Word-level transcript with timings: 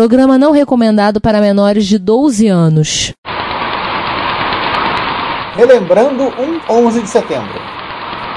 Programa 0.00 0.38
não 0.38 0.50
recomendado 0.50 1.20
para 1.20 1.42
menores 1.42 1.84
de 1.84 1.98
12 1.98 2.48
anos. 2.48 3.12
Relembrando 5.54 6.22
um 6.22 6.58
11 6.86 7.02
de 7.02 7.08
setembro. 7.10 7.60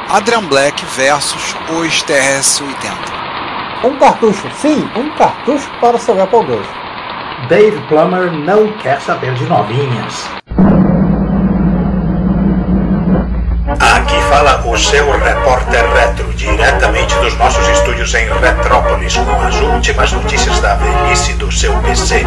Adrian 0.10 0.44
Black 0.44 0.84
versus 0.88 1.55
os 1.70 2.04
TRS-80. 2.04 3.86
Um 3.86 3.97
cartucho, 3.97 4.46
sim, 4.55 4.89
um 4.94 5.10
cartucho 5.12 5.71
para 5.79 5.96
o 5.96 5.99
seu 5.99 6.21
Apple 6.21 6.39
II. 6.39 6.60
Dave 7.47 7.80
Plummer 7.88 8.30
não 8.30 8.74
quer 8.80 9.00
saber 9.00 9.34
de 9.36 9.46
novinhas. 9.46 10.42
Aqui 13.79 14.15
fala 14.29 14.63
o 14.67 14.78
seu 14.78 15.12
repórter 15.12 15.83
retro, 15.94 16.34
diretamente 16.34 17.16
dos 17.16 17.38
nossos 17.38 17.67
estúdios 17.70 18.13
em 18.13 18.27
Retrópolis, 18.27 19.16
com 19.16 19.41
as 19.41 19.55
últimas 19.62 20.12
notícias 20.12 20.59
da 20.59 20.76
velhice 20.76 21.34
do 21.34 21.52
seu 21.52 21.73
PC. 21.81 22.23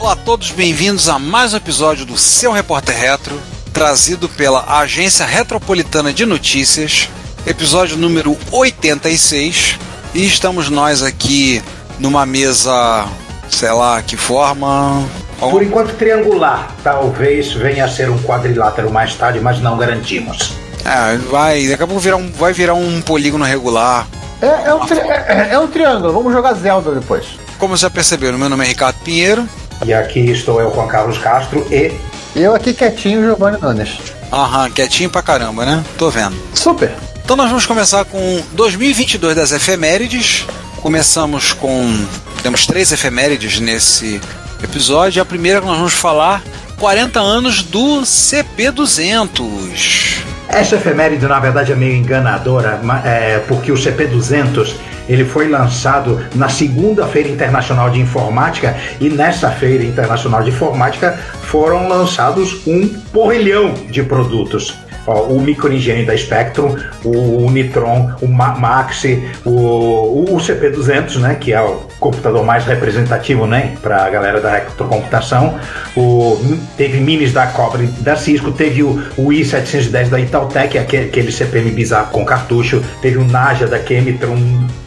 Olá 0.00 0.12
a 0.12 0.16
todos, 0.16 0.50
bem-vindos 0.50 1.08
a 1.08 1.18
mais 1.18 1.54
um 1.54 1.56
episódio 1.56 2.04
do 2.04 2.18
Seu 2.18 2.52
Repórter 2.52 2.96
Retro, 2.96 3.40
trazido 3.72 4.28
pela 4.28 4.78
Agência 4.78 5.24
Retropolitana 5.24 6.12
de 6.12 6.24
Notícias, 6.24 7.08
episódio 7.46 7.96
número 7.96 8.36
86. 8.50 9.78
E 10.16 10.24
estamos 10.26 10.70
nós 10.70 11.02
aqui 11.02 11.62
numa 11.98 12.24
mesa, 12.24 13.04
sei 13.50 13.70
lá, 13.70 14.00
que 14.00 14.16
forma. 14.16 15.04
Por 15.38 15.62
enquanto 15.62 15.94
triangular, 15.94 16.70
talvez 16.82 17.52
venha 17.52 17.84
a 17.84 17.88
ser 17.88 18.08
um 18.08 18.18
quadrilátero 18.22 18.90
mais 18.90 19.14
tarde, 19.14 19.40
mas 19.40 19.60
não 19.60 19.76
garantimos. 19.76 20.54
É, 20.86 21.18
vai, 21.30 21.66
daqui 21.66 21.82
a 21.82 21.86
pouco 21.86 22.00
virar 22.00 22.16
um, 22.16 22.32
vai 22.32 22.54
virar 22.54 22.72
um 22.72 23.02
polígono 23.02 23.44
regular. 23.44 24.06
É, 24.40 24.68
é, 24.68 24.74
um 24.74 24.86
tri- 24.86 25.00
é- 25.00 25.48
é 25.52 25.58
um 25.58 25.66
triângulo, 25.66 26.12
vamos 26.14 26.32
jogar 26.32 26.54
Zelda 26.54 26.92
depois. 26.92 27.26
Como 27.58 27.72
vocês 27.76 27.80
já 27.82 27.90
perceberam, 27.90 28.38
meu 28.38 28.48
nome 28.48 28.64
é 28.64 28.68
Ricardo 28.68 28.96
Pinheiro. 29.04 29.46
E 29.84 29.92
aqui 29.92 30.20
estou 30.30 30.60
eu, 30.62 30.72
Juan 30.74 30.86
Carlos 30.86 31.18
Castro, 31.18 31.66
e 31.70 31.92
Eu 32.34 32.54
aqui 32.54 32.72
quietinho, 32.72 33.22
Giovanni 33.22 33.58
Nunes. 33.60 33.98
Aham, 34.32 34.70
quietinho 34.70 35.10
pra 35.10 35.20
caramba, 35.22 35.66
né? 35.66 35.84
Tô 35.98 36.08
vendo. 36.08 36.36
Super. 36.54 36.92
Então 37.26 37.36
nós 37.36 37.48
vamos 37.48 37.66
começar 37.66 38.04
com 38.04 38.40
2022 38.52 39.34
das 39.34 39.50
efemérides. 39.50 40.46
Começamos 40.80 41.52
com 41.52 42.06
temos 42.40 42.66
três 42.66 42.92
efemérides 42.92 43.58
nesse 43.58 44.20
episódio. 44.62 45.20
A 45.20 45.24
primeira 45.24 45.60
que 45.60 45.66
nós 45.66 45.76
vamos 45.76 45.94
falar 45.94 46.40
40 46.78 47.18
anos 47.18 47.64
do 47.64 48.02
CP200. 48.02 50.22
essa 50.48 50.76
efeméride 50.76 51.26
na 51.26 51.40
verdade 51.40 51.72
é 51.72 51.74
meio 51.74 51.96
enganadora, 51.96 52.80
é, 53.04 53.40
porque 53.48 53.72
o 53.72 53.74
CP200 53.74 54.76
ele 55.08 55.24
foi 55.24 55.48
lançado 55.48 56.24
na 56.32 56.48
segunda-feira 56.48 57.28
internacional 57.28 57.90
de 57.90 57.98
informática 57.98 58.76
e 59.00 59.08
nessa 59.08 59.50
feira 59.50 59.82
internacional 59.82 60.44
de 60.44 60.50
informática 60.50 61.18
foram 61.42 61.88
lançados 61.88 62.64
um 62.64 62.86
porrilhão 63.12 63.74
de 63.90 64.04
produtos. 64.04 64.85
O 65.06 65.40
microengenho 65.40 66.04
da 66.06 66.16
Spectrum, 66.16 66.76
o 67.04 67.50
Nitron, 67.50 68.12
o 68.20 68.26
Ma- 68.28 68.54
Maxi, 68.56 69.22
o, 69.44 69.50
o- 69.50 70.34
o 70.34 70.36
CP200, 70.38 71.16
né, 71.20 71.36
que 71.40 71.52
é 71.52 71.60
o 71.60 71.86
computador 72.00 72.44
mais 72.44 72.64
representativo, 72.64 73.46
né, 73.46 73.76
para 73.80 74.04
a 74.04 74.10
galera 74.10 74.40
da 74.40 74.50
retrocomputação. 74.52 75.58
O, 75.96 76.38
teve 76.76 76.98
minis 76.98 77.32
da 77.32 77.46
Cobre 77.46 77.86
da 78.00 78.16
Cisco, 78.16 78.50
teve 78.52 78.82
o, 78.82 79.00
o 79.16 79.28
i710 79.28 80.08
da 80.08 80.20
Itautec, 80.20 80.76
aquele, 80.78 81.06
aquele 81.08 81.32
CPM 81.32 81.70
bizarro 81.70 82.10
com 82.10 82.24
cartucho, 82.24 82.82
teve 83.00 83.18
o 83.18 83.24
Naja 83.24 83.66
da 83.66 83.78
Chemitron, 83.82 84.36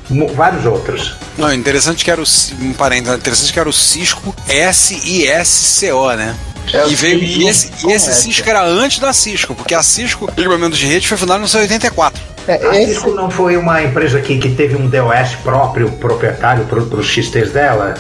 mu- 0.10 0.28
vários 0.34 0.66
outros. 0.66 1.16
Não, 1.38 1.54
interessante 1.54 2.04
que 2.04 2.12
era 2.12 2.22
o 2.22 2.26
um 2.62 2.74
parênteses, 2.74 3.18
interessante 3.18 3.54
que 3.54 3.60
era 3.60 3.70
o 3.70 3.74
Cisco 3.74 4.36
SISCO, 5.44 6.12
né? 6.16 6.36
É 6.74 6.88
e 6.88 6.96
veio 6.96 7.24
e 7.24 7.48
esse, 7.48 7.72
e 7.88 7.92
esse. 7.92 8.14
Cisco 8.14 8.50
era 8.50 8.64
antes 8.64 9.00
da 9.00 9.12
Cisco, 9.12 9.56
porque 9.56 9.74
a 9.74 9.82
Cisco, 9.82 10.30
equipamento 10.38 10.76
de 10.76 10.86
rede, 10.86 11.08
foi 11.08 11.18
fundada 11.18 11.40
em 11.40 11.44
1984. 11.44 12.22
A 12.48 12.52
É, 12.52 12.82
esse, 12.82 12.94
Cisco 12.94 13.12
não 13.12 13.30
foi 13.30 13.58
uma 13.58 13.82
empresa 13.84 14.20
que, 14.20 14.38
que 14.38 14.50
teve 14.50 14.76
um 14.76 14.88
DOS 14.88 15.36
próprio, 15.44 15.92
proprietário 15.94 16.66
para 16.66 16.80
os 16.80 17.08
XTs 17.08 17.52
dela? 17.52 17.96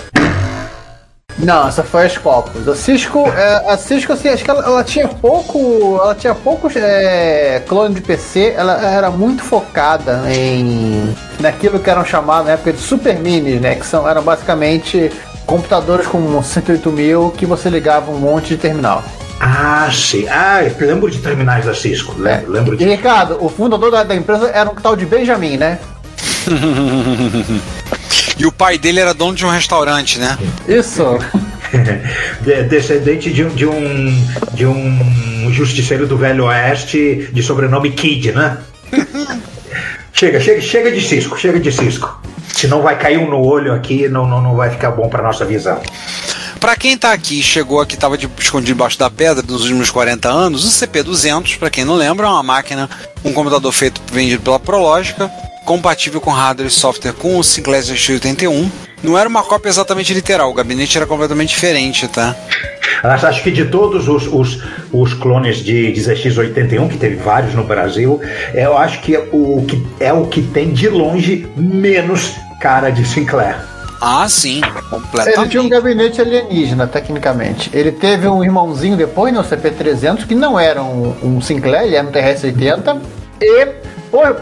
não, 1.37 1.67
essa 1.67 1.83
foi 1.83 2.05
a 2.05 2.09
Scopus. 2.09 2.67
A 2.67 2.75
Cisco, 2.75 3.27
é, 3.27 3.71
a 3.71 3.77
Cisco 3.77 4.13
assim, 4.13 4.27
acho 4.27 4.43
que 4.43 4.51
ela, 4.51 4.63
ela 4.63 4.83
tinha 4.83 5.07
pouco, 5.07 5.99
ela 6.01 6.13
tinha 6.13 6.35
poucos 6.35 6.75
é, 6.75 7.63
clones 7.67 7.95
de 7.95 8.01
PC. 8.01 8.53
Ela 8.57 8.81
era 8.85 9.09
muito 9.09 9.43
focada 9.43 10.21
em 10.27 11.15
naquilo 11.39 11.79
que 11.79 11.89
eram 11.89 12.03
chamados 12.03 12.47
na 12.47 12.53
época 12.53 12.73
de 12.73 12.79
super 12.79 13.17
minis, 13.19 13.61
né? 13.61 13.75
Que 13.75 13.85
são, 13.85 14.07
eram 14.07 14.21
basicamente 14.21 15.11
computadores 15.49 16.05
com 16.05 16.41
108 16.43 16.91
mil 16.91 17.31
que 17.35 17.43
você 17.43 17.69
ligava 17.71 18.11
um 18.11 18.19
monte 18.19 18.49
de 18.49 18.57
terminal. 18.57 19.03
Ah, 19.39 19.89
sim. 19.91 20.27
Ah, 20.29 20.61
eu 20.63 20.87
lembro 20.87 21.09
de 21.09 21.17
terminais 21.17 21.65
da 21.65 21.73
Cisco. 21.73 22.13
Lembro, 22.19 22.51
lembro 22.51 22.73
E 22.75 22.77
de. 22.77 22.85
Ricardo, 22.85 23.43
o 23.43 23.49
fundador 23.49 23.89
da, 23.89 24.03
da 24.03 24.15
empresa 24.15 24.49
era 24.53 24.69
um 24.69 24.75
tal 24.75 24.95
de 24.95 25.05
Benjamin, 25.07 25.57
né? 25.57 25.79
E 28.37 28.45
o 28.45 28.53
pai 28.53 28.77
dele 28.77 29.01
era 29.01 29.13
dono 29.13 29.35
de 29.35 29.45
um 29.45 29.49
restaurante, 29.49 30.17
né? 30.17 30.37
Isso. 30.65 31.03
De- 32.41 32.63
descendente 32.69 33.29
de, 33.33 33.43
um- 33.43 33.49
de 33.53 33.65
um 33.65 34.25
de 34.53 34.65
um 34.65 35.51
justiceiro 35.51 36.07
do 36.07 36.15
Velho 36.17 36.45
Oeste 36.45 37.29
de 37.33 37.43
sobrenome 37.43 37.91
Kid, 37.91 38.31
né? 38.31 38.57
chega, 40.13 40.39
chega, 40.39 40.61
chega 40.61 40.89
de 40.89 41.01
Cisco, 41.01 41.37
chega 41.37 41.59
de 41.59 41.69
Cisco. 41.69 42.21
Senão 42.55 42.81
vai 42.81 42.97
cair 42.97 43.17
um 43.17 43.29
no 43.29 43.41
olho 43.41 43.73
aqui, 43.73 44.07
não, 44.09 44.27
não, 44.27 44.41
não 44.41 44.55
vai 44.55 44.69
ficar 44.69 44.91
bom 44.91 45.07
para 45.07 45.23
nossa 45.23 45.45
visão. 45.45 45.81
Pra 46.59 46.75
quem 46.75 46.97
tá 46.97 47.13
aqui, 47.13 47.41
chegou 47.41 47.79
aqui, 47.79 47.95
tava 47.95 48.17
de, 48.17 48.29
escondido 48.37 48.73
debaixo 48.73 48.99
da 48.99 49.09
pedra 49.09 49.43
nos 49.47 49.61
últimos 49.61 49.89
40 49.89 50.27
anos, 50.27 50.65
o 50.65 50.85
CP200, 50.85 51.57
pra 51.57 51.69
quem 51.69 51.85
não 51.85 51.95
lembra, 51.95 52.27
é 52.27 52.29
uma 52.29 52.43
máquina, 52.43 52.89
um 53.23 53.31
computador 53.31 53.71
feito 53.71 54.01
vendido 54.11 54.41
pela 54.41 54.59
Prologica, 54.59 55.31
compatível 55.63 56.19
com 56.19 56.31
hardware 56.31 56.67
e 56.67 56.71
software 56.71 57.13
com 57.13 57.37
o 57.37 57.43
Sinclair 57.43 57.83
ZX81. 57.83 58.69
Não 59.01 59.17
era 59.17 59.29
uma 59.29 59.43
cópia 59.43 59.69
exatamente 59.69 60.13
literal, 60.13 60.49
o 60.49 60.53
gabinete 60.53 60.97
era 60.97 61.07
completamente 61.07 61.49
diferente, 61.49 62.07
tá? 62.09 62.35
Acho 63.03 63.43
que 63.43 63.51
de 63.51 63.65
todos 63.65 64.07
os, 64.07 64.27
os, 64.27 64.63
os 64.91 65.13
clones 65.13 65.57
de, 65.57 65.91
de 65.91 66.01
ZX81, 66.01 66.89
que 66.89 66.97
teve 66.97 67.15
vários 67.17 67.53
no 67.53 67.63
Brasil, 67.63 68.19
eu 68.53 68.77
acho 68.77 69.01
que, 69.01 69.17
o, 69.17 69.65
que 69.67 69.85
é 69.99 70.11
o 70.11 70.25
que 70.25 70.41
tem 70.41 70.71
de 70.71 70.89
longe 70.89 71.47
menos 71.55 72.35
cara 72.59 72.89
de 72.89 73.05
Sinclair. 73.05 73.57
Ah, 74.01 74.27
sim, 74.29 74.61
Ele 74.63 74.81
completamente. 74.89 75.49
tinha 75.49 75.61
um 75.61 75.67
gabinete 75.67 76.21
alienígena, 76.21 76.87
tecnicamente. 76.87 77.69
Ele 77.73 77.91
teve 77.91 78.27
um 78.27 78.43
irmãozinho 78.43 78.95
depois, 78.95 79.33
no 79.33 79.43
CP300, 79.43 80.25
que 80.25 80.35
não 80.35 80.57
era 80.57 80.81
um, 80.81 81.13
um 81.21 81.41
Sinclair, 81.41 81.83
ele 81.83 81.95
era 81.95 82.07
um 82.07 82.11
TRS-80. 82.11 82.97
E 83.41 83.67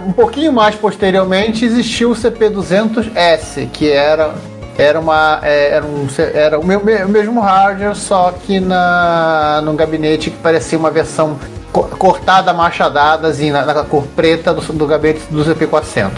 um 0.06 0.12
pouquinho 0.12 0.54
mais 0.54 0.76
posteriormente 0.76 1.66
existiu 1.66 2.12
o 2.12 2.16
CP200S, 2.16 3.68
que 3.72 3.90
era, 3.90 4.36
era, 4.78 5.00
uma, 5.00 5.40
é, 5.44 5.70
era, 5.72 5.86
um, 5.86 6.08
era 6.34 6.60
o, 6.60 6.66
meu- 6.66 6.80
o 6.80 7.10
mesmo 7.10 7.40
hardware, 7.42 7.96
só 7.96 8.32
que 8.46 8.60
na, 8.60 9.62
num 9.64 9.76
gabinete 9.76 10.30
que 10.30 10.38
parecia 10.38 10.78
uma 10.78 10.92
versão 10.92 11.40
co- 11.72 11.84
cortada, 11.84 12.54
machadada, 12.54 13.28
assim, 13.28 13.52
na, 13.52 13.66
na 13.66 13.84
cor 13.84 14.04
preta 14.16 14.54
do, 14.54 14.62
do 14.74 14.86
gabinete 14.88 15.22
do 15.30 15.44
CP400. 15.44 16.12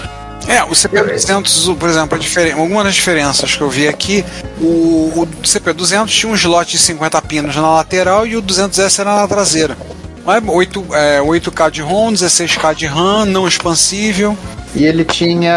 É, 0.47 0.63
o 0.63 0.69
CP200, 0.69 1.77
por 1.77 1.89
exemplo, 1.89 2.15
a 2.15 2.19
diferen- 2.19 2.53
algumas 2.53 2.85
das 2.85 2.95
diferenças 2.95 3.55
que 3.55 3.61
eu 3.61 3.69
vi 3.69 3.87
aqui, 3.87 4.25
o, 4.59 5.11
o 5.21 5.27
CP200 5.43 6.07
tinha 6.07 6.31
um 6.31 6.35
slot 6.35 6.71
de 6.71 6.79
50 6.79 7.21
pinos 7.23 7.55
na 7.55 7.75
lateral 7.75 8.25
e 8.25 8.35
o 8.35 8.41
200S 8.41 8.99
era 8.99 9.15
na 9.15 9.27
traseira. 9.27 9.77
Mas 10.25 10.43
8, 10.45 10.85
é, 10.93 11.19
8K 11.21 11.71
de 11.71 11.81
ROM, 11.81 12.11
16K 12.11 12.73
de 12.75 12.85
RAM, 12.87 13.25
não 13.25 13.47
expansível. 13.47 14.37
E 14.75 14.85
ele 14.85 15.03
tinha 15.03 15.53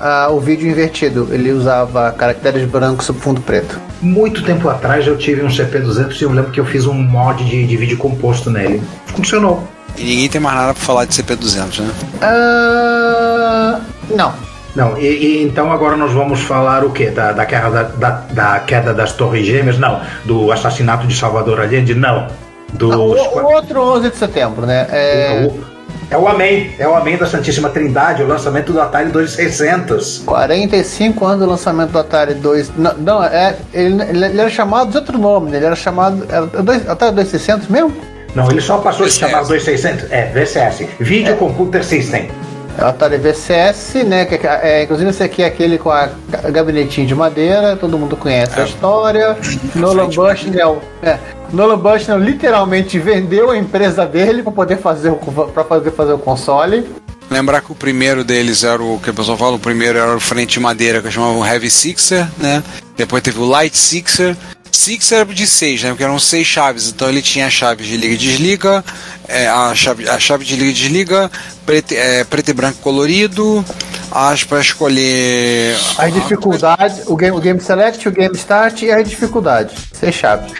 ah, 0.00 0.28
o 0.30 0.38
vídeo 0.38 0.70
invertido. 0.70 1.28
Ele 1.32 1.50
usava 1.50 2.12
caracteres 2.12 2.68
brancos 2.68 3.06
sob 3.06 3.18
fundo 3.18 3.40
preto. 3.40 3.80
Muito 4.00 4.44
tempo 4.44 4.68
atrás 4.68 5.06
eu 5.06 5.16
tive 5.16 5.42
um 5.42 5.48
CP200 5.48 6.20
e 6.20 6.24
eu 6.24 6.30
lembro 6.30 6.52
que 6.52 6.60
eu 6.60 6.64
fiz 6.64 6.86
um 6.86 6.94
mod 6.94 7.44
de, 7.44 7.66
de 7.66 7.76
vídeo 7.76 7.98
composto 7.98 8.50
nele. 8.50 8.82
Funcionou. 9.06 9.66
E 9.96 10.04
ninguém 10.04 10.28
tem 10.28 10.40
mais 10.40 10.56
nada 10.56 10.74
pra 10.74 10.82
falar 10.82 11.04
de 11.04 11.14
CP200, 11.14 11.80
né? 11.80 11.90
Ah, 12.22 13.80
não. 14.10 14.32
Não, 14.74 14.98
e, 14.98 15.06
e 15.06 15.42
então 15.44 15.70
agora 15.70 15.96
nós 15.96 16.12
vamos 16.12 16.40
falar 16.40 16.84
o 16.84 16.90
quê? 16.90 17.06
Da, 17.06 17.30
da, 17.30 17.44
guerra 17.44 17.70
da, 17.70 17.82
da, 17.82 18.10
da 18.32 18.60
queda 18.60 18.92
das 18.92 19.12
Torres 19.12 19.46
Gêmeas? 19.46 19.78
Não. 19.78 20.00
Do 20.24 20.50
assassinato 20.50 21.06
de 21.06 21.14
Salvador 21.16 21.60
Allende? 21.60 21.94
Não. 21.94 22.26
Do, 22.72 22.90
O, 22.90 23.14
o 23.14 23.54
outro 23.54 23.80
11 23.80 24.10
de 24.10 24.16
setembro, 24.16 24.66
né? 24.66 24.88
É, 24.90 25.48
É 26.10 26.16
o 26.18 26.28
Amém, 26.28 26.74
é 26.78 26.86
o 26.86 26.94
Amém 26.94 27.16
da 27.16 27.26
Santíssima 27.26 27.68
Trindade, 27.70 28.22
o 28.22 28.26
lançamento 28.26 28.72
do 28.72 28.80
Atari 28.80 29.10
2600. 29.10 30.18
45 30.24 31.24
anos 31.26 31.40
do 31.44 31.50
lançamento 31.50 31.90
do 31.90 31.98
Atari 31.98 32.34
2. 32.34 32.72
Não, 32.76 32.94
não 32.98 33.24
é, 33.24 33.56
ele, 33.72 34.00
ele 34.02 34.40
era 34.40 34.50
chamado 34.50 34.90
de 34.90 34.96
outro 34.98 35.18
nome, 35.18 35.50
né? 35.50 35.56
Ele 35.56 35.66
era 35.66 35.76
chamado. 35.76 36.24
Era 36.28 36.46
dois, 36.46 36.88
Atari 36.88 37.14
2600 37.16 37.68
mesmo? 37.68 37.92
Não, 38.34 38.50
ele 38.50 38.60
só 38.60 38.78
passou 38.78 39.06
VCS. 39.06 39.22
a 39.24 39.28
chamar 39.28 39.42
2600. 39.44 40.10
É, 40.12 40.26
VCS. 40.26 40.86
Video 41.00 41.36
Computer 41.36 41.84
System. 41.84 42.28
É 42.76 42.82
o 42.84 42.86
Atari 42.88 43.16
VCS, 43.16 43.94
né? 44.04 44.24
Que, 44.24 44.34
é, 44.46 44.82
inclusive 44.82 45.10
esse 45.10 45.22
aqui 45.22 45.42
é 45.42 45.46
aquele 45.46 45.78
com 45.78 45.90
a 45.90 46.08
ga- 46.28 46.50
gabinetinho 46.50 47.06
de 47.06 47.14
madeira, 47.14 47.76
todo 47.76 47.96
mundo 47.98 48.16
conhece 48.16 48.60
a 48.60 48.64
história. 48.64 49.36
Nolan 49.74 50.08
Bushnell, 50.08 50.80
é, 51.02 51.16
Nolan 51.54 51.78
Bushnell 51.78 52.18
literalmente 52.18 52.98
vendeu 52.98 53.50
a 53.50 53.56
empresa 53.56 54.04
dele 54.04 54.42
para 54.42 54.50
poder 54.50 54.78
fazer 54.78 55.10
o 55.10 55.18
fazer 55.68 55.90
fazer 55.92 56.12
o 56.12 56.18
console. 56.18 56.84
Lembrar 57.30 57.62
que 57.62 57.70
o 57.70 57.74
primeiro 57.74 58.24
deles 58.24 58.64
era 58.64 58.82
o 58.82 58.98
que 58.98 59.10
o 59.10 59.14
pessoal 59.14 59.38
fala, 59.38 59.56
o 59.56 59.58
primeiro 59.58 59.98
era 59.98 60.16
o 60.16 60.20
frente 60.20 60.54
de 60.54 60.60
madeira 60.60 61.00
que 61.00 61.10
chamavam 61.10 61.46
Heavy 61.46 61.70
Sixer, 61.70 62.26
né? 62.38 62.62
Depois 62.96 63.22
teve 63.22 63.38
o 63.38 63.46
Light 63.46 63.76
Sixer. 63.76 64.36
Sixer 64.70 65.24
de 65.26 65.46
seis, 65.46 65.82
né? 65.84 65.90
Porque 65.90 66.02
eram 66.02 66.18
seis 66.18 66.46
chaves. 66.46 66.88
Então 66.88 67.08
ele 67.08 67.22
tinha 67.22 67.46
a 67.46 67.50
chave 67.50 67.84
de 67.84 67.96
liga 67.96 68.14
e 68.14 68.18
desliga, 68.18 68.84
é, 69.28 69.46
a, 69.46 69.72
chave, 69.74 70.08
a 70.08 70.18
chave 70.18 70.44
de 70.44 70.56
liga 70.56 70.70
e 70.70 70.74
desliga, 70.74 71.30
preto, 71.64 71.92
é, 71.92 72.24
preto 72.24 72.50
e 72.50 72.52
branco 72.52 72.78
colorido, 72.82 73.64
as 74.14 74.44
para 74.44 74.60
escolher. 74.60 75.74
As 75.98 76.14
dificuldades, 76.14 77.02
o 77.06 77.16
game, 77.16 77.36
o 77.36 77.40
game 77.40 77.60
select, 77.60 78.06
o 78.08 78.12
game 78.12 78.36
start 78.36 78.82
e 78.82 78.90
as 78.90 79.08
dificuldades. 79.08 79.74
Seis 79.92 80.14
chaves. 80.14 80.52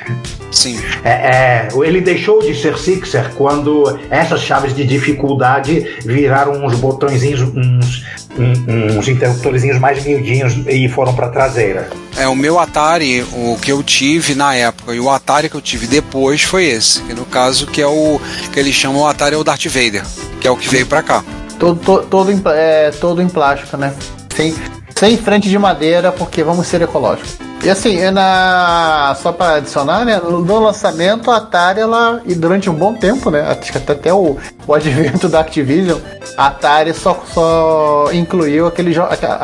Sim. 0.51 0.81
É, 1.05 1.11
é, 1.11 1.69
ele 1.85 2.01
deixou 2.01 2.41
de 2.41 2.55
ser 2.55 2.79
Sixer 2.79 3.31
quando 3.35 3.99
essas 4.11 4.41
chaves 4.41 4.75
de 4.75 4.85
dificuldade 4.85 5.99
viraram 6.05 6.65
uns 6.65 6.75
botõezinhos, 6.77 7.41
uns, 7.41 8.05
uns 8.39 9.09
interruptorzinhos 9.09 9.79
mais 9.79 10.03
miudinhos 10.05 10.55
e 10.69 10.89
foram 10.89 11.15
pra 11.15 11.29
traseira. 11.29 11.91
É, 12.17 12.29
o 12.29 12.37
meu 12.37 12.59
Atari, 12.59 13.23
o 13.33 13.59
que 13.61 13.73
eu 13.73 13.83
tive 13.83 14.35
na 14.35 14.55
época, 14.55 14.95
e 14.95 15.01
o 15.01 15.11
Atari 15.11 15.49
que 15.49 15.57
eu 15.57 15.61
tive 15.61 15.89
depois 15.89 16.43
foi 16.43 16.67
esse. 16.67 17.03
Que 17.03 17.15
no 17.15 17.25
caso, 17.25 17.67
que 17.67 17.83
é 17.83 17.87
o 17.87 18.21
que 18.53 18.59
eles 18.59 18.75
chamam 18.75 19.03
o 19.03 19.07
Atari 19.07 19.35
é 19.35 19.39
o 19.39 19.45
Darth 19.45 19.67
Vader, 19.67 20.05
que 20.41 20.47
é 20.47 20.51
o 20.51 20.57
que 20.57 20.69
veio 20.69 20.87
pra 20.87 21.03
cá. 21.03 21.25
Todo, 21.59 21.81
to- 21.81 22.07
todo, 22.11 22.31
em, 22.33 22.43
é, 22.47 22.91
todo 23.01 23.23
em 23.23 23.29
plástico, 23.29 23.77
né? 23.77 23.95
Sem, 24.37 24.55
sem 24.97 25.17
frente 25.17 25.49
de 25.49 25.59
madeira, 25.59 26.11
porque 26.13 26.43
vamos 26.43 26.67
ser 26.67 26.83
ecológicos. 26.83 27.37
E 27.63 27.71
assim, 27.71 27.99
na, 28.11 29.17
só 29.23 29.33
para 29.33 29.55
adicionar, 29.55 30.05
né? 30.05 30.21
No, 30.23 30.59
lançamento, 30.59 31.31
a 31.31 31.37
Atari, 31.39 31.81
ela, 31.81 32.21
e 32.27 32.35
durante 32.35 32.69
um 32.69 32.75
bom 32.75 32.93
tempo, 32.93 33.31
né? 33.31 33.41
Acho 33.41 33.73
que 33.73 33.79
até 33.93 34.13
o, 34.13 34.37
o 34.67 34.75
advento 34.75 35.29
da 35.31 35.41
Activision, 35.41 35.99
a 36.37 36.49
Atari 36.49 36.93
só, 36.93 37.19
só 37.33 38.11
incluiu 38.13 38.67
aqueles 38.67 38.95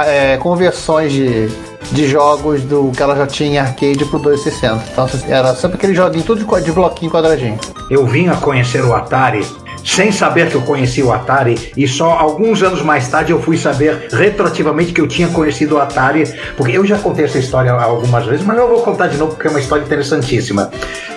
é, 0.07 0.37
conversões 0.37 1.13
de, 1.13 1.49
de 1.93 2.07
jogos 2.09 2.61
do 2.63 2.93
que 2.95 3.03
ela 3.03 3.17
já 3.17 3.27
tinha 3.27 3.49
em 3.51 3.59
arcade 3.59 4.05
pro 4.05 4.19
260. 4.19 4.85
Então 4.93 5.05
assim, 5.05 5.25
era 5.27 5.55
sempre 5.55 5.79
aquele 5.79 5.95
joguinho 5.95 6.25
tudo 6.25 6.45
de, 6.45 6.65
de 6.65 6.73
bloquinho 6.73 7.11
quadradinho. 7.11 7.59
Eu 7.89 8.05
vim 8.07 8.29
a 8.29 8.37
conhecer 8.37 8.85
o 8.85 8.95
Atari 8.95 9.47
sem 9.85 10.13
saber 10.13 10.49
que 10.49 10.55
eu 10.55 10.63
conhecia 10.63 11.05
o 11.05 11.13
Atari 11.13 11.73
e 11.77 11.87
só 11.89 12.13
alguns 12.13 12.63
anos 12.63 12.83
mais 12.83 13.09
tarde 13.09 13.33
eu 13.33 13.41
fui 13.41 13.57
saber 13.57 14.09
retroativamente 14.13 14.93
que 14.93 15.01
eu 15.01 15.07
tinha 15.09 15.29
conhecido 15.29 15.77
o 15.77 15.79
Atari, 15.79 16.25
porque 16.57 16.77
eu 16.77 16.85
já 16.85 16.99
contei 16.99 17.25
essa 17.25 17.39
história 17.39 17.73
algumas 17.73 18.25
vezes, 18.27 18.45
mas 18.45 18.57
eu 18.59 18.69
vou 18.69 18.83
contar 18.83 19.09
de 19.09 19.17
novo 19.17 19.33
porque 19.35 19.47
é 19.47 19.51
uma 19.51 19.61
história 19.61 19.83
interessantíssima. 19.85 20.71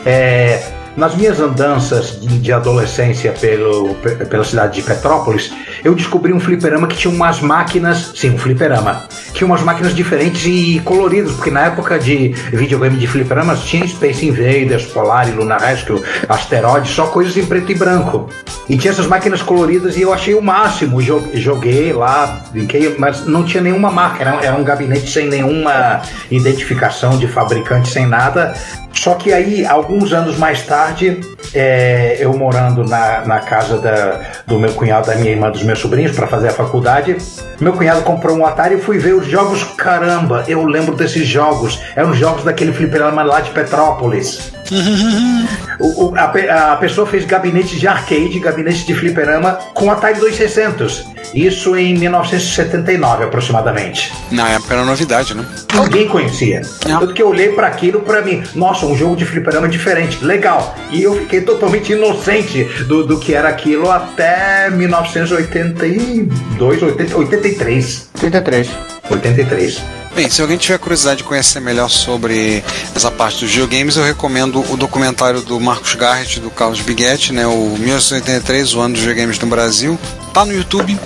É, 0.06 0.62
nas 0.96 1.16
minhas 1.16 1.40
andanças 1.40 2.20
de, 2.22 2.52
adolescência 2.52 3.32
pelo, 3.32 3.96
pe- 3.96 4.26
pela 4.26 4.44
cidade 4.44 4.76
de 4.76 4.82
Petrópolis, 4.84 5.52
eu 5.84 5.94
descobri 5.96 6.32
um 6.34 6.40
fliperama 6.40 6.88
que 6.88 6.96
tinha 6.98 7.14
umas 7.14 7.40
máquinas, 7.42 8.12
sim, 8.16 8.32
um 8.32 8.38
fliperama, 8.38 9.04
tinha 9.34 9.46
umas 9.46 9.62
máquinas 9.62 9.94
diferentes 9.96 10.46
e 10.46 10.82
coloridas, 10.86 11.32
porque 11.34 11.52
na 11.52 11.66
época 11.66 12.00
de 12.00 12.30
videogame 12.52 12.98
de 12.98 13.08
fliperamas 13.08 13.62
tinha 13.64 13.86
Space 13.88 14.26
Invaders, 14.26 14.86
Polar, 14.86 15.28
Lunar 15.36 15.60
Rescue, 15.62 16.02
só 16.86 17.08
coisas 17.08 17.36
em 17.38 17.46
preto 17.46 17.72
e 17.72 17.76
branco. 17.76 18.30
E 18.70 18.78
tinha 18.78 18.92
essas 18.94 19.08
máquinas 19.08 19.42
coloridas 19.42 19.98
e 19.98 20.02
eu 20.02 20.14
achei 20.14 20.34
o 20.36 20.42
máximo. 20.42 21.02
Jo- 21.02 21.32
Joguei 21.34 21.92
lá, 21.92 22.44
brinquei, 22.52 22.96
mas 22.98 23.26
não 23.26 23.44
tinha 23.44 23.62
nenhuma 23.62 23.92
marca, 23.92 24.22
era, 24.24 24.46
era 24.46 24.56
um 24.56 24.64
gabinete 24.64 25.10
sem 25.10 25.28
nenhuma 25.28 26.02
identificação 26.32 27.18
de 27.18 27.28
fabricante, 27.28 27.90
sem 27.90 28.06
nada. 28.06 28.54
Só 28.94 29.16
que 29.16 29.34
aí, 29.34 29.66
alguns 29.66 30.14
anos 30.14 30.38
mais 30.38 30.62
tarde, 30.66 31.20
é, 31.54 32.18
eu 32.20 32.32
morando 32.38 32.86
na, 32.86 33.26
na 33.26 33.40
casa 33.40 33.80
da- 33.80 34.20
do 34.46 34.60
meu 34.60 34.72
cunhado, 34.74 35.08
da 35.08 35.16
minha 35.16 35.32
irmã, 35.32 35.50
dos 35.50 35.64
meus 35.64 35.73
sobrinhos, 35.80 36.16
para 36.16 36.28
fazer 36.28 36.50
a 36.50 36.54
faculdade, 36.54 37.18
meu 37.60 37.74
cunhado 37.74 38.02
comprou 38.02 38.36
um 38.38 38.46
Atari 38.46 38.76
e 38.76 38.82
fui 38.82 38.98
ver 38.98 39.14
os 39.16 39.26
jogos. 39.28 39.64
Caramba, 39.78 40.44
eu 40.48 40.64
lembro 40.66 40.96
desses 40.96 41.28
jogos. 41.28 41.80
Eram 41.96 42.14
jogos 42.14 42.44
daquele 42.44 42.72
fliperama 42.74 43.24
lá 43.24 43.42
de 43.42 43.52
Petrópolis. 43.52 44.52
O- 45.80 46.06
o- 46.12 46.16
a, 46.16 46.74
a 46.74 46.76
pessoa 46.78 47.06
fez 47.08 47.26
gabinete 47.26 47.78
de 47.80 47.88
arcade, 47.88 48.40
gabinete 48.40 48.86
de 48.86 48.94
fliperama 48.94 49.54
com 49.74 49.90
Atari 49.92 50.20
2600. 50.20 51.04
Isso 51.34 51.76
em 51.76 51.98
1979 51.98 53.24
aproximadamente. 53.24 54.14
Na 54.32 54.50
época 54.50 54.76
era 54.76 54.86
novidade, 54.86 55.34
né? 55.34 55.44
Ninguém 55.74 56.08
conhecia. 56.08 56.62
Não. 56.88 57.00
Tanto 57.00 57.14
que 57.14 57.22
eu 57.22 57.30
olhei 57.30 57.50
para 57.50 57.68
aquilo 57.68 58.02
para 58.02 58.22
mim, 58.22 58.44
nossa, 58.54 58.86
um 58.86 58.96
jogo 58.96 59.16
de 59.16 59.26
fliperama 59.26 59.68
diferente, 59.68 60.24
legal. 60.24 60.76
E 60.92 61.02
eu 61.02 61.16
fiquei 61.16 61.42
totalmente 61.42 61.94
inocente 61.94 62.64
do, 62.88 63.04
do 63.06 63.20
que 63.20 63.34
era 63.34 63.50
aquilo 63.50 63.90
até 63.90 64.70
1982, 64.70 66.84
80, 66.84 67.18
83. 67.18 68.10
33. 68.14 68.70
83. 69.10 69.82
Bem, 70.16 70.30
se 70.30 70.44
alguém 70.44 70.58
tiver 70.58 70.78
curiosidade 70.78 71.18
de 71.18 71.24
conhecer 71.24 71.60
melhor 71.60 71.90
sobre 71.90 72.64
essa 72.96 73.10
parte 73.10 73.40
dos 73.40 73.50
videogames, 73.50 73.98
eu 73.98 74.04
recomendo 74.04 74.64
o 74.72 74.78
documentário 74.78 75.42
do 75.42 75.60
Marcos 75.60 75.96
Garrett 75.96 76.38
e 76.38 76.40
do 76.40 76.52
Carlos 76.52 76.82
Biguetti, 76.82 77.34
né, 77.34 77.48
o 77.48 77.76
1983, 77.80 78.76
o 78.76 78.80
ano 78.80 78.94
dos 78.94 79.02
videogames 79.02 79.40
no 79.40 79.48
Brasil. 79.48 79.98
Tá 80.34 80.44
no 80.44 80.54
YouTube. 80.54 81.00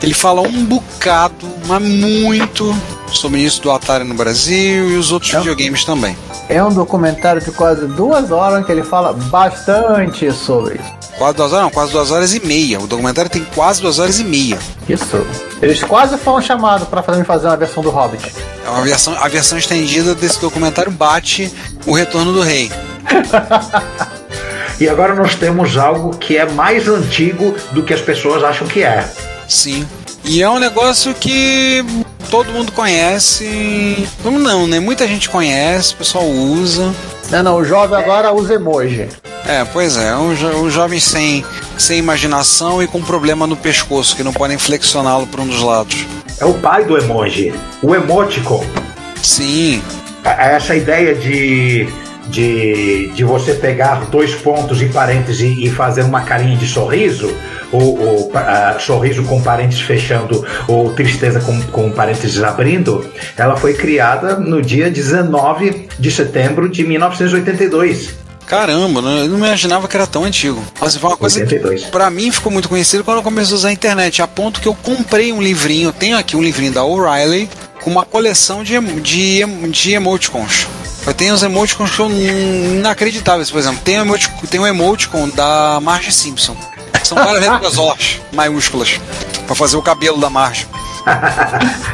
Ele 0.00 0.14
fala 0.14 0.40
um 0.40 0.64
bocado, 0.64 1.46
mas 1.66 1.82
muito, 1.82 2.74
sobre 3.12 3.40
isso 3.40 3.60
do 3.60 3.70
Atari 3.70 4.04
no 4.04 4.14
Brasil 4.14 4.90
e 4.90 4.96
os 4.96 5.10
outros 5.12 5.32
videogames 5.32 5.84
também. 5.84 6.16
É 6.48 6.62
um 6.62 6.72
documentário 6.72 7.42
de 7.42 7.50
quase 7.50 7.86
duas 7.86 8.30
horas 8.30 8.64
que 8.64 8.72
ele 8.72 8.82
fala 8.82 9.12
bastante 9.12 10.32
sobre 10.32 10.76
isso. 10.76 11.00
Quase 11.18 11.36
duas 11.36 11.52
horas, 11.52 11.64
não, 11.64 11.70
quase 11.70 11.92
duas 11.92 12.10
horas 12.10 12.34
e 12.34 12.46
meia. 12.46 12.80
O 12.80 12.86
documentário 12.86 13.30
tem 13.30 13.44
quase 13.54 13.82
duas 13.82 13.98
horas 13.98 14.18
e 14.20 14.24
meia. 14.24 14.58
Isso. 14.88 15.26
Eles 15.60 15.82
quase 15.82 16.16
foram 16.16 16.40
chamados 16.40 16.88
para 16.88 17.02
fazer, 17.02 17.24
fazer 17.24 17.48
uma 17.48 17.56
versão 17.56 17.82
do 17.82 17.90
Hobbit. 17.90 18.32
É 18.64 18.70
uma 18.70 18.82
versão, 18.82 19.14
a 19.20 19.28
versão 19.28 19.58
estendida 19.58 20.14
desse 20.14 20.40
documentário 20.40 20.90
bate 20.90 21.52
o 21.86 21.92
Retorno 21.92 22.32
do 22.32 22.40
Rei. 22.40 22.70
E 24.80 24.88
agora 24.88 25.14
nós 25.14 25.34
temos 25.34 25.76
algo 25.76 26.16
que 26.16 26.36
é 26.36 26.46
mais 26.50 26.88
antigo 26.88 27.54
do 27.72 27.82
que 27.82 27.92
as 27.92 28.00
pessoas 28.00 28.42
acham 28.42 28.66
que 28.66 28.82
é. 28.82 29.06
Sim. 29.46 29.86
E 30.24 30.42
é 30.42 30.48
um 30.48 30.58
negócio 30.58 31.12
que 31.14 31.84
todo 32.30 32.50
mundo 32.52 32.72
conhece. 32.72 34.08
Como 34.22 34.38
não, 34.38 34.66
né? 34.66 34.80
Muita 34.80 35.06
gente 35.06 35.28
conhece, 35.28 35.94
o 35.94 35.96
pessoal 35.98 36.24
usa. 36.26 36.94
Não, 37.30 37.42
não, 37.42 37.56
o 37.56 37.64
jovem 37.64 37.98
agora 37.98 38.32
usa 38.32 38.54
emoji. 38.54 39.08
É, 39.46 39.64
pois 39.64 39.96
é, 39.96 40.14
um, 40.16 40.34
jo- 40.34 40.48
um 40.48 40.70
jovem 40.70 41.00
sem, 41.00 41.44
sem 41.78 41.98
imaginação 41.98 42.82
e 42.82 42.86
com 42.86 43.00
problema 43.02 43.46
no 43.46 43.56
pescoço, 43.56 44.14
que 44.16 44.22
não 44.22 44.32
podem 44.32 44.58
flexioná-lo 44.58 45.26
para 45.26 45.40
um 45.42 45.46
dos 45.46 45.62
lados. 45.62 46.06
É 46.40 46.44
o 46.44 46.54
pai 46.54 46.84
do 46.84 46.96
emoji, 46.96 47.52
o 47.82 47.94
emoticon. 47.94 48.64
Sim, 49.22 49.82
A- 50.24 50.44
Essa 50.52 50.74
ideia 50.76 51.14
de, 51.14 51.88
de, 52.30 53.08
de 53.08 53.24
você 53.24 53.54
pegar 53.54 54.06
dois 54.06 54.34
pontos 54.34 54.80
e 54.80 54.86
parênteses 54.86 55.58
e 55.58 55.68
fazer 55.68 56.02
uma 56.02 56.22
carinha 56.22 56.56
de 56.56 56.66
sorriso, 56.66 57.34
ou, 57.72 57.98
ou 57.98 58.32
ah, 58.34 58.76
sorriso 58.78 59.22
com 59.24 59.42
parênteses 59.42 59.82
fechando, 59.82 60.44
ou 60.66 60.92
tristeza 60.92 61.40
com, 61.40 61.60
com 61.62 61.90
parênteses 61.90 62.42
abrindo, 62.42 63.04
ela 63.36 63.56
foi 63.56 63.74
criada 63.74 64.36
no 64.36 64.62
dia 64.62 64.90
19 64.90 65.88
de 65.98 66.10
setembro 66.10 66.68
de 66.68 66.84
1982. 66.84 68.14
caramba, 68.46 69.02
né? 69.02 69.22
eu 69.22 69.28
não 69.28 69.38
imaginava 69.38 69.86
que 69.86 69.96
era 69.96 70.06
tão 70.06 70.24
antigo. 70.24 70.62
Mas 70.80 70.96
foi 70.96 71.10
uma 71.10 71.16
coisa 71.16 71.40
82. 71.40 71.84
que 71.84 71.90
pra 71.90 72.10
mim 72.10 72.30
ficou 72.30 72.50
muito 72.50 72.68
conhecido 72.68 73.04
quando 73.04 73.18
eu 73.18 73.22
comecei 73.22 73.54
a 73.54 73.56
usar 73.56 73.68
a 73.68 73.72
internet, 73.72 74.22
a 74.22 74.26
ponto 74.26 74.60
que 74.60 74.68
eu 74.68 74.74
comprei 74.74 75.32
um 75.32 75.42
livrinho, 75.42 75.92
tenho 75.92 76.16
aqui 76.16 76.36
um 76.36 76.42
livrinho 76.42 76.72
da 76.72 76.84
O'Reilly, 76.84 77.48
com 77.80 77.90
uma 77.90 78.04
coleção 78.04 78.62
de, 78.62 78.78
de, 79.00 79.44
de 79.70 79.94
emoticons. 79.94 80.66
Tenho 81.16 81.34
os 81.34 81.42
emoticons 81.42 81.90
que 81.90 81.96
são 81.96 82.10
inacreditáveis, 82.10 83.50
por 83.50 83.58
exemplo, 83.58 83.80
tem 83.84 83.98
um 83.98 84.02
emoticon, 84.02 84.46
tem 84.48 84.60
um 84.60 84.66
emoticon 84.66 85.28
da 85.28 85.78
Marge 85.82 86.12
Simpson. 86.12 86.56
São 87.02 87.16
várias 87.18 87.40
letras 87.46 87.76
OS 87.78 88.20
maiúsculas 88.32 89.00
pra 89.46 89.54
fazer 89.54 89.76
o 89.76 89.82
cabelo 89.82 90.18
da 90.18 90.30
Marge. 90.30 90.66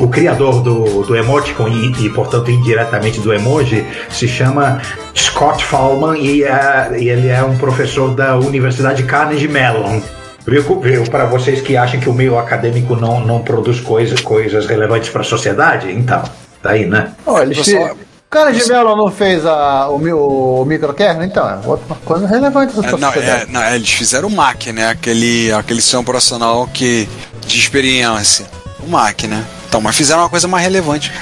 O 0.00 0.08
criador 0.08 0.62
do, 0.62 1.02
do 1.04 1.14
emoticon 1.14 1.68
e, 1.68 2.06
e, 2.06 2.10
portanto, 2.10 2.50
indiretamente 2.50 3.20
do 3.20 3.32
emoji 3.32 3.86
se 4.10 4.26
chama 4.26 4.82
Scott 5.16 5.64
Fallman 5.64 6.18
e, 6.18 6.42
é- 6.42 6.90
e 6.98 7.08
ele 7.08 7.28
é 7.28 7.40
um 7.44 7.56
professor 7.56 8.12
da 8.12 8.36
Universidade 8.36 9.04
Carnegie 9.04 9.46
Mellon. 9.46 10.00
Viu, 10.44 10.80
viu 10.80 11.04
para 11.04 11.26
vocês 11.26 11.60
que 11.60 11.76
acham 11.76 12.00
que 12.00 12.08
o 12.08 12.12
meio 12.12 12.36
acadêmico 12.36 12.96
não, 12.96 13.20
não 13.20 13.42
produz 13.42 13.78
coisa, 13.78 14.20
coisas 14.22 14.66
relevantes 14.66 15.08
para 15.10 15.20
a 15.20 15.24
sociedade? 15.24 15.92
Então, 15.92 16.20
tá 16.60 16.70
aí, 16.70 16.84
né? 16.84 17.12
Ó, 17.24 17.34
O 17.38 17.42
eles 17.42 17.58
pessoal, 17.58 17.96
cara 18.32 18.50
de 18.50 18.66
Mello 18.66 18.96
não 18.96 19.10
fez 19.10 19.44
a, 19.44 19.90
o, 19.90 20.62
o 20.62 20.64
microkernel? 20.64 21.22
Então, 21.22 21.48
é 21.48 21.60
outra 21.66 21.94
coisa 22.02 22.26
relevante 22.26 22.72
essa 22.72 22.96
É, 22.96 22.98
não, 22.98 23.12
é, 23.12 23.46
não, 23.46 23.62
é, 23.62 23.76
eles 23.76 23.90
fizeram 23.90 24.28
o 24.28 24.30
MAC, 24.30 24.72
né? 24.72 24.88
Aquele, 24.88 25.52
aquele 25.52 25.82
sistema 25.82 26.00
operacional 26.00 26.66
que, 26.66 27.06
de 27.46 27.58
experiência. 27.58 28.46
O 28.82 28.88
MAC, 28.88 29.28
né? 29.28 29.44
Então, 29.68 29.82
mas 29.82 29.94
fizeram 29.94 30.22
uma 30.22 30.30
coisa 30.30 30.48
mais 30.48 30.64
relevante. 30.64 31.12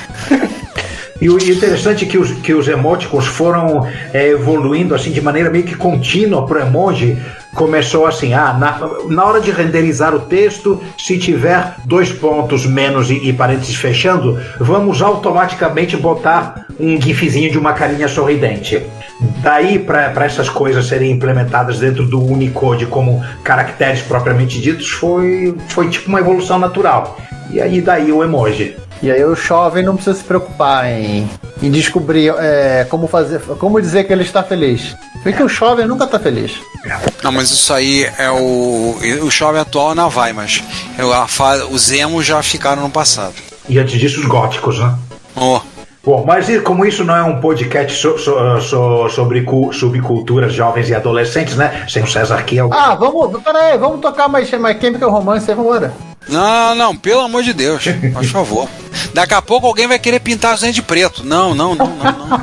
E 1.21 1.29
o 1.29 1.37
e 1.37 1.51
o 1.51 1.55
interessante 1.55 2.05
é 2.05 2.09
que 2.09 2.17
os, 2.17 2.31
que 2.31 2.55
os 2.55 2.69
emoticons 2.69 3.27
foram 3.27 3.89
é, 4.15 4.29
evoluindo 4.29 4.95
assim 4.95 5.11
de 5.11 5.21
maneira 5.21 5.51
meio 5.51 5.65
que 5.65 5.75
contínua 5.75 6.47
pro 6.47 6.61
emoji. 6.61 7.21
Começou 7.55 8.07
assim, 8.07 8.33
ah, 8.33 8.53
na, 8.53 8.81
na 9.09 9.25
hora 9.25 9.41
de 9.41 9.51
renderizar 9.51 10.15
o 10.15 10.21
texto, 10.21 10.81
se 10.97 11.19
tiver 11.19 11.75
dois 11.85 12.13
pontos 12.13 12.65
menos 12.65 13.11
e, 13.11 13.29
e 13.29 13.33
parênteses 13.33 13.75
fechando, 13.75 14.41
vamos 14.59 15.03
automaticamente 15.03 15.97
botar 15.97 16.67
um 16.79 17.01
gifzinho 17.01 17.51
de 17.51 17.59
uma 17.59 17.73
carinha 17.73 18.09
sorridente. 18.09 18.83
Daí, 19.43 19.79
para 19.79 20.25
essas 20.25 20.49
coisas 20.49 20.87
serem 20.87 21.11
implementadas 21.11 21.79
dentro 21.79 22.07
do 22.07 22.23
Unicode 22.23 22.87
como 22.87 23.23
caracteres 23.43 24.01
propriamente 24.01 24.61
ditos, 24.61 24.89
foi, 24.89 25.55
foi 25.69 25.89
tipo 25.89 26.09
uma 26.09 26.21
evolução 26.21 26.59
natural. 26.59 27.19
E 27.51 27.61
aí, 27.61 27.81
daí 27.81 28.13
o 28.13 28.23
emoji. 28.23 28.77
E 29.03 29.11
aí 29.11 29.25
o 29.25 29.35
jovem 29.35 29.83
não 29.83 29.95
precisa 29.95 30.17
se 30.19 30.25
preocupar 30.25 30.87
em, 30.87 31.29
em 31.63 31.71
descobrir 31.71 32.35
é, 32.39 32.87
como 32.89 33.07
fazer, 33.07 33.41
como 33.59 33.81
dizer 33.81 34.05
que 34.05 34.13
ele 34.13 34.23
está 34.23 34.43
feliz. 34.43 34.95
Porque 35.23 35.43
o 35.43 35.49
jovem 35.49 35.87
nunca 35.87 36.05
está 36.05 36.19
feliz. 36.19 36.53
Não, 37.23 37.33
mas 37.33 37.51
isso 37.51 37.73
aí 37.73 38.09
é 38.19 38.31
o. 38.31 38.97
O 39.23 39.31
jovem 39.31 39.61
atual 39.61 39.95
não 39.95 40.09
vai, 40.11 40.33
mas 40.33 40.63
eu, 40.99 41.13
a 41.13 41.27
fa- 41.27 41.65
os 41.71 41.91
emos 41.91 42.25
já 42.27 42.43
ficaram 42.43 42.83
no 42.83 42.91
passado. 42.91 43.35
E 43.69 43.79
antes 43.79 43.99
disso, 43.99 44.21
os 44.21 44.27
góticos, 44.27 44.79
né? 44.79 44.95
Oh, 45.37 45.61
Bom, 46.03 46.25
mas 46.27 46.49
e 46.49 46.59
como 46.61 46.87
isso 46.87 47.05
não 47.05 47.15
é 47.15 47.23
um 47.23 47.41
podcast 47.43 47.95
so- 48.01 48.17
so- 48.17 48.61
so- 48.63 49.09
sobre 49.11 49.43
cu- 49.43 49.71
subculturas 49.71 50.55
jovens 50.55 50.89
e 50.89 50.95
adolescentes, 50.95 51.57
né? 51.57 51.85
Sem 51.89 52.03
o 52.03 52.07
César 52.07 52.37
aqui. 52.39 52.59
É 52.59 52.65
o... 52.65 52.73
Ah, 52.73 52.95
vamos, 52.95 53.43
peraí, 53.43 53.77
vamos 53.77 54.01
tocar 54.01 54.27
mais, 54.27 54.51
mais 54.53 54.81
Chemical 54.81 55.11
Romance 55.11 55.51
aí, 55.51 55.55
vambora. 55.55 55.93
Não, 56.31 56.75
não, 56.75 56.97
pelo 56.97 57.21
amor 57.21 57.43
de 57.43 57.53
Deus, 57.53 57.85
por 58.13 58.25
favor. 58.25 58.69
Daqui 59.13 59.35
a 59.35 59.43
pouco 59.43 59.67
alguém 59.67 59.87
vai 59.87 59.99
querer 59.99 60.21
pintar 60.21 60.55
as 60.55 60.63
unhas 60.63 60.75
de 60.75 60.83
preto. 60.83 61.25
Não, 61.25 61.55
não, 61.55 61.75
não, 61.75 61.97
não, 61.97 62.13
não. 62.13 62.41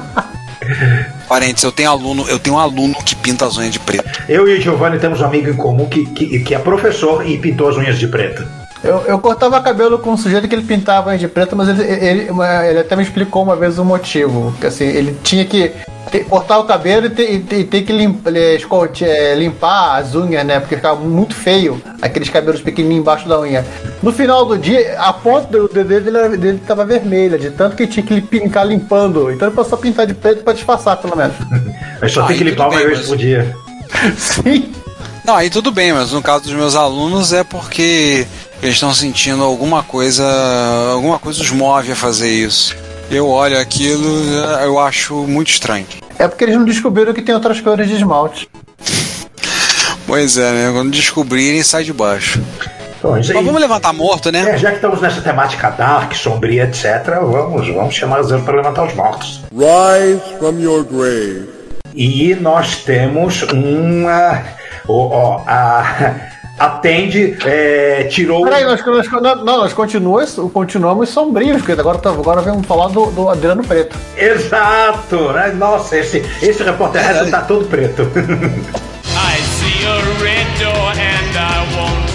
Parênteses, 1.27 1.63
eu 1.63 1.71
tenho 1.71 1.89
aluno, 1.89 2.25
eu 2.27 2.39
tenho 2.39 2.55
um 2.55 2.59
aluno 2.59 2.95
que 3.03 3.15
pinta 3.15 3.45
as 3.45 3.57
unhas 3.57 3.71
de 3.71 3.79
preto. 3.79 4.23
Eu 4.27 4.47
e 4.47 4.57
o 4.57 4.61
Giovanni 4.61 4.99
temos 4.99 5.21
um 5.21 5.25
amigo 5.25 5.49
em 5.49 5.55
comum 5.55 5.85
que, 5.87 6.05
que, 6.05 6.39
que 6.39 6.55
é 6.55 6.59
professor 6.59 7.27
e 7.27 7.37
pintou 7.37 7.69
as 7.69 7.77
unhas 7.77 7.97
de 7.99 8.07
preto. 8.07 8.45
Eu, 8.83 9.01
eu 9.07 9.19
cortava 9.19 9.59
cabelo 9.61 9.97
com 9.99 10.11
um 10.11 10.17
sujeito 10.17 10.47
que 10.47 10.53
ele 10.55 10.61
pintava 10.63 11.17
de 11.17 11.27
preto, 11.27 11.55
mas 11.55 11.67
ele, 11.67 11.81
ele, 11.83 12.29
ele 12.69 12.79
até 12.79 12.95
me 12.95 13.03
explicou 13.03 13.43
uma 13.43 13.55
vez 13.55 13.79
o 13.79 13.83
motivo. 13.85 14.53
Que 14.61 14.67
assim, 14.67 14.85
ele 14.85 15.17
tinha 15.23 15.43
que 15.45 15.71
ter- 16.11 16.23
cortar 16.25 16.59
o 16.59 16.63
cabelo 16.63 17.07
e 17.07 17.09
ter, 17.09 17.39
ter- 17.41 17.63
ter 17.65 17.81
que 17.81 17.91
lim- 17.91 18.19
ele, 18.25 18.55
escolte- 18.55 19.03
é, 19.03 19.33
limpar 19.35 19.97
as 19.97 20.13
unhas, 20.13 20.45
né? 20.45 20.59
Porque 20.59 20.75
ficava 20.75 20.99
muito 21.01 21.33
feio 21.33 21.81
aqueles 22.01 22.29
cabelos 22.29 22.61
pequenininhos 22.61 23.01
embaixo 23.01 23.27
da 23.27 23.39
unha. 23.39 23.65
No 24.01 24.11
final 24.13 24.45
do 24.45 24.57
dia, 24.57 24.95
a 24.99 25.11
ponta 25.11 25.47
do 25.47 25.67
dedo 25.67 26.11
dele, 26.11 26.37
dele 26.37 26.61
tava 26.65 26.85
vermelha, 26.85 27.37
de 27.37 27.49
tanto 27.49 27.75
que 27.75 27.87
tinha 27.87 28.05
que 28.05 28.21
ficar 28.21 28.63
limpando. 28.63 29.31
Então 29.31 29.47
ele 29.47 29.55
passou 29.55 29.77
a 29.77 29.81
pintar 29.81 30.05
de 30.05 30.13
preto 30.13 30.43
pra 30.43 30.53
disfarçar, 30.53 30.97
pelo 30.97 31.15
menos. 31.17 31.33
Mas 31.99 32.11
só 32.11 32.21
Aí 32.21 32.27
tem 32.27 32.37
que 32.37 32.43
limpar 32.43 32.69
uma 32.69 32.77
vez 32.77 32.99
mas- 32.99 33.07
por 33.07 33.17
dia. 33.17 33.55
Sim. 34.15 34.71
Não, 35.25 35.35
aí 35.35 35.49
tudo 35.49 35.71
bem, 35.73 35.91
mas 35.91 36.13
no 36.13 36.21
caso 36.21 36.45
dos 36.45 36.53
meus 36.53 36.73
alunos 36.73 37.33
é 37.33 37.43
porque 37.43 38.25
eles 38.61 38.75
estão 38.75 38.93
sentindo 38.93 39.43
alguma 39.43 39.83
coisa, 39.83 40.25
alguma 40.91 41.19
coisa 41.19 41.41
os 41.41 41.51
move 41.51 41.91
a 41.91 41.95
fazer 41.95 42.29
isso. 42.29 42.75
Eu 43.09 43.27
olho 43.29 43.57
aquilo, 43.59 44.05
eu 44.63 44.77
acho 44.79 45.13
muito 45.27 45.49
estranho. 45.49 45.85
É 46.19 46.27
porque 46.27 46.43
eles 46.43 46.55
não 46.55 46.65
descobriram 46.65 47.13
que 47.13 47.21
tem 47.21 47.33
outras 47.33 47.61
cores 47.61 47.87
de 47.87 47.95
esmalte. 47.95 48.49
Pois 50.05 50.37
é, 50.37 50.51
né? 50.51 50.71
Quando 50.73 50.91
descobrirem, 50.91 51.61
sai 51.63 51.83
de 51.83 51.93
baixo. 51.93 52.41
Então, 52.97 53.17
isso 53.17 53.31
aí- 53.31 53.37
Mas 53.37 53.45
vamos 53.45 53.61
levantar 53.61 53.93
morto, 53.93 54.31
né? 54.31 54.39
É, 54.49 54.57
já 54.57 54.69
que 54.69 54.77
estamos 54.77 54.99
nessa 55.01 55.21
temática 55.21 55.69
dark, 55.69 56.13
sombria, 56.15 56.63
etc., 56.63 57.05
vamos, 57.21 57.67
vamos 57.67 57.93
chamar 57.93 58.23
Zero 58.23 58.41
para 58.41 58.57
levantar 58.57 58.85
os 58.87 58.93
mortos. 58.93 59.41
Rise 59.51 60.21
from 60.39 60.59
your 60.59 60.83
grave. 60.83 61.49
E 61.93 62.35
nós 62.35 62.77
temos 62.77 63.43
uma. 63.43 64.43
Ó, 64.87 64.93
ó, 64.93 65.43
a. 65.45 66.36
A 66.57 66.69
Tandy 66.69 67.37
é, 67.45 68.05
tirou. 68.05 68.43
Peraí, 68.43 68.63
nós, 68.63 68.83
nós, 68.83 69.07
não, 69.21 69.45
nós 69.45 69.73
continuamos, 69.73 70.35
continuamos 70.51 71.09
sombrios, 71.09 71.57
porque 71.57 71.73
agora, 71.73 71.99
tá- 71.99 72.09
agora 72.09 72.41
vamos 72.41 72.65
falar 72.65 72.87
do, 72.87 73.07
do 73.11 73.29
Adriano 73.29 73.63
Preto. 73.63 73.95
Exato! 74.17 75.31
né? 75.33 75.51
Nossa, 75.53 75.97
esse, 75.97 76.17
esse 76.41 76.63
repórter 76.63 77.01
reto 77.01 77.29
tá 77.29 77.41
todo 77.41 77.65
preto. 77.65 78.03
I 79.19 79.39
see 79.41 79.85
a 79.85 79.95
red 80.19 80.47
door 80.59 80.91
and 80.91 81.37
I 81.37 81.75
painted 81.75 82.06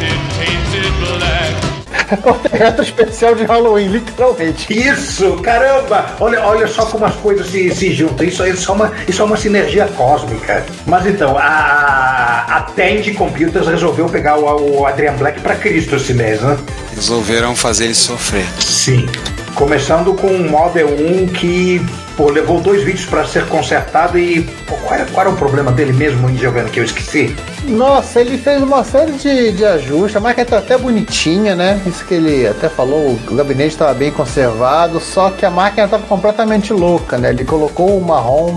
Reto 2.53 2.83
especial 2.83 3.35
de 3.35 3.45
Halloween, 3.45 3.89
literalmente. 3.89 4.73
Isso, 4.73 5.37
caramba! 5.39 6.07
Olha, 6.21 6.41
olha 6.45 6.67
só 6.67 6.87
como 6.87 7.05
as 7.05 7.15
coisas 7.17 7.47
se, 7.49 7.75
se 7.75 7.93
juntam. 7.93 8.27
Isso, 8.27 8.45
isso, 8.47 8.71
é 8.71 8.75
uma, 8.75 8.93
isso 9.09 9.23
é 9.23 9.25
uma 9.25 9.37
sinergia 9.37 9.87
cósmica. 9.97 10.65
Mas 10.87 11.07
então, 11.07 11.37
a, 11.39 12.45
a 12.49 12.61
Tandy 12.75 13.15
Computers 13.15 13.67
resolveu 13.67 14.07
pegar 14.09 14.37
o, 14.39 14.81
o 14.81 14.87
Adrian 14.87 15.15
Black 15.15 15.41
pra 15.41 15.55
Cristo 15.55 15.97
esse 15.97 16.15
mês, 16.15 16.41
né? 16.41 16.57
Resolveram 16.95 17.55
fazer 17.57 17.85
ele 17.85 17.95
sofrer. 17.95 18.47
Sim. 18.61 19.09
Começando 19.55 20.15
com 20.15 20.29
um 20.29 20.49
Model 20.49 20.89
1 20.89 21.27
que 21.29 21.85
pô, 22.17 22.31
levou 22.31 22.61
dois 22.61 22.83
vídeos 22.83 23.07
para 23.07 23.25
ser 23.27 23.47
consertado 23.47 24.19
e 24.19 24.43
pô, 24.67 24.75
qual, 24.77 24.95
era, 24.95 25.05
qual 25.07 25.27
era 25.27 25.31
o 25.35 25.37
problema 25.39 25.71
dele 25.73 25.93
mesmo, 25.93 26.29
Giovanni, 26.37 26.71
que 26.71 26.81
eu 26.81 26.85
esqueci? 26.85 27.35
Nossa, 27.65 28.21
ele 28.21 28.37
fez 28.39 28.63
uma 28.63 28.83
série 28.85 29.13
de, 29.13 29.53
de 29.53 29.65
ajustes, 29.65 30.17
a 30.17 30.21
máquina 30.21 30.45
tá 30.47 30.59
até 30.59 30.77
bonitinha, 30.77 31.55
né? 31.55 31.81
Isso 31.87 32.05
que 32.05 32.15
ele 32.15 32.47
até 32.47 32.69
falou, 32.69 33.19
o 33.31 33.35
gabinete 33.35 33.71
estava 33.71 33.95
bem 33.95 34.11
conservado, 34.11 34.99
só 35.01 35.31
que 35.31 35.47
a 35.47 35.51
máquina 35.51 35.85
estava 35.85 36.03
completamente 36.05 36.73
louca, 36.73 37.17
né? 37.19 37.31
Ele 37.31 37.45
colocou 37.45 37.97
uma 37.99 38.19
ROM, 38.19 38.57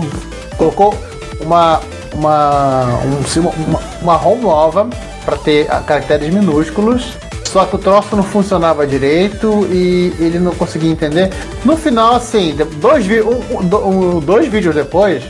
colocou 0.56 0.94
uma 1.40 1.80
uma 2.14 3.00
um- 3.04 3.40
uma, 3.68 3.80
uma 4.00 4.14
ROM 4.16 4.36
nova 4.40 4.88
para 5.24 5.36
ter 5.36 5.66
caracteres 5.86 6.32
minúsculos. 6.32 7.12
Só 7.52 7.64
que 7.64 7.76
o 7.76 7.78
troço 7.78 8.14
não 8.16 8.22
funcionava 8.22 8.86
direito 8.86 9.66
e 9.70 10.12
ele 10.18 10.38
não 10.38 10.52
conseguia 10.52 10.90
entender. 10.90 11.30
No 11.64 11.76
final, 11.76 12.14
assim, 12.16 12.54
dois, 12.80 13.06
um- 13.06 14.20
dois 14.20 14.46
vídeos 14.48 14.74
depois, 14.74 15.22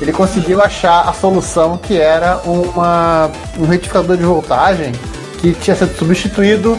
ele 0.00 0.12
conseguiu 0.12 0.62
achar 0.62 1.08
a 1.08 1.12
solução 1.12 1.76
que 1.76 1.98
era 1.98 2.40
uma, 2.44 3.30
um 3.58 3.66
retificador 3.66 4.16
de 4.16 4.22
voltagem 4.22 4.92
que 5.40 5.52
tinha 5.52 5.76
sido 5.76 5.96
substituído, 5.96 6.78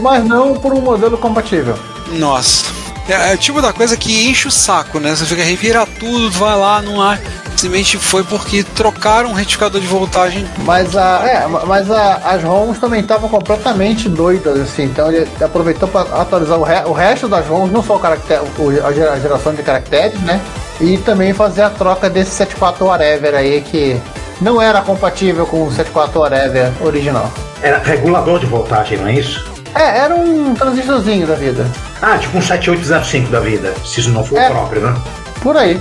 mas 0.00 0.24
não 0.24 0.54
por 0.54 0.72
um 0.72 0.80
modelo 0.80 1.18
compatível. 1.18 1.74
Nossa. 2.12 2.79
É, 3.10 3.32
é 3.32 3.34
o 3.34 3.38
tipo 3.38 3.60
da 3.60 3.72
coisa 3.72 3.96
que 3.96 4.28
enche 4.28 4.46
o 4.48 4.50
saco, 4.50 4.98
né? 5.00 5.10
Você 5.14 5.24
fica 5.24 5.42
revira 5.42 5.86
tudo, 5.98 6.30
vai 6.30 6.56
lá, 6.56 6.80
não 6.80 7.00
há. 7.02 7.18
Simplesmente 7.56 7.98
foi 7.98 8.22
porque 8.24 8.62
trocaram 8.62 9.30
um 9.30 9.32
retificador 9.34 9.80
de 9.80 9.86
voltagem. 9.86 10.46
Mas, 10.64 10.96
a, 10.96 11.20
é, 11.26 11.46
mas 11.66 11.90
a- 11.90 12.20
as 12.24 12.42
ROMs 12.42 12.78
também 12.80 13.00
estavam 13.00 13.28
completamente 13.28 14.08
doidas, 14.08 14.58
assim, 14.60 14.84
então 14.84 15.10
ele 15.12 15.28
aproveitou 15.44 15.86
para 15.88 16.02
atualizar 16.22 16.58
o, 16.58 16.62
re- 16.62 16.84
o 16.86 16.92
resto 16.92 17.28
das 17.28 17.46
ROMs, 17.46 17.70
não 17.72 17.82
só 17.82 17.96
o 17.96 17.98
caractere, 17.98 18.40
o- 18.58 18.86
a 18.86 19.18
geração 19.18 19.52
de 19.52 19.62
caracteres, 19.62 20.18
né? 20.20 20.40
E 20.80 20.96
também 20.98 21.34
fazer 21.34 21.62
a 21.62 21.68
troca 21.70 22.08
desse 22.08 22.30
74 22.30 22.86
whatever 22.86 23.34
aí 23.34 23.60
que 23.60 24.00
não 24.40 24.62
era 24.62 24.80
compatível 24.80 25.44
com 25.44 25.64
o 25.64 25.70
74 25.70 26.18
whatever 26.20 26.70
original. 26.80 27.30
Era 27.62 27.76
regulador 27.78 28.38
de 28.38 28.46
voltagem, 28.46 28.96
não 28.96 29.08
é 29.08 29.14
isso? 29.14 29.44
É, 29.74 29.98
era 29.98 30.14
um 30.14 30.54
transistorzinho 30.54 31.26
da 31.26 31.34
vida. 31.34 31.66
Ah, 32.02 32.16
tipo 32.18 32.38
um 32.38 32.42
7805 32.42 33.30
da 33.30 33.40
vida, 33.40 33.74
se 33.84 34.00
isso 34.00 34.10
não 34.10 34.24
for 34.24 34.38
É. 34.38 34.48
o 34.48 34.52
próprio, 34.52 34.82
né? 34.82 34.94
Por 35.42 35.56
aí. 35.56 35.78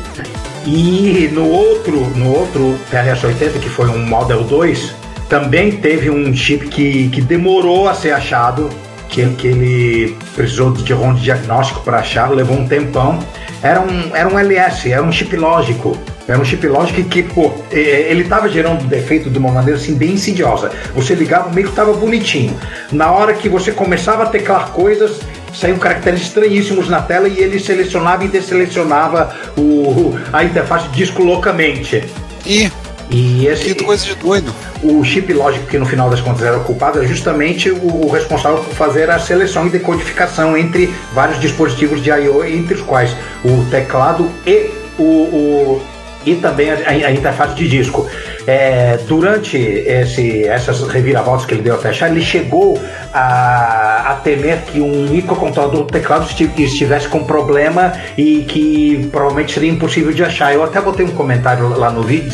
E 0.65 1.29
no 1.33 1.47
outro, 1.49 1.95
no 2.15 2.33
outro 2.33 2.77
TRS-80, 2.91 3.59
que 3.59 3.69
foi 3.69 3.87
um 3.87 3.99
Model 4.05 4.43
2, 4.43 4.93
também 5.29 5.71
teve 5.71 6.09
um 6.09 6.33
chip 6.35 6.67
que, 6.67 7.09
que 7.09 7.21
demorou 7.21 7.87
a 7.87 7.93
ser 7.93 8.11
achado, 8.11 8.69
que 9.07 9.21
ele, 9.21 9.35
que 9.35 9.47
ele 9.47 10.17
precisou 10.35 10.71
de 10.71 10.83
de 10.83 11.21
diagnóstico 11.21 11.81
para 11.81 11.99
achar, 11.99 12.29
levou 12.29 12.57
um 12.57 12.67
tempão. 12.67 13.19
Era 13.61 13.79
um, 13.81 14.15
era 14.15 14.27
um 14.29 14.37
LS, 14.37 14.91
era 14.91 15.03
um 15.03 15.11
chip 15.11 15.35
lógico. 15.35 15.97
Era 16.27 16.39
um 16.39 16.45
chip 16.45 16.67
lógico 16.67 17.01
que, 17.05 17.23
pô, 17.23 17.51
ele 17.71 18.23
tava 18.25 18.47
gerando 18.47 18.85
defeito 18.85 19.31
de 19.31 19.39
uma 19.39 19.51
maneira 19.51 19.79
assim 19.79 19.95
bem 19.95 20.11
insidiosa. 20.11 20.71
Você 20.93 21.15
ligava, 21.15 21.49
meio 21.51 21.69
que 21.69 21.75
tava 21.75 21.91
bonitinho. 21.93 22.55
Na 22.91 23.11
hora 23.11 23.33
que 23.33 23.49
você 23.49 23.71
começava 23.71 24.23
a 24.23 24.25
teclar 24.27 24.69
coisas, 24.69 25.19
saíam 25.53 25.77
caracteres 25.77 26.21
estranhíssimos 26.21 26.87
na 26.89 27.01
tela 27.01 27.27
e 27.27 27.39
ele 27.39 27.59
selecionava 27.59 28.23
e 28.25 28.27
desselecionava 28.27 29.33
o, 29.57 30.17
a 30.31 30.43
interface 30.43 30.87
de 30.89 30.97
disco 30.97 31.23
loucamente. 31.23 32.03
E 32.45 32.71
E 33.11 33.47
esse, 33.47 33.73
que 33.73 33.83
coisa 33.83 34.05
de 34.05 34.13
doido. 34.15 34.53
o 34.83 35.03
chip 35.03 35.33
lógico 35.33 35.65
que 35.65 35.79
no 35.79 35.85
final 35.85 36.09
das 36.11 36.21
contas 36.21 36.43
era 36.43 36.57
o 36.57 36.63
culpado 36.63 37.01
é 37.03 37.07
justamente 37.07 37.71
o, 37.71 38.05
o 38.05 38.09
responsável 38.11 38.59
por 38.59 38.73
fazer 38.75 39.09
a 39.09 39.17
seleção 39.17 39.65
e 39.65 39.69
decodificação 39.71 40.55
entre 40.55 40.93
vários 41.13 41.39
dispositivos 41.39 42.03
de 42.03 42.11
I/O, 42.11 42.43
entre 42.45 42.75
os 42.75 42.81
quais 42.81 43.15
o 43.43 43.65
teclado 43.71 44.29
e 44.45 44.69
o, 44.99 45.03
o- 45.03 45.81
e 46.25 46.35
também 46.35 46.69
a, 46.69 46.75
a- 46.75 47.07
a 47.07 47.11
interface 47.11 47.55
de 47.55 47.67
disco. 47.67 48.07
É, 48.51 48.97
durante 49.07 49.57
esse, 49.57 50.43
essas 50.47 50.81
reviravoltas 50.87 51.45
que 51.45 51.53
ele 51.53 51.61
deu 51.61 51.75
até 51.75 51.89
achar, 51.89 52.09
ele 52.09 52.21
chegou 52.21 52.81
a, 53.13 54.11
a 54.11 54.15
temer 54.23 54.57
que 54.65 54.81
um 54.81 55.07
microcontrolador 55.07 55.81
do 55.83 55.85
teclado 55.91 56.25
esti- 56.25 56.49
estivesse 56.57 57.07
com 57.07 57.23
problema 57.23 57.93
e 58.17 58.43
que 58.47 59.07
provavelmente 59.11 59.53
seria 59.53 59.69
impossível 59.69 60.11
de 60.11 60.23
achar. 60.23 60.51
Eu 60.51 60.63
até 60.63 60.81
botei 60.81 61.05
um 61.05 61.11
comentário 61.11 61.69
lá 61.77 61.91
no 61.91 62.01
vídeo. 62.01 62.31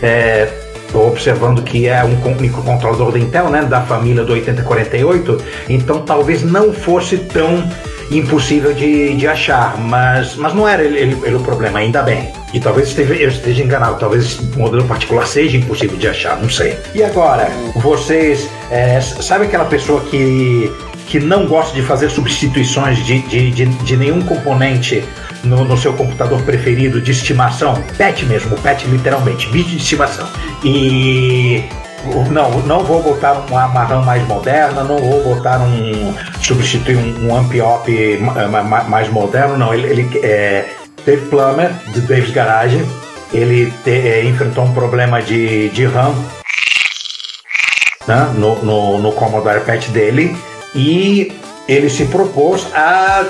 é, 0.00 0.46
observando 0.94 1.62
que 1.62 1.86
é 1.88 2.02
um 2.04 2.14
con- 2.20 2.36
microcontrolador 2.40 3.12
da 3.12 3.18
Intel, 3.18 3.50
né, 3.50 3.62
da 3.62 3.80
família 3.82 4.22
do 4.24 4.32
8048, 4.32 5.38
então 5.68 6.00
talvez 6.02 6.42
não 6.42 6.72
fosse 6.72 7.18
tão 7.18 7.62
impossível 8.10 8.72
de, 8.72 9.14
de 9.16 9.26
achar, 9.26 9.76
mas, 9.78 10.34
mas 10.36 10.54
não 10.54 10.66
era 10.66 10.82
ele, 10.82 10.98
ele- 10.98 11.18
ele 11.24 11.34
o 11.36 11.40
problema, 11.40 11.80
ainda 11.80 12.00
bem. 12.02 12.30
E 12.52 12.60
talvez 12.60 12.88
esteja, 12.88 13.14
eu 13.14 13.28
esteja 13.28 13.62
enganado, 13.62 13.98
talvez 13.98 14.24
esse 14.24 14.42
modelo 14.58 14.84
particular 14.84 15.26
seja 15.26 15.56
impossível 15.56 15.96
de 15.98 16.08
achar, 16.08 16.40
não 16.40 16.48
sei. 16.48 16.78
E 16.94 17.02
agora, 17.02 17.48
vocês, 17.76 18.48
é, 18.70 19.00
sabe 19.00 19.44
aquela 19.44 19.66
pessoa 19.66 20.00
que, 20.00 20.72
que 21.06 21.20
não 21.20 21.46
gosta 21.46 21.74
de 21.74 21.82
fazer 21.82 22.08
substituições 22.10 23.04
de, 23.04 23.18
de, 23.20 23.50
de, 23.50 23.66
de 23.66 23.96
nenhum 23.96 24.22
componente 24.22 25.04
no, 25.44 25.62
no 25.64 25.76
seu 25.76 25.92
computador 25.92 26.40
preferido 26.42 27.00
de 27.02 27.10
estimação? 27.10 27.74
Pet 27.98 28.24
mesmo, 28.24 28.56
pet 28.58 28.86
literalmente, 28.86 29.46
bicho 29.50 29.68
de 29.68 29.76
estimação. 29.76 30.26
E 30.64 31.64
não, 32.30 32.50
não 32.60 32.80
vou 32.84 33.02
botar 33.02 33.32
uma, 33.50 33.66
uma 33.66 34.02
mais 34.02 34.26
moderna, 34.26 34.82
não 34.84 34.96
vou 34.98 35.34
botar 35.34 35.58
um. 35.60 36.14
substituir 36.40 36.96
um, 36.96 37.26
um 37.28 37.36
amp-op 37.36 38.18
ma- 38.20 38.62
ma- 38.62 38.84
mais 38.84 39.08
moderno, 39.10 39.56
não. 39.56 39.74
Ele, 39.74 39.86
ele 39.86 40.20
é, 40.22 40.64
Dave 41.06 41.26
Plummer, 41.26 41.70
de 41.92 42.00
Dave's 42.02 42.30
Garage, 42.30 42.84
ele 43.32 43.72
te- 43.84 43.90
é, 43.90 44.24
enfrentou 44.24 44.64
um 44.64 44.72
problema 44.72 45.20
de, 45.22 45.68
de 45.70 45.84
RAM 45.86 46.14
né, 48.06 48.30
no, 48.34 48.62
no, 48.64 48.98
no 48.98 49.12
Commodore 49.12 49.60
PET 49.60 49.90
dele 49.90 50.36
e 50.74 51.32
ele 51.68 51.90
se 51.90 52.06
propôs 52.06 52.66
a 52.74 53.24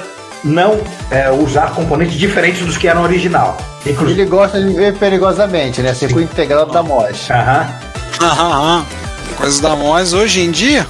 não 0.44 0.78
é, 1.10 1.30
usar 1.30 1.72
componentes 1.74 2.14
diferentes 2.14 2.64
dos 2.64 2.76
que 2.76 2.86
eram 2.86 3.02
original. 3.02 3.56
Inclusive. 3.84 4.20
Ele 4.20 4.30
gosta 4.30 4.60
de 4.60 4.68
viver 4.68 4.94
perigosamente, 4.96 5.80
né? 5.82 5.92
Circuito 5.94 6.32
integrado 6.32 6.70
da 6.70 6.82
MOS. 6.82 7.28
Aham. 7.30 7.68
Aham, 8.20 8.86
Coisa 9.36 9.62
da 9.62 9.74
Moz 9.76 10.12
hoje 10.12 10.40
em 10.42 10.50
dia. 10.50 10.86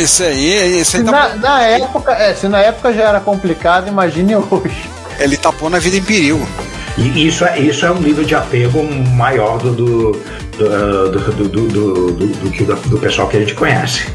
Esse 0.00 0.22
aí, 0.24 0.78
esse 0.78 0.92
Se 0.92 0.96
aí 0.98 1.04
tá, 1.04 1.10
na, 1.12 1.34
na 1.36 1.62
época, 1.62 2.12
é, 2.12 2.34
se 2.34 2.46
na 2.48 2.60
época 2.60 2.92
já 2.92 3.04
era 3.08 3.20
complicado, 3.20 3.88
imagine 3.88 4.36
hoje 4.50 4.88
ele 5.18 5.36
tá 5.36 5.52
pondo 5.52 5.76
a 5.76 5.78
vida 5.78 5.96
em 5.96 6.02
perigo. 6.02 6.46
E 6.96 7.26
isso 7.26 7.44
é, 7.44 7.58
isso 7.58 7.84
é 7.84 7.90
um 7.90 8.00
nível 8.00 8.24
de 8.24 8.34
apego 8.34 8.82
maior 9.16 9.58
do, 9.58 9.72
do, 9.72 10.12
do, 10.12 10.18
eh, 10.64 11.08
do, 11.48 11.58
do, 12.88 12.98
pessoal 12.98 13.28
que 13.28 13.36
a 13.36 13.40
gente 13.40 13.54
conhece. 13.54 14.06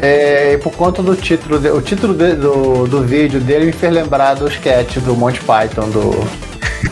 É, 0.00 0.58
por 0.58 0.72
conta 0.72 1.02
do 1.02 1.16
título, 1.16 1.56
o 1.74 1.80
título 1.80 2.14
do, 2.14 2.86
do 2.86 3.02
vídeo 3.02 3.40
dele 3.40 3.66
me 3.66 3.72
fez 3.72 3.92
lembrar 3.92 4.34
do 4.34 4.46
sketch 4.48 4.98
do 4.98 5.16
Monty 5.16 5.40
Python, 5.40 5.88
do, 5.88 6.10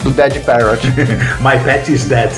do 0.03 0.11
Dead 0.11 0.41
Parrot. 0.45 0.87
My 1.41 1.59
pet 1.63 1.93
is 1.93 2.07
dead. 2.07 2.31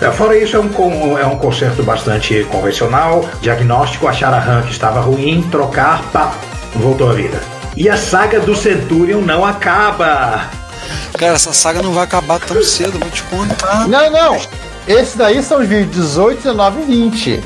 É, 0.00 0.12
fora 0.12 0.38
isso, 0.38 0.56
é 0.56 0.60
um, 0.60 1.18
é 1.18 1.26
um 1.26 1.36
concerto 1.36 1.82
bastante 1.82 2.46
convencional. 2.52 3.28
Diagnóstico, 3.40 4.06
achar 4.06 4.32
a 4.32 4.38
rank 4.38 4.70
estava 4.70 5.00
ruim, 5.00 5.42
trocar, 5.50 6.02
pa, 6.12 6.32
voltou 6.76 7.10
à 7.10 7.12
vida. 7.12 7.40
E 7.76 7.88
a 7.88 7.96
saga 7.96 8.40
do 8.40 8.56
Centurion 8.56 9.20
não 9.20 9.44
acaba. 9.44 10.46
Cara, 11.16 11.34
essa 11.34 11.52
saga 11.52 11.82
não 11.82 11.92
vai 11.92 12.04
acabar 12.04 12.38
tão 12.40 12.62
cedo, 12.62 12.98
vou 12.98 13.10
te 13.10 13.22
contar. 13.24 13.86
Não, 13.88 14.10
não. 14.10 14.40
Esse 14.86 15.18
daí 15.18 15.42
são 15.42 15.60
os 15.60 15.68
vídeos 15.68 15.94
18, 15.94 16.36
19 16.42 16.80
e 16.80 16.84
20. 16.84 17.40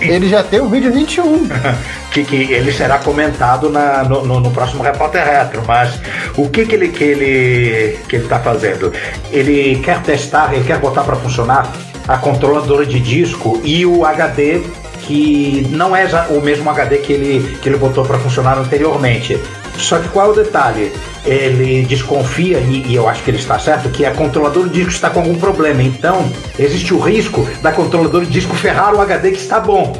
Ele 0.00 0.28
já 0.28 0.42
tem 0.42 0.60
o 0.60 0.68
vídeo 0.68 0.92
21. 0.92 1.48
que, 2.10 2.24
que 2.24 2.34
ele 2.36 2.72
será 2.72 2.98
comentado 2.98 3.70
na- 3.70 4.02
no, 4.02 4.24
no- 4.26 4.40
no 4.40 4.50
próximo 4.50 4.82
Repórter 4.82 5.24
Retro, 5.24 5.62
mas 5.66 5.92
o 6.36 6.48
que, 6.48 6.66
que 6.66 6.74
ele 6.74 6.88
que 6.88 7.04
ele 7.04 7.98
que 8.08 8.16
ele 8.16 8.24
está 8.24 8.40
fazendo? 8.40 8.92
Ele 9.30 9.80
quer 9.84 10.00
testar, 10.02 10.52
ele 10.52 10.64
quer 10.64 10.78
botar 10.78 11.02
para 11.04 11.14
funcionar 11.16 11.70
a 12.08 12.16
controladora 12.16 12.84
de 12.84 12.98
disco 12.98 13.60
e 13.62 13.86
o 13.86 14.04
HD 14.04 14.62
que 15.02 15.66
não 15.70 15.94
é 15.94 16.06
o 16.30 16.40
mesmo 16.40 16.68
HD 16.70 16.98
que 16.98 17.12
ele 17.12 17.58
que 17.60 17.68
ele 17.68 17.78
botou 17.78 18.04
para 18.04 18.18
funcionar 18.18 18.58
anteriormente. 18.58 19.38
Só 19.76 19.98
que 19.98 20.08
qual 20.08 20.28
é 20.28 20.30
o 20.30 20.34
detalhe? 20.34 20.92
Ele 21.24 21.84
desconfia, 21.84 22.58
e, 22.58 22.86
e 22.88 22.94
eu 22.94 23.08
acho 23.08 23.22
que 23.22 23.30
ele 23.30 23.38
está 23.38 23.58
certo, 23.58 23.88
que 23.88 24.04
a 24.04 24.12
controladora 24.12 24.68
de 24.68 24.74
disco 24.74 24.90
está 24.90 25.10
com 25.10 25.20
algum 25.20 25.34
problema. 25.34 25.82
Então, 25.82 26.30
existe 26.58 26.92
o 26.92 26.98
risco 26.98 27.48
da 27.62 27.72
controladora 27.72 28.24
de 28.24 28.30
disco 28.30 28.54
ferrar 28.54 28.94
o 28.94 29.00
HD 29.00 29.30
que 29.30 29.38
está 29.38 29.58
bom. 29.58 29.92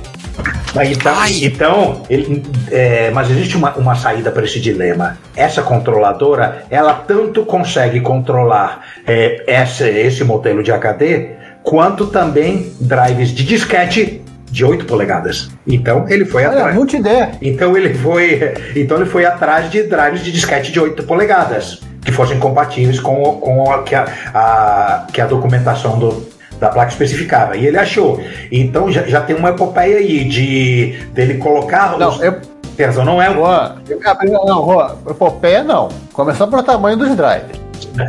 Mas 0.75 0.91
Então, 0.91 1.15
Ai. 1.17 1.41
então 1.43 2.03
ele, 2.09 2.43
é, 2.71 3.11
mas 3.11 3.31
existe 3.31 3.57
uma, 3.57 3.75
uma 3.75 3.95
saída 3.95 4.31
para 4.31 4.45
esse 4.45 4.61
dilema. 4.61 5.19
Essa 5.35 5.63
controladora, 5.63 6.65
ela 6.71 6.95
tanto 6.95 7.45
consegue 7.45 8.01
controlar 8.01 8.85
é, 9.07 9.43
essa, 9.47 9.89
esse 9.89 10.23
modelo 10.25 10.63
de 10.63 10.71
HD, 10.71 11.31
quanto 11.63 12.07
também 12.07 12.73
drives 12.81 13.31
de 13.31 13.45
disquete 13.45 14.23
de 14.51 14.65
8 14.65 14.85
polegadas. 14.85 15.49
Então 15.67 16.07
ele 16.09 16.25
foi 16.25 16.45
Olha, 16.45 16.57
atrás. 16.59 16.75
multider. 16.75 17.31
Então 17.41 17.77
ele 17.77 17.95
foi, 17.95 18.55
então 18.77 18.97
ele 18.97 19.07
foi 19.07 19.25
atrás 19.25 19.71
de 19.71 19.83
drives 19.85 20.23
de 20.25 20.33
disquete 20.33 20.73
de 20.73 20.81
8 20.81 21.03
polegadas 21.05 21.81
que 22.05 22.11
fossem 22.13 22.39
compatíveis 22.39 22.99
com, 22.99 23.23
o- 23.23 23.33
com 23.39 23.71
a, 23.71 23.83
que, 23.83 23.95
a, 23.95 24.07
a- 24.35 25.07
que 25.13 25.21
a 25.21 25.27
documentação 25.27 25.99
do, 25.99 26.27
da 26.59 26.69
placa 26.71 26.91
especificava. 26.91 27.57
E 27.57 27.67
ele 27.67 27.79
achou. 27.79 28.21
Então 28.51 28.91
já, 28.91 29.03
já 29.03 29.21
tem 29.21 29.37
uma 29.37 29.51
epopeia 29.51 29.99
aí 29.99 30.25
de 30.25 30.99
dele 31.13 31.35
colocar 31.35 31.99
Não, 31.99 32.09
os. 32.09 32.21
eu, 32.23 32.35
Perdão, 32.77 33.05
não 33.05 33.21
é 33.21 33.29
um. 33.31 33.35
Juan, 33.35 33.77
eu- 33.89 34.01
não, 34.47 34.65
Juan, 34.65 34.97
epopeia 35.11 35.63
não. 35.63 35.89
Começar 36.15 36.47
pelo 36.47 36.63
tamanho 36.63 36.97
dos 36.97 37.15
drives. 37.15 37.61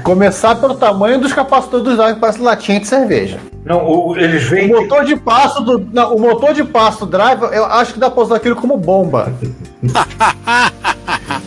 Começar 0.04 0.56
pelo 0.56 0.75
tamanho 0.75 1.19
dos 1.19 1.34
capacitores 1.34 1.84
dos 1.86 1.97
drives, 1.97 2.17
parece 2.19 2.39
latinha 2.41 2.80
de 2.80 2.88
cerveja. 2.88 3.38
Não, 3.63 3.86
o- 3.86 4.17
eles 4.17 4.45
O 4.47 4.50
vendem. 4.50 4.69
motor 4.69 5.06
de 5.06 5.15
passo 5.15 5.62
do, 5.62 5.80
não, 5.93 6.15
o 6.15 6.19
motor 6.19 6.54
de 6.54 6.63
passo 6.63 7.06
do 7.06 7.12
drive, 7.12 7.41
eu 7.54 7.65
acho 7.65 7.93
que 7.93 8.00
dá 8.00 8.10
pra 8.10 8.24
usar 8.24 8.36
aquilo 8.38 8.56
como 8.56 8.76
bomba. 8.78 9.32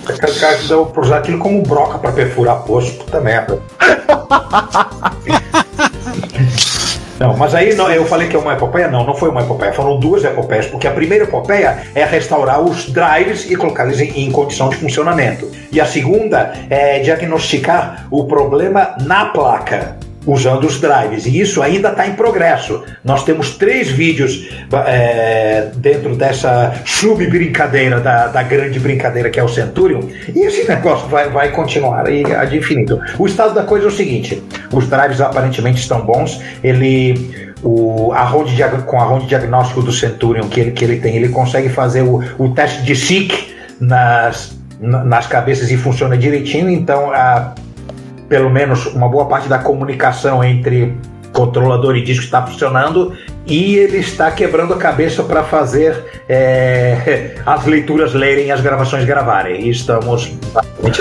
Os 0.08 0.38
caras 0.38 0.68
dão 0.68 0.86
pra 0.86 1.02
usar 1.02 1.18
aquilo 1.18 1.38
como 1.38 1.62
broca 1.62 1.98
pra 1.98 2.12
perfurar 2.12 2.62
poço. 2.62 2.92
Puta 2.98 3.20
merda. 3.20 3.58
Não, 7.18 7.36
mas 7.36 7.54
aí 7.54 7.74
não, 7.74 7.88
eu 7.90 8.04
falei 8.04 8.28
que 8.28 8.34
é 8.34 8.38
uma 8.38 8.54
epopeia? 8.54 8.88
Não, 8.88 9.04
não 9.06 9.14
foi 9.14 9.28
uma 9.30 9.40
epopeia, 9.40 9.72
foram 9.72 9.98
duas 10.00 10.24
epopeias, 10.24 10.66
porque 10.66 10.86
a 10.86 10.90
primeira 10.90 11.24
epopeia 11.24 11.78
é 11.94 12.04
restaurar 12.04 12.60
os 12.60 12.90
drives 12.90 13.48
e 13.48 13.54
colocá-los 13.56 14.00
em, 14.00 14.24
em 14.26 14.30
condição 14.32 14.68
de 14.68 14.76
funcionamento. 14.76 15.48
E 15.70 15.80
a 15.80 15.86
segunda 15.86 16.52
é 16.68 16.98
diagnosticar 16.98 18.06
o 18.10 18.24
problema 18.24 18.96
na 19.02 19.26
placa, 19.26 19.96
usando 20.26 20.64
os 20.64 20.80
drives. 20.80 21.26
E 21.26 21.40
isso 21.40 21.62
ainda 21.62 21.90
está 21.90 22.06
em 22.06 22.14
progresso. 22.14 22.82
Nós 23.04 23.24
temos 23.24 23.56
três 23.56 23.88
vídeos 23.88 24.48
é, 24.86 25.68
dentro 25.76 26.14
dessa 26.16 26.74
sub-brincadeira, 26.84 28.00
da, 28.00 28.28
da 28.28 28.42
grande 28.42 28.78
brincadeira 28.78 29.30
que 29.30 29.38
é 29.38 29.44
o 29.44 29.48
Centurion, 29.48 30.00
e 30.34 30.40
esse 30.46 30.66
negócio 30.68 31.08
vai, 31.08 31.28
vai 31.28 31.50
continuar 31.50 32.06
aí 32.06 32.24
ad 32.34 32.56
infinito. 32.56 33.00
O 33.18 33.26
estado 33.26 33.54
da 33.54 33.62
coisa 33.62 33.86
é 33.86 33.88
o 33.88 33.92
seguinte: 33.92 34.42
os 34.72 34.88
drives 34.88 35.20
aparentemente 35.20 35.80
estão 35.80 36.00
bons, 36.04 36.40
ele. 36.62 37.44
O, 37.66 38.12
a 38.12 38.22
ROM 38.24 38.44
de 38.44 38.54
diag- 38.56 38.82
com 38.84 39.00
a 39.00 39.04
ROM 39.04 39.20
de 39.20 39.26
diagnóstico 39.26 39.80
do 39.80 39.90
Centurion 39.90 40.48
que 40.48 40.60
ele, 40.60 40.70
que 40.72 40.84
ele 40.84 40.96
tem, 41.00 41.16
ele 41.16 41.30
consegue 41.30 41.70
fazer 41.70 42.02
o, 42.02 42.22
o 42.38 42.50
teste 42.50 42.82
de 42.82 42.94
SIC 42.94 43.54
nas, 43.80 44.54
na- 44.78 45.02
nas 45.02 45.26
cabeças 45.26 45.70
e 45.70 45.76
funciona 45.78 46.14
direitinho, 46.14 46.68
então 46.68 47.10
a, 47.10 47.54
pelo 48.28 48.50
menos 48.50 48.86
uma 48.86 49.08
boa 49.08 49.26
parte 49.26 49.48
da 49.48 49.58
comunicação 49.58 50.42
entre 50.42 50.96
controlador 51.32 51.96
e 51.96 52.02
disco 52.02 52.24
está 52.24 52.46
funcionando 52.46 53.12
e 53.44 53.74
ele 53.74 53.98
está 53.98 54.30
quebrando 54.30 54.72
a 54.72 54.78
cabeça 54.78 55.22
para 55.24 55.42
fazer 55.42 56.22
é, 56.28 57.34
as 57.44 57.66
leituras 57.66 58.14
lerem 58.14 58.50
as 58.50 58.60
gravações 58.60 59.04
gravarem. 59.04 59.66
E 59.66 59.70
estamos 59.70 60.32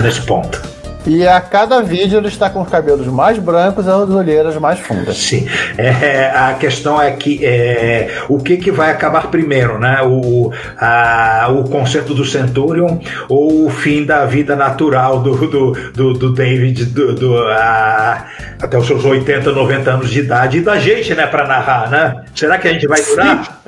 nesse 0.01 0.21
ponto. 0.21 0.61
E 1.05 1.27
a 1.27 1.41
cada 1.41 1.81
vídeo 1.81 2.17
ele 2.17 2.27
está 2.27 2.49
com 2.49 2.61
os 2.61 2.69
cabelos 2.69 3.07
mais 3.07 3.37
brancos 3.37 3.85
e 3.85 3.89
as 3.89 4.09
olheiras 4.09 4.55
mais 4.57 4.79
fundas. 4.79 5.17
Sim. 5.17 5.47
É, 5.77 6.31
a 6.33 6.53
questão 6.53 7.01
é 7.01 7.11
que 7.11 7.43
é, 7.45 8.21
o 8.29 8.39
que, 8.39 8.57
que 8.57 8.71
vai 8.71 8.91
acabar 8.91 9.27
primeiro, 9.27 9.77
né? 9.79 10.01
O, 10.03 10.51
a, 10.77 11.47
o 11.51 11.63
concerto 11.69 12.13
do 12.13 12.23
Centurion 12.23 12.99
ou 13.27 13.65
o 13.65 13.69
fim 13.69 14.05
da 14.05 14.25
vida 14.25 14.55
natural 14.55 15.19
do, 15.21 15.35
do, 15.47 15.71
do, 15.91 16.13
do 16.13 16.33
David 16.33 16.85
do, 16.85 17.13
do, 17.15 17.37
a- 17.47 18.25
até 18.61 18.77
os 18.77 18.87
seus 18.87 19.03
80, 19.03 19.51
90 19.51 19.91
anos 19.91 20.09
de 20.09 20.19
idade 20.19 20.57
e 20.59 20.61
da 20.61 20.79
gente, 20.79 21.13
né, 21.13 21.27
para 21.27 21.45
narrar, 21.47 21.89
né? 21.89 22.23
Será 22.33 22.57
que 22.57 22.67
a 22.67 22.73
gente 22.73 22.87
vai 22.87 23.01
durar? 23.01 23.61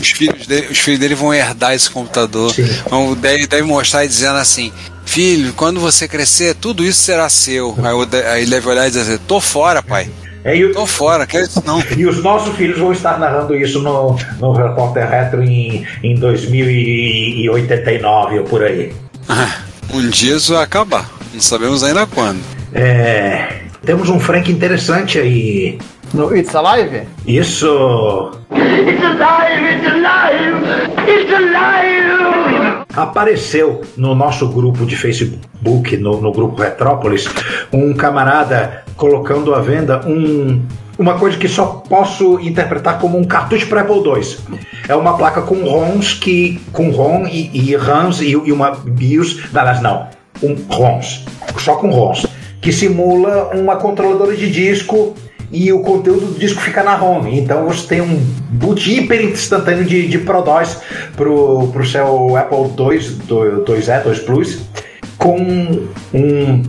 Os 0.00 0.10
filhos 0.10 0.46
dele, 0.46 0.66
os 0.70 0.78
filhos 0.78 0.98
dele 0.98 1.14
vão 1.14 1.32
herdar 1.32 1.72
esse 1.72 1.88
computador. 1.90 2.50
Sim. 2.52 2.64
Vão, 2.90 3.14
deve, 3.14 3.46
deve 3.46 3.62
mostrar 3.62 4.04
e 4.04 4.08
dizendo 4.08 4.38
assim: 4.38 4.72
Filho, 5.08 5.54
quando 5.54 5.80
você 5.80 6.06
crescer, 6.06 6.54
tudo 6.54 6.84
isso 6.84 7.00
será 7.00 7.28
seu. 7.30 7.74
Aí, 8.30 8.42
ele 8.42 8.50
deve 8.50 8.68
olhar 8.68 8.86
e 8.86 8.90
dizer 8.90 9.18
tô 9.26 9.40
fora, 9.40 9.82
pai. 9.82 10.06
É, 10.44 10.54
e, 10.56 10.64
o- 10.66 10.72
Tô 10.72 10.86
fora, 10.86 11.26
quero 11.26 11.44
isso 11.46 11.60
não. 11.66 11.82
e 11.96 12.06
os 12.06 12.22
nossos 12.22 12.54
filhos 12.56 12.78
vão 12.78 12.92
estar 12.92 13.18
narrando 13.18 13.56
isso 13.56 13.80
no, 13.80 14.16
no 14.38 14.52
Repórter 14.52 15.08
Retro 15.08 15.42
em, 15.42 15.84
em 16.02 16.14
2089 16.14 18.38
ou 18.40 18.44
por 18.44 18.62
aí. 18.62 18.92
Um 19.92 20.08
dia 20.10 20.36
isso 20.36 20.52
vai 20.54 20.62
acabar. 20.62 21.10
Não 21.34 21.40
sabemos 21.40 21.82
ainda 21.82 22.06
quando. 22.06 22.38
É, 22.74 23.48
temos 23.84 24.08
um 24.10 24.20
Frank 24.20 24.50
interessante 24.52 25.18
aí. 25.18 25.78
No 26.14 26.34
It's 26.36 26.54
Alive? 26.54 27.02
Isso! 27.26 28.30
Apareceu 32.98 33.82
no 33.96 34.12
nosso 34.12 34.48
grupo 34.48 34.84
de 34.84 34.96
Facebook, 34.96 35.96
no, 35.98 36.20
no 36.20 36.32
grupo 36.32 36.60
Retrópolis, 36.60 37.28
um 37.72 37.94
camarada 37.94 38.82
colocando 38.96 39.54
à 39.54 39.60
venda 39.60 40.04
um, 40.04 40.60
uma 40.98 41.16
coisa 41.16 41.38
que 41.38 41.46
só 41.46 41.84
posso 41.88 42.40
interpretar 42.40 42.98
como 42.98 43.16
um 43.16 43.22
cartucho 43.22 43.68
para 43.68 43.82
Apple 43.82 43.98
II. 43.98 44.58
É 44.88 44.96
uma 44.96 45.16
placa 45.16 45.42
com 45.42 45.62
ROMs 45.62 46.14
que 46.14 46.60
com 46.72 46.90
ROM 46.90 47.24
e, 47.28 47.70
e 47.70 47.76
RAMs 47.76 48.20
e, 48.20 48.32
e 48.32 48.50
uma 48.50 48.72
BIOS, 48.72 49.44
aliás 49.54 49.80
não, 49.80 50.08
um 50.42 50.56
ROMs, 50.68 51.24
só 51.56 51.76
com 51.76 51.90
ROMs, 51.90 52.26
que 52.60 52.72
simula 52.72 53.52
uma 53.54 53.76
controladora 53.76 54.34
de 54.34 54.50
disco 54.50 55.14
e 55.50 55.72
o 55.72 55.80
conteúdo 55.80 56.26
do 56.26 56.38
disco 56.38 56.60
fica 56.60 56.82
na 56.82 56.94
ROM. 56.94 57.26
Então 57.26 57.66
você 57.66 57.86
tem 57.86 58.00
um 58.00 58.16
boot 58.50 58.90
hiper 58.92 59.22
instantâneo 59.22 59.84
de, 59.84 60.06
de 60.06 60.18
Pro 60.18 60.42
2 60.42 60.80
pro, 61.16 61.68
pro 61.68 61.86
seu 61.86 62.36
Apple 62.36 62.58
II, 62.58 63.00
2E, 63.64 64.02
2 64.02 64.18
Plus, 64.20 64.60
com 65.16 65.38
um 66.14 66.62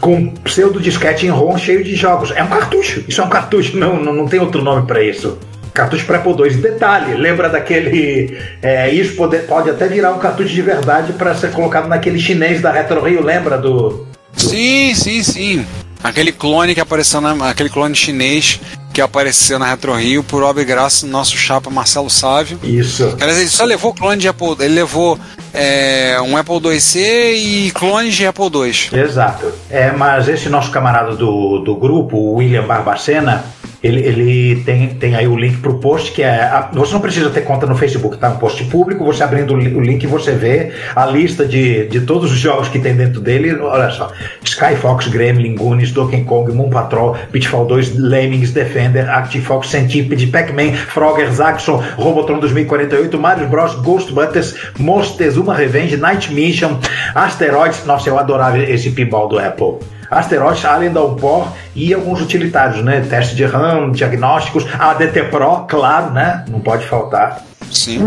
com 0.00 0.28
pseudo 0.44 0.80
disquete 0.80 1.26
em 1.26 1.30
ROM 1.30 1.58
cheio 1.58 1.82
de 1.82 1.94
jogos. 1.94 2.30
É 2.30 2.42
um 2.42 2.48
cartucho. 2.48 3.04
Isso 3.08 3.20
é 3.20 3.24
um 3.24 3.28
cartucho, 3.28 3.76
não, 3.76 4.00
não, 4.00 4.12
não 4.12 4.26
tem 4.26 4.40
outro 4.40 4.62
nome 4.62 4.86
para 4.86 5.02
isso. 5.02 5.38
Cartucho 5.74 6.06
para 6.06 6.18
Apple 6.18 6.32
II. 6.32 6.56
Detalhe, 6.56 7.14
lembra 7.14 7.48
daquele. 7.48 8.36
é, 8.62 8.90
isso 8.90 9.16
pode, 9.16 9.38
pode 9.38 9.70
até 9.70 9.86
virar 9.86 10.12
um 10.12 10.18
cartucho 10.18 10.50
de 10.50 10.62
verdade 10.62 11.12
para 11.12 11.34
ser 11.34 11.50
colocado 11.52 11.88
naquele 11.88 12.18
chinês 12.18 12.60
da 12.60 12.70
Retro 12.70 13.00
Rio, 13.00 13.22
lembra 13.22 13.58
do. 13.58 14.06
Sim, 14.34 14.94
sim, 14.94 15.22
sim. 15.22 15.66
Aquele 16.02 16.32
clone 16.32 16.74
que 16.74 16.80
apareceu 16.80 17.20
na, 17.20 17.50
aquele 17.50 17.68
clone 17.68 17.94
chinês 17.94 18.60
que 18.92 19.02
apareceu 19.02 19.58
na 19.60 19.66
Retro 19.66 19.94
Rio 19.94 20.24
por 20.24 20.42
obra 20.42 20.62
e 20.62 20.64
graça 20.64 21.06
do 21.06 21.12
nosso 21.12 21.36
chapa 21.36 21.70
Marcelo 21.70 22.10
Sávio. 22.10 22.58
Isso. 22.64 23.16
Aliás, 23.20 23.38
ele 23.38 23.48
só 23.48 23.64
levou 23.64 23.94
clone 23.94 24.20
de 24.20 24.26
Apple, 24.26 24.56
ele 24.58 24.74
levou 24.74 25.16
é, 25.54 26.20
um 26.20 26.36
Apple 26.36 26.56
IIc 26.72 26.98
e 26.98 27.70
clones 27.72 28.14
de 28.14 28.26
Apple 28.26 28.46
II. 28.46 29.00
Exato. 29.00 29.52
É, 29.70 29.92
mas 29.92 30.28
esse 30.28 30.48
nosso 30.48 30.70
camarada 30.72 31.14
do, 31.14 31.58
do 31.60 31.76
grupo, 31.76 32.16
o 32.16 32.34
William 32.34 32.66
Barbacena, 32.66 33.44
ele, 33.82 34.00
ele 34.00 34.62
tem, 34.64 34.88
tem 34.88 35.14
aí 35.14 35.28
o 35.28 35.36
link 35.36 35.58
pro 35.58 35.74
post, 35.78 36.10
que 36.12 36.22
é. 36.22 36.28
a- 36.42 36.68
você 36.72 36.92
não 36.92 37.00
precisa 37.00 37.30
ter 37.30 37.42
conta 37.42 37.64
no 37.66 37.76
Facebook, 37.76 38.16
tá? 38.16 38.28
Um 38.30 38.36
post 38.38 38.64
público, 38.64 39.04
você 39.04 39.22
abrindo 39.22 39.54
o 39.54 39.56
li- 39.56 39.74
o 39.74 39.80
link, 39.80 40.04
você 40.06 40.32
vê 40.32 40.72
a 40.96 41.06
lista 41.06 41.44
de, 41.46 41.86
de 41.86 42.00
todos 42.00 42.32
os 42.32 42.38
jogos 42.38 42.68
que 42.68 42.78
tem 42.80 42.94
dentro 42.96 43.20
dele. 43.20 43.54
Olha 43.60 43.88
só: 43.90 44.10
Sky 44.42 44.74
Fox, 44.74 45.06
Gremlin, 45.06 45.54
Goonies, 45.54 45.92
Donkey 45.92 46.24
Kong, 46.24 46.50
Moon 46.52 46.70
Patrol, 46.70 47.16
Pitfall 47.30 47.66
2, 47.66 47.94
Lemmings, 47.96 48.50
Defender, 48.52 49.08
Active 49.08 49.44
Fox, 49.44 49.68
Centipede, 49.68 50.26
Pac-Man, 50.26 50.72
Frogger, 50.72 51.30
Zaxxon, 51.32 51.80
Robotron 51.96 52.40
2048, 52.40 53.16
Mario 53.18 53.46
Bros, 53.46 53.74
Ghostbusters, 53.76 54.56
Monstezuma 54.78 55.54
Revenge, 55.54 55.96
Night 55.96 56.32
Mission, 56.34 56.78
Asteroids. 57.14 57.84
Nossa, 57.86 58.08
eu 58.08 58.18
adorava 58.18 58.58
esse 58.58 58.90
pinball 58.90 59.28
do 59.28 59.38
Apple. 59.38 59.76
Asteroids, 60.10 60.64
Alien 60.64 60.92
Downpour 60.92 61.48
e 61.74 61.92
alguns 61.92 62.20
utilitários, 62.20 62.82
né? 62.84 63.04
Teste 63.08 63.36
de 63.36 63.44
RAM, 63.44 63.92
diagnósticos, 63.92 64.66
ADT 64.78 65.24
Pro, 65.24 65.64
claro, 65.68 66.12
né? 66.12 66.44
Não 66.48 66.60
pode 66.60 66.86
faltar. 66.86 67.44
Sim. 67.70 68.00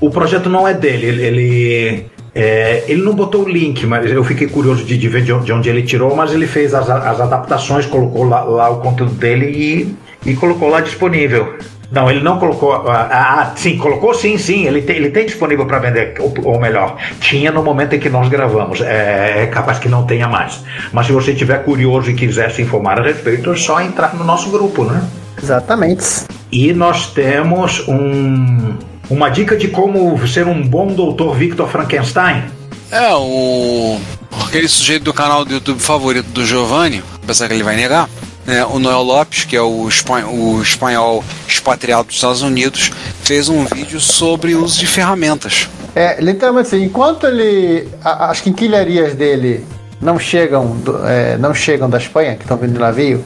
O 0.00 0.10
projeto 0.10 0.48
não 0.48 0.66
é 0.66 0.74
dele, 0.74 1.06
ele. 1.06 1.22
ele 1.22 2.12
é, 2.34 2.84
ele 2.88 3.02
não 3.02 3.12
botou 3.14 3.44
o 3.44 3.48
link, 3.48 3.84
mas 3.84 4.10
eu 4.10 4.24
fiquei 4.24 4.46
curioso 4.46 4.84
de, 4.84 4.96
de 4.96 5.06
ver 5.06 5.22
de 5.22 5.34
onde, 5.34 5.44
de 5.44 5.52
onde 5.52 5.68
ele 5.68 5.82
tirou, 5.82 6.16
mas 6.16 6.32
ele 6.32 6.46
fez 6.46 6.72
as, 6.72 6.88
as 6.88 7.20
adaptações, 7.20 7.84
colocou 7.84 8.24
lá, 8.24 8.42
lá 8.42 8.70
o 8.70 8.80
conteúdo 8.80 9.12
dele 9.12 9.94
e, 10.24 10.30
e 10.30 10.34
colocou 10.34 10.70
lá 10.70 10.80
disponível. 10.80 11.58
Não, 11.92 12.10
ele 12.10 12.20
não 12.20 12.38
colocou. 12.38 12.72
Ah, 12.72 13.08
ah, 13.10 13.52
sim, 13.54 13.76
colocou 13.76 14.14
sim, 14.14 14.38
sim. 14.38 14.66
Ele 14.66 14.80
tem, 14.80 14.96
ele 14.96 15.10
tem 15.10 15.26
disponível 15.26 15.66
para 15.66 15.78
vender, 15.78 16.14
ou, 16.18 16.32
ou 16.44 16.58
melhor, 16.58 16.96
tinha 17.20 17.52
no 17.52 17.62
momento 17.62 17.94
em 17.94 18.00
que 18.00 18.08
nós 18.08 18.30
gravamos. 18.30 18.80
É, 18.80 19.42
é 19.42 19.46
capaz 19.48 19.78
que 19.78 19.90
não 19.90 20.06
tenha 20.06 20.26
mais. 20.26 20.64
Mas 20.90 21.06
se 21.06 21.12
você 21.12 21.34
tiver 21.34 21.62
curioso 21.64 22.10
e 22.10 22.14
quiser 22.14 22.50
se 22.50 22.62
informar 22.62 22.98
a 22.98 23.02
respeito, 23.02 23.52
é 23.52 23.56
só 23.56 23.80
entrar 23.82 24.14
no 24.14 24.24
nosso 24.24 24.50
grupo, 24.50 24.84
né? 24.84 25.06
Exatamente. 25.40 26.24
E 26.50 26.72
nós 26.72 27.08
temos 27.12 27.86
um, 27.86 28.74
uma 29.10 29.28
dica 29.28 29.54
de 29.54 29.68
como 29.68 30.26
ser 30.26 30.46
um 30.46 30.62
bom 30.66 30.86
doutor 30.86 31.34
Victor 31.34 31.68
Frankenstein. 31.68 32.44
É, 32.90 33.12
o. 33.14 34.00
Aquele 34.46 34.68
sujeito 34.68 35.04
do 35.04 35.12
canal 35.12 35.44
do 35.44 35.52
YouTube 35.52 35.78
favorito 35.78 36.28
do 36.28 36.44
Giovanni, 36.46 37.02
apesar 37.22 37.48
que 37.48 37.54
ele 37.54 37.62
vai 37.62 37.76
negar, 37.76 38.08
né, 38.46 38.64
o 38.64 38.78
Noel 38.78 39.02
Lopes, 39.02 39.44
que 39.44 39.56
é 39.56 39.62
o, 39.62 39.88
espan- 39.88 40.26
o 40.26 40.60
espanhol 40.62 41.22
expatriado 41.46 42.04
dos 42.04 42.16
Estados 42.16 42.42
Unidos, 42.42 42.90
fez 43.22 43.48
um 43.48 43.64
vídeo 43.64 44.00
sobre 44.00 44.54
o 44.54 44.64
uso 44.64 44.78
de 44.78 44.86
ferramentas. 44.86 45.68
É, 45.94 46.20
literalmente 46.20 46.68
assim, 46.68 46.84
enquanto 46.84 47.26
ele. 47.26 47.88
a- 48.02 48.30
as 48.30 48.40
quinquilharias 48.40 49.14
dele 49.14 49.64
não 50.00 50.18
chegam, 50.18 50.66
do- 50.78 51.06
é, 51.06 51.36
não 51.38 51.54
chegam 51.54 51.88
da 51.88 51.98
Espanha, 51.98 52.34
que 52.34 52.42
estão 52.42 52.56
vindo 52.56 52.72
de 52.72 52.78
navio, 52.78 53.22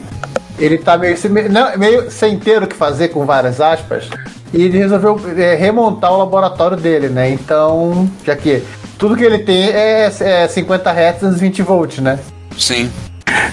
ele 0.59 0.77
tá 0.77 0.97
meio, 0.97 1.15
não, 1.49 1.77
meio 1.77 2.11
sem 2.11 2.37
ter 2.37 2.61
o 2.61 2.67
que 2.67 2.75
fazer 2.75 3.07
com 3.09 3.25
várias 3.25 3.61
aspas. 3.61 4.05
E 4.53 4.63
ele 4.63 4.77
resolveu 4.77 5.19
é, 5.37 5.55
remontar 5.55 6.11
o 6.13 6.17
laboratório 6.17 6.77
dele, 6.77 7.09
né? 7.09 7.29
Então, 7.31 8.09
já 8.25 8.35
que 8.35 8.63
tudo 8.97 9.15
que 9.15 9.23
ele 9.23 9.39
tem 9.39 9.69
é, 9.69 10.11
é 10.21 10.47
50 10.47 10.89
Hz 10.91 11.23
e 11.35 11.39
20 11.39 11.61
volts, 11.61 11.99
né? 11.99 12.17
Sim. 12.57 12.89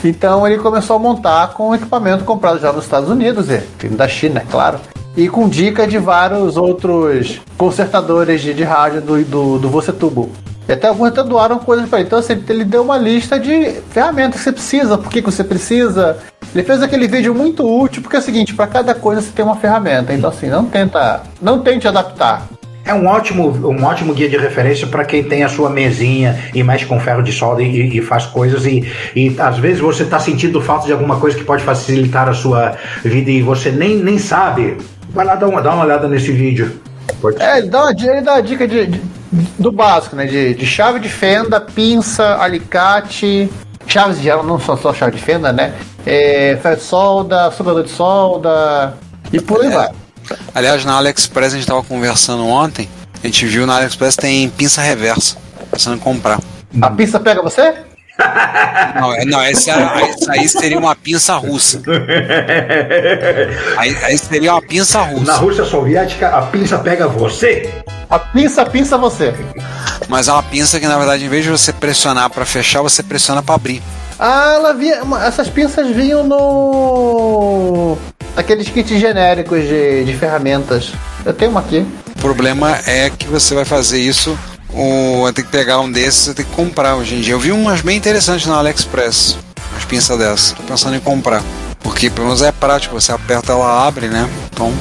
Então 0.05 0.47
ele 0.47 0.59
começou 0.59 0.97
a 0.97 0.99
montar 0.99 1.49
com 1.55 1.75
equipamento 1.75 2.25
comprado 2.25 2.61
já 2.61 2.73
nos 2.73 2.85
Estados 2.85 3.09
Unidos, 3.09 3.47
vindo 3.79 3.97
da 3.97 4.07
China, 4.07 4.41
é 4.41 4.51
claro. 4.51 4.79
E 5.17 5.29
com 5.29 5.49
dica 5.49 5.87
de 5.87 5.97
vários 5.99 6.57
outros 6.57 7.41
consertadores 7.57 8.43
de, 8.43 8.53
de 8.53 8.65
rádio 8.65 9.01
do, 9.01 9.25
do, 9.25 9.59
do 9.59 9.69
Você 9.71 9.93
Tubo. 9.93 10.31
E 10.69 10.73
até 10.73 10.89
alguns 10.89 11.09
até 11.09 11.23
doaram 11.23 11.59
coisas 11.59 11.89
para 11.89 12.01
ele. 12.01 12.07
Então 12.07 12.19
assim, 12.19 12.43
ele 12.49 12.65
deu 12.65 12.83
uma 12.83 12.97
lista 12.97 13.39
de 13.39 13.81
ferramentas 13.91 14.39
que 14.39 14.45
você 14.45 14.53
precisa, 14.53 14.99
por 14.99 15.11
que, 15.11 15.23
que 15.23 15.31
você 15.31 15.45
precisa. 15.45 16.19
Ele 16.55 16.65
fez 16.65 16.83
aquele 16.83 17.07
vídeo 17.07 17.35
muito 17.35 17.65
útil, 17.65 18.01
porque 18.01 18.17
é 18.17 18.19
o 18.19 18.23
seguinte, 18.23 18.55
para 18.55 18.67
cada 18.67 18.95
coisa 18.95 19.21
você 19.21 19.31
tem 19.31 19.45
uma 19.45 19.57
ferramenta. 19.57 20.13
Então 20.13 20.31
assim, 20.31 20.49
não 20.49 20.65
tenta. 20.65 21.23
Não 21.41 21.61
tente 21.61 21.87
adaptar. 21.87 22.49
É 22.87 22.93
um 22.93 23.07
ótimo, 23.07 23.49
um 23.69 23.83
ótimo 23.85 24.13
guia 24.13 24.29
de 24.29 24.37
referência 24.37 24.87
para 24.87 25.05
quem 25.05 25.25
tem 25.25 25.43
a 25.43 25.49
sua 25.49 25.71
mesinha 25.71 26.39
e 26.55 26.63
mexe 26.63 26.85
com 26.85 27.01
ferro 27.01 27.23
de 27.23 27.33
solda 27.33 27.63
e, 27.63 27.97
e 27.97 28.03
faz 28.03 28.27
coisas 28.27 28.67
e, 28.67 28.85
e 29.17 29.35
às 29.39 29.57
vezes 29.59 29.81
você 29.81 30.03
está 30.03 30.19
sentindo 30.19 30.61
falta 30.61 30.85
de 30.87 30.93
alguma 30.93 31.19
coisa 31.19 31.37
que 31.37 31.45
pode 31.45 31.63
facilitar 31.63 32.29
a 32.29 32.35
sua 32.35 32.77
vida 33.03 33.31
e 33.31 33.41
você 33.41 33.71
nem, 33.71 33.97
nem 33.97 34.19
sabe. 34.19 34.77
Vai 35.11 35.25
lá 35.25 35.35
dar 35.35 35.49
uma, 35.49 35.63
dá 35.63 35.73
uma 35.73 35.85
olhada 35.85 36.07
nesse 36.09 36.31
vídeo. 36.31 36.79
Pode- 37.23 37.41
É, 37.41 37.59
ele 37.59 37.69
dá 37.69 37.85
uma, 37.85 37.91
ele 37.93 38.21
dá 38.21 38.33
uma 38.35 38.43
dica 38.43 38.69
de, 38.69 38.87
de- 38.87 39.01
do 39.59 39.73
básico, 39.73 40.15
né? 40.15 40.27
De, 40.27 40.55
de 40.55 40.67
chave 40.67 41.01
de 41.01 41.09
fenda, 41.09 41.61
pinça, 41.61 42.37
alicate. 42.39 43.49
Chaves 43.87 44.19
de 44.19 44.25
geral 44.25 44.43
não 44.45 44.59
são 44.61 44.77
só 44.77 44.93
chave 44.93 45.17
de 45.17 45.23
fenda, 45.23 45.53
né? 45.53 45.73
É, 46.07 46.59
ferro 46.63 46.77
de 46.77 46.83
solda, 46.83 47.51
sugador 47.51 47.83
de 47.83 47.91
solda. 47.91 48.95
E 49.33 49.41
por 49.41 49.63
aí 49.63 49.71
vai. 49.71 49.89
Aliás, 50.55 50.85
na 50.85 50.97
AliExpress 50.97 51.49
a 51.53 51.57
gente 51.57 51.61
estava 51.63 51.83
conversando 51.83 52.47
ontem, 52.47 52.89
a 53.23 53.27
gente 53.27 53.47
viu 53.47 53.67
na 53.67 53.77
AliExpress 53.77 54.17
tem 54.17 54.49
pinça 54.51 54.81
reversa, 54.83 55.37
pensando 55.71 55.97
em 55.97 56.01
comprar. 56.01 56.41
A 56.81 56.91
pinça 56.91 57.19
pega 57.21 57.43
você? 57.43 57.75
Não, 59.01 59.13
é- 59.13 59.25
não 59.25 59.41
essa, 59.41 59.73
essa 59.73 60.33
aí 60.33 60.49
seria 60.49 60.79
uma 60.79 60.95
pinça 60.95 61.35
russa. 61.35 61.83
Aí, 63.77 63.97
aí 64.05 64.19
seria 64.19 64.53
uma 64.53 64.63
pinça 64.63 64.99
Na 64.99 65.05
russa. 65.05 65.33
Rússia 65.37 65.65
Soviética, 65.65 66.29
a 66.29 66.43
pinça 66.43 66.79
pega 66.79 67.09
você. 67.09 67.69
A 68.09 68.19
pinça 68.19 68.65
pinça 68.65 68.97
você. 68.97 69.35
Mas 70.09 70.29
é 70.29 70.33
uma 70.33 70.43
pinça 70.43 70.79
que, 70.79 70.87
na 70.87 70.97
verdade, 70.97 71.25
em 71.25 71.29
vez 71.29 71.45
de 71.45 71.51
você 71.51 71.73
pressionar 71.73 72.31
para 72.31 72.45
fechar, 72.45 72.83
você 72.83 73.03
pressiona 73.03 73.43
para 73.43 73.55
abrir. 73.57 73.83
Ah, 74.27 74.55
ela 74.55 74.73
via. 74.73 75.03
Essas 75.27 75.51
pinças 75.51 75.87
vinham 75.95 76.25
no. 76.25 77.99
Aqueles 78.35 78.71
kits 78.71 78.99
genéricos 78.99 79.61
de, 79.65 80.03
de 80.03 80.17
ferramentas. 80.17 80.95
Eu 81.27 81.35
tenho 81.35 81.51
uma 81.51 81.61
aqui. 81.61 81.87
O 82.17 82.21
problema 82.21 82.75
é 82.87 83.11
que 83.11 83.27
você 83.27 83.55
vai 83.55 83.67
fazer 83.67 84.01
isso, 84.01 84.35
ou 84.73 85.31
ter 85.31 85.43
que 85.43 85.51
pegar 85.51 85.79
um 85.81 85.93
desses, 85.93 86.23
você 86.23 86.33
tem 86.33 86.47
que 86.47 86.53
comprar 86.53 86.97
hoje 86.97 87.17
em 87.17 87.21
dia. 87.21 87.35
Eu 87.35 87.39
vi 87.39 87.53
umas 87.53 87.83
bem 87.83 87.99
interessantes 87.99 88.47
na 88.47 88.57
AliExpress, 88.57 89.37
umas 89.73 89.85
pinças 89.85 90.17
dessas. 90.17 90.53
Tô 90.53 90.63
pensando 90.63 90.97
em 90.97 91.01
comprar. 91.01 91.43
Porque 91.81 92.09
pelo 92.09 92.29
menos 92.29 92.41
é 92.41 92.51
prático, 92.51 92.99
você 92.99 93.13
aperta, 93.13 93.53
ela 93.53 93.87
abre, 93.87 94.09
né? 94.09 94.27
Então, 94.51 94.73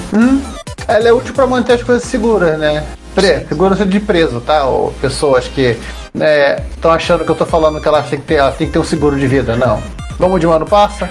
Ela 0.88 1.10
é 1.10 1.12
útil 1.12 1.34
para 1.34 1.46
manter 1.46 1.74
as 1.74 1.84
coisas 1.84 2.06
seguras, 2.06 2.58
né? 2.58 2.86
Pre, 3.14 3.46
segurança 3.46 3.86
de 3.86 4.00
preso, 4.00 4.40
tá? 4.40 4.64
Ou 4.64 4.94
pessoas 5.02 5.50
que 5.50 5.78
Estão 6.16 6.92
achando 6.92 7.26
que 7.26 7.32
eu 7.32 7.36
tô 7.36 7.46
falando 7.46 7.82
que 7.82 7.88
elas 7.88 8.08
têm 8.10 8.20
que, 8.20 8.26
ter, 8.26 8.36
elas 8.36 8.56
têm 8.56 8.68
que 8.68 8.74
ter 8.74 8.80
um 8.80 8.84
seguro 8.84 9.18
de 9.18 9.28
vida. 9.28 9.56
Não. 9.56 9.82
Vamos 10.20 10.40
de 10.40 10.48
mano 10.48 10.66
passa? 10.66 11.10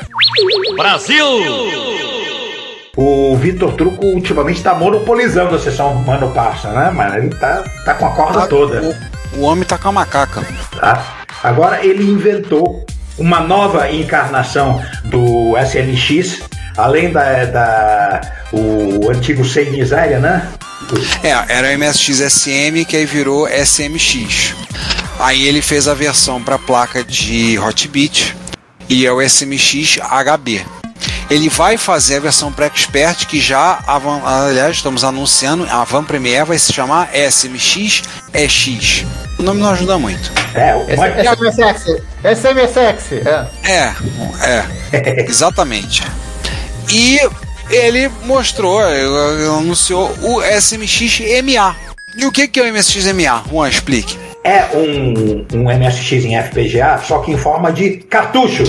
Brasil! 0.77 1.27
O 2.97 3.35
Vitor 3.37 3.73
Truco 3.73 4.05
ultimamente 4.05 4.63
tá 4.63 4.75
monopolizando 4.75 5.55
a 5.57 5.59
sessão 5.59 5.95
Mano 5.95 6.31
Passa, 6.33 6.69
né? 6.69 6.91
Mas 6.95 7.15
ele 7.15 7.31
tá, 7.31 7.65
tá 7.85 7.95
com 7.95 8.07
a 8.07 8.11
corda 8.11 8.47
toda. 8.47 8.83
O, 9.35 9.39
o 9.39 9.43
homem 9.43 9.65
tá 9.65 9.79
com 9.79 9.89
a 9.89 9.93
macaca. 9.93 10.43
tá? 10.79 11.03
Agora 11.43 11.85
ele 11.85 12.05
inventou 12.05 12.85
uma 13.19 13.41
nova 13.41 13.91
encarnação 13.91 14.83
do 15.05 15.55
SMX, 15.59 16.43
além 16.77 17.11
da, 17.11 17.45
da 17.47 18.21
o 18.53 19.11
antigo 19.11 19.43
Sem 19.45 19.71
Miséria, 19.71 20.19
né? 20.19 20.47
É, 21.23 21.31
era 21.49 21.69
o 21.69 21.79
MSX 21.79 22.21
SM 22.33 22.85
que 22.89 22.97
aí 22.97 23.07
virou 23.07 23.49
SMX. 23.49 24.55
Aí 25.19 25.47
ele 25.47 25.63
fez 25.63 25.87
a 25.89 25.95
versão 25.95 26.43
para 26.43 26.59
placa 26.59 27.05
de 27.05 27.59
Hotbit 27.59 28.35
e 28.89 29.07
é 29.07 29.13
o 29.13 29.21
SMX 29.23 29.99
HB. 29.99 30.65
Ele 31.31 31.49
vai 31.49 31.77
fazer 31.79 32.17
a 32.17 32.21
versão 32.21 32.53
para 32.53 32.67
Expert 32.67 33.27
que 33.27 33.41
já, 33.41 33.79
a 33.87 33.99
Van- 33.99 34.23
aliás, 34.25 34.77
estamos 34.77 35.03
anunciando, 35.05 35.67
a 35.71 35.83
Van 35.85 36.05
Premiere 36.05 36.45
vai 36.47 36.59
se 36.59 36.73
chamar 36.73 37.11
SMX 37.15 38.03
EX. 38.35 39.05
O 39.39 39.43
nome 39.43 39.61
não 39.61 39.71
ajuda 39.71 39.99
muito. 39.99 40.31
É, 40.55 40.75
o- 40.75 40.87
SMSX. 40.91 42.03
SMSX. 42.23 43.13
É. 43.25 43.47
É, 43.71 43.95
é, 44.93 45.27
exatamente. 45.29 46.03
E 46.91 47.19
ele 47.71 48.09
mostrou, 48.25 48.81
anunciou 48.81 50.11
o 50.23 50.43
SMX 50.43 51.21
MA. 51.43 51.77
E 52.17 52.27
o 52.27 52.33
que 52.33 52.47
que 52.47 52.61
é 52.61 52.63
o 52.65 52.73
MSX 52.73 53.07
MA? 53.13 53.43
Juan, 53.51 53.69
explique. 53.69 54.19
é 54.45 54.67
um, 54.75 55.47
um 55.55 55.65
MSX 55.65 56.25
em 56.25 56.41
FPGA, 56.43 56.99
só 56.99 57.21
que 57.21 57.33
em 57.33 57.37
forma 57.37 57.73
de 57.73 57.99
cartucho. 57.99 58.65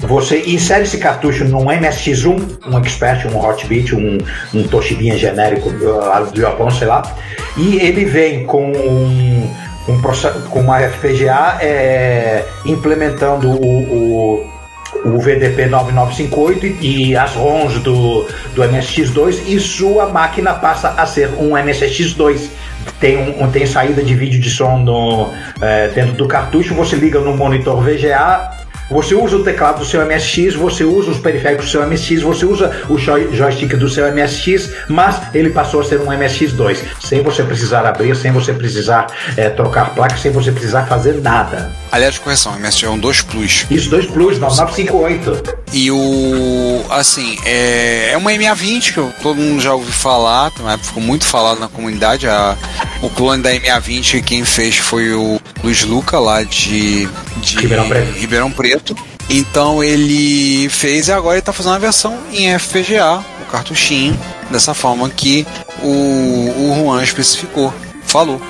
Você 0.00 0.44
insere 0.46 0.84
esse 0.84 0.98
cartucho 0.98 1.44
num 1.44 1.64
MSX1, 1.66 2.58
um 2.66 2.78
Expert, 2.78 3.26
um 3.26 3.36
Hotbit, 3.36 3.94
um, 3.96 4.18
um 4.54 4.62
Toshibinha 4.68 5.18
genérico 5.18 5.68
uh, 5.70 6.30
do 6.32 6.40
Japão, 6.40 6.70
sei 6.70 6.86
lá, 6.86 7.02
e 7.56 7.76
ele 7.76 8.04
vem 8.04 8.44
com 8.44 8.70
um, 8.70 9.50
um 9.88 10.00
com 10.50 10.60
uma 10.60 10.78
FPGA 10.80 11.58
é, 11.60 12.44
implementando 12.64 13.50
o, 13.50 13.64
o, 13.64 14.57
o 15.04 15.18
VDP 15.18 15.66
9958 15.66 16.84
e, 16.84 17.16
as 17.16 17.34
ROMs 17.34 17.80
do, 17.80 18.26
do 18.54 18.62
MSX2 18.62 19.42
e 19.46 19.58
sua 19.58 20.08
máquina 20.08 20.54
passa 20.54 20.90
a 20.90 21.06
ser 21.06 21.28
um 21.38 21.50
MSX2 21.50 22.48
tem, 23.00 23.18
um, 23.18 23.50
tem 23.50 23.66
saída 23.66 24.02
de 24.02 24.14
vídeo 24.14 24.40
de 24.40 24.50
som 24.50 24.78
no, 24.78 25.32
é, 25.60 25.88
dentro 25.88 26.14
do 26.14 26.26
cartucho, 26.26 26.74
você 26.74 26.96
liga 26.96 27.20
no 27.20 27.36
monitor 27.36 27.82
VGA, 27.82 28.50
você 28.90 29.14
usa 29.14 29.36
o 29.36 29.44
teclado 29.44 29.80
do 29.80 29.84
seu 29.84 30.04
MSX, 30.04 30.54
você 30.54 30.84
usa 30.84 31.10
os 31.10 31.18
periféricos 31.18 31.66
do 31.66 31.70
seu 31.70 31.86
MSX, 31.86 32.22
você 32.22 32.44
usa 32.46 32.70
o 32.88 32.96
joy- 32.98 33.28
joystick 33.34 33.74
do 33.76 33.88
seu 33.88 34.06
MSX, 34.12 34.70
mas 34.88 35.20
ele 35.34 35.50
passou 35.50 35.80
a 35.80 35.84
ser 35.84 36.00
um 36.00 36.06
MSX2, 36.06 36.78
sem 37.00 37.22
você 37.22 37.42
precisar 37.42 37.86
abrir, 37.86 38.16
sem 38.16 38.32
você 38.32 38.52
precisar 38.52 39.06
é, 39.36 39.48
trocar 39.50 39.90
placa, 39.94 40.16
sem 40.16 40.30
você 40.30 40.50
precisar 40.52 40.86
fazer 40.86 41.20
nada. 41.20 41.70
Aliás, 41.92 42.18
correção, 42.18 42.58
MSX 42.58 42.82
é 42.84 42.88
um 42.90 42.98
2 42.98 43.22
Plus. 43.22 43.66
Isso, 43.70 43.88
2 43.90 44.06
Plus, 44.06 44.38
9958. 44.38 45.58
E 45.72 45.90
o. 45.90 46.84
Assim, 46.90 47.38
é, 47.44 48.10
é 48.12 48.16
uma 48.16 48.30
MA20 48.32 48.92
que 48.94 49.22
todo 49.22 49.36
mundo 49.36 49.60
já 49.60 49.74
ouviu 49.74 49.92
falar, 49.92 50.50
ficou 50.82 51.02
muito 51.02 51.26
falado 51.26 51.60
na 51.60 51.68
comunidade. 51.68 52.26
A, 52.26 52.56
o 53.02 53.10
clone 53.10 53.42
da 53.42 53.50
MA20 53.50 54.22
quem 54.22 54.44
fez 54.44 54.76
foi 54.76 55.12
o 55.12 55.40
Luiz 55.62 55.84
Luca, 55.84 56.18
lá 56.18 56.42
de, 56.42 57.06
de 57.38 57.58
Ribeirão 57.58 57.88
Preto. 57.88 58.12
Ribeirão 58.18 58.50
Preto. 58.50 58.77
Então 59.30 59.82
ele 59.84 60.68
fez 60.70 61.08
e 61.08 61.12
agora 61.12 61.34
ele 61.34 61.40
está 61.40 61.52
fazendo 61.52 61.74
a 61.74 61.78
versão 61.78 62.18
em 62.32 62.58
FPGA, 62.58 63.18
o 63.42 63.50
cartuchinho, 63.50 64.18
dessa 64.50 64.72
forma 64.74 65.08
que 65.10 65.46
o, 65.82 65.86
o 65.86 66.74
Juan 66.84 67.02
especificou. 67.02 67.72
Falou. 68.02 68.40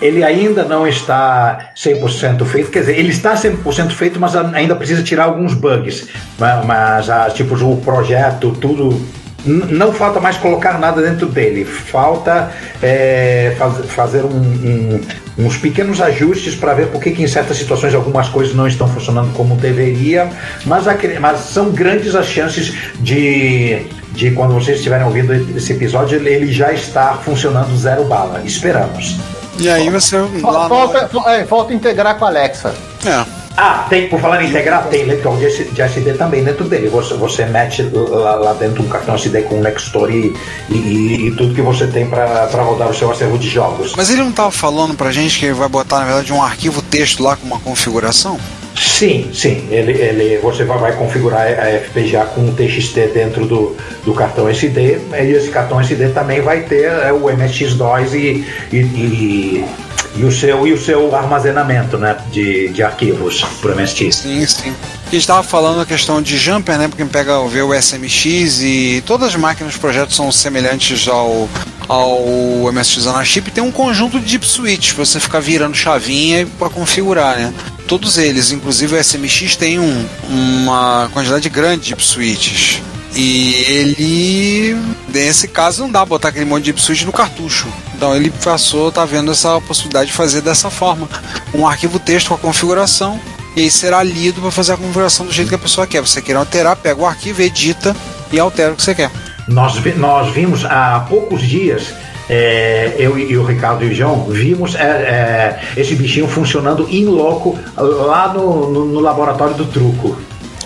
Ele 0.00 0.24
ainda 0.24 0.64
não 0.64 0.84
está 0.86 1.70
100% 1.76 2.44
feito, 2.44 2.70
quer 2.72 2.80
dizer, 2.80 2.98
ele 2.98 3.10
está 3.10 3.34
100% 3.34 3.90
feito, 3.90 4.18
mas 4.18 4.34
ainda 4.34 4.74
precisa 4.74 5.00
tirar 5.02 5.24
alguns 5.26 5.54
bugs. 5.54 6.08
Ma- 6.38 6.62
Mas, 6.64 7.08
ah, 7.08 7.30
tipo, 7.30 7.54
o 7.54 7.76
projeto, 7.76 8.50
tudo. 8.60 9.00
Não 9.44 9.92
falta 9.92 10.20
mais 10.20 10.36
colocar 10.36 10.78
nada 10.78 11.02
dentro 11.02 11.26
dele, 11.26 11.64
falta 11.64 12.52
é, 12.82 13.54
faz- 13.58 13.86
fazer 13.90 14.24
um- 14.24 14.28
um- 14.28 15.00
uns 15.46 15.56
pequenos 15.56 16.00
ajustes 16.00 16.54
para 16.54 16.74
ver 16.74 16.88
por 16.88 17.00
que, 17.00 17.10
em 17.10 17.26
certas 17.26 17.56
situações 17.56 17.94
algumas 17.94 18.28
coisas 18.28 18.54
não 18.54 18.66
estão 18.68 18.86
funcionando 18.86 19.32
como 19.34 19.56
deveria, 19.56 20.28
mas, 20.64 20.84
mas 21.20 21.40
são 21.40 21.70
grandes 21.70 22.14
as 22.14 22.26
chances 22.26 22.72
de, 23.00 23.82
de 24.12 24.30
quando 24.30 24.54
vocês 24.54 24.76
estiverem 24.78 25.06
ouvindo 25.06 25.32
esse 25.56 25.72
episódio, 25.72 26.16
ele- 26.18 26.30
ele 26.30 26.52
já 26.52 26.72
está 26.72 27.14
funcionando 27.14 27.76
zero 27.76 28.04
bala. 28.04 28.42
Esperamos. 28.44 29.16
E 29.58 29.68
aí 29.68 29.90
você. 29.90 30.16
Lá 30.18 30.68
no- 30.68 30.68
Falta, 30.68 31.30
é, 31.30 31.44
falta 31.44 31.74
integrar 31.74 32.16
com 32.16 32.24
a 32.24 32.28
Alexa. 32.28 32.74
é. 33.04 33.41
Ah, 33.56 33.86
tem, 33.90 34.08
por 34.08 34.18
falar 34.18 34.42
em 34.42 34.48
integrar, 34.48 34.86
tem 34.88 35.04
leitor 35.04 35.36
de, 35.38 35.64
de 35.64 35.82
SD 35.82 36.14
também 36.14 36.42
dentro 36.42 36.64
dele. 36.64 36.88
Você, 36.88 37.14
você 37.14 37.44
mete 37.44 37.82
lá, 37.92 38.36
lá 38.36 38.52
dentro 38.54 38.82
um 38.82 38.88
cartão 38.88 39.14
SD 39.14 39.42
com 39.42 39.56
um 39.56 39.60
Nextor 39.60 40.10
e, 40.10 40.34
e, 40.70 41.26
e- 41.28 41.34
tudo 41.36 41.54
que 41.54 41.60
você 41.60 41.86
tem 41.86 42.06
para 42.06 42.46
rodar 42.62 42.88
o 42.88 42.94
seu 42.94 43.10
acervo 43.10 43.36
de 43.38 43.48
jogos. 43.50 43.92
Mas 43.94 44.08
ele 44.08 44.22
não 44.22 44.30
estava 44.30 44.50
falando 44.50 44.94
pra 44.94 45.12
gente 45.12 45.38
que 45.38 45.44
ele 45.46 45.54
vai 45.54 45.68
botar, 45.68 45.98
na 46.00 46.06
verdade, 46.06 46.32
um 46.32 46.42
arquivo 46.42 46.80
texto 46.80 47.22
lá 47.22 47.36
com 47.36 47.46
uma 47.46 47.60
configuração? 47.60 48.38
Sim, 48.74 49.28
sim. 49.34 49.68
Ele, 49.70 49.92
ele, 49.92 50.38
você 50.38 50.64
vai, 50.64 50.78
vai 50.78 50.92
configurar 50.96 51.42
a 51.46 51.78
FPGA 51.78 52.24
com 52.24 52.40
um 52.40 52.54
TXT 52.54 53.12
dentro 53.12 53.44
do, 53.46 53.76
do 54.04 54.14
cartão 54.14 54.48
SD. 54.48 54.98
E 55.12 55.30
esse 55.32 55.50
cartão 55.50 55.78
SD 55.78 56.08
também 56.08 56.40
vai 56.40 56.62
ter 56.62 56.84
é, 56.84 57.12
o 57.12 57.20
MSX2 57.24 58.14
e, 58.14 58.46
e, 58.72 58.76
e, 58.78 59.64
e 60.14 60.24
o 60.24 60.32
seu, 60.32 60.66
e 60.66 60.72
o 60.72 60.78
seu 60.78 61.14
armazenamento 61.14 61.96
né, 61.96 62.16
de, 62.30 62.68
de 62.68 62.82
arquivos 62.82 63.44
para 63.60 63.72
o 63.72 63.76
MSX. 63.76 64.16
Sim, 64.16 64.46
sim. 64.46 64.74
A 65.06 65.10
gente 65.10 65.20
estava 65.20 65.42
falando 65.42 65.80
a 65.80 65.86
questão 65.86 66.20
de 66.22 66.36
jumper, 66.36 66.78
né? 66.78 66.88
Porque 66.88 67.04
pega 67.04 67.38
o 67.38 67.74
SMX 67.74 68.60
e 68.62 69.02
todas 69.06 69.28
as 69.28 69.36
máquinas 69.36 69.74
do 69.74 69.80
projeto 69.80 70.12
são 70.12 70.30
semelhantes 70.32 71.06
ao, 71.08 71.48
ao 71.88 72.72
MSX 72.72 73.06
na 73.06 73.24
chip. 73.24 73.50
Tem 73.50 73.62
um 73.62 73.70
conjunto 73.70 74.18
de 74.18 74.26
deep 74.26 74.46
switch 74.46 74.92
você 74.92 75.20
ficar 75.20 75.40
virando 75.40 75.76
chavinha 75.76 76.46
para 76.58 76.70
configurar, 76.70 77.36
né? 77.36 77.52
Todos 77.86 78.16
eles, 78.16 78.52
inclusive 78.52 78.96
o 78.96 79.02
SMX 79.02 79.56
tem 79.56 79.78
um, 79.78 80.06
uma 80.28 81.10
quantidade 81.12 81.48
grande 81.48 81.82
de 81.82 81.88
deep 81.90 82.02
switches. 82.02 82.80
E 83.14 83.54
ele, 83.68 84.76
nesse 85.08 85.46
caso, 85.46 85.82
não 85.82 85.90
dá 85.90 86.04
botar 86.04 86.28
aquele 86.28 86.46
monte 86.46 86.64
de 86.64 86.72
deep 86.72 86.80
switch 86.80 87.02
no 87.02 87.12
cartucho. 87.12 87.68
Então 88.02 88.16
ele 88.16 88.32
passou, 88.42 88.90
tá 88.90 89.04
vendo 89.04 89.30
essa 89.30 89.60
possibilidade 89.60 90.06
de 90.10 90.12
fazer 90.12 90.40
dessa 90.40 90.68
forma. 90.68 91.08
Um 91.54 91.64
arquivo 91.68 92.00
texto 92.00 92.30
com 92.30 92.34
a 92.34 92.38
configuração 92.38 93.20
e 93.54 93.60
aí 93.60 93.70
será 93.70 94.02
lido 94.02 94.40
para 94.40 94.50
fazer 94.50 94.72
a 94.72 94.76
configuração 94.76 95.24
do 95.24 95.30
jeito 95.30 95.50
que 95.50 95.54
a 95.54 95.58
pessoa 95.58 95.86
quer. 95.86 96.00
Você 96.00 96.20
quer 96.20 96.34
alterar, 96.34 96.74
pega 96.74 97.00
o 97.00 97.06
arquivo, 97.06 97.40
edita 97.42 97.94
e 98.32 98.40
altera 98.40 98.72
o 98.72 98.76
que 98.76 98.82
você 98.82 98.92
quer. 98.92 99.08
Nós, 99.46 99.76
vi- 99.76 99.94
nós 99.94 100.34
vimos 100.34 100.64
há 100.64 101.06
poucos 101.08 101.42
dias, 101.42 101.94
é, 102.28 102.96
eu 102.98 103.16
e, 103.16 103.36
o 103.36 103.44
Ricardo 103.44 103.84
e 103.84 103.90
o 103.90 103.94
João, 103.94 104.24
vimos 104.24 104.74
é, 104.74 104.80
é, 104.80 105.80
esse 105.80 105.94
bichinho 105.94 106.26
funcionando 106.26 106.88
in 106.90 107.04
loco 107.04 107.56
lá 107.76 108.32
no, 108.34 108.68
no- 108.68 108.84
no 108.86 108.98
laboratório 108.98 109.54
do 109.54 109.66
truco. 109.66 110.18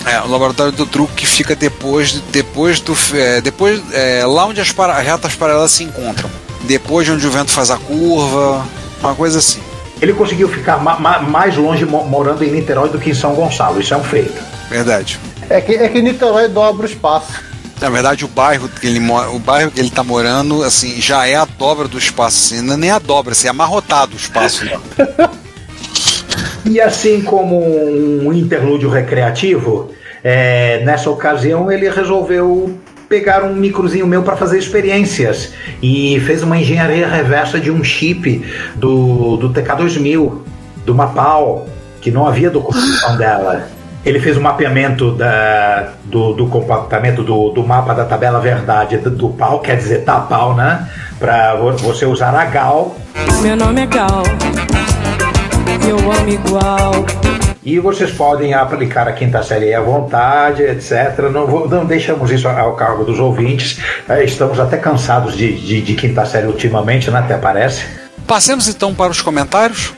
É, 0.07 0.19
o 0.23 0.31
laboratório 0.31 0.73
do 0.73 0.87
truque 0.87 1.13
que 1.17 1.27
fica 1.27 1.55
depois, 1.55 2.13
depois 2.33 2.81
do. 2.81 2.97
é, 3.13 3.43
depois, 3.43 3.83
é, 3.93 4.25
lá 4.25 4.47
onde 4.47 4.59
as 4.59 4.73
para- 4.73 4.99
retas 5.01 5.35
paralelas 5.35 5.73
se 5.73 5.85
encontram. 5.85 6.31
Depois 6.65 7.07
de 7.07 7.13
onde 7.13 7.27
o 7.27 7.31
vento 7.31 7.51
faz 7.51 7.71
a 7.71 7.77
curva, 7.77 8.67
uma 9.01 9.15
coisa 9.15 9.39
assim. 9.39 9.61
Ele 10.01 10.13
conseguiu 10.13 10.49
ficar 10.49 10.79
ma- 10.79 10.99
ma- 10.99 11.21
mais 11.21 11.57
longe 11.57 11.85
mo- 11.85 12.05
morando 12.05 12.45
em 12.45 12.51
Niterói 12.51 12.89
do 12.89 12.99
que 12.99 13.11
em 13.11 13.15
São 13.15 13.35
Gonçalo, 13.35 13.81
isso 13.81 13.95
é 13.95 13.97
um 13.97 14.05
feito. 14.05 14.35
Verdade. 14.69 15.19
É 15.49 15.61
que, 15.61 15.73
é 15.75 15.89
que 15.89 16.03
Niterói 16.03 16.49
dobra 16.49 16.87
o 16.87 16.89
espaço. 16.89 17.33
Na 17.81 17.91
verdade, 17.91 18.25
o 18.25 18.29
bairro 18.29 18.69
que 18.69 18.87
ele 18.87 18.99
mora, 18.99 19.31
o 19.31 19.39
bairro 19.39 19.71
que 19.71 19.79
ele 19.79 19.91
tá 19.91 20.03
morando, 20.03 20.63
assim, 20.63 21.01
já 21.01 21.27
é 21.27 21.35
a 21.37 21.45
dobra 21.45 21.87
do 21.87 21.99
espaço, 21.99 22.55
assim, 22.55 22.63
não 22.63 22.75
é 22.75 22.77
nem 22.77 22.91
a 22.91 22.99
dobra, 22.99 23.33
assim, 23.33 23.47
é 23.47 23.51
amarrotado 23.51 24.15
o 24.15 24.17
espaço. 24.17 24.65
E 26.69 26.81
assim 26.81 27.23
como 27.23 27.61
um 27.65 28.33
interlúdio 28.33 28.91
recreativo, 28.91 29.93
é, 30.25 30.83
nessa 30.85 31.09
ocasião 31.09 31.71
ele 31.71 31.89
resolveu 31.89 32.77
pegar 33.09 33.45
um 33.45 33.55
microzinho 33.55 34.07
meu 34.07 34.23
para 34.23 34.37
fazer 34.37 34.59
experiências 34.59 35.53
e 35.83 36.21
fez 36.21 36.43
uma 36.43 36.59
engenharia 36.59 37.07
reversa 37.07 37.59
de 37.61 37.71
um 37.71 37.83
chip 37.83 38.45
do, 38.75 39.37
do 39.37 39.51
TK2000, 39.51 40.39
do 40.85 40.95
Mapal, 40.95 41.67
que 42.01 42.11
não 42.11 42.27
havia 42.27 42.51
documentação 42.51 43.17
dela. 43.19 43.69
Ele 44.05 44.21
fez 44.21 44.37
um 44.37 44.41
mapeamento 44.41 45.11
da, 45.13 45.95
do, 46.05 46.33
do 46.33 46.47
comportamento 46.47 47.25
do, 47.25 47.51
do 47.51 47.67
mapa 47.67 47.93
da 47.93 48.05
tabela 48.05 48.39
verdade 48.39 48.99
do, 48.99 49.11
do 49.11 49.29
pau, 49.31 49.59
quer 49.59 49.77
dizer, 49.77 50.05
tá 50.05 50.21
pau, 50.21 50.55
né? 50.55 50.89
Para 51.19 51.57
você 51.57 52.07
usar 52.07 52.33
a 52.33 52.45
GAL 52.45 52.95
Meu 53.43 53.57
nome 53.57 53.81
é 53.81 53.87
Gal. 53.87 54.23
eu 55.89 55.97
amo 56.13 56.29
igual. 56.29 56.93
E 57.67 57.81
vocês 57.81 58.13
podem 58.13 58.55
aplicar 58.55 59.09
a 59.09 59.13
quinta 59.13 59.43
série 59.43 59.75
à 59.75 59.81
vontade, 59.81 60.63
etc. 60.63 61.19
Não, 61.33 61.49
vou- 61.49 61.69
não 61.69 61.85
deixamos 61.85 62.31
isso 62.31 62.47
ao 62.47 62.77
cargo 62.77 63.03
dos 63.05 63.19
ouvintes. 63.19 63.81
É, 64.09 64.23
estamos 64.23 64.61
até 64.61 64.77
cansados 64.77 65.37
de, 65.37 65.53
de, 65.61 65.83
de 65.83 65.95
quinta 65.95 66.25
série 66.25 66.47
ultimamente, 66.47 67.11
né? 67.11 67.19
Até 67.19 67.37
parece. 67.37 67.85
Passemos 68.25 68.69
então 68.69 68.95
para 68.95 69.11
os 69.11 69.21
comentários. 69.21 69.93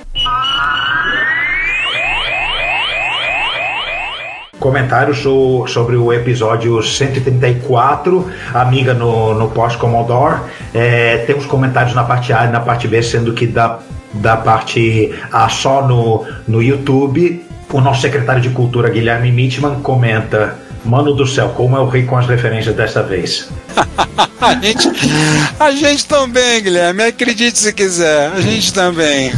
Comentários 4.58 5.18
so- 5.18 5.66
sobre 5.68 5.94
o 5.96 6.10
episódio 6.10 6.82
134, 6.82 8.30
Amiga 8.54 8.94
no, 8.94 9.34
no 9.34 9.50
Pós-Commodore. 9.50 10.40
É, 10.74 11.18
temos 11.26 11.44
comentários 11.44 11.94
na 11.94 12.02
parte 12.02 12.32
A 12.32 12.46
e 12.46 12.48
na 12.48 12.60
parte 12.60 12.88
B, 12.88 13.02
sendo 13.02 13.34
que 13.34 13.46
da, 13.46 13.78
da 14.14 14.38
parte 14.38 15.14
A 15.30 15.50
só 15.50 15.86
no, 15.86 16.26
no 16.48 16.62
YouTube. 16.62 17.46
O 17.72 17.80
nosso 17.80 18.00
secretário 18.00 18.40
de 18.40 18.50
Cultura, 18.50 18.88
Guilherme 18.88 19.30
Mitman, 19.30 19.80
comenta: 19.80 20.56
Mano 20.84 21.12
do 21.12 21.26
céu, 21.26 21.50
como 21.50 21.76
eu 21.76 21.86
ri 21.88 22.04
com 22.04 22.16
as 22.16 22.26
referências 22.26 22.74
dessa 22.74 23.02
vez. 23.02 23.48
A 24.40 24.54
gente, 24.54 24.88
a 25.58 25.70
gente 25.72 26.06
também, 26.06 26.62
Guilherme. 26.62 27.02
Acredite 27.02 27.58
se 27.58 27.72
quiser. 27.72 28.30
A 28.32 28.40
gente 28.40 28.72
também. 28.72 29.32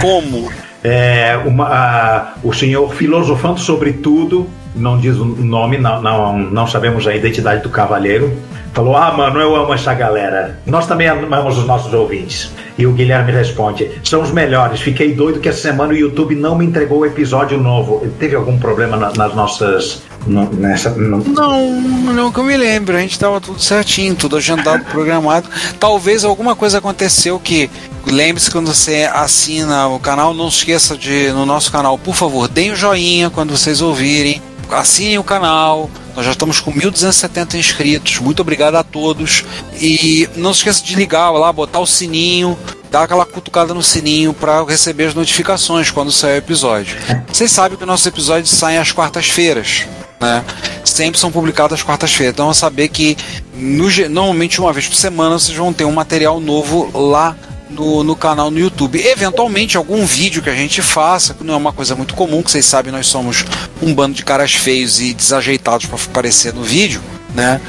Como? 0.00 0.50
É, 0.82 1.36
uma- 1.44 1.66
a- 1.66 2.34
o 2.42 2.52
senhor 2.52 2.94
filosofando 2.94 3.58
sobre 3.58 3.92
tudo, 3.94 4.48
não 4.74 4.96
diz 4.96 5.16
o 5.16 5.24
nome, 5.24 5.76
não, 5.76 6.00
não, 6.00 6.38
não 6.38 6.66
sabemos 6.68 7.04
a 7.08 7.14
identidade 7.16 7.62
do 7.64 7.68
cavaleiro. 7.68 8.32
Falou: 8.74 8.96
Ah, 8.96 9.12
mano, 9.12 9.40
eu 9.40 9.54
amo 9.54 9.72
essa 9.72 9.94
galera. 9.94 10.58
Nós 10.66 10.86
também 10.86 11.08
amamos 11.08 11.56
os 11.56 11.64
nossos 11.66 11.94
ouvintes. 11.94 12.50
E 12.76 12.86
o 12.86 12.92
Guilherme 12.92 13.30
responde: 13.30 13.88
São 14.02 14.20
os 14.20 14.32
melhores. 14.32 14.80
Fiquei 14.80 15.14
doido 15.14 15.38
que 15.40 15.48
essa 15.48 15.60
semana 15.62 15.92
o 15.92 15.96
YouTube 15.96 16.34
não 16.34 16.56
me 16.58 16.66
entregou 16.66 16.98
o 17.00 17.06
episódio 17.06 17.56
novo. 17.58 18.04
Teve 18.18 18.34
algum 18.34 18.58
problema 18.58 18.96
na- 18.96 19.12
nas 19.12 19.34
nossas. 19.34 20.02
no- 20.26 20.50
nessa, 20.54 20.90
no- 20.90 21.22
Não, 21.22 21.70
não 21.80 22.32
que 22.32 22.38
eu 22.40 22.44
me 22.44 22.56
lembro. 22.56 22.96
A 22.96 23.00
gente 23.00 23.18
tava 23.18 23.40
tudo 23.40 23.60
certinho, 23.60 24.14
tudo 24.16 24.36
agendado, 24.38 24.82
programado. 24.86 25.48
Talvez 25.78 26.24
alguma 26.24 26.56
coisa 26.56 26.78
aconteceu 26.78 27.38
que. 27.38 27.70
Lembre-se 28.06 28.50
quando 28.50 28.66
você 28.74 29.08
assina 29.14 29.86
o 29.88 29.98
canal, 30.00 30.34
não 30.34 30.48
esqueça 30.48 30.96
de 30.96 31.30
no 31.32 31.46
nosso 31.46 31.70
canal, 31.72 31.96
por 31.96 32.14
favor, 32.14 32.48
deem 32.48 32.72
o 32.72 32.76
joinha 32.76 33.30
quando 33.30 33.56
vocês 33.56 33.80
ouvirem. 33.80 34.42
Assinem 34.70 35.16
o 35.18 35.24
canal. 35.24 35.88
Nós 36.14 36.24
já 36.24 36.32
estamos 36.32 36.60
com 36.60 36.72
1.270 36.72 37.54
inscritos. 37.54 38.18
Muito 38.18 38.40
obrigado 38.40 38.76
a 38.76 38.82
todos. 38.82 39.44
E 39.80 40.28
não 40.36 40.52
se 40.52 40.60
esqueça 40.60 40.84
de 40.84 40.94
ligar 40.94 41.30
lá, 41.30 41.52
botar 41.52 41.80
o 41.80 41.86
sininho, 41.86 42.56
dar 42.90 43.02
aquela 43.02 43.26
cutucada 43.26 43.74
no 43.74 43.82
sininho 43.82 44.32
para 44.32 44.64
receber 44.64 45.06
as 45.06 45.14
notificações 45.14 45.90
quando 45.90 46.12
sair 46.12 46.34
o 46.34 46.36
episódio. 46.36 46.96
Vocês 47.26 47.50
sabem 47.50 47.76
que 47.76 47.84
nossos 47.84 48.06
episódios 48.06 48.50
saem 48.50 48.78
às 48.78 48.92
quartas-feiras, 48.92 49.86
né? 50.20 50.44
Sempre 50.84 51.18
são 51.18 51.32
publicados 51.32 51.74
às 51.74 51.82
quartas-feiras. 51.82 52.34
Então, 52.34 52.50
é 52.50 52.54
saber 52.54 52.88
que 52.88 53.16
no 53.52 53.88
normalmente 54.08 54.60
uma 54.60 54.72
vez 54.72 54.86
por 54.86 54.94
semana 54.94 55.38
vocês 55.38 55.56
vão 55.56 55.72
ter 55.72 55.84
um 55.84 55.92
material 55.92 56.38
novo 56.40 56.90
lá 56.96 57.34
no, 57.34 57.53
no 57.74 58.16
canal 58.16 58.50
no 58.50 58.58
YouTube. 58.58 59.04
Eventualmente, 59.04 59.76
algum 59.76 60.04
vídeo 60.04 60.42
que 60.42 60.50
a 60.50 60.54
gente 60.54 60.80
faça, 60.82 61.34
que 61.34 61.44
não 61.44 61.54
é 61.54 61.56
uma 61.56 61.72
coisa 61.72 61.94
muito 61.94 62.14
comum, 62.14 62.42
que 62.42 62.50
vocês 62.50 62.64
sabem, 62.64 62.92
nós 62.92 63.06
somos 63.06 63.44
um 63.82 63.94
bando 63.94 64.14
de 64.14 64.24
caras 64.24 64.52
feios 64.52 65.00
e 65.00 65.12
desajeitados 65.12 65.86
para 65.86 65.96
aparecer 65.96 66.52
no 66.54 66.62
vídeo, 66.62 67.00
né? 67.34 67.60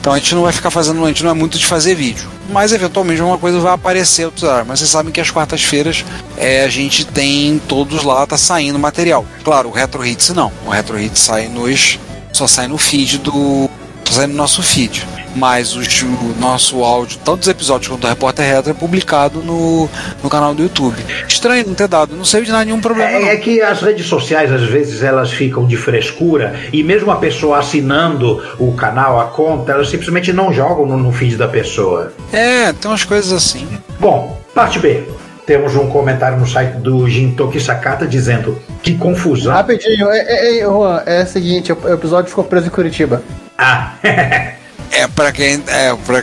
Então 0.00 0.12
a 0.12 0.18
gente 0.18 0.34
não 0.34 0.42
vai 0.42 0.52
ficar 0.52 0.70
fazendo, 0.70 1.04
a 1.04 1.08
gente 1.08 1.22
não 1.22 1.30
é 1.30 1.34
muito 1.34 1.58
de 1.58 1.66
fazer 1.66 1.94
vídeo. 1.94 2.28
Mas 2.50 2.72
eventualmente 2.72 3.20
alguma 3.20 3.38
coisa 3.38 3.60
vai 3.60 3.72
aparecer. 3.72 4.28
Mas 4.66 4.80
vocês 4.80 4.90
sabem 4.90 5.12
que 5.12 5.20
às 5.20 5.30
quartas-feiras 5.30 6.04
é, 6.36 6.64
a 6.64 6.68
gente 6.68 7.04
tem 7.04 7.60
todos 7.68 8.02
lá, 8.02 8.26
tá 8.26 8.36
saindo 8.36 8.78
material. 8.78 9.24
Claro, 9.44 9.68
o 9.68 9.72
Retro 9.72 10.04
Hits 10.04 10.30
não. 10.30 10.52
O 10.66 10.70
Retro 10.70 11.00
Hits 11.00 11.20
sai 11.20 11.48
nos. 11.48 11.98
só 12.32 12.46
sai 12.46 12.66
no 12.68 12.78
feed 12.78 13.18
do. 13.18 13.70
Só 14.12 14.18
sai 14.18 14.26
no 14.26 14.34
nosso 14.34 14.62
feed. 14.62 15.06
Mas 15.34 15.74
os- 15.74 16.02
o 16.02 16.34
nosso 16.38 16.84
áudio, 16.84 17.18
tanto 17.24 17.38
dos 17.38 17.48
episódios 17.48 17.88
quanto 17.88 18.02
do 18.02 18.06
Repórter 18.06 18.44
Retro, 18.44 18.70
é 18.70 18.74
publicado 18.74 19.42
no, 19.42 19.88
no 20.22 20.28
canal 20.28 20.54
do 20.54 20.62
YouTube. 20.62 21.02
Estranho 21.26 21.66
não 21.66 21.74
ter 21.74 21.88
dado, 21.88 22.14
não 22.14 22.24
sei 22.24 22.42
de 22.42 22.50
nada, 22.52 22.66
nenhum 22.66 22.82
problema. 22.82 23.10
É, 23.10 23.32
é 23.32 23.36
que 23.38 23.62
as 23.62 23.80
redes 23.80 24.04
sociais, 24.06 24.52
às 24.52 24.64
vezes, 24.64 25.02
elas 25.02 25.30
ficam 25.32 25.66
de 25.66 25.74
frescura 25.76 26.54
e 26.70 26.82
mesmo 26.84 27.10
a 27.10 27.16
pessoa 27.16 27.58
assinando 27.60 28.42
o 28.58 28.72
canal, 28.74 29.18
a 29.18 29.24
conta, 29.24 29.72
elas 29.72 29.88
simplesmente 29.88 30.34
não 30.34 30.52
jogam 30.52 30.84
no, 30.84 30.98
no 30.98 31.10
feed 31.12 31.36
da 31.36 31.48
pessoa. 31.48 32.12
É, 32.30 32.70
tem 32.74 32.90
umas 32.90 33.04
coisas 33.04 33.32
assim. 33.32 33.66
Bom, 33.98 34.38
parte 34.54 34.78
B. 34.78 35.02
Temos 35.46 35.74
um 35.74 35.88
comentário 35.88 36.38
no 36.38 36.46
site 36.46 36.76
do 36.76 37.08
Jintoki 37.08 37.58
Sakata 37.58 38.06
dizendo 38.06 38.60
que 38.82 38.94
confusão. 38.96 39.52
Rapidinho, 39.54 40.08
é, 40.10 40.18
é, 40.18 40.58
é, 40.58 40.62
Juan, 40.62 41.02
é 41.06 41.22
o 41.22 41.26
seguinte, 41.26 41.72
o 41.72 41.88
episódio 41.92 42.28
ficou 42.28 42.44
preso 42.44 42.66
em 42.66 42.70
Curitiba. 42.70 43.22
Ah, 43.62 43.92
É, 44.94 45.08
para 45.08 45.32
quem. 45.32 45.62
É, 45.68 45.94
pra, 46.06 46.22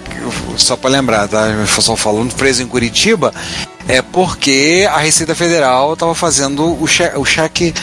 só 0.56 0.78
para 0.78 0.92
lembrar, 0.92 1.28
tá? 1.28 1.48
Só 1.66 1.96
falando 1.96 2.36
preso 2.36 2.62
em 2.62 2.68
Curitiba, 2.68 3.34
é 3.88 4.00
porque 4.00 4.88
a 4.94 5.00
Receita 5.00 5.34
Federal 5.34 5.94
estava 5.94 6.14
fazendo 6.14 6.80
o, 6.80 6.86
che, 6.88 7.12
o 7.16 7.26
cheque. 7.26 7.74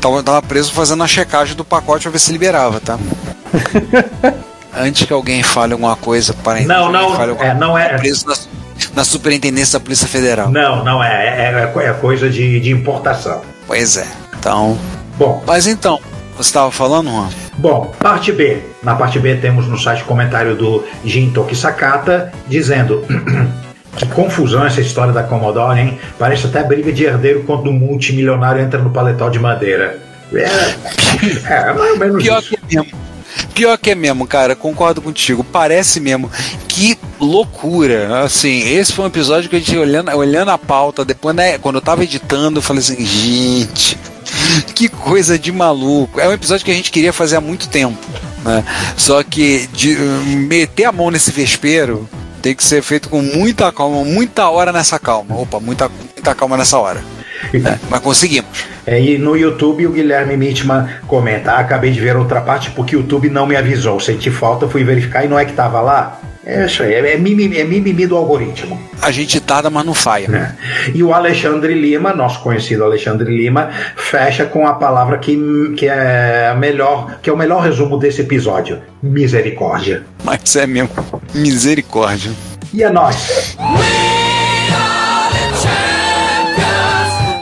Tava, 0.00 0.22
tava 0.22 0.40
preso 0.42 0.72
fazendo 0.72 1.02
a 1.02 1.08
checagem 1.08 1.56
do 1.56 1.64
pacote 1.64 2.02
para 2.04 2.12
ver 2.12 2.18
se 2.20 2.30
liberava, 2.30 2.78
tá? 2.78 2.96
Antes 4.72 5.06
que 5.06 5.12
alguém 5.12 5.42
fale 5.42 5.72
alguma 5.72 5.96
coisa 5.96 6.32
para 6.32 6.60
Não, 6.60 6.92
não, 6.92 7.16
fale 7.16 7.30
alguma 7.30 7.50
é, 7.50 7.54
não 7.54 7.76
é- 7.78 7.96
preso 7.96 8.26
na, 8.28 8.36
na 8.94 9.04
Superintendência 9.04 9.78
da 9.78 9.82
Polícia 9.84 10.06
Federal. 10.06 10.50
não, 10.50 10.84
não 10.84 11.02
é. 11.02 11.26
É, 11.26 11.72
é- 11.74 11.86
é 11.88 11.92
coisa 11.94 12.28
de, 12.30 12.60
de 12.60 12.70
importação. 12.70 13.42
Pois 13.66 13.96
é. 13.96 14.06
Então. 14.38 14.78
Bom, 15.18 15.42
Mas 15.46 15.66
então, 15.66 15.98
você 16.36 16.50
estava 16.50 16.70
falando, 16.70 17.10
Juan? 17.10 17.30
Bom, 17.58 17.92
parte 17.98 18.30
B. 18.30 18.62
Na 18.86 18.94
parte 18.94 19.18
B 19.18 19.34
temos 19.34 19.66
no 19.66 19.76
site 19.76 20.04
comentário 20.04 20.54
do 20.54 20.84
Jintoki 21.04 21.56
Sakata 21.56 22.32
dizendo 22.46 23.04
que 23.98 24.06
confusão 24.06 24.64
essa 24.64 24.80
história 24.80 25.12
da 25.12 25.24
Commodore, 25.24 25.80
hein? 25.80 25.98
Parece 26.16 26.46
até 26.46 26.62
briga 26.62 26.92
de 26.92 27.02
herdeiro 27.02 27.42
quando 27.42 27.68
um 27.68 27.72
multimilionário 27.72 28.62
entra 28.62 28.80
no 28.80 28.90
paletó 28.90 29.28
de 29.28 29.40
madeira. 29.40 29.98
É, 30.32 30.44
é 31.52 31.72
mais 31.72 31.90
ou 31.90 31.98
menos 31.98 32.22
Pior 32.22 32.38
isso. 32.38 32.50
que 32.50 32.54
é 32.54 32.80
mesmo. 32.80 32.98
Pior 33.52 33.76
que 33.76 33.90
é 33.90 33.94
mesmo, 33.96 34.24
cara, 34.24 34.54
concordo 34.54 35.02
contigo. 35.02 35.42
Parece 35.42 35.98
mesmo. 35.98 36.30
Que 36.68 36.96
loucura. 37.18 38.22
Assim, 38.22 38.72
esse 38.72 38.92
foi 38.92 39.04
um 39.04 39.08
episódio 39.08 39.50
que 39.50 39.56
a 39.56 39.58
gente 39.58 39.76
olhando, 39.76 40.14
olhando 40.16 40.52
a 40.52 40.58
pauta, 40.58 41.04
depois, 41.04 41.34
né, 41.34 41.58
quando 41.58 41.74
eu 41.74 41.82
tava 41.82 42.04
editando, 42.04 42.58
eu 42.58 42.62
falei 42.62 42.80
assim, 42.80 43.04
gente, 43.04 43.98
que 44.74 44.88
coisa 44.88 45.38
de 45.38 45.52
maluco. 45.52 46.20
É 46.20 46.28
um 46.28 46.32
episódio 46.32 46.64
que 46.64 46.70
a 46.70 46.74
gente 46.74 46.90
queria 46.90 47.12
fazer 47.12 47.36
há 47.36 47.40
muito 47.40 47.68
tempo. 47.68 47.98
Né? 48.44 48.64
Só 48.96 49.22
que 49.22 49.66
de, 49.72 49.96
meter 49.96 50.84
a 50.84 50.92
mão 50.92 51.10
nesse 51.10 51.30
vespeiro 51.30 52.08
tem 52.40 52.54
que 52.54 52.64
ser 52.64 52.82
feito 52.82 53.08
com 53.08 53.20
muita 53.20 53.72
calma, 53.72 54.04
muita 54.04 54.48
hora 54.48 54.72
nessa 54.72 54.98
calma. 54.98 55.36
Opa, 55.36 55.58
muita, 55.58 55.88
muita 55.88 56.34
calma 56.34 56.56
nessa 56.56 56.78
hora. 56.78 57.02
É, 57.52 57.78
mas 57.90 58.00
conseguimos. 58.00 58.64
É, 58.86 59.00
e 59.00 59.18
no 59.18 59.36
YouTube 59.36 59.86
o 59.86 59.92
Guilherme 59.92 60.36
Mitman 60.36 60.88
comenta: 61.06 61.52
"Ah, 61.52 61.58
acabei 61.58 61.90
de 61.90 62.00
ver 62.00 62.16
outra 62.16 62.40
parte 62.40 62.70
porque 62.70 62.96
o 62.96 63.00
YouTube 63.00 63.28
não 63.28 63.46
me 63.46 63.56
avisou. 63.56 63.98
Senti 63.98 64.30
falta, 64.30 64.68
fui 64.68 64.84
verificar 64.84 65.24
e 65.24 65.28
não 65.28 65.38
é 65.38 65.44
que 65.44 65.52
tava 65.52 65.80
lá. 65.80 66.20
É 66.48 66.64
isso 66.64 66.84
aí, 66.84 66.94
é 66.94 67.16
mimimi, 67.18 67.58
é 67.58 67.64
mimimi 67.64 68.06
do 68.06 68.16
algoritmo. 68.16 68.80
A 69.02 69.10
gente 69.10 69.40
tarda, 69.40 69.68
mas 69.68 69.84
não 69.84 69.92
falha. 69.94 70.28
né? 70.28 70.56
E 70.94 71.02
o 71.02 71.12
Alexandre 71.12 71.74
Lima, 71.74 72.14
nosso 72.14 72.40
conhecido 72.40 72.84
Alexandre 72.84 73.36
Lima, 73.36 73.70
fecha 73.96 74.44
com 74.46 74.64
a 74.64 74.74
palavra 74.74 75.18
que, 75.18 75.74
que 75.76 75.88
é 75.88 76.50
a 76.52 76.54
melhor, 76.54 77.18
que 77.20 77.28
é 77.28 77.32
o 77.32 77.36
melhor 77.36 77.62
resumo 77.64 77.98
desse 77.98 78.20
episódio: 78.20 78.80
misericórdia. 79.02 80.04
Mas 80.22 80.54
é 80.54 80.68
mesmo. 80.68 80.90
Misericórdia. 81.34 82.30
E 82.72 82.84
a 82.84 82.92
nós? 82.92 83.56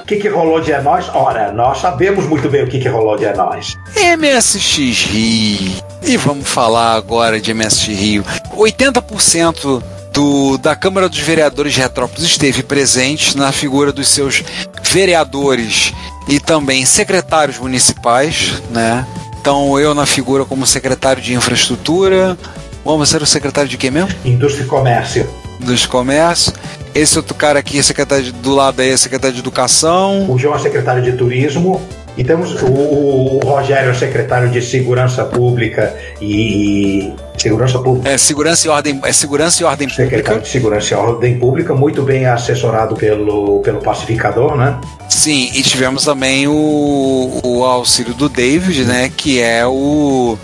O 0.00 0.06
que, 0.06 0.16
que 0.16 0.28
rolou 0.28 0.60
de 0.60 0.72
é 0.72 0.80
nós? 0.80 1.10
Ora, 1.14 1.52
nós 1.52 1.78
sabemos 1.78 2.26
muito 2.26 2.48
bem 2.48 2.64
o 2.64 2.66
que, 2.66 2.78
que 2.78 2.88
rolou 2.88 3.16
de 3.18 3.26
é 3.26 3.34
nós. 3.34 3.76
MSX 3.96 5.06
Rio. 5.10 5.93
E 6.06 6.18
vamos 6.18 6.46
falar 6.46 6.94
agora 6.94 7.40
de 7.40 7.52
MSX 7.54 7.86
Rio. 7.88 8.24
80% 8.54 9.82
do, 10.12 10.58
da 10.58 10.76
Câmara 10.76 11.08
dos 11.08 11.18
Vereadores 11.18 11.72
de 11.72 11.80
Retrópolis 11.80 12.24
esteve 12.24 12.62
presente 12.62 13.36
na 13.36 13.50
figura 13.50 13.90
dos 13.90 14.08
seus 14.08 14.44
vereadores 14.82 15.94
e 16.28 16.38
também 16.38 16.84
secretários 16.84 17.58
municipais, 17.58 18.62
né? 18.70 19.06
Então 19.40 19.78
eu 19.80 19.94
na 19.94 20.04
figura 20.04 20.44
como 20.44 20.66
secretário 20.66 21.22
de 21.22 21.34
infraestrutura, 21.34 22.36
vamos 22.84 23.08
ser 23.08 23.22
o 23.22 23.26
secretário 23.26 23.68
de 23.68 23.78
quê 23.78 23.90
mesmo? 23.90 24.10
Indústria 24.24 24.64
e 24.64 24.66
comércio. 24.66 25.28
Dos 25.60 25.86
comércios. 25.86 26.54
Esse 26.94 27.16
outro 27.16 27.34
cara 27.34 27.58
aqui, 27.58 27.82
secretário 27.82 28.30
do 28.32 28.54
lado 28.54 28.80
aí, 28.80 28.90
é 28.90 28.96
secretário 28.96 29.34
de 29.34 29.40
educação. 29.40 30.30
O 30.30 30.38
João 30.38 30.54
é 30.54 30.58
secretário 30.58 31.02
de 31.02 31.12
turismo. 31.12 31.82
E 32.16 32.22
temos 32.22 32.62
o, 32.62 32.66
o 32.66 33.40
Rogério, 33.44 33.90
é 33.90 33.94
secretário 33.94 34.48
de 34.48 34.62
segurança 34.62 35.24
pública 35.24 35.94
e. 36.20 37.12
Segurança 37.36 37.78
pública. 37.80 38.08
É 38.08 38.16
segurança 38.16 38.66
e 38.66 38.70
ordem, 38.70 39.00
é 39.04 39.12
segurança 39.12 39.62
e 39.62 39.66
ordem 39.66 39.88
Secretário 39.88 40.22
pública. 40.24 40.40
de 40.40 40.48
Segurança 40.48 40.94
e 40.94 40.96
Ordem 40.96 41.38
Pública, 41.38 41.74
muito 41.74 42.02
bem 42.02 42.26
assessorado 42.26 42.94
pelo, 42.94 43.60
pelo 43.60 43.80
pacificador, 43.80 44.56
né? 44.56 44.80
Sim, 45.08 45.50
e 45.52 45.62
tivemos 45.62 46.04
também 46.04 46.46
o, 46.46 47.40
o 47.42 47.64
auxílio 47.64 48.14
do 48.14 48.28
David, 48.28 48.84
né? 48.84 49.10
Que 49.14 49.40
é 49.40 49.66
o. 49.66 50.38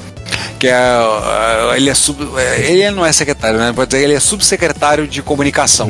Que 0.60 0.68
é. 0.68 0.78
uh, 0.78 1.74
Ele 1.74 1.88
é 1.88 1.94
sub. 1.94 2.22
é, 2.38 2.70
Ele 2.70 2.90
não 2.90 3.04
é 3.04 3.12
secretário, 3.12 3.58
né? 3.58 3.72
Pode 3.74 3.90
dizer, 3.90 4.04
ele 4.04 4.12
é 4.14 4.20
subsecretário 4.20 5.08
de 5.08 5.22
comunicação. 5.22 5.88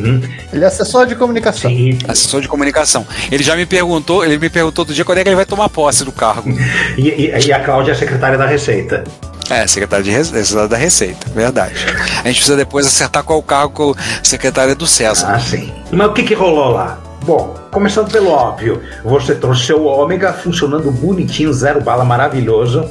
Ele 0.53 0.63
é 0.65 0.67
assessor 0.69 1.07
de 1.07 1.17
comunicação. 1.17 1.69
Sim. 1.71 1.99
Assessor 2.07 2.41
de 2.41 2.47
comunicação. 2.49 3.05
Ele 3.33 3.43
já 3.43 3.57
me 3.57 3.67
perguntou, 3.67 4.25
ele 4.25 4.39
me 4.39 4.49
perguntou 4.49 4.83
outro 4.83 4.95
dia 4.95 5.05
quando 5.05 5.19
é 5.19 5.23
que 5.25 5.29
ele 5.29 5.37
vai 5.37 5.45
tomar 5.45 5.69
posse 5.69 6.05
do 6.05 6.13
cargo. 6.13 6.49
E, 6.97 7.09
e- 7.09 7.47
e 7.49 7.53
a 7.53 7.59
Cláudia 7.65 7.93
é 7.93 7.95
secretária 7.97 8.39
da 8.39 8.47
Receita. 8.47 9.03
É, 9.51 9.67
secretário 9.67 10.05
de 10.05 10.25
secretário 10.25 10.69
da 10.69 10.77
Receita, 10.77 11.27
verdade. 11.35 11.75
A 12.23 12.29
gente 12.29 12.37
precisa 12.37 12.57
depois 12.57 12.87
acertar 12.87 13.25
qual 13.25 13.41
o 13.41 13.43
cargo 13.43 13.91
o 13.91 13.97
secretário 14.23 14.71
é 14.71 14.75
do 14.77 14.87
César. 14.87 15.33
Ah, 15.35 15.41
sim. 15.41 15.73
Mas 15.91 16.07
o 16.07 16.13
que, 16.13 16.23
que 16.23 16.35
rolou 16.35 16.71
lá? 16.71 17.01
Bom, 17.25 17.55
começando 17.73 18.11
pelo 18.13 18.31
óbvio, 18.31 18.81
você 19.05 19.35
trouxe 19.35 19.67
seu 19.67 19.85
ômega 19.85 20.33
funcionando 20.33 20.91
bonitinho, 20.93 21.53
zero 21.53 21.81
bala, 21.81 22.05
maravilhoso. 22.05 22.89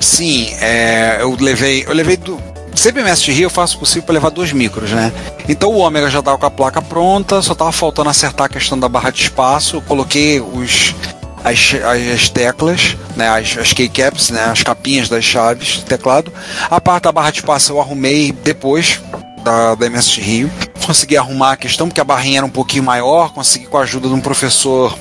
Sim, 0.00 0.48
é, 0.60 1.18
eu 1.20 1.36
levei. 1.38 1.84
Eu 1.86 1.94
levei 1.94 2.16
do. 2.16 2.40
Sempre 2.74 3.02
Mestre 3.02 3.32
Rio 3.32 3.46
eu 3.46 3.50
faço 3.50 3.76
o 3.76 3.80
possível 3.80 4.04
para 4.04 4.14
levar 4.14 4.30
dois 4.30 4.52
micros, 4.52 4.90
né? 4.90 5.12
Então 5.48 5.70
o 5.70 5.78
Ômega 5.78 6.08
já 6.08 6.22
tava 6.22 6.38
com 6.38 6.46
a 6.46 6.50
placa 6.50 6.80
pronta, 6.80 7.42
só 7.42 7.54
tava 7.54 7.72
faltando 7.72 8.08
acertar 8.08 8.46
a 8.46 8.48
questão 8.48 8.78
da 8.78 8.88
barra 8.88 9.10
de 9.10 9.22
espaço. 9.22 9.76
Eu 9.76 9.82
coloquei 9.82 10.40
os. 10.40 10.94
As, 11.42 11.72
as 12.12 12.28
teclas, 12.28 12.98
né, 13.16 13.26
as, 13.26 13.56
as 13.56 13.72
keycaps, 13.72 14.28
né, 14.28 14.44
as 14.44 14.62
capinhas 14.62 15.08
das 15.08 15.24
chaves 15.24 15.78
do 15.78 15.84
teclado. 15.84 16.30
A 16.70 16.78
parte 16.82 17.04
da 17.04 17.12
barra 17.12 17.30
de 17.30 17.38
espaço 17.38 17.72
eu 17.72 17.80
arrumei 17.80 18.30
depois 18.30 19.00
da, 19.42 19.74
da 19.74 19.86
MST 19.86 20.20
Rio. 20.20 20.50
Consegui 20.84 21.16
arrumar 21.16 21.52
a 21.52 21.56
questão, 21.56 21.88
porque 21.88 22.00
a 22.00 22.04
barrinha 22.04 22.38
era 22.38 22.46
um 22.46 22.50
pouquinho 22.50 22.82
maior. 22.82 23.32
Consegui 23.32 23.66
com 23.66 23.78
a 23.78 23.82
ajuda 23.82 24.08
de 24.08 24.14
um 24.14 24.20
professor 24.20 24.96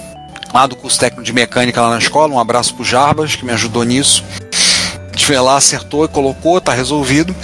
lá 0.54 0.66
do 0.66 0.76
curso 0.76 1.00
técnico 1.00 1.24
de 1.24 1.34
mecânica 1.34 1.82
lá 1.82 1.90
na 1.90 2.00
escola. 2.00 2.34
Um 2.34 2.40
abraço 2.40 2.74
pro 2.74 2.84
Jarbas, 2.84 3.36
que 3.36 3.46
me 3.46 3.52
ajudou 3.52 3.84
nisso. 3.84 4.24
Foi 5.30 5.40
lá, 5.40 5.58
acertou 5.58 6.06
e 6.06 6.08
colocou, 6.08 6.60
tá 6.60 6.74
resolvido. 6.74 7.36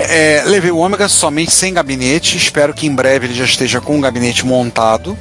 É, 0.00 0.42
levei 0.46 0.72
o 0.72 0.78
Ômega 0.78 1.08
somente 1.08 1.52
sem 1.52 1.72
gabinete. 1.72 2.36
Espero 2.36 2.74
que 2.74 2.88
em 2.88 2.92
breve 2.92 3.28
ele 3.28 3.34
já 3.34 3.44
esteja 3.44 3.80
com 3.80 3.96
o 3.96 4.00
gabinete 4.00 4.44
montado 4.44 5.16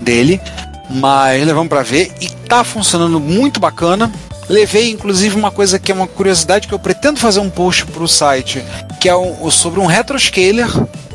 dele. 0.00 0.40
Mas 0.88 1.44
levamos 1.44 1.68
para 1.68 1.82
ver 1.82 2.12
e 2.20 2.28
tá 2.28 2.62
funcionando 2.62 3.18
muito 3.18 3.58
bacana. 3.58 4.08
Levei 4.48 4.88
inclusive 4.92 5.34
uma 5.34 5.50
coisa 5.50 5.80
que 5.80 5.90
é 5.90 5.94
uma 5.96 6.06
curiosidade 6.06 6.68
que 6.68 6.74
eu 6.74 6.78
pretendo 6.78 7.18
fazer 7.18 7.40
um 7.40 7.50
post 7.50 7.86
pro 7.86 8.06
site, 8.06 8.62
que 9.00 9.08
é 9.08 9.16
um- 9.16 9.50
sobre 9.50 9.80
um 9.80 9.86
retroscaler 9.86 10.68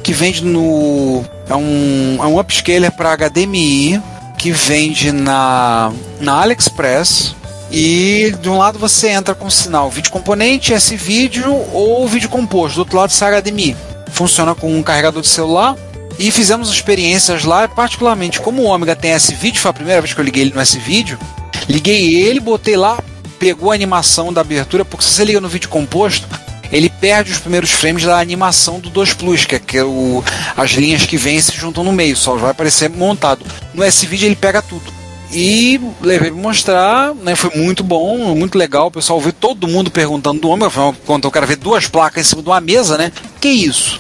que 0.04 0.12
vende 0.12 0.44
no 0.44 1.24
é 1.50 1.56
um, 1.56 2.18
é 2.20 2.26
um 2.26 2.38
upscaler 2.38 2.92
para 2.92 3.14
HDMI 3.16 4.02
que 4.38 4.52
vende 4.52 5.14
na 5.14 5.90
na 6.20 6.42
AliExpress 6.42 7.37
e 7.72 8.34
de 8.42 8.50
um 8.50 8.58
lado 8.58 8.80
você 8.80 9.10
entra 9.10 9.36
com 9.36 9.48
o 9.48 9.52
sinal 9.52 9.90
vídeo 9.90 10.12
componente, 10.12 10.74
esse 10.74 10.96
vídeo 10.96 11.54
ou 11.74 12.08
vídeo 12.08 12.30
composto, 12.30 12.76
do 12.76 12.80
outro 12.80 12.98
lado 12.98 13.12
sai 13.12 13.42
HDMI. 13.42 13.76
Funciona 14.12 14.56
com 14.56 14.74
um 14.74 14.82
carregador 14.82 15.22
de 15.22 15.28
celular 15.28 15.76
e 16.18 16.32
fizemos 16.32 16.72
experiências 16.72 17.44
lá, 17.44 17.68
particularmente 17.68 18.40
como 18.40 18.64
o 18.64 18.66
Ômega 18.66 18.96
tem 18.96 19.12
esse 19.12 19.36
vídeo, 19.36 19.62
foi 19.62 19.72
a 19.72 19.74
primeira 19.74 20.02
vez 20.02 20.14
que 20.14 20.20
eu 20.20 20.26
liguei 20.26 20.44
ele 20.44 20.54
no 20.54 20.62
esse 20.62 20.80
vídeo. 20.80 21.20
Liguei 21.68 22.16
ele, 22.16 22.40
botei 22.40 22.78
lá, 22.78 22.98
pegou 23.38 23.72
a 23.72 23.76
animação 23.76 24.32
da 24.32 24.42
abertura, 24.42 24.86
porque 24.86 25.04
se 25.04 25.12
você 25.12 25.26
liga 25.26 25.42
no 25.42 25.50
vídeo 25.50 25.70
composto, 25.70 26.28
ele 26.72 26.90
perde 26.90 27.32
os 27.32 27.40
primeiros 27.40 27.72
frames 27.72 28.04
da 28.04 28.20
animação 28.20 28.80
do 28.80 28.90
2 28.90 29.14
Plus, 29.14 29.46
que 29.46 29.56
é, 29.56 29.60
que 29.60 29.82
o, 29.82 30.24
as 30.56 30.72
linhas 30.72 31.06
que 31.06 31.18
vêm 31.18 31.40
se 31.40 31.56
juntam 31.56 31.84
no 31.84 31.92
meio, 31.92 32.16
só 32.16 32.36
vai 32.36 32.52
aparecer 32.52 32.90
montado. 32.90 33.46
No 33.74 33.84
S-Vídeo 33.84 34.26
ele 34.26 34.36
pega 34.36 34.62
tudo. 34.62 34.97
E 35.32 35.80
levei 36.02 36.32
pra 36.32 36.42
mostrar, 36.42 37.14
né? 37.16 37.36
Foi 37.36 37.52
muito 37.56 37.84
bom, 37.84 38.18
muito 38.36 38.58
legal. 38.58 38.88
O 38.88 38.92
pessoal 38.92 39.20
viu 39.20 39.34
todo 39.34 39.68
mundo 39.68 39.92
perguntando 39.92 40.40
do. 40.40 40.66
Afinal, 40.66 40.96
Quando 41.06 41.26
eu 41.26 41.32
quero 41.32 41.46
ver 41.48 41.58
duas 41.58 41.88
placas 41.88 42.26
em 42.26 42.30
cima 42.30 42.42
de 42.42 42.50
uma 42.50 42.62
mesa, 42.62 42.98
né? 42.98 43.12
Que 43.42 43.50
isso? 43.50 44.00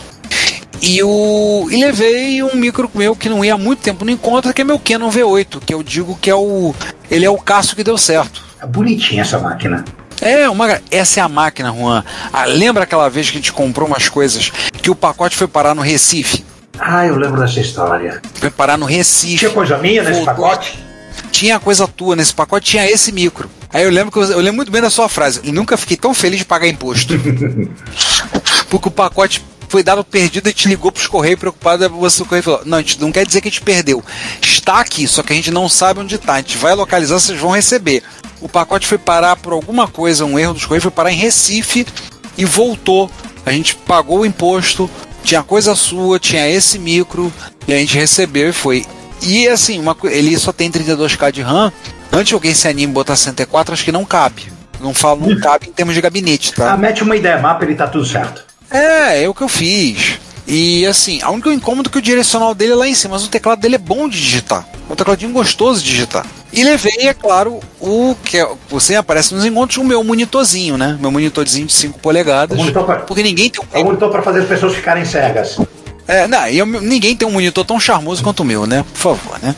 E, 0.82 1.02
o, 1.04 1.68
e 1.72 1.84
levei 1.84 2.44
um 2.44 2.56
micro 2.56 2.90
meu 2.94 3.16
que 3.16 3.28
não 3.28 3.44
ia 3.44 3.56
há 3.56 3.58
muito 3.58 3.80
tempo 3.80 4.06
no 4.06 4.12
encontro, 4.12 4.54
que 4.54 4.62
é 4.62 4.64
meu 4.64 4.80
Canon 4.80 5.10
V8, 5.10 5.60
que 5.66 5.74
eu 5.74 5.82
digo 5.82 6.18
que 6.22 6.30
é 6.30 6.36
o. 6.36 6.74
Ele 7.10 7.26
é 7.26 7.30
o 7.30 7.38
caço 7.38 7.76
que 7.76 7.84
deu 7.84 7.98
certo. 7.98 8.44
É 8.62 8.66
bonitinha 8.66 9.22
essa 9.22 9.40
máquina. 9.40 9.84
É, 10.22 10.50
uma, 10.50 10.82
essa 10.90 11.20
é 11.20 11.24
a 11.24 11.30
máquina, 11.30 11.72
Juan. 11.72 12.04
Ah, 12.34 12.46
lembra 12.46 12.84
aquela 12.84 13.10
vez 13.10 13.30
que 13.30 13.38
a 13.38 13.40
gente 13.40 13.54
comprou 13.54 13.88
umas 13.88 14.10
coisas 14.10 14.52
que 14.82 14.90
o 14.90 14.96
pacote 14.96 15.36
foi 15.36 15.48
parar 15.48 15.76
no 15.76 15.82
Recife? 15.82 16.44
Ah, 16.80 17.06
eu 17.06 17.16
lembro 17.18 17.40
dessa 17.40 17.60
história. 17.60 18.22
Foi 18.36 18.50
parar 18.50 18.78
no 18.78 18.86
Recife. 18.86 19.38
Tinha 19.38 19.52
coisa 19.52 19.78
minha 19.78 20.02
nesse 20.04 20.24
Voltou. 20.24 20.36
pacote? 20.36 20.87
Tinha 21.32 21.60
coisa 21.60 21.88
tua 21.88 22.16
nesse 22.16 22.34
pacote, 22.34 22.72
tinha 22.72 22.90
esse 22.90 23.12
micro. 23.12 23.50
Aí 23.72 23.84
eu 23.84 23.90
lembro 23.90 24.12
que 24.12 24.18
eu, 24.18 24.24
eu 24.24 24.40
lembro 24.40 24.56
muito 24.56 24.72
bem 24.72 24.82
da 24.82 24.90
sua 24.90 25.10
frase. 25.10 25.42
E 25.44 25.52
nunca 25.52 25.78
fiquei 25.78 25.98
tão 25.98 26.14
feliz 26.14 26.40
de 26.40 26.46
pagar 26.46 26.68
imposto. 26.68 27.14
Porque 28.70 28.88
o 28.88 28.92
pacote 28.92 29.44
foi 29.70 29.84
dado 29.84 30.04
perdido 30.04 30.50
e 30.50 30.54
te 30.54 30.68
ligou 30.68 30.92
pros 30.92 31.08
correios 31.08 31.40
preocupado. 31.40 31.90
Você 31.90 32.22
o 32.22 32.26
correio 32.26 32.44
falou: 32.44 32.62
Não, 32.66 32.78
a 32.78 32.82
gente 32.82 33.00
não 33.00 33.12
quer 33.12 33.26
dizer 33.26 33.42
que 33.42 33.48
a 33.48 33.52
gente 33.52 33.62
perdeu. 33.62 34.04
Está 34.42 34.80
aqui, 34.80 35.08
só 35.08 35.22
que 35.22 35.34
a 35.34 35.36
gente 35.36 35.52
não 35.52 35.68
sabe 35.68 36.00
onde 36.00 36.16
está. 36.16 36.34
A 36.34 36.38
gente 36.38 36.58
vai 36.58 36.74
localizar, 36.74 37.20
vocês 37.20 37.40
vão 37.40 37.52
receber. 37.52 38.04
O 38.40 38.48
pacote 38.48 38.88
foi 38.88 38.98
parar 38.98 39.36
por 39.36 39.54
alguma 39.54 39.88
coisa, 39.88 40.26
um 40.26 40.38
erro 40.38 40.54
dos 40.54 40.66
correios, 40.66 40.84
foi 40.84 40.92
parar 40.92 41.12
em 41.12 41.18
Recife 41.18 41.86
e 42.38 42.46
voltou. 42.46 43.10
A 43.46 43.52
gente 43.52 43.76
pagou 43.76 44.20
o 44.20 44.26
imposto, 44.26 44.90
tinha 45.24 45.42
coisa 45.42 45.74
sua, 45.74 46.20
tinha 46.20 46.48
esse 46.50 46.78
micro, 46.78 47.32
e 47.68 47.74
a 47.74 47.78
gente 47.78 47.98
recebeu 47.98 48.50
e 48.50 48.54
foi. 48.54 48.86
E 49.22 49.48
assim, 49.48 49.80
uma, 49.80 49.96
ele 50.06 50.38
só 50.38 50.52
tem 50.52 50.72
32k 50.72 51.32
de 51.32 51.42
RAM. 51.42 51.72
Antes 52.12 52.30
que 52.30 52.34
alguém 52.34 52.54
se 52.54 52.68
anime 52.68 52.92
e 52.92 52.94
botar 52.94 53.16
64, 53.16 53.74
acho 53.74 53.84
que 53.84 53.92
não 53.92 54.06
cabe. 54.06 54.44
Não 54.80 54.94
falo, 54.94 55.28
não 55.28 55.40
cabe 55.40 55.68
em 55.70 55.72
termos 55.72 55.96
de 55.96 56.02
gabinete, 56.02 56.54
tá? 56.54 56.72
Ah, 56.74 56.78
mete 56.78 57.04
uma 57.04 57.16
ideia 57.16 57.38
mapa 57.40 57.66
e 57.66 57.76
tá 57.76 57.88
tudo 57.88 58.06
certo. 58.06 58.44
É, 58.72 59.24
é 59.24 59.30
o 59.30 59.34
que 59.34 59.42
eu 59.42 59.48
fiz. 59.50 60.20
E 60.48 60.86
assim, 60.86 61.20
a 61.22 61.30
única 61.32 61.52
incômodo 61.52 61.90
é 61.90 61.92
que 61.92 61.98
o 61.98 62.02
direcional 62.02 62.54
dele 62.56 62.72
é 62.72 62.76
lá 62.76 62.88
em 62.88 62.94
cima, 62.96 63.16
mas 63.16 63.26
o 63.26 63.30
teclado 63.30 63.60
dele 63.60 63.76
é 63.76 63.80
bom 63.80 64.08
de 64.08 64.18
digitar. 64.18 64.66
É 64.90 64.94
um 64.94 64.96
tecladinho 64.96 65.32
gostoso 65.34 65.82
de 65.84 65.90
digitar. 65.90 66.26
E 66.54 66.64
levei, 66.64 67.08
é 67.08 67.14
claro, 67.14 67.60
o 67.82 68.16
que 68.24 68.38
é, 68.38 68.48
você 68.70 68.96
aparece 68.96 69.34
nos 69.36 69.44
encontros, 69.44 69.78
o 69.78 69.84
meu 69.84 70.02
monitorzinho, 70.04 70.78
né? 70.78 70.98
Meu 71.02 71.12
monitorzinho 71.12 71.68
de 71.68 71.74
5 71.74 72.00
polegadas. 72.00 72.58
Monitor 72.58 72.86
pra- 72.86 72.96
Porque 73.00 73.22
ninguém 73.22 73.50
tem 73.50 73.62
É 73.74 73.80
um 73.80 73.86
monitor 73.86 74.10
para 74.10 74.22
fazer 74.22 74.40
as 74.42 74.48
pessoas 74.48 74.74
ficarem 74.74 75.04
cegas. 75.04 75.58
É, 76.08 76.28
não, 76.28 76.48
eu- 76.48 76.66
ninguém 76.66 77.16
tem 77.16 77.28
um 77.28 77.32
monitor 77.32 77.66
tão 77.66 77.80
charmoso 77.80 78.24
quanto 78.24 78.42
o 78.42 78.46
meu, 78.46 78.66
né? 78.66 78.84
Por 78.94 79.16
favor, 79.16 79.40
né? 79.42 79.56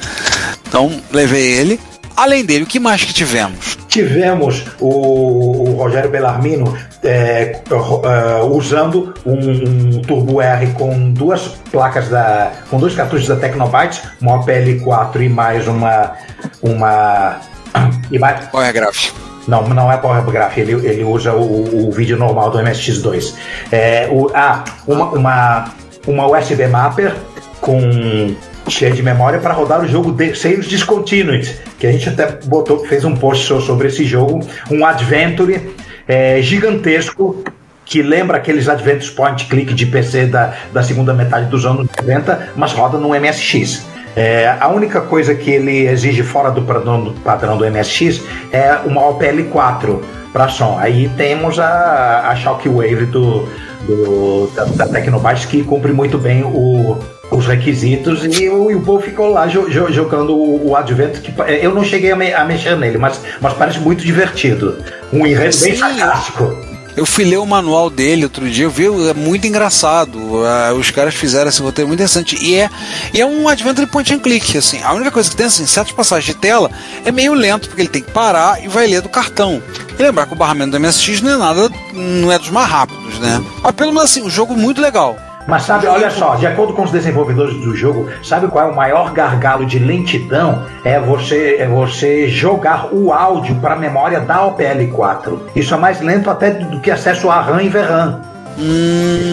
Então, 0.67 0.91
levei 1.11 1.41
ele. 1.51 1.79
Além 2.15 2.43
dele, 2.43 2.65
o 2.65 2.67
que 2.67 2.79
mais 2.79 3.03
que 3.03 3.13
tivemos? 3.13 3.77
Tivemos 3.87 4.63
o, 4.79 5.69
o 5.69 5.75
Rogério 5.77 6.09
Bellarmino 6.09 6.77
é, 7.01 7.55
é, 7.71 8.43
usando 8.43 9.13
um, 9.25 9.97
um 9.97 10.01
Turbo 10.01 10.41
R 10.41 10.67
com 10.73 11.11
duas 11.11 11.43
placas 11.71 12.09
da. 12.09 12.51
com 12.69 12.77
dois 12.77 12.93
cartuchos 12.93 13.27
da 13.27 13.37
Tecnobytes, 13.37 14.01
uma 14.21 14.43
OPL4 14.43 15.21
e 15.21 15.29
mais 15.29 15.67
uma. 15.67 16.13
uma. 16.61 17.37
E 18.11 18.17
mais, 18.17 18.47
Qual 18.47 18.63
é 18.63 18.69
a 18.69 18.71
gráfica? 18.71 19.13
não, 19.47 19.67
não 19.69 19.91
é 19.91 19.97
Power 19.97 20.23
Graph, 20.23 20.57
ele, 20.57 20.73
ele 20.73 21.03
usa 21.03 21.33
o, 21.33 21.87
o 21.87 21.91
vídeo 21.91 22.17
normal 22.17 22.51
do 22.51 22.57
MSX2. 22.59 23.33
É, 23.71 24.07
o, 24.11 24.29
ah, 24.33 24.63
uma, 24.87 25.05
uma, 25.05 25.65
uma 26.09 26.27
USB 26.27 26.67
Mapper 26.67 27.13
com 27.61 28.35
cheia 28.67 28.91
de 28.91 29.01
memória 29.01 29.39
para 29.39 29.53
rodar 29.53 29.81
o 29.81 29.87
jogo 29.87 30.11
de, 30.11 30.35
Sales 30.35 30.65
Discontinued, 30.65 31.55
que 31.79 31.87
a 31.87 31.91
gente 31.91 32.09
até 32.09 32.37
botou, 32.45 32.85
fez 32.85 33.03
um 33.03 33.15
post 33.15 33.45
so- 33.45 33.61
sobre 33.61 33.87
esse 33.87 34.03
jogo, 34.05 34.39
um 34.69 34.85
Adventure 34.85 35.69
é, 36.07 36.41
gigantesco 36.41 37.43
que 37.85 38.01
lembra 38.03 38.37
aqueles 38.37 38.69
Adventures 38.69 39.09
Point 39.09 39.45
Click 39.45 39.73
de 39.73 39.85
PC 39.87 40.27
da, 40.27 40.53
da 40.71 40.83
segunda 40.83 41.13
metade 41.13 41.47
dos 41.47 41.65
anos 41.65 41.87
90, 41.99 42.49
mas 42.55 42.71
roda 42.71 42.99
no 42.99 43.09
MSX. 43.09 43.83
É, 44.15 44.55
a 44.59 44.67
única 44.67 45.01
coisa 45.01 45.33
que 45.33 45.49
ele 45.49 45.87
exige 45.87 46.21
fora 46.21 46.51
do 46.51 46.61
padrão 46.61 47.03
do, 47.03 47.11
padrão 47.21 47.57
do 47.57 47.65
MSX 47.65 48.21
é 48.51 48.73
uma 48.85 49.01
OPL4 49.01 50.01
para 50.31 50.47
som. 50.49 50.77
Aí 50.79 51.09
temos 51.17 51.59
a, 51.59 52.29
a 52.29 52.35
Shockwave 52.35 53.05
do, 53.05 53.47
do, 53.81 54.47
da, 54.55 54.85
da 54.85 55.01
que 55.01 55.63
cumpre 55.63 55.91
muito 55.93 56.17
bem 56.17 56.43
o, 56.43 56.97
os 57.31 57.45
requisitos 57.45 58.23
e 58.25 58.49
o, 58.49 58.69
e 58.71 58.75
o 58.75 58.81
povo 58.81 59.01
ficou 59.03 59.29
lá 59.29 59.47
jo- 59.47 59.69
jo- 59.69 59.91
jogando 59.91 60.35
o, 60.35 60.69
o 60.69 60.75
Advent 60.75 61.19
que 61.21 61.31
pa- 61.31 61.49
eu 61.49 61.73
não 61.73 61.83
cheguei 61.83 62.11
a, 62.11 62.15
me- 62.15 62.33
a 62.33 62.43
mexer 62.45 62.75
nele, 62.77 62.97
mas, 62.97 63.19
mas 63.39 63.53
parece 63.53 63.79
muito 63.79 64.03
divertido. 64.03 64.77
Um 65.13 65.25
enredo 65.25 65.57
bem 65.59 65.73
Sim. 65.73 65.77
sarcástico. 65.77 66.69
Eu 66.97 67.05
fui 67.05 67.23
ler 67.23 67.37
o 67.37 67.45
manual 67.45 67.89
dele 67.89 68.25
outro 68.25 68.49
dia, 68.49 68.65
eu 68.65 68.69
vi, 68.69 68.85
é 69.09 69.13
muito 69.13 69.47
engraçado. 69.47 70.19
Ah, 70.45 70.73
os 70.73 70.91
caras 70.91 71.13
fizeram 71.15 71.47
esse 71.47 71.61
roteiro 71.61 71.87
muito 71.87 71.99
interessante. 71.99 72.35
E 72.43 72.55
é, 72.55 72.69
e 73.13 73.21
é 73.21 73.25
um 73.25 73.47
adventure 73.47 73.87
point 73.87 74.13
and 74.13 74.19
click, 74.19 74.57
assim. 74.57 74.81
A 74.83 74.91
única 74.93 75.09
coisa 75.11 75.29
que 75.29 75.35
tem, 75.35 75.45
assim, 75.45 75.65
certas 75.65 75.93
passagens 75.93 76.35
de 76.35 76.41
tela 76.41 76.69
é 77.05 77.11
meio 77.11 77.33
lento, 77.33 77.69
porque 77.69 77.83
ele 77.83 77.89
tem 77.89 78.01
que 78.01 78.11
parar 78.11 78.61
e 78.61 78.67
vai 78.67 78.85
ler 78.85 79.01
do 79.01 79.07
cartão. 79.07 79.61
E 79.99 80.03
lembrar 80.03 80.25
que 80.25 80.33
o 80.33 80.35
barramento 80.37 80.71
do 80.71 80.79
MSX 80.79 81.21
não 81.21 81.31
é 81.31 81.37
nada, 81.37 81.69
não 81.93 82.31
é 82.31 82.39
dos 82.39 82.49
mais 82.49 82.69
rápidos, 82.69 83.19
né? 83.19 83.43
Mas 83.61 83.73
pelo 83.73 83.91
menos 83.91 84.09
assim, 84.09 84.21
o 84.21 84.29
jogo 84.29 84.53
é 84.53 84.57
muito 84.57 84.79
legal. 84.81 85.17
Mas 85.45 85.63
sabe, 85.63 85.87
olha 85.87 86.09
só, 86.09 86.35
de 86.35 86.47
acordo 86.47 86.73
com 86.73 86.83
os 86.83 86.91
desenvolvedores 86.91 87.55
do 87.55 87.75
jogo, 87.75 88.07
sabe 88.23 88.47
qual 88.47 88.69
é 88.69 88.71
o 88.71 88.75
maior 88.75 89.11
gargalo 89.11 89.65
de 89.65 89.77
lentidão? 89.77 90.63
É 90.85 90.99
você, 90.99 91.57
é 91.59 91.67
você 91.67 92.29
jogar 92.29 92.93
o 92.93 93.11
áudio 93.11 93.55
para 93.55 93.73
a 93.73 93.77
memória 93.77 94.21
da 94.21 94.47
OPL4. 94.47 95.39
Isso 95.55 95.73
é 95.73 95.77
mais 95.77 95.99
lento 95.99 96.29
até 96.29 96.51
do 96.51 96.79
que 96.79 96.91
acesso 96.91 97.29
a 97.29 97.41
RAM 97.41 97.61
e 97.63 97.67
VRAM. 97.67 98.21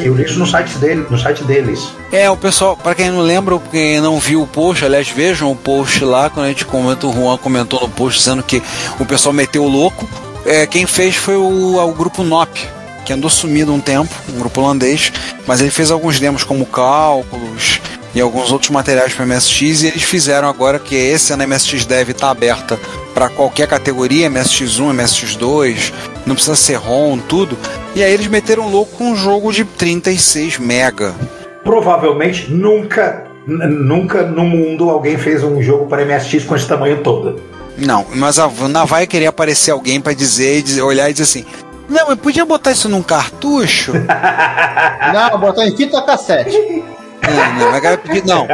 Eu 0.04 0.14
li 0.14 0.24
isso 0.24 0.38
no 0.38 0.46
site, 0.46 0.78
dele, 0.78 1.06
no 1.10 1.18
site 1.18 1.44
deles. 1.44 1.92
É, 2.12 2.30
o 2.30 2.36
pessoal, 2.36 2.76
pra 2.76 2.94
quem 2.94 3.10
não 3.10 3.20
lembra, 3.20 3.58
quem 3.70 4.00
não 4.00 4.18
viu 4.18 4.42
o 4.42 4.46
post, 4.46 4.84
aliás, 4.84 5.08
vejam 5.08 5.50
o 5.50 5.56
post 5.56 6.04
lá, 6.04 6.30
quando 6.30 6.46
a 6.46 6.48
gente 6.48 6.64
comenta, 6.64 7.06
o 7.06 7.12
Juan 7.12 7.36
comentou 7.36 7.80
no 7.80 7.88
post 7.88 8.18
dizendo 8.18 8.42
que 8.42 8.62
o 8.98 9.04
pessoal 9.04 9.32
meteu 9.32 9.64
o 9.64 9.68
louco. 9.68 10.08
É, 10.46 10.64
quem 10.64 10.86
fez 10.86 11.16
foi 11.16 11.34
o, 11.34 11.76
o 11.76 11.92
grupo 11.92 12.22
NOP, 12.22 12.56
que 13.04 13.12
andou 13.12 13.28
sumido 13.28 13.74
um 13.74 13.80
tempo, 13.80 14.14
um 14.32 14.38
grupo 14.38 14.60
holandês, 14.60 15.12
mas 15.44 15.60
ele 15.60 15.70
fez 15.70 15.90
alguns 15.90 16.20
demos 16.20 16.44
como 16.44 16.64
cálculos 16.64 17.80
e 18.14 18.20
alguns 18.20 18.52
outros 18.52 18.70
materiais 18.70 19.12
para 19.12 19.26
MSX 19.26 19.82
e 19.82 19.88
eles 19.88 20.04
fizeram 20.04 20.48
agora 20.48 20.78
que 20.78 20.94
esse 20.94 21.32
ano 21.32 21.46
MSX 21.48 21.84
Dev 21.84 22.10
está 22.10 22.30
aberta 22.30 22.78
para 23.12 23.28
qualquer 23.28 23.66
categoria, 23.66 24.30
MSX1, 24.30 24.94
MSX2, 24.94 25.92
não 26.24 26.36
precisa 26.36 26.54
ser 26.54 26.76
ROM, 26.76 27.18
tudo. 27.18 27.58
E 27.96 28.04
aí 28.04 28.14
eles 28.14 28.28
meteram 28.28 28.70
louco 28.70 28.98
com 28.98 29.10
um 29.10 29.16
jogo 29.16 29.52
de 29.52 29.64
36 29.64 30.58
mega. 30.58 31.12
Provavelmente 31.64 32.52
nunca, 32.52 33.24
nunca 33.46 34.22
no 34.22 34.44
mundo 34.44 34.90
alguém 34.90 35.18
fez 35.18 35.42
um 35.42 35.60
jogo 35.60 35.86
para 35.86 36.04
MSX 36.04 36.44
com 36.44 36.54
esse 36.54 36.68
tamanho 36.68 37.02
todo. 37.02 37.55
Não, 37.78 38.06
mas 38.14 38.38
a 38.38 38.46
Vanna 38.46 38.84
vai 38.84 39.06
querer 39.06 39.26
aparecer 39.26 39.70
alguém 39.70 40.00
para 40.00 40.14
dizer, 40.14 40.58
e 40.58 40.62
dizer- 40.62 40.82
olhar 40.82 41.08
e 41.10 41.12
dizer 41.12 41.24
assim: 41.24 41.44
Não, 41.88 42.08
mas 42.08 42.18
podia 42.18 42.44
botar 42.44 42.72
isso 42.72 42.88
num 42.88 43.02
cartucho? 43.02 43.92
Não, 45.12 45.38
botar 45.38 45.66
em 45.66 45.76
fita 45.76 46.00
cassete. 46.02 46.56
não, 47.22 47.54
não, 47.54 47.68
o 47.76 47.80
cara 47.80 47.96
vai 47.96 47.98
pedir, 47.98 48.24
não. 48.26 48.44
O 48.44 48.48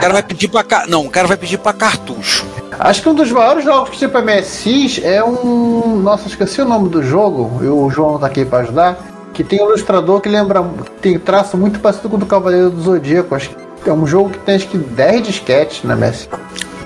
cara 0.00 0.12
vai 0.12 0.22
pedir 0.22 0.48
pra 0.48 0.64
Não, 0.86 1.06
o 1.06 1.10
cara 1.10 1.26
vai 1.26 1.36
pedir 1.36 1.58
pra 1.58 1.72
cartucho. 1.72 2.46
Acho 2.78 3.02
que 3.02 3.08
um 3.08 3.14
dos 3.14 3.30
maiores 3.32 3.64
jogos 3.64 3.90
que 3.90 3.98
tem 3.98 4.08
pra 4.08 4.20
MSX 4.22 5.00
é 5.02 5.22
um. 5.24 6.00
Nossa, 6.02 6.28
esqueci 6.28 6.60
o 6.60 6.64
nome 6.64 6.88
do 6.88 7.02
jogo. 7.02 7.62
E 7.64 7.66
o 7.66 7.90
João 7.90 8.18
tá 8.18 8.26
aqui 8.26 8.44
pra 8.44 8.60
ajudar. 8.60 8.98
Que 9.32 9.42
tem 9.42 9.60
um 9.62 9.68
ilustrador 9.68 10.20
que 10.20 10.28
lembra. 10.28 10.62
que 10.62 10.90
tem 11.00 11.18
traço 11.18 11.56
muito 11.56 11.80
parecido 11.80 12.08
com 12.08 12.16
o 12.16 12.18
do 12.18 12.26
Cavaleiro 12.26 12.70
do 12.70 12.80
Zodíaco. 12.82 13.34
Acho 13.34 13.50
que 13.82 13.88
é 13.90 13.92
um 13.92 14.06
jogo 14.06 14.30
que 14.30 14.38
tem 14.40 14.56
acho 14.56 14.68
que 14.68 14.78
10 14.78 15.26
disquetes 15.26 15.82
na 15.84 15.96
MSX. 15.96 16.28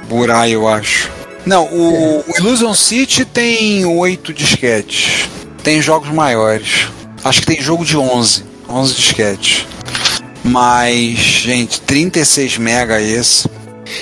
Burai, 0.09 0.53
eu 0.55 0.67
acho. 0.69 1.11
Não, 1.45 1.65
o, 1.67 2.21
o 2.21 2.39
Illusion 2.39 2.75
City 2.75 3.25
tem 3.25 3.85
oito 3.85 4.33
disquetes. 4.33 5.29
Tem 5.63 5.81
jogos 5.83 6.11
maiores. 6.11 6.89
Acho 7.25 7.41
que 7.41 7.47
tem 7.47 7.61
jogo 7.61 7.85
de 7.85 7.97
11. 7.97 8.45
11 8.69 8.95
disquetes. 8.95 9.67
Mas, 10.45 11.19
gente, 11.19 11.81
36 11.81 12.59
mega 12.59 13.01
esse. 13.01 13.49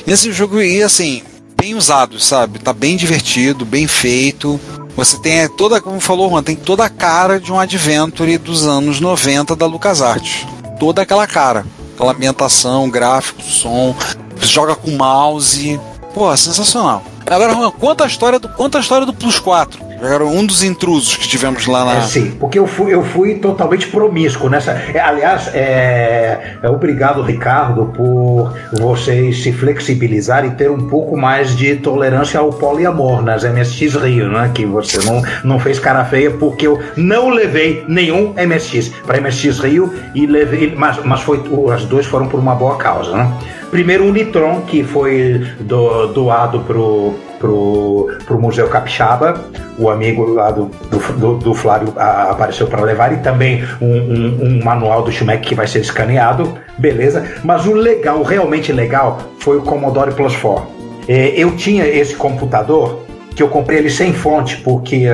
Esse 0.07 0.33
jogo, 0.33 0.61
e 0.61 0.83
assim, 0.83 1.23
bem 1.61 1.75
usado, 1.75 2.19
sabe? 2.21 2.59
Tá 2.59 2.73
bem 2.73 2.97
divertido, 2.97 3.65
bem 3.65 3.87
feito. 3.87 4.61
Você 4.97 5.19
tem 5.19 5.49
toda, 5.49 5.81
como 5.81 6.01
falou 6.01 6.31
Juan, 6.31 6.43
tem 6.43 6.57
toda 6.57 6.85
a 6.85 6.91
cara 6.91 7.39
de 7.41 7.53
um 7.53 7.59
Adventure 7.59 8.39
dos 8.39 8.67
anos 8.67 9.01
90 9.01 9.55
da 9.57 9.67
LucasArts. 9.67 10.47
Toda 10.79 11.03
aquela 11.03 11.27
cara. 11.27 11.67
Aquela 11.95 12.13
ambientação, 12.13 12.89
gráfico, 12.89 13.43
som. 13.43 13.95
Joga 14.41 14.75
com 14.75 14.91
mouse. 14.93 15.79
Pô, 16.15 16.35
sensacional. 16.37 17.05
Agora, 17.31 17.55
Juan, 17.55 17.71
conta 17.71 18.03
a 18.03 18.07
história 18.09 18.41
do, 18.41 18.49
conta 18.49 18.79
a 18.79 18.81
história 18.81 19.07
do 19.07 19.15
Plus 19.15 19.39
4. 19.39 19.90
Era 20.03 20.25
um 20.25 20.47
dos 20.47 20.63
intrusos 20.63 21.17
que 21.17 21.29
tivemos 21.29 21.67
lá 21.67 21.85
na. 21.85 21.95
É, 21.97 22.01
sim, 22.03 22.31
porque 22.39 22.59
eu 22.59 22.67
fui, 22.67 22.93
eu 22.95 23.05
fui 23.05 23.35
totalmente 23.37 23.87
promíscuo 23.89 24.49
nessa. 24.49 24.73
é, 24.73 24.99
aliás, 25.01 25.51
é, 25.55 26.57
é 26.63 26.69
obrigado, 26.71 27.23
Ricardo, 27.23 27.87
por 27.87 28.53
vocês 28.73 29.43
se 29.43 29.53
flexibilizarem 29.53 30.51
e 30.51 30.55
ter 30.55 30.71
um 30.71 30.89
pouco 30.89 31.17
mais 31.17 31.57
de 31.57 31.77
tolerância 31.77 32.41
ao 32.41 32.51
poliamor 32.51 33.23
nas 33.23 33.45
MSX 33.45 33.95
Rio, 33.97 34.29
né? 34.31 34.51
Que 34.55 34.65
você 34.65 34.99
não, 35.05 35.23
não 35.45 35.61
fez 35.61 35.79
cara 35.79 36.05
feia 36.05 36.31
porque 36.31 36.67
eu 36.67 36.79
não 36.97 37.29
levei 37.31 37.85
nenhum 37.89 38.35
MSX 38.35 38.89
para 39.07 39.21
MSX 39.21 39.59
Rio 39.61 39.93
e 40.15 40.27
levei, 40.27 40.75
mas, 40.77 40.99
mas 41.05 41.21
foi, 41.21 41.43
as 41.75 41.85
duas 41.85 42.07
foram 42.07 42.27
por 42.27 42.41
uma 42.41 42.55
boa 42.55 42.77
causa, 42.77 43.17
né? 43.17 43.33
Primeiro 43.71 44.05
o 44.09 44.13
Nitron, 44.13 44.63
que 44.63 44.83
foi 44.83 45.47
do- 45.61 46.09
doado 46.09 46.61
pro, 46.61 47.15
pro, 47.41 48.09
pro 48.27 48.39
Museu 48.41 48.69
Capixaba, 48.69 49.35
o 49.79 49.89
amigo 49.91 50.35
lá 50.35 50.51
do, 50.51 50.67
do, 51.19 51.35
do- 51.39 51.55
Flávio 51.55 51.93
a- 51.97 52.31
apareceu 52.31 52.67
para 52.67 52.83
levar, 52.83 53.13
e 53.13 53.17
também 53.17 53.65
um, 53.81 53.87
um- 53.87 54.39
um 54.61 54.65
manual 54.65 55.03
do 55.03 55.11
Schmeck 55.11 55.49
que 55.49 55.55
vai 55.55 55.67
ser 55.67 55.81
escaneado, 55.81 56.57
beleza. 56.79 57.25
Mas 57.43 57.67
o 57.67 57.73
legal, 57.73 58.23
realmente 58.23 58.71
legal, 58.73 59.19
foi 59.39 59.57
o 59.57 59.63
Commodore 59.63 60.13
Plus 60.13 60.37
4. 60.37 60.69
É, 61.09 61.31
eu 61.31 61.57
tinha 61.57 61.87
esse 61.87 62.15
computador 62.15 63.01
que 63.35 63.43
eu 63.43 63.49
comprei 63.49 63.79
ele 63.79 63.91
sem 63.91 64.13
fonte, 64.13 64.57
porque 64.59 65.09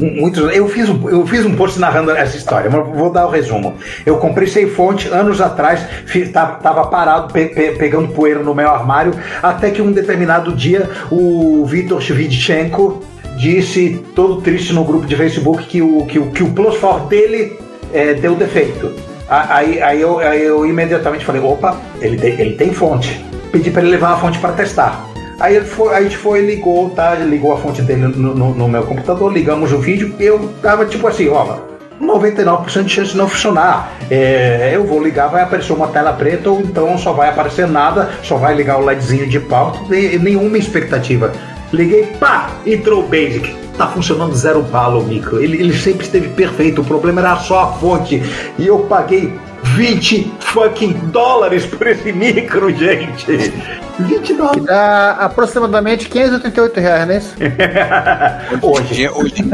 muitos. 0.00 0.54
Eu 0.54 0.68
fiz, 0.68 0.88
um- 0.88 1.08
eu 1.08 1.26
fiz 1.26 1.44
um 1.44 1.54
post 1.56 1.78
narrando 1.78 2.10
essa 2.12 2.36
história, 2.36 2.70
mas 2.70 2.86
vou 2.96 3.10
dar 3.10 3.26
o 3.26 3.30
resumo. 3.30 3.74
Eu 4.04 4.16
comprei 4.18 4.46
sem 4.46 4.68
fonte 4.68 5.08
anos 5.08 5.40
atrás, 5.40 5.80
fi- 6.06 6.26
tava, 6.28 6.56
tava 6.56 6.86
parado, 6.86 7.32
pe- 7.32 7.46
pe- 7.46 7.72
pegando 7.72 8.08
poeira 8.08 8.40
no 8.40 8.54
meu 8.54 8.70
armário, 8.70 9.12
até 9.42 9.70
que 9.70 9.82
um 9.82 9.92
determinado 9.92 10.52
dia 10.54 10.88
o 11.10 11.64
Vitor 11.66 12.00
Shvidchenko 12.00 13.02
disse, 13.36 14.02
todo 14.14 14.40
triste 14.40 14.72
no 14.72 14.84
grupo 14.84 15.06
de 15.06 15.14
Facebook, 15.16 15.64
que 15.66 15.82
o, 15.82 16.06
que 16.06 16.18
o, 16.18 16.30
que 16.30 16.42
o 16.42 16.50
Plus 16.52 16.78
4 16.78 17.06
dele 17.06 17.58
é, 17.92 18.14
deu 18.14 18.34
defeito. 18.34 18.92
Aí, 19.28 19.82
aí, 19.82 20.00
eu, 20.00 20.18
aí 20.20 20.42
eu 20.44 20.64
imediatamente 20.64 21.24
falei: 21.24 21.42
opa, 21.42 21.76
ele 22.00 22.16
ele 22.24 22.54
tem 22.54 22.72
fonte. 22.72 23.24
Pedi 23.50 23.70
para 23.72 23.82
ele 23.82 23.90
levar 23.90 24.12
a 24.12 24.16
fonte 24.18 24.38
para 24.38 24.52
testar. 24.52 25.04
Aí 25.38 25.56
ele 25.56 25.66
foi, 25.66 25.94
a 25.94 26.02
gente 26.02 26.16
foi, 26.16 26.40
ligou, 26.46 26.90
tá? 26.90 27.14
Ligou 27.16 27.52
a 27.52 27.58
fonte 27.58 27.82
dele 27.82 28.06
no, 28.08 28.34
no- 28.34 28.54
no 28.54 28.68
meu 28.68 28.82
computador, 28.84 29.32
ligamos 29.32 29.72
o 29.72 29.78
vídeo, 29.78 30.14
eu 30.18 30.50
tava 30.62 30.86
tipo 30.86 31.06
assim, 31.06 31.28
ó, 31.28 31.58
99% 32.00 32.84
de 32.84 32.88
chance 32.90 33.12
de 33.12 33.16
não 33.18 33.28
funcionar. 33.28 33.92
É, 34.10 34.72
eu 34.74 34.84
vou 34.84 35.02
ligar, 35.02 35.28
vai 35.28 35.42
aparecer 35.42 35.72
uma 35.72 35.88
tela 35.88 36.12
preta, 36.12 36.50
ou 36.50 36.60
então 36.60 36.96
só 36.98 37.12
vai 37.12 37.28
aparecer 37.28 37.66
nada, 37.66 38.10
só 38.22 38.36
vai 38.36 38.54
ligar 38.54 38.78
o 38.80 38.84
LEDzinho 38.84 39.26
de 39.28 39.40
pauta, 39.40 39.94
e- 39.94 40.18
nenhuma 40.18 40.56
expectativa. 40.58 41.32
Liguei, 41.72 42.04
pá, 42.18 42.50
entrou 42.64 43.00
o 43.00 43.06
Basic. 43.08 43.54
Tá 43.76 43.86
funcionando 43.88 44.34
zero 44.34 44.62
bala 44.62 44.98
o 44.98 45.04
micro. 45.04 45.42
Ele, 45.42 45.58
ele 45.60 45.76
sempre 45.76 46.06
esteve 46.06 46.28
perfeito, 46.28 46.80
o 46.80 46.84
problema 46.84 47.20
era 47.20 47.36
só 47.36 47.60
a 47.64 47.66
fonte. 47.72 48.22
E 48.58 48.66
eu 48.66 48.78
paguei 48.80 49.34
20 49.76 50.32
fucking 50.40 50.92
dólares 51.12 51.66
por 51.66 51.86
esse 51.86 52.10
micro, 52.12 52.74
gente. 52.74 53.52
20 53.98 54.34
dólares. 54.34 54.64
Dá 54.64 55.10
aproximadamente 55.12 56.08
588 56.08 56.80
reais, 56.80 57.06
não 57.06 57.14
é 57.14 57.18
isso? 57.18 57.34
Hoje. 58.62 59.08
Hoje, 59.08 59.44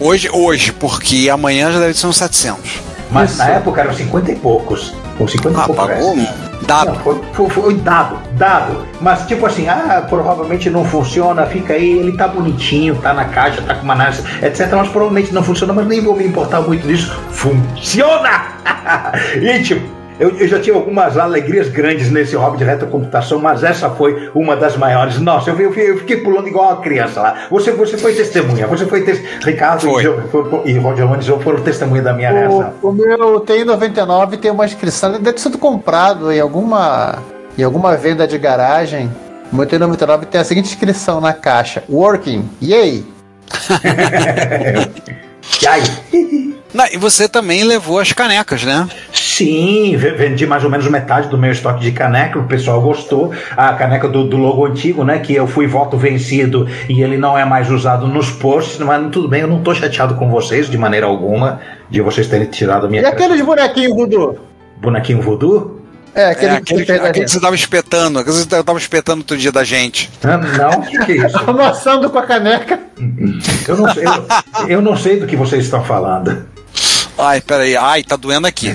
hoje, 0.00 0.28
hoje, 0.32 0.72
porque 0.72 1.28
amanhã 1.30 1.70
já 1.72 1.78
deve 1.80 1.94
ser 1.94 2.06
uns 2.06 2.16
700. 2.16 2.80
Mas 3.10 3.36
na 3.36 3.48
época 3.48 3.80
eram 3.82 3.92
50 3.92 4.32
e 4.32 4.36
poucos. 4.36 4.94
Ou 5.18 5.28
50 5.28 5.58
Ah, 5.58 5.62
e 5.62 5.66
poucos. 5.66 5.86
pagou? 5.86 6.14
reais. 6.14 6.30
Dado. 6.72 6.86
Não, 6.86 6.94
foi, 6.96 7.20
foi- 7.32 7.50
foi 7.50 7.74
dado, 7.74 8.18
dado. 8.32 8.86
Mas 9.00 9.26
tipo 9.26 9.44
assim, 9.46 9.68
ah, 9.68 10.04
provavelmente 10.08 10.70
não 10.70 10.84
funciona, 10.84 11.44
fica 11.46 11.74
aí, 11.74 11.98
ele 11.98 12.16
tá 12.16 12.26
bonitinho, 12.28 12.96
tá 12.96 13.12
na 13.12 13.26
caixa, 13.26 13.60
tá 13.62 13.74
com 13.74 13.82
uma 13.82 13.92
análise, 13.94 14.22
etc. 14.42 14.70
Mas 14.72 14.88
provavelmente 14.88 15.32
não 15.34 15.42
funciona, 15.42 15.72
mas 15.72 15.86
nem 15.86 16.00
vou 16.00 16.16
me 16.16 16.24
importar 16.26 16.60
muito 16.62 16.86
disso. 16.86 17.12
Funciona! 17.30 18.42
e 19.40 19.62
tipo. 19.62 19.91
Eu, 20.22 20.30
eu 20.38 20.46
já 20.46 20.60
tive 20.60 20.76
algumas 20.76 21.18
alegrias 21.18 21.66
grandes 21.68 22.08
nesse 22.08 22.36
hobby 22.36 22.56
de 22.58 22.62
retrocomputação, 22.62 23.40
mas 23.40 23.64
essa 23.64 23.90
foi 23.90 24.30
uma 24.32 24.54
das 24.54 24.76
maiores. 24.76 25.18
Nossa, 25.18 25.50
eu, 25.50 25.58
eu, 25.60 25.74
eu 25.74 25.98
fiquei 25.98 26.18
pulando 26.18 26.46
igual 26.46 26.66
uma 26.68 26.76
criança 26.80 27.20
lá. 27.20 27.46
Você, 27.50 27.72
você 27.72 27.98
foi 27.98 28.12
testemunha, 28.14 28.68
você 28.68 28.86
foi 28.86 29.02
tes- 29.02 29.20
Ricardo 29.44 29.80
Foi. 29.80 30.04
e, 30.64 30.70
e 30.70 30.78
Roger 30.78 31.08
Lones 31.10 31.26
foram 31.26 31.60
testemunha 31.62 32.02
da 32.02 32.12
minha 32.12 32.30
reação. 32.30 32.72
O, 32.80 32.90
o 32.90 32.92
meu 32.92 33.40
TI-99 33.40 34.38
tem 34.38 34.52
uma 34.52 34.64
inscrição, 34.64 35.10
ele 35.10 35.18
deve 35.18 35.32
ter 35.34 35.42
sido 35.42 35.58
comprado 35.58 36.30
em 36.30 36.38
alguma, 36.38 37.18
em 37.58 37.64
alguma 37.64 37.96
venda 37.96 38.24
de 38.24 38.38
garagem. 38.38 39.10
O 39.52 39.56
meu 39.56 39.66
TI-99 39.66 40.26
tem 40.26 40.40
a 40.40 40.44
seguinte 40.44 40.66
inscrição 40.66 41.20
na 41.20 41.32
caixa: 41.32 41.82
Working, 41.90 42.48
yay! 42.62 43.04
E 45.60 45.66
aí? 45.66 45.82
Não, 46.74 46.86
e 46.90 46.96
você 46.96 47.28
também 47.28 47.64
levou 47.64 47.98
as 47.98 48.12
canecas, 48.12 48.62
né? 48.64 48.88
Sim, 49.12 49.96
ve- 49.96 50.12
vendi 50.12 50.46
mais 50.46 50.64
ou 50.64 50.70
menos 50.70 50.86
metade 50.88 51.28
do 51.28 51.36
meu 51.38 51.52
estoque 51.52 51.80
de 51.80 51.92
caneca, 51.92 52.38
o 52.38 52.44
pessoal 52.44 52.80
gostou. 52.80 53.32
A 53.56 53.72
caneca 53.74 54.08
do, 54.08 54.24
do 54.24 54.36
logo 54.36 54.64
antigo, 54.66 55.04
né? 55.04 55.18
Que 55.18 55.34
eu 55.34 55.46
fui 55.46 55.66
voto 55.66 55.96
vencido 55.96 56.68
e 56.88 57.02
ele 57.02 57.16
não 57.18 57.36
é 57.36 57.44
mais 57.44 57.70
usado 57.70 58.06
nos 58.06 58.30
posts, 58.30 58.78
mas 58.78 59.10
tudo 59.10 59.28
bem, 59.28 59.42
eu 59.42 59.48
não 59.48 59.62
tô 59.62 59.74
chateado 59.74 60.14
com 60.14 60.28
vocês 60.30 60.68
de 60.70 60.78
maneira 60.78 61.06
alguma, 61.06 61.60
de 61.90 62.00
vocês 62.00 62.26
terem 62.26 62.46
tirado 62.46 62.86
a 62.86 62.88
minha 62.88 63.02
E 63.02 63.06
aqueles 63.06 63.40
bonequinhos 63.42 63.94
voodoo? 63.94 64.38
bonequinho 64.80 65.20
voodoo. 65.22 65.78
É, 66.14 66.24
É, 66.24 66.30
aquele, 66.30 66.50
aquele, 66.56 66.84
que 66.84 66.92
você 66.92 66.92
aquele 66.92 67.24
que 67.24 67.30
você 67.30 67.40
tava 67.40 67.54
espetando, 67.54 68.18
aquele 68.18 68.36
que 68.36 68.42
você 68.42 68.62
tava 68.62 68.78
espetando 68.78 69.18
outro 69.20 69.36
dia 69.38 69.50
da 69.50 69.64
gente. 69.64 70.10
Não, 70.22 70.70
o 70.80 70.82
que, 70.82 70.98
que 71.06 71.12
é 71.12 71.26
isso? 71.26 71.38
amassando 71.48 72.10
com 72.10 72.18
a 72.18 72.22
caneca. 72.22 72.78
Eu 73.66 73.76
não, 73.78 73.94
sei, 73.94 74.04
eu, 74.04 74.68
eu 74.68 74.82
não 74.82 74.94
sei 74.96 75.18
do 75.18 75.26
que 75.26 75.34
vocês 75.36 75.64
estão 75.64 75.82
falando. 75.82 76.51
Ai, 77.18 77.40
peraí. 77.40 77.76
Ai, 77.76 78.02
tá 78.02 78.16
doendo 78.16 78.46
aqui. 78.46 78.74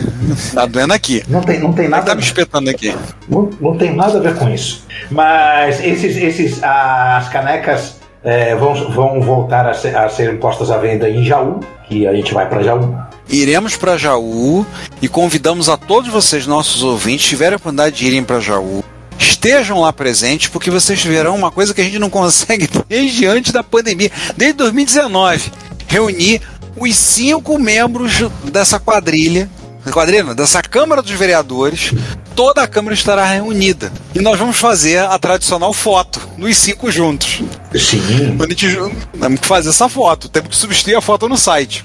Tá 0.53 0.65
doendo 0.65 0.93
aqui. 0.93 1.23
Não 1.27 1.41
tem, 1.41 1.59
não 1.59 1.73
tem 1.73 1.89
Tá 1.89 1.97
nada. 1.97 2.15
me 2.15 2.21
espetando 2.21 2.69
aqui. 2.69 2.95
Não, 3.27 3.49
não 3.59 3.77
tem 3.77 3.95
nada 3.95 4.17
a 4.17 4.21
ver 4.21 4.35
com 4.35 4.49
isso. 4.49 4.83
Mas 5.09 5.83
esses, 5.83 6.15
esses, 6.17 6.63
as 6.63 7.27
canecas 7.29 7.95
é, 8.23 8.55
vão, 8.55 8.73
vão 8.91 9.21
voltar 9.21 9.67
a, 9.67 9.73
ser, 9.73 9.95
a 9.95 10.07
serem 10.09 10.37
postas 10.37 10.69
à 10.71 10.77
venda 10.77 11.09
em 11.09 11.23
Jaú, 11.23 11.59
que 11.87 12.05
a 12.07 12.13
gente 12.13 12.33
vai 12.33 12.47
para 12.47 12.61
Jaú. 12.63 12.95
Iremos 13.29 13.75
para 13.75 13.97
Jaú 13.97 14.65
e 15.01 15.07
convidamos 15.09 15.67
a 15.67 15.75
todos 15.75 16.09
vocês, 16.09 16.47
nossos 16.47 16.83
ouvintes, 16.83 17.25
tiverem 17.25 17.53
a 17.55 17.57
oportunidade 17.57 17.95
de 17.97 18.05
irem 18.07 18.23
para 18.23 18.39
Jaú, 18.39 18.83
estejam 19.19 19.81
lá 19.81 19.91
presentes, 19.91 20.47
porque 20.47 20.71
vocês 20.71 21.03
verão 21.03 21.35
uma 21.35 21.51
coisa 21.51 21.73
que 21.73 21.81
a 21.81 21.83
gente 21.83 21.99
não 21.99 22.09
consegue 22.11 22.69
desde 22.87 23.25
antes 23.25 23.51
da 23.51 23.63
pandemia, 23.63 24.09
desde 24.37 24.57
2019, 24.57 25.51
reunir 25.87 26.41
os 26.79 26.95
cinco 26.95 27.57
membros 27.57 28.21
dessa 28.51 28.79
quadrilha, 28.79 29.49
quadrilha, 29.91 30.35
dessa 30.35 30.61
Câmara 30.61 31.01
dos 31.01 31.11
Vereadores, 31.11 31.93
toda 32.35 32.61
a 32.61 32.67
Câmara 32.67 32.93
estará 32.93 33.25
reunida. 33.25 33.91
E 34.13 34.19
nós 34.19 34.37
vamos 34.37 34.57
fazer 34.57 34.99
a 34.99 35.17
tradicional 35.17 35.73
foto, 35.73 36.19
dos 36.37 36.57
cinco 36.57 36.91
juntos. 36.91 37.41
Sim. 37.73 38.35
Quando 38.37 38.51
a 38.51 38.55
gente 38.55 38.77
temos 39.19 39.39
que 39.39 39.47
fazer 39.47 39.69
essa 39.69 39.89
foto, 39.89 40.29
temos 40.29 40.49
que 40.49 40.55
substituir 40.55 40.95
a 40.95 41.01
foto 41.01 41.27
no 41.27 41.37
site. 41.37 41.83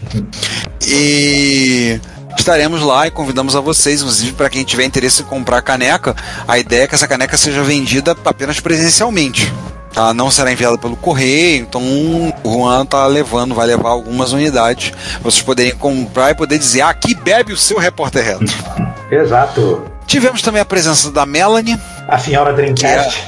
E 0.87 2.01
estaremos 2.37 2.83
lá 2.83 3.07
e 3.07 3.11
convidamos 3.11 3.55
a 3.55 3.61
vocês, 3.61 4.01
inclusive 4.01 4.33
para 4.33 4.51
quem 4.51 4.65
tiver 4.65 4.85
interesse 4.85 5.23
em 5.23 5.25
comprar 5.25 5.59
a 5.59 5.63
caneca, 5.63 6.17
a 6.47 6.59
ideia 6.59 6.85
é 6.85 6.87
que 6.87 6.95
essa 6.95 7.07
caneca 7.09 7.37
seja 7.37 7.63
vendida 7.63 8.17
apenas 8.25 8.61
presencialmente. 8.61 9.53
Tá? 9.93 10.15
Não 10.15 10.31
será 10.31 10.51
enviada 10.51 10.79
pelo 10.79 10.97
correio, 10.97 11.63
então 11.63 11.83
o 11.83 12.33
Juan 12.45 12.87
tá 12.87 13.07
levando, 13.07 13.55
vai 13.55 13.67
levar 13.67 13.91
algumas 13.91 14.33
unidades. 14.33 14.93
Vocês 15.23 15.43
poderem 15.43 15.75
comprar 15.75 16.31
e 16.31 16.35
poder 16.35 16.59
dizer, 16.59 16.81
ah, 16.81 16.89
aqui 16.89 17.15
bebe 17.15 17.53
o 17.53 17.57
seu 17.57 17.79
repórter 17.79 18.25
reto. 18.25 18.45
Exato. 19.11 19.85
Tivemos 20.07 20.41
também 20.41 20.61
a 20.61 20.65
presença 20.65 21.11
da 21.11 21.27
Melanie, 21.27 21.79
A 22.09 22.19
senhora 22.19 22.53
Dreamcast. 22.53 23.23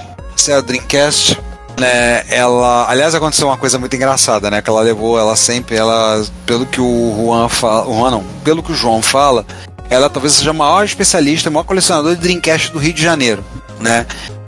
é 0.48 0.52
a 0.54 0.60
Dreamcast. 0.60 1.38
Né, 1.78 2.22
ela, 2.28 2.88
aliás, 2.88 3.16
aconteceu 3.16 3.48
uma 3.48 3.56
coisa 3.56 3.78
muito 3.80 3.96
engraçada, 3.96 4.48
né? 4.48 4.62
Que 4.62 4.70
ela 4.70 4.80
levou, 4.80 5.18
ela 5.18 5.34
sempre, 5.34 5.74
ela, 5.74 6.24
pelo 6.46 6.64
que 6.64 6.80
o 6.80 7.14
Juan 7.16 7.48
fala, 7.48 7.88
o 7.88 7.98
Juan 7.98 8.10
não, 8.12 8.24
pelo 8.44 8.62
que 8.62 8.70
o 8.70 8.74
João 8.76 9.02
fala, 9.02 9.44
ela 9.90 10.08
talvez 10.08 10.34
seja 10.34 10.50
a 10.50 10.54
maior 10.54 10.84
especialista, 10.84 11.48
a 11.48 11.52
maior 11.52 11.64
colecionadora 11.64 12.14
de 12.14 12.20
Dreamcast 12.22 12.70
do 12.70 12.78
Rio 12.78 12.92
de 12.92 13.02
Janeiro, 13.02 13.44
né? 13.80 14.06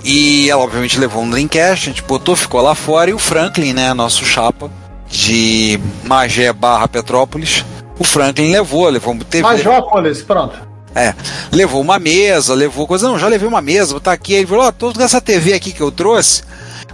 E 0.09 0.49
ela 0.49 0.63
obviamente 0.63 1.01
levou 1.01 1.25
um 1.25 1.29
Dreamcast, 1.29 1.91
a 1.91 1.93
gente 1.93 2.03
botou, 2.05 2.37
ficou 2.37 2.63
lá 2.63 2.77
fora, 2.77 3.11
e 3.11 3.13
o 3.13 3.19
Franklin, 3.19 3.73
né, 3.73 3.93
nosso 3.93 4.25
chapa 4.25 4.71
de 5.09 5.81
Magé 6.05 6.53
barra 6.53 6.87
Petrópolis, 6.87 7.65
o 7.99 8.05
Franklin 8.05 8.53
levou, 8.53 8.89
levou, 8.89 9.17
teve, 9.29 9.43
Majópolis, 9.43 10.23
pronto. 10.23 10.57
é, 10.95 11.13
levou 11.51 11.81
uma 11.81 11.99
mesa, 11.99 12.55
levou 12.55 12.87
coisa. 12.87 13.09
Não, 13.09 13.19
já 13.19 13.27
levei 13.27 13.49
uma 13.49 13.61
mesa, 13.61 13.91
vou 13.91 13.99
estar 13.99 14.13
aqui. 14.13 14.35
Ele 14.35 14.47
falou: 14.47 14.67
Ó, 14.67 14.71
tô 14.71 14.93
com 14.93 15.03
essa 15.03 15.21
TV 15.21 15.55
aqui 15.55 15.73
que 15.73 15.81
eu 15.81 15.91
trouxe, 15.91 16.45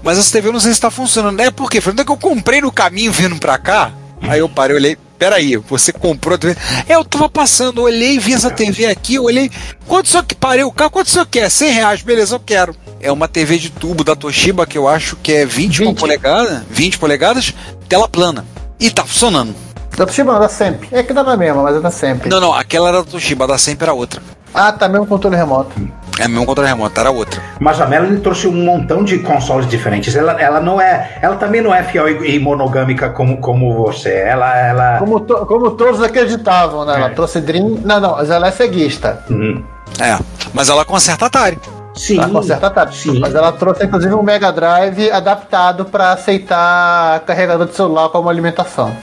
mas 0.03 0.17
essa 0.19 0.33
TV 0.33 0.49
eu 0.49 0.53
não 0.53 0.61
sei 0.61 0.71
se 0.71 0.79
está 0.79 0.91
funcionando. 0.91 1.39
É 1.41 1.51
por 1.51 1.71
quê? 1.71 1.81
Falei, 1.83 1.97
não 1.97 2.03
é 2.03 2.05
que 2.07 2.13
eu 2.13 2.17
comprei 2.17 2.63
no 2.63 2.73
caminho 2.73 3.13
vindo 3.13 3.37
pra 3.37 3.59
cá. 3.59 3.93
Aí 4.23 4.39
eu 4.39 4.49
parei, 4.49 4.77
olhei. 4.77 4.97
Peraí, 5.23 5.57
você 5.57 5.93
comprou 5.93 6.35
a 6.35 6.39
TV? 6.39 6.57
É, 6.89 6.97
eu 6.97 7.05
tava 7.05 7.29
passando, 7.29 7.81
olhei, 7.81 8.19
vi 8.19 8.35
essa 8.35 8.51
TV 8.51 8.87
aqui, 8.87 9.21
olhei. 9.21 9.49
Quanto 9.87 10.09
só 10.09 10.21
que 10.21 10.35
parei 10.35 10.65
o 10.65 10.73
carro? 10.73 10.91
Quanto 10.91 11.11
só 11.11 11.25
quer? 11.25 11.49
100 11.49 11.71
reais, 11.71 12.03
beleza, 12.03 12.35
eu 12.35 12.41
quero. 12.41 12.75
É 13.01 13.13
uma 13.13 13.29
TV 13.29 13.57
de 13.57 13.71
tubo 13.71 14.03
da 14.03 14.17
Toshiba 14.17 14.67
que 14.67 14.77
eu 14.77 14.89
acho 14.89 15.15
que 15.15 15.31
é 15.31 15.47
20, 15.47 15.79
20. 15.79 15.97
polegadas, 16.01 16.65
20 16.69 16.99
polegadas, 16.99 17.55
tela 17.89 18.09
plana. 18.09 18.45
E 18.81 18.91
tá 18.91 19.05
funcionando. 19.05 19.55
Da 19.97 20.07
Toshiba 20.07 20.33
não, 20.33 20.41
da 20.41 20.49
sempre. 20.49 20.89
É 20.91 21.05
que 21.05 21.13
dá 21.13 21.23
na 21.23 21.37
mesma, 21.37 21.63
mas 21.63 21.77
é 21.77 21.81
da 21.81 21.93
sempre. 21.93 22.29
Não, 22.29 22.41
não, 22.41 22.53
aquela 22.53 22.89
era 22.89 23.05
da 23.05 23.09
Toshiba, 23.09 23.45
a 23.45 23.47
da 23.47 23.59
sempre 23.59 23.85
era 23.85 23.95
outra. 23.95 24.21
Ah, 24.55 24.71
tá 24.73 24.89
mesmo 24.89 25.07
controle 25.07 25.37
remoto. 25.37 25.73
É 26.19 26.29
mesmo 26.29 26.45
controle 26.45 26.69
remoto, 26.69 27.01
era 27.01 27.11
outra. 27.11 27.41
Mas 27.59 27.81
a 27.81 27.87
Melanie 27.87 28.21
trouxe 28.21 28.47
um 28.47 28.53
montão 28.53 29.03
de 29.03 29.19
consoles 29.21 29.67
diferentes. 29.67 30.15
Ela, 30.15 30.33
ela 30.41 30.61
não 30.61 30.81
é. 30.81 31.19
Ela 31.23 31.37
também 31.37 31.63
não 31.63 31.75
é 31.75 31.83
fiel 31.83 32.07
e, 32.23 32.35
e 32.37 32.39
monogâmica 32.39 33.09
como, 33.11 33.39
como 33.39 33.75
você. 33.75 34.11
Ela. 34.15 34.55
ela... 34.59 34.99
Como, 34.99 35.21
to- 35.21 35.47
como 35.47 35.71
todos 35.71 36.03
acreditavam, 36.03 36.85
né? 36.85 36.97
Ela 36.97 37.07
É. 37.07 37.11
trouxe 37.11 37.41
Dream. 37.41 37.79
Não, 37.83 37.99
não, 37.99 38.13
mas 38.17 38.29
ela 38.31 38.49
é 38.49 38.51
ceguista. 38.51 39.25
Hum. 39.31 39.63
É, 39.99 40.19
mas 40.53 40.69
ela 40.69 40.85
conserta 40.85 41.27
Atari. 41.27 41.59
Sim. 41.95 42.19
Ela 42.19 42.29
conserta 42.29 42.67
Atari. 42.67 42.95
Sim. 42.95 43.19
Mas 43.19 43.35
ela 43.35 43.51
trouxe 43.53 43.85
inclusive 43.85 44.15
um 44.15 44.23
Mega 44.23 44.53
Drive 44.53 45.11
adaptado 45.11 45.87
para 45.87 46.13
aceitar 46.13 47.21
carregador 47.21 47.67
de 47.67 47.75
celular 47.75 48.09
como 48.11 48.29
alimentação. 48.29 48.95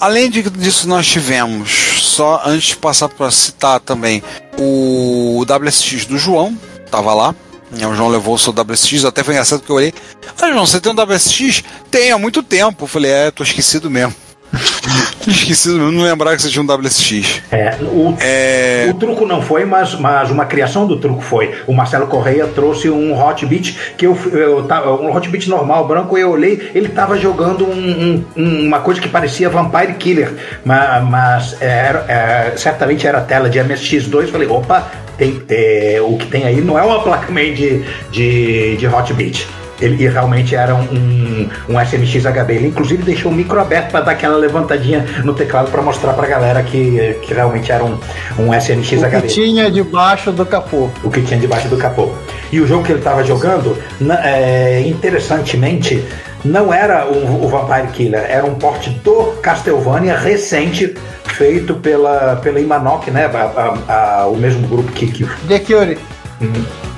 Além 0.00 0.30
de- 0.30 0.42
disso, 0.50 0.88
nós 0.88 1.06
tivemos, 1.06 1.87
só 2.18 2.42
antes 2.44 2.70
de 2.70 2.76
passar 2.76 3.08
para 3.08 3.30
citar 3.30 3.78
também, 3.78 4.24
o 4.58 5.44
WSX 5.44 6.04
do 6.04 6.18
João, 6.18 6.58
tava 6.90 7.14
lá. 7.14 7.32
né, 7.70 7.86
O 7.86 7.94
João 7.94 8.08
levou 8.08 8.34
o 8.34 8.38
seu 8.38 8.52
WSX, 8.52 9.04
até 9.04 9.22
foi 9.22 9.34
engraçado 9.34 9.62
que 9.62 9.70
eu 9.70 9.76
olhei. 9.76 9.94
Ah, 10.40 10.50
João, 10.50 10.66
você 10.66 10.80
tem 10.80 10.90
um 10.90 10.96
WSX? 11.00 11.62
Tem, 11.92 12.10
há 12.10 12.18
muito 12.18 12.42
tempo. 12.42 12.84
Eu 12.84 12.88
falei, 12.88 13.12
é, 13.12 13.30
tô 13.30 13.44
esquecido 13.44 13.88
mesmo. 13.88 14.12
mesmo, 15.26 15.92
não 15.92 16.02
lembrava 16.04 16.36
que 16.36 16.42
você 16.42 16.48
tinha 16.48 16.62
um 16.62 16.66
WSX. 16.66 17.42
É, 17.50 17.76
o, 17.82 18.16
É, 18.20 18.86
o 18.90 18.94
truco 18.94 19.26
não 19.26 19.42
foi, 19.42 19.64
mas, 19.64 19.94
mas 19.94 20.30
uma 20.30 20.46
criação 20.46 20.86
do 20.86 20.98
truco 20.98 21.20
foi. 21.20 21.54
O 21.66 21.72
Marcelo 21.72 22.06
Correia 22.06 22.46
trouxe 22.46 22.88
um 22.88 23.18
Hot 23.18 23.44
Beat, 23.44 23.74
que 23.96 24.06
eu, 24.06 24.16
eu 24.32 24.62
tava, 24.64 24.92
um 24.94 25.14
Hot 25.14 25.28
Beat 25.28 25.46
normal, 25.48 25.86
branco, 25.86 26.16
eu 26.16 26.30
olhei, 26.30 26.70
ele 26.74 26.88
tava 26.88 27.18
jogando 27.18 27.64
um- 27.66 28.24
um- 28.36 28.66
uma 28.66 28.80
coisa 28.80 29.00
que 29.00 29.08
parecia 29.08 29.48
Vampire 29.50 29.94
Killer, 29.94 30.32
mas, 30.64 31.04
mas 31.04 31.56
era, 31.62 32.04
é, 32.08 32.56
certamente 32.56 33.06
era 33.06 33.20
tela 33.20 33.50
de 33.50 33.58
MSX2. 33.58 34.28
Falei, 34.30 34.48
opa, 34.48 34.90
tem, 35.16 35.42
é, 35.48 35.98
o 36.00 36.16
que 36.16 36.26
tem 36.26 36.44
aí 36.44 36.60
não 36.60 36.78
é 36.78 36.82
uma 36.82 37.02
placa-mãe 37.02 37.52
de, 37.52 37.82
de, 38.10 38.76
de 38.76 38.86
Hot 38.86 39.12
Beat. 39.12 39.46
Ele 39.80 40.02
e 40.04 40.08
realmente 40.08 40.54
era 40.56 40.74
um, 40.74 41.48
um 41.68 41.80
SMX 41.80 42.24
HB. 42.26 42.52
Ele 42.54 42.66
inclusive 42.68 43.02
deixou 43.02 43.30
o 43.30 43.34
micro 43.34 43.60
aberto 43.60 43.90
para 43.90 44.00
dar 44.00 44.12
aquela 44.12 44.36
levantadinha 44.36 45.04
no 45.24 45.34
teclado 45.34 45.70
para 45.70 45.80
mostrar 45.82 46.12
para 46.14 46.26
a 46.26 46.28
galera 46.30 46.62
que, 46.62 47.16
que 47.22 47.32
realmente 47.34 47.70
era 47.70 47.84
um, 47.84 47.98
um 48.38 48.52
SMX 48.60 48.92
O 49.02 49.08
que 49.08 49.16
HB. 49.16 49.26
tinha 49.28 49.70
debaixo 49.70 50.32
do 50.32 50.44
capô. 50.44 50.88
O 51.04 51.10
que 51.10 51.22
tinha 51.22 51.38
debaixo 51.38 51.68
do 51.68 51.76
capô. 51.76 52.10
E 52.50 52.60
o 52.60 52.66
jogo 52.66 52.82
que 52.84 52.92
ele 52.92 52.98
estava 53.00 53.22
jogando, 53.22 53.76
é, 54.24 54.80
interessantemente, 54.86 56.02
não 56.44 56.72
era 56.72 57.06
o, 57.06 57.44
o 57.44 57.48
Vampire 57.48 57.88
Killer, 57.92 58.24
era 58.28 58.46
um 58.46 58.54
porte 58.54 58.90
do 59.04 59.32
Castlevania 59.42 60.16
recente, 60.16 60.94
feito 61.24 61.74
pela, 61.74 62.36
pela 62.42 62.58
Imanok, 62.58 63.10
né? 63.10 63.26
A- 63.26 63.76
a- 63.88 64.22
a- 64.22 64.26
o 64.28 64.36
mesmo 64.36 64.66
grupo 64.66 64.90
que, 64.92 65.06
que 65.08 65.26
The 65.46 65.58
Cure. 65.60 65.98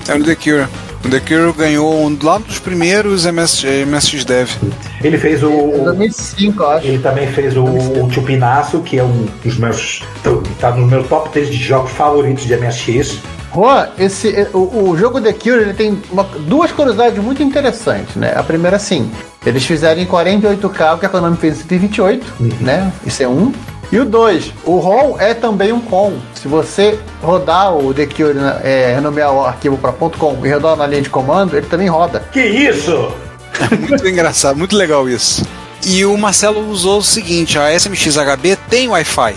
é 0.08 0.14
o 0.14 0.22
The 0.24 0.34
Cure. 0.36 0.66
O 1.04 1.08
The 1.08 1.20
Cure 1.20 1.52
ganhou 1.56 2.04
um 2.06 2.16
lá 2.22 2.38
dos 2.38 2.58
primeiros 2.58 3.24
MS, 3.24 3.66
MSX 3.86 4.24
Dev. 4.24 4.48
ele 5.02 5.16
fez 5.16 5.42
o, 5.42 5.48
Em 5.50 5.80
o 5.80 5.84
2005, 5.84 6.62
eu 6.62 6.70
acho. 6.70 6.86
Ele 6.86 6.98
também 6.98 7.26
fez 7.28 7.56
o, 7.56 7.64
o 7.64 8.10
Chupinaço, 8.12 8.80
que 8.80 8.98
é 8.98 9.04
um 9.04 9.26
dos 9.42 9.56
meus. 9.56 10.02
tá 10.60 10.72
no 10.72 10.86
meu 10.86 11.02
top 11.04 11.30
3 11.30 11.48
de 11.48 11.56
jogos 11.56 11.90
favoritos 11.92 12.44
de 12.44 12.54
MSX. 12.56 13.18
Juan, 13.52 13.88
esse, 13.98 14.46
o, 14.52 14.90
o 14.90 14.96
jogo 14.96 15.20
The 15.20 15.32
Cure 15.32 15.62
ele 15.62 15.74
tem 15.74 16.00
uma- 16.12 16.22
duas 16.22 16.70
curiosidades 16.70 17.18
muito 17.22 17.42
interessantes, 17.42 18.14
né? 18.14 18.32
A 18.36 18.42
primeira, 18.44 18.76
assim, 18.76 19.10
eles 19.44 19.64
fizeram 19.64 20.00
em 20.00 20.06
48K, 20.06 20.94
o 20.94 20.98
que 20.98 21.06
a 21.06 21.08
Konami 21.08 21.36
fez 21.36 21.58
em 21.60 21.62
128, 21.62 22.34
né? 22.60 22.92
Isso 23.04 23.22
é 23.22 23.26
um. 23.28 23.52
E 23.92 23.98
o 23.98 24.04
dois, 24.04 24.52
o 24.64 24.78
ROM 24.78 25.16
é 25.18 25.34
também 25.34 25.72
um 25.72 25.80
COM. 25.80 26.12
Se 26.34 26.46
você 26.46 26.98
rodar 27.20 27.76
o 27.76 27.92
The 27.92 28.06
Cure, 28.06 28.34
né, 28.34 28.60
é, 28.62 28.94
renomear 28.94 29.32
o 29.32 29.44
arquivo 29.44 29.76
para 29.76 29.92
.com 29.92 30.46
e 30.46 30.52
rodar 30.52 30.76
na 30.76 30.86
linha 30.86 31.02
de 31.02 31.10
comando, 31.10 31.56
ele 31.56 31.66
também 31.66 31.88
roda. 31.88 32.20
Que 32.32 32.40
isso? 32.40 33.12
Muito 33.88 34.06
engraçado, 34.06 34.56
muito 34.56 34.76
legal 34.76 35.08
isso. 35.08 35.44
E 35.84 36.04
o 36.04 36.16
Marcelo 36.16 36.68
usou 36.70 36.98
o 36.98 37.02
seguinte: 37.02 37.58
a 37.58 37.76
SMX 37.78 38.16
HB 38.16 38.56
tem 38.68 38.88
Wi-Fi. 38.88 39.34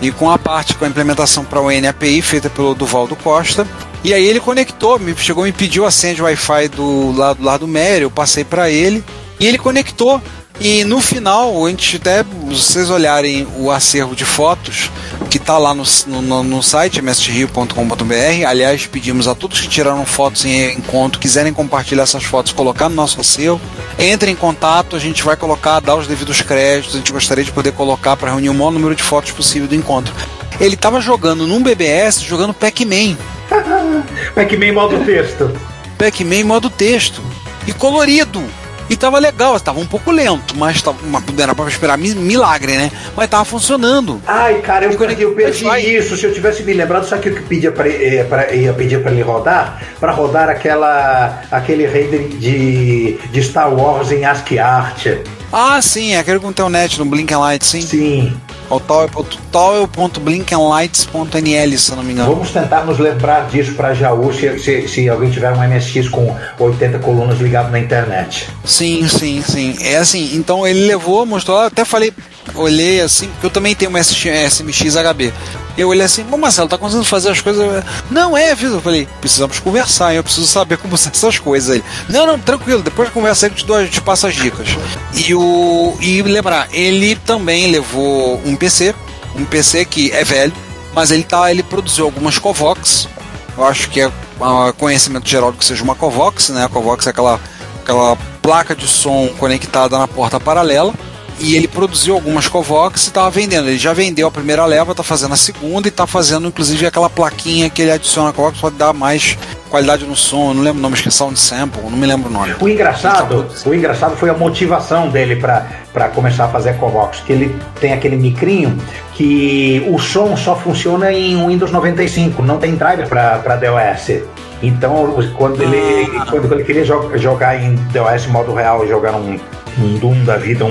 E 0.00 0.10
com 0.10 0.30
a 0.30 0.38
parte 0.38 0.74
com 0.74 0.86
a 0.86 0.88
implementação 0.88 1.44
para 1.44 1.60
o 1.60 1.70
NAPI 1.70 2.22
feita 2.22 2.48
pelo 2.48 2.74
Duvaldo 2.74 3.14
Costa. 3.16 3.66
E 4.02 4.14
aí 4.14 4.24
ele 4.24 4.40
conectou, 4.40 4.98
me 4.98 5.14
chegou 5.14 5.46
e 5.46 5.50
me 5.50 5.56
pediu 5.56 5.84
a 5.84 5.90
senha 5.90 6.14
de 6.14 6.22
Wi-Fi 6.22 6.68
do 6.68 7.12
lado, 7.12 7.44
lado 7.44 7.60
do 7.60 7.68
Mério, 7.68 8.06
eu 8.06 8.10
passei 8.10 8.44
para 8.44 8.70
ele 8.70 9.04
e 9.38 9.46
ele 9.46 9.58
conectou. 9.58 10.22
E 10.60 10.84
no 10.84 11.00
final, 11.00 11.64
antes 11.64 11.98
até 11.98 12.22
vocês 12.22 12.90
olharem 12.90 13.48
o 13.56 13.70
acervo 13.70 14.14
de 14.14 14.26
fotos 14.26 14.90
que 15.30 15.38
está 15.38 15.56
lá 15.56 15.72
no, 15.74 15.84
no, 16.06 16.42
no 16.42 16.62
site 16.62 17.00
mstrio.com.br. 17.00 18.46
Aliás, 18.46 18.84
pedimos 18.84 19.26
a 19.26 19.34
todos 19.34 19.58
que 19.58 19.68
tiraram 19.68 20.04
fotos 20.04 20.44
em 20.44 20.74
encontro, 20.74 21.18
quiserem 21.18 21.50
compartilhar 21.50 22.02
essas 22.02 22.24
fotos, 22.24 22.52
colocar 22.52 22.90
no 22.90 22.94
nosso 22.94 23.22
acervo. 23.22 23.58
Entre 23.98 24.30
em 24.30 24.36
contato, 24.36 24.96
a 24.96 24.98
gente 24.98 25.22
vai 25.22 25.34
colocar, 25.34 25.80
dar 25.80 25.96
os 25.96 26.06
devidos 26.06 26.42
créditos. 26.42 26.94
A 26.94 26.98
gente 26.98 27.10
gostaria 27.10 27.42
de 27.42 27.52
poder 27.52 27.72
colocar 27.72 28.14
para 28.18 28.30
reunir 28.30 28.50
o 28.50 28.54
maior 28.54 28.70
número 28.70 28.94
de 28.94 29.02
fotos 29.02 29.30
possível 29.30 29.66
do 29.66 29.74
encontro. 29.74 30.14
Ele 30.60 30.74
estava 30.74 31.00
jogando 31.00 31.46
num 31.46 31.62
BBS, 31.62 32.20
jogando 32.20 32.52
Pac-Man. 32.52 33.16
Pac-Man 34.34 34.72
modo 34.74 35.02
texto. 35.06 35.58
Pac-Man 35.96 36.44
modo 36.44 36.68
texto. 36.68 37.22
E 37.66 37.72
colorido. 37.72 38.44
E 38.90 38.96
tava 38.96 39.20
legal, 39.20 39.58
tava 39.60 39.78
um 39.78 39.86
pouco 39.86 40.10
lento, 40.10 40.56
mas 40.56 40.82
tava, 40.82 40.98
uma, 41.06 41.22
era 41.38 41.54
pra 41.54 41.68
esperar 41.68 41.96
mi- 41.96 42.12
milagre, 42.14 42.76
né? 42.76 42.90
Mas 43.16 43.30
tava 43.30 43.44
funcionando. 43.44 44.20
Ai, 44.26 44.60
cara, 44.60 44.86
eu, 44.86 44.98
perdi, 44.98 45.22
eu 45.22 45.32
perdi 45.32 45.64
isso. 45.96 46.16
Se 46.16 46.26
eu 46.26 46.34
tivesse 46.34 46.64
me 46.64 46.72
lembrado, 46.74 47.06
sabe 47.06 47.20
o 47.28 47.32
que 47.32 47.38
eu 47.38 47.44
pedia 47.46 47.70
pra, 47.70 47.88
eh, 47.88 48.24
pra, 48.28 48.50
ia 48.52 48.72
pedir 48.72 49.00
pra 49.00 49.12
ele 49.12 49.22
rodar? 49.22 49.80
Pra 50.00 50.10
rodar 50.10 50.48
aquela, 50.50 51.40
aquele 51.52 51.86
render 51.86 52.28
de, 52.36 53.16
de 53.30 53.42
Star 53.44 53.72
Wars 53.72 54.10
em 54.10 54.24
ASCII 54.24 54.58
Art. 54.58 55.06
Ah, 55.52 55.82
sim, 55.82 56.12
é 56.12 56.18
aquele 56.18 56.38
com 56.38 56.48
o 56.48 56.68
net 56.68 56.96
no 56.98 57.04
Blink 57.04 57.34
and 57.34 57.40
Light, 57.40 57.66
sim. 57.66 57.80
Sim. 57.80 58.32
O 58.70 58.78
towel.blinkandlights.nl, 58.78 61.76
se 61.76 61.90
eu 61.90 61.96
não 61.96 62.04
me 62.04 62.12
engano. 62.12 62.34
Vamos 62.34 62.52
tentar 62.52 62.84
nos 62.84 63.00
lembrar 63.00 63.48
disso 63.48 63.74
pra 63.74 63.92
Jaú 63.92 64.32
se, 64.32 64.60
se, 64.60 64.86
se 64.86 65.08
alguém 65.08 65.28
tiver 65.28 65.52
um 65.52 65.56
MSX 65.56 66.08
com 66.08 66.36
80 66.56 67.00
colunas 67.00 67.40
ligado 67.40 67.72
na 67.72 67.80
internet. 67.80 68.48
Sim, 68.64 69.08
sim, 69.08 69.42
sim. 69.42 69.76
É 69.80 69.96
assim, 69.96 70.36
então 70.36 70.64
ele 70.64 70.86
levou, 70.86 71.26
mostrou, 71.26 71.58
até 71.58 71.84
falei, 71.84 72.12
olhei 72.54 73.00
assim, 73.00 73.26
porque 73.26 73.46
eu 73.46 73.50
também 73.50 73.74
tenho 73.74 73.90
um 73.90 73.96
SMX 73.96 74.94
HB. 74.94 75.32
Eu 75.80 75.88
olhei 75.88 76.04
assim, 76.04 76.22
Marcelo, 76.24 76.68
tá 76.68 76.76
conseguindo 76.76 77.06
fazer 77.06 77.30
as 77.30 77.40
coisas? 77.40 77.82
Não 78.10 78.36
é, 78.36 78.54
filho. 78.54 78.74
Eu 78.74 78.82
falei, 78.82 79.08
precisamos 79.18 79.58
conversar, 79.60 80.14
eu 80.14 80.22
preciso 80.22 80.46
saber 80.46 80.76
como 80.76 80.94
são 80.98 81.10
essas 81.10 81.38
coisas 81.38 81.70
aí. 81.70 81.84
Não, 82.06 82.26
não, 82.26 82.38
tranquilo, 82.38 82.82
depois 82.82 83.08
conversa 83.08 83.46
aí 83.46 83.50
que 83.50 83.56
eu 83.56 83.60
te, 83.60 83.66
dou, 83.66 83.80
eu 83.80 83.88
te 83.88 83.98
passo 84.02 84.26
as 84.26 84.34
dicas. 84.34 84.68
E, 85.14 85.34
o, 85.34 85.96
e 85.98 86.20
lembrar, 86.20 86.68
ele 86.70 87.16
também 87.16 87.70
levou 87.70 88.42
um 88.44 88.54
PC, 88.56 88.94
um 89.34 89.46
PC 89.46 89.86
que 89.86 90.12
é 90.12 90.22
velho, 90.22 90.52
mas 90.92 91.10
ele 91.10 91.22
tá, 91.22 91.50
ele 91.50 91.62
produziu 91.62 92.04
algumas 92.04 92.38
Covox. 92.38 93.08
Eu 93.56 93.64
acho 93.64 93.88
que 93.88 94.02
é 94.02 94.12
ah, 94.38 94.74
conhecimento 94.76 95.26
geral 95.26 95.50
do 95.50 95.56
que 95.56 95.64
seja 95.64 95.82
uma 95.82 95.94
Covox, 95.94 96.50
né? 96.50 96.66
A 96.66 96.68
Covox 96.68 97.06
é 97.06 97.10
aquela, 97.10 97.40
aquela 97.82 98.18
placa 98.42 98.76
de 98.76 98.86
som 98.86 99.28
conectada 99.38 99.98
na 99.98 100.06
porta 100.06 100.38
paralela. 100.38 100.92
E 101.40 101.56
ele 101.56 101.66
produziu 101.66 102.14
algumas 102.14 102.46
Covox 102.46 103.04
e 103.04 103.08
estava 103.08 103.30
vendendo. 103.30 103.68
Ele 103.68 103.78
já 103.78 103.92
vendeu 103.94 104.28
a 104.28 104.30
primeira 104.30 104.64
leva, 104.66 104.90
está 104.92 105.02
fazendo 105.02 105.32
a 105.32 105.36
segunda 105.36 105.88
e 105.88 105.90
está 105.90 106.06
fazendo 106.06 106.46
inclusive 106.48 106.84
aquela 106.86 107.08
plaquinha 107.08 107.70
que 107.70 107.80
ele 107.82 107.90
adiciona 107.90 108.28
a 108.28 108.32
Covox 108.32 108.58
para 108.60 108.70
dar 108.70 108.92
mais 108.92 109.38
qualidade 109.70 110.04
no 110.04 110.14
som. 110.14 110.52
Não 110.52 110.62
lembro 110.62 110.78
o 110.78 110.82
nome, 110.82 110.96
que 110.96 111.08
é 111.08 111.10
Sound 111.10 111.38
Sample, 111.38 111.80
não 111.84 111.96
me 111.96 112.06
lembro 112.06 112.28
o 112.28 112.32
nome. 112.32 112.54
O 112.60 112.68
engraçado, 112.68 113.46
o 113.64 113.74
engraçado 113.74 114.16
foi 114.16 114.28
a 114.28 114.34
motivação 114.34 115.08
dele 115.08 115.36
para 115.36 116.08
começar 116.14 116.44
a 116.44 116.48
fazer 116.48 116.74
Covox, 116.76 117.20
que 117.20 117.32
ele 117.32 117.56
tem 117.80 117.92
aquele 117.94 118.16
micrinho 118.16 118.76
que 119.14 119.82
o 119.88 119.98
som 119.98 120.36
só 120.36 120.54
funciona 120.56 121.12
em 121.12 121.36
Windows 121.46 121.70
95, 121.70 122.42
não 122.42 122.58
tem 122.58 122.74
driver 122.74 123.08
para 123.08 123.56
DOS. 123.56 124.22
Então, 124.62 125.16
quando 125.38 125.62
ele, 125.62 126.06
quando 126.28 126.52
ele 126.52 126.64
queria 126.64 126.84
jo- 126.84 127.10
jogar 127.16 127.56
em 127.62 127.76
DOS 127.94 128.26
modo 128.26 128.52
real, 128.52 128.86
jogar 128.86 129.12
um, 129.14 129.38
um 129.78 129.98
Doom 129.98 130.24
da 130.24 130.36
vida, 130.36 130.64
um, 130.64 130.70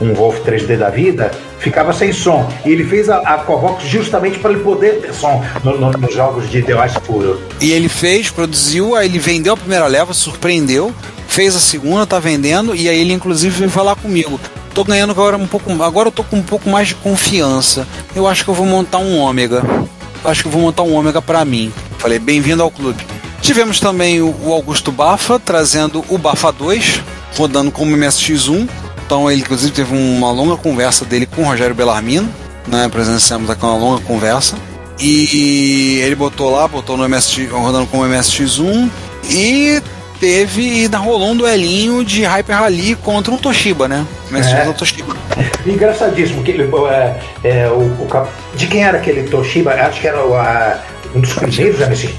um, 0.00 0.06
um 0.08 0.14
Wolf 0.14 0.40
3D 0.40 0.76
da 0.76 0.90
vida, 0.90 1.30
ficava 1.58 1.92
sem 1.92 2.12
som. 2.12 2.48
E 2.64 2.70
ele 2.70 2.84
fez 2.84 3.08
a, 3.08 3.18
a 3.18 3.38
Covox 3.38 3.84
justamente 3.84 4.38
para 4.38 4.50
ele 4.52 4.60
poder 4.60 5.00
ter 5.00 5.12
som 5.14 5.44
no- 5.64 5.78
no- 5.78 5.92
nos 5.92 6.14
jogos 6.14 6.50
de 6.50 6.62
DOS 6.62 6.94
puro. 7.06 7.40
E 7.60 7.72
ele 7.72 7.88
fez, 7.88 8.30
produziu, 8.30 8.94
aí 8.96 9.06
ele 9.08 9.18
vendeu 9.18 9.54
a 9.54 9.56
primeira 9.56 9.86
leva, 9.86 10.12
surpreendeu, 10.14 10.92
fez 11.28 11.54
a 11.56 11.60
segunda, 11.60 12.06
tá 12.06 12.18
vendendo, 12.18 12.74
e 12.74 12.88
aí 12.88 13.00
ele 13.00 13.12
inclusive 13.12 13.56
veio 13.58 13.70
falar 13.70 13.96
comigo. 13.96 14.40
Tô 14.74 14.84
ganhando 14.84 15.10
agora 15.10 15.36
um 15.36 15.46
pouco. 15.46 15.70
Agora 15.82 16.08
eu 16.08 16.12
tô 16.12 16.24
com 16.24 16.36
um 16.36 16.42
pouco 16.42 16.68
mais 16.70 16.88
de 16.88 16.94
confiança. 16.94 17.86
Eu 18.16 18.26
acho 18.26 18.42
que 18.42 18.48
eu 18.50 18.54
vou 18.54 18.64
montar 18.66 18.98
um 18.98 19.18
ômega. 19.18 19.62
Acho 20.24 20.42
que 20.42 20.48
eu 20.48 20.52
vou 20.52 20.62
montar 20.62 20.82
um 20.82 20.94
ômega 20.94 21.20
pra 21.20 21.44
mim. 21.44 21.70
Falei, 21.98 22.18
bem-vindo 22.18 22.62
ao 22.62 22.70
clube. 22.70 23.04
Tivemos 23.42 23.78
também 23.80 24.22
o 24.22 24.50
Augusto 24.52 24.90
Bafa 24.90 25.38
trazendo 25.38 26.02
o 26.08 26.16
Bafa 26.16 26.50
2, 26.52 27.00
rodando 27.36 27.70
como 27.70 27.96
MSX1. 27.96 28.68
Então 29.04 29.30
ele 29.30 29.40
inclusive 29.42 29.72
teve 29.72 29.94
uma 29.94 30.30
longa 30.30 30.56
conversa 30.56 31.04
dele 31.04 31.26
com 31.26 31.42
o 31.42 31.44
Rogério 31.44 31.74
Bellarmino, 31.74 32.28
né? 32.66 32.88
Presenciamos 32.90 33.50
aqui 33.50 33.64
uma 33.64 33.76
longa 33.76 34.02
conversa. 34.02 34.56
E 35.00 35.98
ele 36.04 36.14
botou 36.14 36.50
lá, 36.50 36.68
botou 36.68 36.96
no 36.96 37.08
MSX, 37.08 37.50
rodando 37.50 37.86
como 37.86 38.04
MSX1 38.04 38.88
e 39.28 39.82
teve 40.20 40.84
e 40.84 40.86
rolou 40.96 41.30
um 41.32 41.36
duelinho 41.36 42.04
de 42.04 42.22
Hyper 42.22 42.56
Rally 42.56 42.94
contra 42.96 43.32
um 43.32 43.36
Toshiba, 43.36 43.88
né? 43.88 44.06
MSX 44.30 44.52
É. 44.52 44.72
Toshiba. 44.72 45.16
Engraçadíssimo 45.66 46.42
que 46.44 46.52
ele, 46.52 46.70
é, 46.88 47.20
é, 47.42 47.68
o, 47.68 47.80
o 47.80 48.08
de 48.54 48.66
quem 48.68 48.84
era 48.84 48.98
aquele 48.98 49.24
Toshiba? 49.24 49.72
Acho 49.72 50.00
que 50.00 50.06
era 50.06 50.24
o, 50.24 50.34
a- 50.36 50.78
um 51.14 51.20
dos 51.20 51.32
primeiros 51.34 51.80
MSX. 51.80 52.14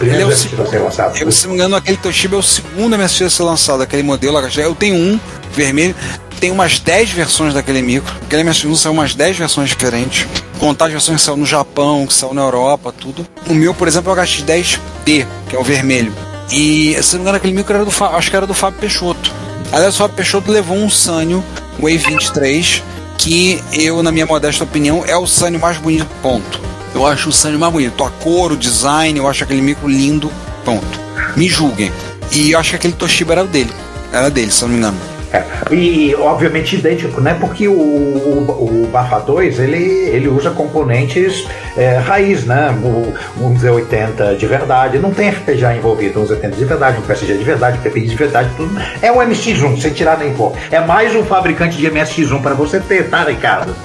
Ele 0.00 0.22
é 0.22 0.26
o 0.26 0.36
ser 0.36 0.78
lançado. 0.78 1.16
Eu, 1.18 1.30
se 1.32 1.44
não 1.44 1.50
me 1.50 1.58
engano, 1.58 1.76
aquele 1.76 1.96
Toshiba 1.96 2.36
é 2.36 2.38
o 2.38 2.42
segundo 2.42 2.96
MSX 2.96 3.22
a 3.22 3.30
ser 3.30 3.42
lançado, 3.42 3.82
aquele 3.82 4.02
modelo. 4.02 4.38
Eu 4.38 4.74
tenho 4.74 4.94
um 4.94 5.20
vermelho, 5.52 5.94
tem 6.40 6.50
umas 6.50 6.78
10 6.78 7.10
versões 7.10 7.54
daquele 7.54 7.82
micro. 7.82 8.12
Aquele 8.22 8.44
MSX1 8.44 8.76
saiu 8.76 8.92
umas 8.92 9.14
10 9.14 9.38
versões 9.38 9.68
diferentes. 9.68 10.26
Contar 10.58 10.86
as 10.86 10.92
versões 10.92 11.20
que 11.20 11.26
saiu 11.26 11.36
no 11.36 11.46
Japão, 11.46 12.06
que 12.06 12.14
saiu 12.14 12.34
na 12.34 12.42
Europa, 12.42 12.92
tudo. 12.92 13.26
O 13.48 13.54
meu, 13.54 13.74
por 13.74 13.88
exemplo, 13.88 14.10
é 14.10 14.14
o 14.14 14.16
HX10P, 14.16 15.26
que 15.48 15.56
é 15.56 15.58
o 15.58 15.62
vermelho. 15.62 16.12
E, 16.50 16.96
se 17.02 17.14
não 17.14 17.18
me 17.18 17.22
engano, 17.22 17.36
aquele 17.36 17.52
micro 17.52 17.74
era 17.74 17.84
do, 17.84 17.92
acho 18.04 18.30
que 18.30 18.36
era 18.36 18.46
do 18.46 18.54
Fábio 18.54 18.78
Peixoto. 18.80 19.32
Aliás, 19.72 19.94
o 19.94 19.98
Fábio 19.98 20.16
Peixoto 20.16 20.50
levou 20.50 20.76
um 20.76 20.88
Sanyo 20.88 21.44
Wave 21.78 21.98
23, 21.98 22.82
que 23.18 23.62
eu, 23.72 24.02
na 24.02 24.12
minha 24.12 24.26
modesta 24.26 24.64
opinião, 24.64 25.04
é 25.04 25.16
o 25.16 25.26
Sanyo 25.26 25.58
mais 25.58 25.76
bonito, 25.76 26.06
ponto. 26.22 26.60
Eu 26.96 27.06
acho 27.06 27.28
o 27.28 27.32
Sanyo 27.32 27.58
mais 27.58 27.70
bonito. 27.70 28.02
A 28.02 28.08
cor, 28.10 28.52
o 28.52 28.56
design, 28.56 29.18
eu 29.18 29.28
acho 29.28 29.44
aquele 29.44 29.60
micro 29.60 29.86
lindo, 29.86 30.32
ponto. 30.64 30.98
Me 31.36 31.46
julguem. 31.46 31.92
E 32.32 32.52
eu 32.52 32.58
acho 32.58 32.70
que 32.70 32.76
aquele 32.76 32.94
Toshiba 32.94 33.34
era 33.34 33.44
o 33.44 33.46
dele. 33.46 33.70
Era 34.10 34.30
dele, 34.30 34.50
se 34.50 34.62
eu 34.62 34.68
não 34.68 34.74
me 34.76 34.80
engano. 34.80 34.96
É, 35.30 35.44
E 35.74 36.14
obviamente 36.14 36.76
idêntico, 36.76 37.20
né? 37.20 37.36
Porque 37.38 37.68
o, 37.68 37.74
o, 37.74 38.84
o 38.84 38.88
Bafa 38.90 39.18
2 39.18 39.58
ele, 39.58 39.76
ele 39.76 40.26
usa 40.26 40.50
componentes 40.52 41.46
é, 41.76 41.98
raiz, 41.98 42.46
né? 42.46 42.70
O, 42.82 43.12
um 43.44 43.54
Z80 43.54 44.38
de 44.38 44.46
verdade, 44.46 44.98
não 44.98 45.10
tem 45.10 45.30
FPGA 45.30 45.76
envolvido, 45.76 46.22
um 46.22 46.26
Z80 46.26 46.56
de 46.56 46.64
verdade, 46.64 46.98
um 46.98 47.02
PSG 47.02 47.36
de 47.36 47.44
verdade, 47.44 47.78
um 47.78 47.82
PPI 47.82 48.06
de 48.06 48.16
verdade, 48.16 48.50
tudo. 48.56 48.74
É 49.02 49.12
um 49.12 49.16
MSX1, 49.16 49.82
sem 49.82 49.92
tirar 49.92 50.16
nem 50.16 50.32
pôr. 50.32 50.54
É 50.70 50.80
mais 50.80 51.14
um 51.14 51.22
fabricante 51.24 51.76
de 51.76 51.90
MSX1 51.90 52.40
para 52.40 52.54
você 52.54 52.80
ter, 52.80 53.10
tá, 53.10 53.24
Ricardo? 53.24 53.76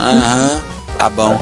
Aham, 0.00 0.60
tá 0.98 1.08
bom. 1.08 1.40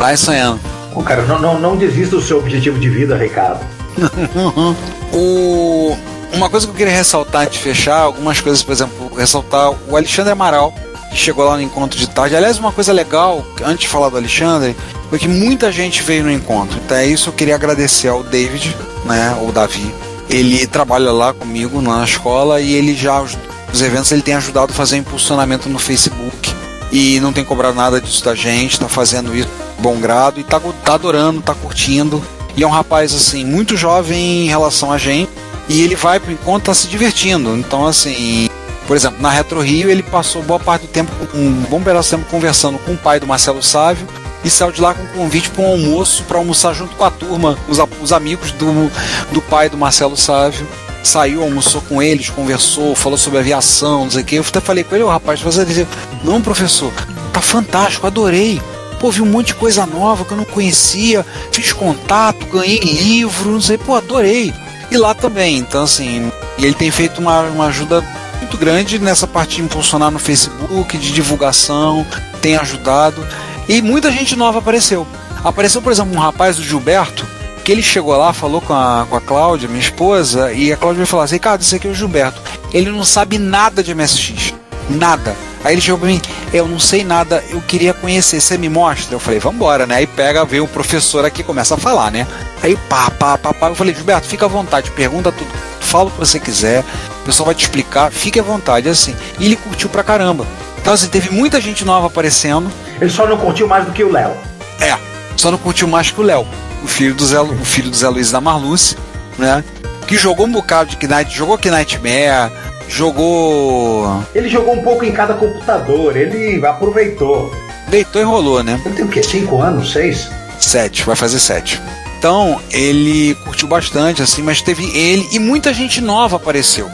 Vai 0.00 0.16
sonhando. 0.16 0.58
Ô, 0.94 1.02
cara, 1.02 1.20
não, 1.26 1.38
não, 1.38 1.60
não 1.60 1.76
desista 1.76 2.16
do 2.16 2.22
seu 2.22 2.38
objetivo 2.38 2.80
de 2.80 2.88
vida, 2.88 3.16
Ricardo. 3.16 3.60
O... 5.12 5.96
Uma 6.32 6.48
coisa 6.48 6.64
que 6.64 6.72
eu 6.72 6.76
queria 6.76 6.94
ressaltar 6.94 7.42
antes 7.42 7.58
de 7.58 7.64
fechar, 7.64 7.98
algumas 7.98 8.40
coisas, 8.40 8.62
por 8.62 8.70
exemplo, 8.70 9.12
ressaltar 9.14 9.72
o 9.88 9.96
Alexandre 9.96 10.30
Amaral, 10.30 10.72
que 11.10 11.16
chegou 11.16 11.44
lá 11.44 11.56
no 11.56 11.62
encontro 11.62 11.98
de 11.98 12.08
tarde. 12.08 12.36
Aliás, 12.36 12.58
uma 12.58 12.70
coisa 12.70 12.92
legal, 12.92 13.44
antes 13.62 13.80
de 13.80 13.88
falar 13.88 14.08
do 14.08 14.16
Alexandre, 14.16 14.76
foi 15.10 15.18
que 15.18 15.26
muita 15.26 15.72
gente 15.72 16.00
veio 16.02 16.22
no 16.22 16.30
encontro. 16.30 16.78
Então 16.82 16.96
é 16.96 17.04
isso 17.04 17.28
eu 17.28 17.32
queria 17.34 17.56
agradecer 17.56 18.06
ao 18.06 18.22
David, 18.22 18.74
né, 19.04 19.36
o 19.42 19.50
Davi. 19.50 19.92
Ele 20.30 20.64
trabalha 20.66 21.10
lá 21.10 21.34
comigo 21.34 21.82
na 21.82 22.04
escola 22.04 22.60
e 22.60 22.72
ele 22.72 22.94
já, 22.94 23.20
os, 23.20 23.36
os 23.70 23.82
eventos, 23.82 24.12
ele 24.12 24.22
tem 24.22 24.34
ajudado 24.34 24.72
a 24.72 24.74
fazer 24.74 24.96
impulsionamento 24.96 25.68
no 25.68 25.78
Facebook. 25.78 26.54
E 26.92 27.18
não 27.20 27.32
tem 27.32 27.44
cobrado 27.44 27.76
nada 27.76 28.00
disso 28.00 28.24
da 28.24 28.34
gente, 28.34 28.78
tá 28.78 28.88
fazendo 28.88 29.34
isso 29.34 29.59
bom 29.80 29.98
grado 29.98 30.38
e 30.38 30.44
tá, 30.44 30.60
tá 30.84 30.94
adorando, 30.94 31.42
tá 31.42 31.54
curtindo. 31.54 32.22
E 32.56 32.62
é 32.62 32.66
um 32.66 32.70
rapaz, 32.70 33.14
assim, 33.14 33.44
muito 33.44 33.76
jovem 33.76 34.46
em 34.46 34.48
relação 34.48 34.92
a 34.92 34.98
gente. 34.98 35.30
E 35.68 35.82
ele 35.82 35.94
vai 35.94 36.18
pro 36.18 36.32
encontro, 36.32 36.66
tá 36.66 36.74
se 36.74 36.88
divertindo. 36.88 37.56
Então, 37.56 37.86
assim, 37.86 38.48
por 38.86 38.96
exemplo, 38.96 39.22
na 39.22 39.30
Retro 39.30 39.60
Rio, 39.60 39.88
ele 39.88 40.02
passou 40.02 40.42
boa 40.42 40.58
parte 40.58 40.82
do 40.82 40.88
tempo, 40.88 41.12
um 41.34 41.52
bom 41.70 41.80
pedaço 41.80 42.10
de 42.10 42.16
tempo 42.16 42.30
conversando 42.30 42.78
com 42.80 42.92
o 42.92 42.98
pai 42.98 43.20
do 43.20 43.26
Marcelo 43.26 43.62
Sávio 43.62 44.06
e 44.44 44.50
saiu 44.50 44.72
de 44.72 44.80
lá 44.80 44.94
com 44.94 45.02
um 45.02 45.06
convite 45.06 45.50
para 45.50 45.62
um 45.62 45.72
almoço, 45.72 46.24
para 46.24 46.38
almoçar 46.38 46.74
junto 46.74 46.96
com 46.96 47.04
a 47.04 47.10
turma, 47.10 47.58
os, 47.68 47.78
os 48.02 48.12
amigos 48.12 48.52
do, 48.52 48.90
do 49.32 49.40
pai 49.42 49.68
do 49.68 49.76
Marcelo 49.76 50.16
Sávio. 50.16 50.66
Saiu, 51.02 51.42
almoçou 51.42 51.80
com 51.82 52.02
eles, 52.02 52.28
conversou, 52.28 52.94
falou 52.94 53.16
sobre 53.16 53.38
aviação, 53.38 54.02
não 54.04 54.10
sei 54.10 54.22
o 54.22 54.24
que. 54.24 54.36
Eu 54.36 54.44
até 54.46 54.60
falei 54.60 54.84
com 54.84 54.94
ele, 54.94 55.04
ô 55.04 55.08
rapaz, 55.08 55.40
você 55.40 55.64
dizer, 55.64 55.86
não, 56.24 56.42
professor, 56.42 56.92
tá 57.32 57.40
fantástico, 57.40 58.06
adorei. 58.06 58.60
Pô, 59.00 59.10
vi 59.10 59.22
um 59.22 59.26
monte 59.26 59.48
de 59.48 59.54
coisa 59.54 59.86
nova 59.86 60.24
que 60.24 60.32
eu 60.32 60.36
não 60.36 60.44
conhecia, 60.44 61.26
fiz 61.50 61.72
contato, 61.72 62.46
ganhei 62.46 62.78
livro, 62.78 63.50
não 63.50 63.60
sei, 63.60 63.78
pô, 63.78 63.96
adorei. 63.96 64.52
E 64.90 64.96
lá 64.96 65.14
também, 65.14 65.56
então 65.58 65.84
assim, 65.84 66.30
ele 66.58 66.74
tem 66.74 66.90
feito 66.90 67.18
uma, 67.18 67.40
uma 67.42 67.66
ajuda 67.66 68.04
muito 68.38 68.58
grande 68.58 68.98
nessa 68.98 69.26
parte 69.26 69.56
de 69.56 69.62
impulsionar 69.62 70.10
no 70.10 70.18
Facebook, 70.18 70.98
de 70.98 71.12
divulgação, 71.12 72.06
tem 72.42 72.56
ajudado. 72.56 73.26
E 73.68 73.80
muita 73.80 74.12
gente 74.12 74.36
nova 74.36 74.58
apareceu. 74.58 75.06
Apareceu, 75.42 75.80
por 75.80 75.92
exemplo, 75.92 76.14
um 76.14 76.20
rapaz, 76.20 76.58
o 76.58 76.62
Gilberto, 76.62 77.26
que 77.64 77.72
ele 77.72 77.82
chegou 77.82 78.16
lá, 78.16 78.32
falou 78.32 78.60
com 78.60 78.74
a, 78.74 79.06
com 79.08 79.16
a 79.16 79.20
Cláudia, 79.20 79.68
minha 79.68 79.80
esposa, 79.80 80.52
e 80.52 80.72
a 80.72 80.76
Cláudia 80.76 80.98
veio 80.98 81.06
falar 81.06 81.24
assim, 81.24 81.36
Ricardo, 81.36 81.62
esse 81.62 81.74
aqui 81.74 81.86
é 81.88 81.90
o 81.90 81.94
Gilberto. 81.94 82.40
Ele 82.72 82.90
não 82.90 83.04
sabe 83.04 83.38
nada 83.38 83.82
de 83.82 83.94
MSX. 83.94 84.52
Nada. 84.90 85.36
Aí 85.62 85.74
ele 85.74 85.80
chegou 85.80 85.98
pra 85.98 86.08
mim, 86.08 86.20
eu 86.52 86.66
não 86.66 86.80
sei 86.80 87.04
nada, 87.04 87.42
eu 87.48 87.60
queria 87.60 87.94
conhecer, 87.94 88.40
você 88.40 88.58
me 88.58 88.68
mostra? 88.68 89.14
Eu 89.14 89.20
falei, 89.20 89.38
vambora, 89.38 89.86
né? 89.86 89.96
Aí 89.96 90.06
pega, 90.06 90.44
vem 90.44 90.60
o 90.60 90.66
professor 90.66 91.24
aqui 91.24 91.42
começa 91.42 91.74
a 91.74 91.78
falar, 91.78 92.10
né? 92.10 92.26
Aí 92.62 92.76
pá, 92.88 93.10
pá, 93.10 93.38
pá, 93.38 93.54
pá. 93.54 93.68
Eu 93.68 93.74
falei, 93.74 93.94
Gilberto, 93.94 94.26
fica 94.26 94.46
à 94.46 94.48
vontade, 94.48 94.90
pergunta 94.90 95.30
tudo. 95.30 95.50
fala 95.80 96.08
o 96.08 96.10
que 96.10 96.18
você 96.18 96.40
quiser, 96.40 96.84
o 97.22 97.24
pessoal 97.24 97.46
vai 97.46 97.54
te 97.54 97.62
explicar, 97.62 98.10
fique 98.10 98.40
à 98.40 98.42
vontade, 98.42 98.88
é 98.88 98.90
assim. 98.90 99.14
E 99.38 99.46
ele 99.46 99.56
curtiu 99.56 99.88
pra 99.88 100.02
caramba. 100.02 100.46
Então, 100.80 100.92
assim, 100.92 101.08
teve 101.08 101.30
muita 101.30 101.60
gente 101.60 101.84
nova 101.84 102.06
aparecendo. 102.06 102.70
Ele 103.00 103.10
só 103.10 103.26
não 103.26 103.36
curtiu 103.36 103.68
mais 103.68 103.84
do 103.84 103.92
que 103.92 104.02
o 104.02 104.10
Léo. 104.10 104.34
É, 104.80 104.96
só 105.36 105.50
não 105.50 105.58
curtiu 105.58 105.86
mais 105.86 106.10
que 106.10 106.20
o 106.20 106.24
Léo, 106.24 106.46
o 106.82 106.88
filho 106.88 107.14
do 107.14 107.24
Zé, 107.24 107.40
o 107.40 107.64
filho 107.64 107.90
do 107.90 107.96
Zé 107.96 108.08
Luiz 108.08 108.30
da 108.30 108.40
Marluce, 108.40 108.96
né? 109.38 109.62
Que 110.06 110.16
jogou 110.16 110.46
um 110.46 110.52
bocado 110.52 110.90
de 110.90 111.06
Knight, 111.06 111.30
jogou 111.30 111.56
Knightmare, 111.58 112.50
jogou. 112.90 114.22
Ele 114.34 114.48
jogou 114.48 114.74
um 114.74 114.82
pouco 114.82 115.04
em 115.04 115.12
cada 115.12 115.34
computador, 115.34 116.16
ele 116.16 116.64
aproveitou. 116.66 117.54
Deitou 117.88 118.20
e 118.20 118.24
rolou, 118.24 118.62
né? 118.62 118.80
Ele 118.84 118.94
tem 118.94 119.04
o 119.04 119.08
quê? 119.08 119.22
Cinco 119.22 119.62
anos? 119.62 119.92
Seis? 119.92 120.28
Sete, 120.58 121.04
vai 121.04 121.16
fazer 121.16 121.38
sete. 121.38 121.80
Então, 122.18 122.60
ele 122.70 123.34
curtiu 123.44 123.66
bastante, 123.66 124.22
assim, 124.22 124.42
mas 124.42 124.60
teve 124.60 124.84
ele 124.96 125.26
e 125.32 125.38
muita 125.38 125.72
gente 125.72 126.00
nova 126.00 126.36
apareceu. 126.36 126.90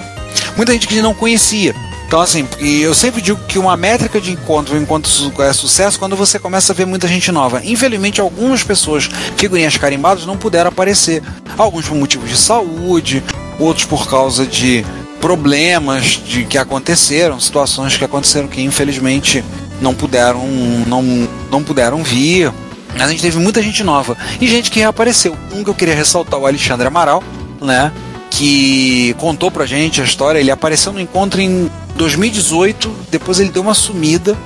Muita 0.57 0.73
gente 0.73 0.87
que 0.87 0.95
gente 0.95 1.03
não 1.03 1.15
conhecia. 1.15 1.75
Então, 2.07 2.21
assim, 2.21 2.47
e 2.61 2.83
eu 2.83 2.95
sempre 2.95 3.21
digo 3.21 3.41
que 3.49 3.59
uma 3.59 3.77
métrica 3.77 4.21
de 4.21 4.31
encontro, 4.31 4.77
encontro 4.77 5.11
é 5.43 5.53
sucesso 5.53 5.99
quando 5.99 6.15
você 6.15 6.39
começa 6.39 6.73
a 6.73 6.77
ver 6.77 6.87
muita 6.87 7.09
gente 7.09 7.33
nova. 7.33 7.61
Infelizmente, 7.65 8.21
algumas 8.21 8.63
pessoas, 8.63 9.11
figurinhas 9.37 9.77
carimbadas, 9.77 10.25
não 10.25 10.37
puderam 10.37 10.69
aparecer. 10.69 11.21
Alguns 11.59 11.89
por 11.89 11.97
motivos 11.97 12.31
de 12.31 12.37
saúde, 12.37 13.25
outros 13.59 13.87
por 13.87 14.09
causa 14.09 14.47
de 14.47 14.87
problemas 15.27 16.23
de 16.25 16.45
que 16.45 16.57
aconteceram, 16.57 17.41
situações 17.41 17.97
que 17.97 18.05
aconteceram 18.05 18.47
que 18.47 18.63
infelizmente 18.63 19.45
não 19.81 19.93
puderam 19.93 20.47
não, 20.87 21.03
não 21.51 21.65
puderam 21.65 22.01
vir. 22.05 22.53
Mas 22.93 23.09
a 23.09 23.11
gente 23.11 23.23
teve 23.23 23.37
muita 23.37 23.61
gente 23.61 23.83
nova 23.83 24.17
e 24.41 24.47
gente 24.47 24.71
que 24.71 24.79
reapareceu. 24.79 25.37
Um 25.53 25.65
que 25.65 25.71
eu 25.71 25.75
queria 25.75 25.97
ressaltar, 25.97 26.39
o 26.39 26.47
Alexandre 26.47 26.87
Amaral, 26.87 27.25
né? 27.61 27.91
Que 28.31 29.17
contou 29.19 29.51
pra 29.51 29.67
gente 29.67 30.01
a 30.01 30.05
história. 30.05 30.39
Ele 30.39 30.53
apareceu 30.53 30.93
no 30.93 31.01
encontro 31.01 31.41
em 31.41 31.69
2018, 31.97 32.89
depois 33.11 33.41
ele 33.41 33.51
deu 33.51 33.63
uma 33.63 33.75
sumida. 33.75 34.37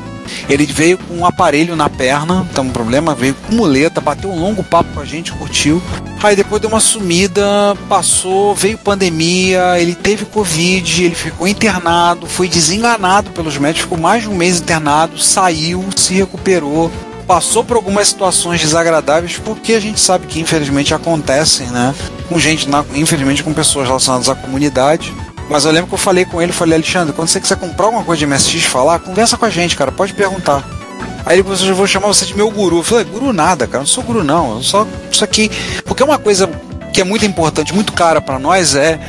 Ele 0.49 0.67
veio 0.67 0.99
com 0.99 1.15
um 1.19 1.27
aparelho 1.27 1.77
na 1.77 1.89
perna, 1.89 2.47
tá 2.55 2.63
um 2.63 2.71
problema, 2.71 3.15
veio 3.15 3.35
com 3.35 3.55
muleta, 3.55 4.01
bateu 4.01 4.31
um 4.31 4.39
longo 4.41 4.63
papo 4.63 4.91
com 4.95 5.01
a 5.01 5.05
gente, 5.05 5.33
curtiu. 5.33 5.83
Aí 6.23 6.37
depois 6.37 6.61
deu 6.61 6.71
uma 6.71 6.81
sumida, 6.81 7.43
passou, 7.89 8.55
veio 8.55 8.77
pandemia, 8.79 9.79
ele 9.81 9.95
teve 9.95 10.25
Covid, 10.27 11.05
ele 11.05 11.15
ficou 11.15 11.49
internado, 11.49 12.27
foi 12.27 12.49
desenganado 12.49 13.31
pelos 13.31 13.57
médicos, 13.57 13.83
ficou 13.83 13.99
mais 13.99 14.23
de 14.23 14.29
um 14.29 14.35
mês 14.35 14.59
internado, 14.61 15.19
saiu, 15.19 15.85
se 15.97 16.15
recuperou, 16.15 16.91
passou 17.27 17.65
por 17.65 17.77
algumas 17.77 18.09
situações 18.09 18.61
desagradáveis, 18.61 19.39
porque 19.43 19.73
a 19.75 19.81
gente 19.81 20.01
sabe 20.01 20.27
que 20.27 20.41
infelizmente 20.41 20.93
acontecem, 20.93 21.69
né? 21.69 21.95
Com 22.29 22.39
gente, 22.39 22.69
na- 22.69 22.85
infelizmente 22.95 23.43
com 23.43 23.53
pessoas 23.55 23.87
relacionadas 23.87 24.29
à 24.29 24.35
comunidade. 24.35 25.13
Mas 25.51 25.65
eu 25.65 25.73
lembro 25.73 25.89
que 25.89 25.95
eu 25.95 25.99
falei 25.99 26.25
com 26.25 26.41
ele, 26.41 26.53
falei, 26.53 26.77
Alexandre, 26.77 27.13
quando 27.13 27.27
você 27.27 27.41
quiser 27.41 27.57
comprar 27.57 27.87
alguma 27.87 28.05
coisa 28.05 28.21
de 28.21 28.27
MSX 28.27 28.63
falar, 28.63 29.01
conversa 29.01 29.37
com 29.37 29.45
a 29.45 29.51
gente, 29.51 29.77
cara, 29.77 29.91
pode 29.91 30.15
perguntar. 30.15 30.65
Aí 31.27 31.37
ele 31.37 31.43
falou, 31.43 31.59
eu 31.67 31.75
vou 31.75 31.89
chamar 31.89 32.07
você 32.07 32.25
de 32.25 32.37
meu 32.37 32.49
guru. 32.53 32.79
Eu 32.79 32.83
falei, 32.85 33.05
guru 33.05 33.33
nada, 33.33 33.67
cara, 33.67 33.81
não 33.81 33.87
sou 33.87 34.05
guru 34.05 34.23
não, 34.23 34.57
eu 34.57 34.63
só 34.63 34.87
isso 35.11 35.25
aqui. 35.25 35.51
Porque 35.85 36.05
uma 36.05 36.19
coisa 36.21 36.49
que 36.93 37.01
é 37.01 37.05
muito 37.05 37.27
importante, 37.27 37.75
muito 37.75 37.93
cara 37.93 38.21
pra 38.21 38.39
nós 38.39 38.77
é, 38.77 39.01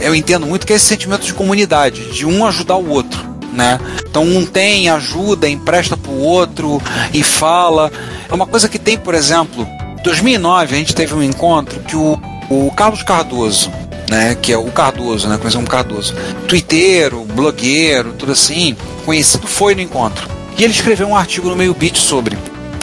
eu 0.00 0.14
entendo 0.14 0.46
muito 0.46 0.66
que 0.66 0.72
é 0.72 0.76
esse 0.76 0.86
sentimento 0.86 1.26
de 1.26 1.34
comunidade, 1.34 2.10
de 2.10 2.24
um 2.24 2.46
ajudar 2.46 2.76
o 2.76 2.88
outro, 2.88 3.22
né? 3.52 3.78
Então 4.08 4.24
um 4.24 4.46
tem, 4.46 4.88
ajuda, 4.88 5.46
empresta 5.46 5.94
pro 5.94 6.12
outro 6.12 6.80
e 7.12 7.22
fala. 7.22 7.92
É 8.30 8.34
uma 8.34 8.46
coisa 8.46 8.66
que 8.66 8.78
tem, 8.78 8.96
por 8.96 9.14
exemplo, 9.14 9.68
2009 10.02 10.74
a 10.74 10.78
gente 10.78 10.94
teve 10.94 11.12
um 11.12 11.22
encontro 11.22 11.80
que 11.80 11.96
o, 11.96 12.18
o 12.48 12.70
Carlos 12.74 13.02
Cardoso, 13.02 13.70
né, 14.12 14.34
que 14.34 14.52
é 14.52 14.58
o 14.58 14.70
Cardoso, 14.70 15.26
né, 15.26 15.38
conhecido 15.38 15.60
como 15.60 15.70
Cardoso, 15.70 16.14
twitteiro, 16.46 17.24
blogueiro, 17.24 18.12
tudo 18.12 18.32
assim, 18.32 18.76
conhecido, 19.06 19.46
foi 19.46 19.74
no 19.74 19.80
encontro. 19.80 20.28
E 20.58 20.62
ele 20.62 20.74
escreveu 20.74 21.08
um 21.08 21.16
artigo 21.16 21.48
no 21.48 21.56
meio 21.56 21.72
beat 21.72 21.96
sobre 21.96 22.36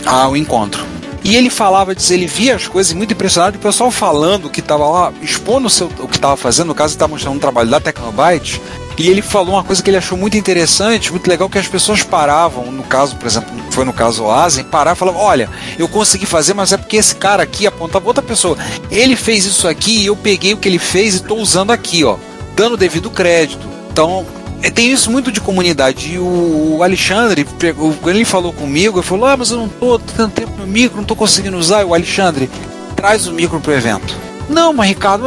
ah, 0.07 0.27
o 0.27 0.35
encontro. 0.35 0.83
E 1.23 1.35
ele 1.35 1.51
falava, 1.51 1.93
diz, 1.93 2.09
ele 2.09 2.25
via 2.25 2.55
as 2.55 2.67
coisas 2.67 2.93
muito 2.93 3.13
impressionado, 3.13 3.57
o 3.57 3.61
pessoal 3.61 3.91
falando 3.91 4.49
que 4.49 4.59
estava 4.59 4.87
lá, 4.87 5.13
expondo 5.21 5.67
o, 5.67 5.69
seu, 5.69 5.85
o 5.99 6.07
que 6.07 6.15
estava 6.15 6.35
fazendo, 6.35 6.69
no 6.69 6.75
caso 6.75 6.95
estava 6.95 7.11
mostrando 7.11 7.35
um 7.35 7.39
trabalho 7.39 7.69
da 7.69 7.79
Tecnobyte, 7.79 8.59
e 8.99 9.07
ele 9.07 9.21
falou 9.21 9.55
uma 9.55 9.63
coisa 9.63 9.81
que 9.81 9.89
ele 9.89 9.95
achou 9.95 10.17
muito 10.17 10.35
interessante, 10.35 11.09
muito 11.09 11.25
legal, 11.25 11.49
que 11.49 11.57
as 11.57 11.69
pessoas 11.69 12.03
paravam, 12.03 12.69
no 12.69 12.83
caso, 12.83 13.15
por 13.15 13.27
exemplo, 13.27 13.49
foi 13.71 13.85
no 13.85 13.93
caso 13.93 14.25
o 14.25 14.31
Asen, 14.31 14.65
paravam 14.65 14.93
e 14.93 14.99
falavam, 14.99 15.21
olha, 15.21 15.49
eu 15.77 15.87
consegui 15.87 16.25
fazer, 16.25 16.53
mas 16.53 16.73
é 16.73 16.77
porque 16.77 16.97
esse 16.97 17.15
cara 17.15 17.41
aqui 17.41 17.65
apontava 17.65 18.05
outra 18.05 18.21
pessoa. 18.21 18.57
Ele 18.91 19.15
fez 19.15 19.45
isso 19.45 19.69
aqui 19.69 19.99
e 20.01 20.07
eu 20.07 20.17
peguei 20.17 20.53
o 20.53 20.57
que 20.57 20.67
ele 20.67 20.79
fez 20.79 21.13
e 21.13 21.17
estou 21.17 21.39
usando 21.39 21.71
aqui, 21.71 22.03
ó, 22.03 22.17
dando 22.57 22.75
devido 22.75 23.09
crédito. 23.09 23.65
Então, 23.89 24.25
é, 24.61 24.69
tem 24.69 24.91
isso 24.91 25.09
muito 25.09 25.31
de 25.31 25.39
comunidade. 25.39 26.15
E 26.15 26.19
o, 26.19 26.79
Alexandre, 26.83 27.45
quando 28.01 28.15
ele 28.15 28.25
falou 28.25 28.51
comigo, 28.51 28.99
ele 28.99 29.05
falou: 29.05 29.25
Ah, 29.25 29.37
mas 29.37 29.51
eu 29.51 29.57
não 29.57 29.69
tô 29.69 29.97
tendo 29.97 30.29
tempo 30.29 30.51
no 30.57 30.67
micro, 30.67 30.97
não 30.97 31.05
tô 31.05 31.15
conseguindo 31.15 31.57
usar. 31.57 31.81
E 31.81 31.85
o 31.85 31.93
Alexandre, 31.93 32.49
traz 32.97 33.27
o 33.27 33.33
micro 33.33 33.61
pro 33.61 33.71
evento. 33.71 34.13
Não, 34.49 34.73
mas 34.73 34.89
Ricardo, 34.89 35.25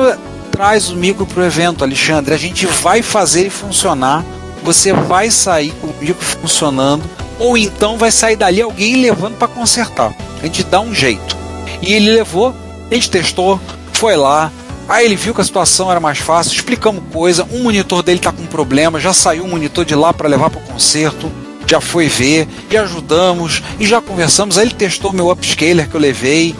traz 0.52 0.90
o 0.90 0.96
micro 0.96 1.26
pro 1.26 1.42
evento, 1.42 1.82
Alexandre. 1.82 2.34
A 2.34 2.38
gente 2.38 2.66
vai 2.66 3.02
fazer 3.02 3.40
ele 3.40 3.50
funcionar. 3.50 4.24
Você 4.62 4.92
vai 4.92 5.30
sair 5.30 5.72
com 5.80 5.88
o 5.88 5.94
micro 5.98 6.22
funcionando. 6.22 7.02
Ou 7.38 7.58
então 7.58 7.98
vai 7.98 8.12
sair 8.12 8.36
dali 8.36 8.60
alguém 8.62 9.02
levando 9.02 9.36
para 9.36 9.48
consertar. 9.48 10.14
A 10.40 10.44
gente 10.44 10.62
dá 10.62 10.80
um 10.80 10.94
jeito. 10.94 11.36
E 11.80 11.92
ele 11.92 12.10
levou, 12.12 12.54
a 12.88 12.94
gente 12.94 13.10
testou, 13.10 13.58
foi 13.92 14.14
lá. 14.14 14.52
Aí 14.88 15.06
ele 15.06 15.16
viu 15.16 15.34
que 15.34 15.40
a 15.40 15.44
situação 15.44 15.90
era 15.90 15.98
mais 15.98 16.18
fácil, 16.18 16.52
explicamos 16.52 17.02
coisa. 17.12 17.46
Um 17.50 17.62
monitor 17.62 18.02
dele 18.02 18.20
tá 18.20 18.30
com 18.30 18.44
problema, 18.46 19.00
já 19.00 19.12
saiu 19.12 19.44
o 19.44 19.48
monitor 19.48 19.84
de 19.84 19.94
lá 19.94 20.12
para 20.12 20.28
levar 20.28 20.50
para 20.50 20.60
o 20.60 20.64
conserto. 20.64 21.32
Já 21.66 21.80
foi 21.80 22.06
ver, 22.06 22.46
e 22.70 22.76
ajudamos, 22.76 23.62
e 23.80 23.86
já 23.86 24.00
conversamos. 24.00 24.58
Aí 24.58 24.66
ele 24.66 24.74
testou 24.74 25.10
o 25.10 25.14
meu 25.14 25.30
upscaler 25.30 25.88
que 25.88 25.94
eu 25.94 26.00
levei. 26.00 26.54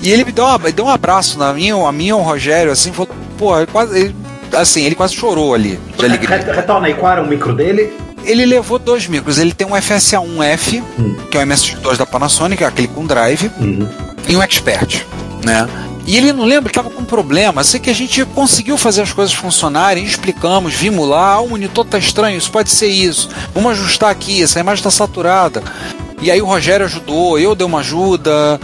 E 0.00 0.10
ele 0.10 0.24
me 0.24 0.32
deu, 0.32 0.44
uma, 0.44 0.58
deu 0.70 0.84
um 0.84 0.88
abraço 0.88 1.38
na 1.38 1.52
minha, 1.52 1.74
a 1.74 1.92
minha, 1.92 2.16
o 2.16 2.22
Rogério, 2.22 2.70
assim, 2.70 2.92
falou, 2.92 3.10
pô, 3.36 3.56
ele 3.56 3.66
quase, 3.66 3.98
ele- 3.98 4.14
assim, 4.56 4.82
ele 4.84 4.94
quase 4.94 5.14
chorou 5.14 5.54
ali, 5.54 5.78
de 5.98 6.04
alegria. 6.04 6.36
Re- 6.38 6.52
Retorna 6.52 6.86
aí, 6.86 6.94
qual 6.94 7.12
era 7.12 7.22
o 7.22 7.26
micro 7.26 7.52
dele? 7.54 7.92
Ele 8.24 8.44
levou 8.46 8.78
dois 8.78 9.06
micros. 9.06 9.38
Ele 9.38 9.52
tem 9.52 9.66
um 9.66 9.70
FSA1F, 9.76 10.82
que 11.30 11.36
é 11.38 11.40
o 11.42 11.46
MSX2 11.46 11.96
da 11.96 12.06
Panasonic, 12.06 12.62
aquele 12.64 12.88
com 12.88 13.06
drive, 13.06 13.50
e 14.28 14.36
um 14.36 14.42
Expert, 14.42 15.02
né? 15.44 15.68
E 16.06 16.16
ele 16.16 16.32
não 16.32 16.44
lembra 16.44 16.70
que 16.72 16.78
estava 16.78 16.88
com 16.94 17.04
problema. 17.04 17.62
Sei 17.62 17.78
que 17.78 17.90
a 17.90 17.94
gente 17.94 18.24
conseguiu 18.26 18.78
fazer 18.78 19.02
as 19.02 19.12
coisas 19.12 19.34
funcionarem, 19.34 20.04
explicamos, 20.04 20.72
vimos 20.74 21.06
lá, 21.08 21.34
ah, 21.34 21.40
o 21.40 21.48
monitor 21.50 21.84
tá 21.84 21.98
estranho, 21.98 22.38
isso 22.38 22.50
pode 22.50 22.70
ser 22.70 22.86
isso. 22.88 23.28
Vamos 23.54 23.72
ajustar 23.72 24.10
aqui, 24.10 24.42
essa 24.42 24.58
imagem 24.58 24.80
está 24.80 24.90
saturada. 24.90 25.62
E 26.20 26.30
aí 26.30 26.40
o 26.40 26.46
Rogério 26.46 26.86
ajudou, 26.86 27.38
eu 27.38 27.54
dei 27.54 27.66
uma 27.66 27.80
ajuda, 27.80 28.58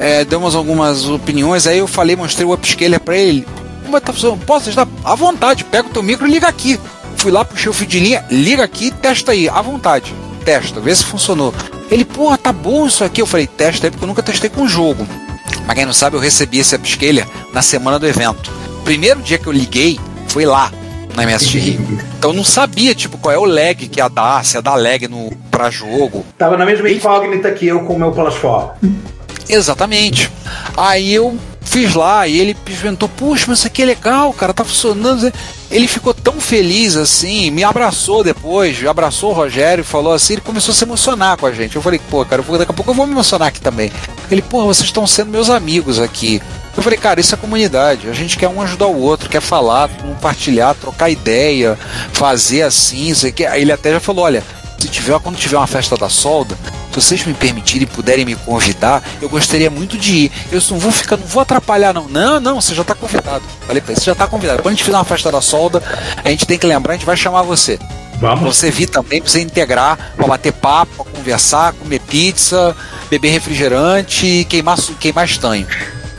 é, 0.00 0.24
demos 0.24 0.56
algumas 0.56 1.06
opiniões, 1.06 1.66
aí 1.66 1.78
eu 1.78 1.86
falei, 1.86 2.16
mostrei 2.16 2.46
o 2.46 2.54
upscaler 2.54 2.98
para 2.98 3.18
ele. 3.18 3.46
Como 3.84 3.94
é 3.94 4.00
que 4.00 4.06
tá 4.06 4.12
funcionando? 4.14 4.44
Posso 4.46 4.70
ajudar? 4.70 4.88
À 5.04 5.14
vontade, 5.14 5.62
pega 5.62 5.88
o 5.88 5.90
teu 5.90 6.02
micro 6.02 6.26
e 6.26 6.30
liga 6.30 6.48
aqui. 6.48 6.80
Fui 7.18 7.30
lá, 7.30 7.44
puxei 7.44 7.68
o 7.68 7.72
fio 7.74 7.86
de 7.86 8.00
linha, 8.00 8.24
liga 8.30 8.64
aqui, 8.64 8.90
testa 8.90 9.32
aí, 9.32 9.46
à 9.46 9.60
vontade. 9.60 10.14
Testa, 10.42 10.80
vê 10.80 10.96
se 10.96 11.04
funcionou. 11.04 11.52
Ele, 11.90 12.06
porra, 12.06 12.38
tá 12.38 12.50
bom 12.50 12.86
isso 12.86 13.04
aqui. 13.04 13.20
Eu 13.20 13.26
falei, 13.26 13.46
testa 13.46 13.86
aí, 13.86 13.90
porque 13.90 14.02
eu 14.02 14.08
nunca 14.08 14.22
testei 14.22 14.48
com 14.48 14.66
jogo. 14.66 15.06
Pra 15.66 15.74
quem 15.74 15.84
não 15.84 15.92
sabe, 15.92 16.16
eu 16.16 16.20
recebi 16.20 16.60
esse 16.60 16.74
upscaler 16.74 17.28
na 17.52 17.60
semana 17.60 17.98
do 17.98 18.06
evento. 18.06 18.50
Primeiro 18.84 19.20
dia 19.20 19.36
que 19.36 19.46
eu 19.46 19.52
liguei, 19.52 20.00
foi 20.28 20.46
lá, 20.46 20.72
na 21.14 21.26
MSX 21.26 21.54
Rio. 21.54 22.00
Então 22.20 22.30
eu 22.30 22.36
não 22.36 22.44
sabia, 22.44 22.94
tipo, 22.94 23.16
qual 23.16 23.34
é 23.34 23.38
o 23.38 23.46
lag 23.46 23.74
que 23.74 23.98
ia 23.98 24.08
dar, 24.08 24.44
se 24.44 24.54
ia 24.56 24.60
dar 24.60 24.74
lag 24.74 25.08
no, 25.08 25.30
pra 25.50 25.70
jogo. 25.70 26.24
Tava 26.36 26.54
na 26.56 26.66
mesma 26.66 26.90
incógnita 26.90 27.50
que 27.52 27.66
eu 27.66 27.80
com 27.80 27.94
o 27.94 27.98
meu 27.98 28.12
Plus 28.12 28.36
4. 28.38 28.90
Exatamente. 29.48 30.30
Aí 30.76 31.12
eu 31.12 31.38
fiz 31.70 31.94
lá 31.94 32.26
e 32.26 32.40
ele 32.40 32.56
inventou, 32.68 33.08
puxa, 33.08 33.44
mas 33.46 33.58
isso 33.58 33.66
aqui 33.66 33.82
é 33.82 33.86
legal, 33.86 34.32
cara, 34.32 34.52
tá 34.52 34.64
funcionando. 34.64 35.32
Ele 35.70 35.86
ficou 35.86 36.12
tão 36.12 36.40
feliz 36.40 36.96
assim, 36.96 37.50
me 37.50 37.62
abraçou 37.62 38.24
depois, 38.24 38.84
abraçou 38.84 39.30
o 39.30 39.34
Rogério 39.34 39.84
falou 39.84 40.12
assim, 40.12 40.34
ele 40.34 40.42
começou 40.42 40.72
a 40.72 40.74
se 40.74 40.84
emocionar 40.84 41.36
com 41.36 41.46
a 41.46 41.52
gente. 41.52 41.76
Eu 41.76 41.82
falei, 41.82 42.00
pô, 42.10 42.24
cara, 42.24 42.42
daqui 42.42 42.72
a 42.72 42.74
pouco 42.74 42.90
eu 42.90 42.94
vou 42.94 43.06
me 43.06 43.12
emocionar 43.12 43.48
aqui 43.48 43.60
também. 43.60 43.92
Ele, 44.30 44.42
pô, 44.42 44.64
vocês 44.64 44.88
estão 44.88 45.06
sendo 45.06 45.30
meus 45.30 45.48
amigos 45.48 46.00
aqui. 46.00 46.42
Eu 46.76 46.82
falei, 46.82 46.98
cara, 46.98 47.20
isso 47.20 47.34
é 47.34 47.38
comunidade. 47.38 48.08
A 48.08 48.12
gente 48.12 48.36
quer 48.36 48.48
um 48.48 48.60
ajudar 48.62 48.86
o 48.86 49.00
outro, 49.00 49.28
quer 49.28 49.40
falar, 49.40 49.88
compartilhar, 49.88 50.74
trocar 50.74 51.08
ideia, 51.08 51.78
fazer 52.12 52.62
assim, 52.62 53.12
aqui. 53.26 53.46
Aí 53.46 53.62
ele 53.62 53.72
até 53.72 53.92
já 53.92 54.00
falou, 54.00 54.24
olha, 54.24 54.42
se 54.78 54.88
tiver, 54.88 55.18
quando 55.20 55.36
tiver 55.36 55.56
uma 55.56 55.66
festa 55.66 55.96
da 55.96 56.08
solda, 56.08 56.56
se 56.90 57.00
vocês 57.00 57.24
me 57.24 57.34
permitirem 57.34 57.84
e 57.84 57.86
puderem 57.86 58.24
me 58.24 58.34
convidar, 58.34 59.02
eu 59.22 59.28
gostaria 59.28 59.70
muito 59.70 59.96
de 59.96 60.12
ir. 60.12 60.32
Eu 60.50 60.60
não 60.70 60.78
vou 60.78 60.92
ficar, 60.92 61.16
não 61.16 61.26
vou 61.26 61.40
atrapalhar, 61.42 61.92
não. 61.92 62.08
Não, 62.08 62.40
não, 62.40 62.60
você 62.60 62.74
já 62.74 62.82
está 62.82 62.94
convidado. 62.94 63.42
Falei 63.66 63.80
pra 63.80 63.92
ele, 63.92 64.00
você 64.00 64.06
já 64.06 64.12
está 64.12 64.26
convidado. 64.26 64.62
Quando 64.62 64.74
a 64.74 64.76
gente 64.76 64.84
fizer 64.84 64.96
uma 64.96 65.04
festa 65.04 65.30
da 65.30 65.40
solda, 65.40 65.82
a 66.22 66.28
gente 66.30 66.46
tem 66.46 66.58
que 66.58 66.66
lembrar, 66.66 66.94
a 66.94 66.96
gente 66.96 67.06
vai 67.06 67.16
chamar 67.16 67.42
você. 67.42 67.78
Pra 68.18 68.34
Vamos. 68.34 68.56
você 68.56 68.70
vir 68.70 68.86
também, 68.88 69.22
pra 69.22 69.30
você 69.30 69.40
integrar, 69.40 70.12
pra 70.14 70.26
bater 70.26 70.52
papo, 70.52 71.04
pra 71.04 71.12
conversar, 71.12 71.72
comer 71.72 72.00
pizza, 72.00 72.76
beber 73.08 73.30
refrigerante 73.30 74.26
e 74.26 74.44
queimar, 74.44 74.76
queimar 74.98 75.24
estanho. 75.24 75.66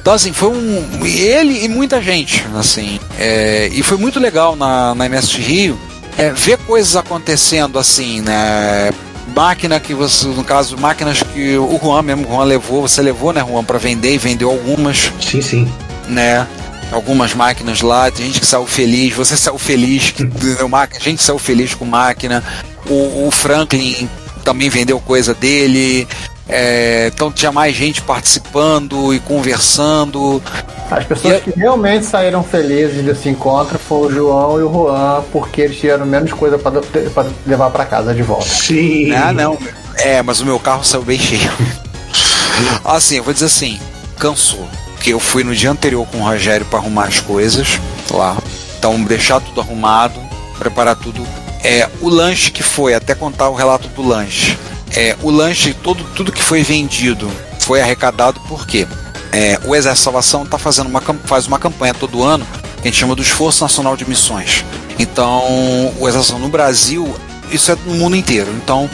Então, 0.02 0.14
assim, 0.14 0.34
foi 0.34 0.50
um. 0.50 1.06
Ele 1.06 1.64
e 1.64 1.70
muita 1.70 2.02
gente, 2.02 2.44
assim. 2.58 3.00
é, 3.20 3.70
e 3.72 3.84
foi 3.84 3.98
muito 3.98 4.20
legal 4.20 4.56
na, 4.56 4.96
na 4.96 5.06
MS 5.06 5.38
Rio 5.38 5.80
é, 6.18 6.32
ver 6.32 6.58
coisas 6.58 6.96
acontecendo, 6.96 7.78
assim, 7.78 8.22
né? 8.22 8.92
Máquina 9.36 9.80
que 9.80 9.94
você, 9.94 10.28
no 10.28 10.44
caso, 10.44 10.78
máquinas 10.78 11.22
que 11.24 11.58
o 11.58 11.80
Juan 11.82 12.02
mesmo, 12.02 12.28
o 12.28 12.32
Juan 12.32 12.44
levou, 12.44 12.82
você 12.82 13.02
levou, 13.02 13.32
né, 13.32 13.44
Juan, 13.48 13.64
para 13.64 13.78
vender 13.78 14.14
e 14.14 14.18
vendeu 14.18 14.50
algumas, 14.50 15.12
Sim, 15.22 15.42
sim. 15.42 15.74
né? 16.08 16.48
Algumas 16.92 17.34
máquinas 17.34 17.82
lá, 17.82 18.12
tem 18.12 18.26
gente 18.26 18.42
que 18.42 18.46
saiu 18.46 18.68
feliz, 18.68 19.14
você 19.14 19.38
saiu 19.38 19.58
feliz, 19.58 20.12
que 20.12 20.26
deu 20.28 20.68
máquina, 20.68 21.00
a 21.00 21.04
gente 21.04 21.24
saiu 21.24 21.40
feliz 21.40 21.74
com 21.74 21.86
máquina. 21.86 22.44
O, 22.86 23.28
o 23.28 23.32
Franklin 23.32 24.10
também 24.44 24.70
vendeu 24.70 25.00
coisa 25.00 25.34
dele. 25.34 26.08
É, 26.52 27.10
então 27.14 27.32
tinha 27.32 27.52
mais 27.52 27.74
gente 27.76 28.02
participando 28.02 29.14
e 29.14 29.20
conversando. 29.20 30.42
As 30.92 31.06
pessoas 31.06 31.38
E- 31.38 31.40
que 31.42 31.58
realmente 31.58 32.06
saíram 32.06 32.44
felizes 32.44 33.04
desse 33.04 33.30
encontro 33.30 33.80
foram 33.80 34.08
o 34.08 34.14
João 34.14 34.60
e 34.60 34.64
o 34.64 34.72
Juan, 34.72 35.24
porque 35.32 35.62
eles 35.62 35.78
tiveram 35.78 36.06
menos 36.06 36.34
coisa 36.34 36.58
pra 36.60 36.72
pra 37.14 37.26
levar 37.48 37.70
pra 37.70 37.86
casa 37.86 38.14
de 38.14 38.22
volta. 38.22 38.46
Sim. 38.46 39.12
Ah, 39.14 39.32
não. 39.32 39.58
É, 39.96 40.22
mas 40.22 40.42
o 40.42 40.46
meu 40.46 40.60
carro 40.60 40.84
saiu 40.84 41.04
bem 41.04 41.18
cheio. 41.18 41.50
Assim, 42.84 43.18
eu 43.18 43.24
vou 43.24 43.34
dizer 43.34 43.46
assim, 43.46 43.80
cansou. 44.20 44.68
Porque 44.94 45.14
eu 45.14 45.20
fui 45.20 45.44
no 45.44 45.56
dia 45.56 45.72
anterior 45.72 46.06
com 46.12 46.20
o 46.20 46.24
Rogério 46.24 46.66
para 46.68 46.78
arrumar 46.80 47.06
as 47.06 47.20
coisas 47.20 47.80
lá. 48.12 48.38
Então, 48.78 49.02
deixar 49.04 49.40
tudo 49.40 49.62
arrumado, 49.62 50.20
preparar 50.60 50.96
tudo. 50.96 51.26
É, 51.64 51.88
o 52.02 52.10
lanche 52.10 52.52
que 52.52 52.62
foi, 52.62 52.94
até 52.94 53.16
contar 53.16 53.50
o 53.50 53.56
relato 53.56 53.88
do 53.90 54.08
lanche. 54.08 54.58
É, 54.96 55.16
o 55.22 55.30
lanche, 55.30 55.74
todo, 55.74 56.04
tudo 56.16 56.32
que 56.32 56.44
foi 56.44 56.64
vendido 56.64 57.32
foi 57.60 57.82
arrecadado 57.82 58.40
porque 58.48 58.88
é, 59.32 59.60
o 59.64 59.76
Exército 59.76 60.04
Salvação 60.04 60.46
tá 60.46 60.58
fazendo 60.58 60.88
uma, 60.88 61.02
faz 61.26 61.48
uma 61.48 61.58
campanha 61.58 61.94
todo 61.94 62.24
ano 62.24 62.46
que 62.82 62.88
a 62.88 62.92
gente 62.92 63.00
chama 63.00 63.16
do 63.16 63.22
Esforço 63.22 63.64
Nacional 63.64 63.96
de 63.96 64.08
Missões. 64.08 64.66
Então, 65.00 65.94
o 66.00 66.08
Exército 66.08 66.38
no 66.38 66.50
Brasil, 66.50 67.16
isso 67.52 67.72
é 67.72 67.78
no 67.86 67.94
mundo 67.94 68.16
inteiro. 68.16 68.52
Então, 68.64 68.90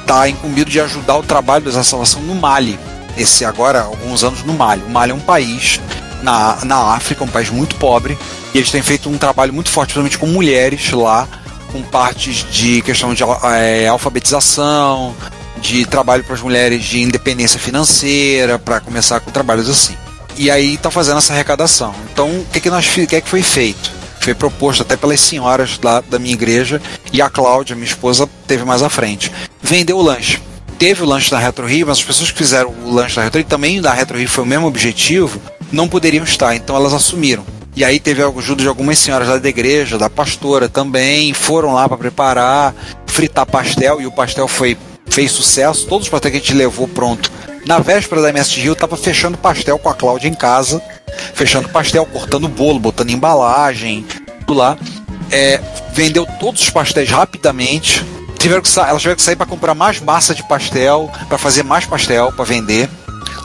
está 0.00 0.28
incumbido 0.28 0.70
de 0.70 0.80
ajudar 0.80 1.16
o 1.16 1.22
trabalho 1.22 1.64
do 1.64 1.70
Exército 1.70 1.90
Salvação 1.90 2.22
no 2.22 2.34
Mali. 2.34 2.78
Esse 3.16 3.44
agora, 3.44 3.82
alguns 3.82 4.22
anos 4.22 4.42
no 4.44 4.54
Mali. 4.54 4.82
O 4.82 4.90
Mali 4.90 5.10
é 5.10 5.14
um 5.14 5.20
país 5.20 5.80
na, 6.22 6.64
na 6.64 6.94
África, 6.94 7.24
um 7.24 7.28
país 7.28 7.50
muito 7.50 7.76
pobre, 7.76 8.16
e 8.54 8.58
eles 8.58 8.70
têm 8.70 8.82
feito 8.82 9.08
um 9.08 9.18
trabalho 9.18 9.52
muito 9.52 9.70
forte, 9.70 9.92
principalmente 9.92 10.18
com 10.18 10.26
mulheres 10.26 10.90
lá, 10.92 11.28
com 11.72 11.82
partes 11.82 12.44
de 12.50 12.82
questão 12.82 13.14
de 13.14 13.22
eh, 13.22 13.86
alfabetização, 13.86 15.14
de 15.60 15.84
trabalho 15.84 16.24
para 16.24 16.34
as 16.34 16.42
mulheres 16.42 16.84
de 16.84 17.00
independência 17.00 17.58
financeira, 17.58 18.58
para 18.58 18.80
começar 18.80 19.20
com 19.20 19.30
trabalhos 19.30 19.68
assim. 19.68 19.94
E 20.36 20.50
aí 20.50 20.74
está 20.74 20.90
fazendo 20.90 21.18
essa 21.18 21.32
arrecadação. 21.32 21.94
Então, 22.12 22.28
o 22.28 22.46
que, 22.52 22.60
que, 22.60 22.70
nós, 22.70 22.86
o 22.86 23.06
que, 23.06 23.16
é 23.16 23.20
que 23.20 23.28
foi 23.28 23.42
feito? 23.42 23.90
Foi 24.20 24.34
proposto 24.34 24.82
até 24.82 24.96
pelas 24.96 25.20
senhoras 25.20 25.78
lá 25.82 26.00
da 26.00 26.18
minha 26.18 26.34
igreja 26.34 26.80
e 27.12 27.22
a 27.22 27.30
Cláudia, 27.30 27.76
minha 27.76 27.86
esposa, 27.86 28.28
teve 28.46 28.64
mais 28.64 28.82
à 28.82 28.88
frente. 28.88 29.32
Vendeu 29.62 29.96
o 29.96 30.02
lanche. 30.02 30.40
Teve 30.78 31.02
o 31.02 31.06
lanche 31.06 31.30
da 31.30 31.38
Retro 31.38 31.66
Rio, 31.66 31.86
mas 31.86 31.98
as 31.98 32.04
pessoas 32.04 32.30
que 32.30 32.36
fizeram 32.36 32.70
o 32.84 32.92
lanche 32.92 33.16
da 33.16 33.22
Retro 33.22 33.38
Rio, 33.38 33.48
também 33.48 33.80
da 33.80 33.94
Retro 33.94 34.18
Rio 34.18 34.28
foi 34.28 34.44
o 34.44 34.46
mesmo 34.46 34.66
objetivo, 34.66 35.40
não 35.72 35.88
poderiam 35.88 36.24
estar, 36.24 36.54
então 36.54 36.76
elas 36.76 36.92
assumiram. 36.92 37.46
E 37.76 37.84
aí 37.84 38.00
teve 38.00 38.22
ajuda 38.22 38.62
de 38.62 38.68
algumas 38.68 38.98
senhoras 38.98 39.28
lá 39.28 39.36
da 39.36 39.48
igreja, 39.50 39.98
da 39.98 40.08
pastora 40.08 40.66
também, 40.66 41.34
foram 41.34 41.74
lá 41.74 41.86
para 41.86 41.98
preparar, 41.98 42.74
fritar 43.06 43.44
pastel, 43.44 44.00
e 44.00 44.06
o 44.06 44.10
pastel 44.10 44.48
foi 44.48 44.78
fez 45.10 45.30
sucesso, 45.30 45.86
todos 45.86 46.06
os 46.06 46.10
pastéis 46.10 46.32
que 46.32 46.38
a 46.38 46.40
gente 46.40 46.54
levou 46.54 46.88
pronto. 46.88 47.30
Na 47.66 47.78
véspera 47.78 48.22
da 48.22 48.30
MS 48.30 48.58
Rio, 48.60 48.74
tava 48.74 48.96
fechando 48.96 49.36
pastel 49.36 49.78
com 49.78 49.90
a 49.90 49.94
Cláudia 49.94 50.28
em 50.28 50.34
casa, 50.34 50.80
fechando 51.34 51.68
pastel, 51.68 52.06
cortando 52.06 52.48
bolo, 52.48 52.78
botando 52.78 53.10
embalagem, 53.10 54.06
tudo 54.46 54.58
lá. 54.58 54.78
É, 55.30 55.60
vendeu 55.92 56.26
todos 56.40 56.62
os 56.62 56.70
pastéis 56.70 57.10
rapidamente. 57.10 58.04
Tiveram 58.38 58.62
que 58.62 58.78
elas 58.78 59.02
tiveram 59.02 59.16
que 59.16 59.22
sair 59.22 59.36
para 59.36 59.46
comprar 59.46 59.74
mais 59.74 60.00
massa 60.00 60.34
de 60.34 60.42
pastel, 60.46 61.10
para 61.28 61.36
fazer 61.36 61.62
mais 61.62 61.84
pastel, 61.84 62.32
para 62.32 62.44
vender. 62.44 62.88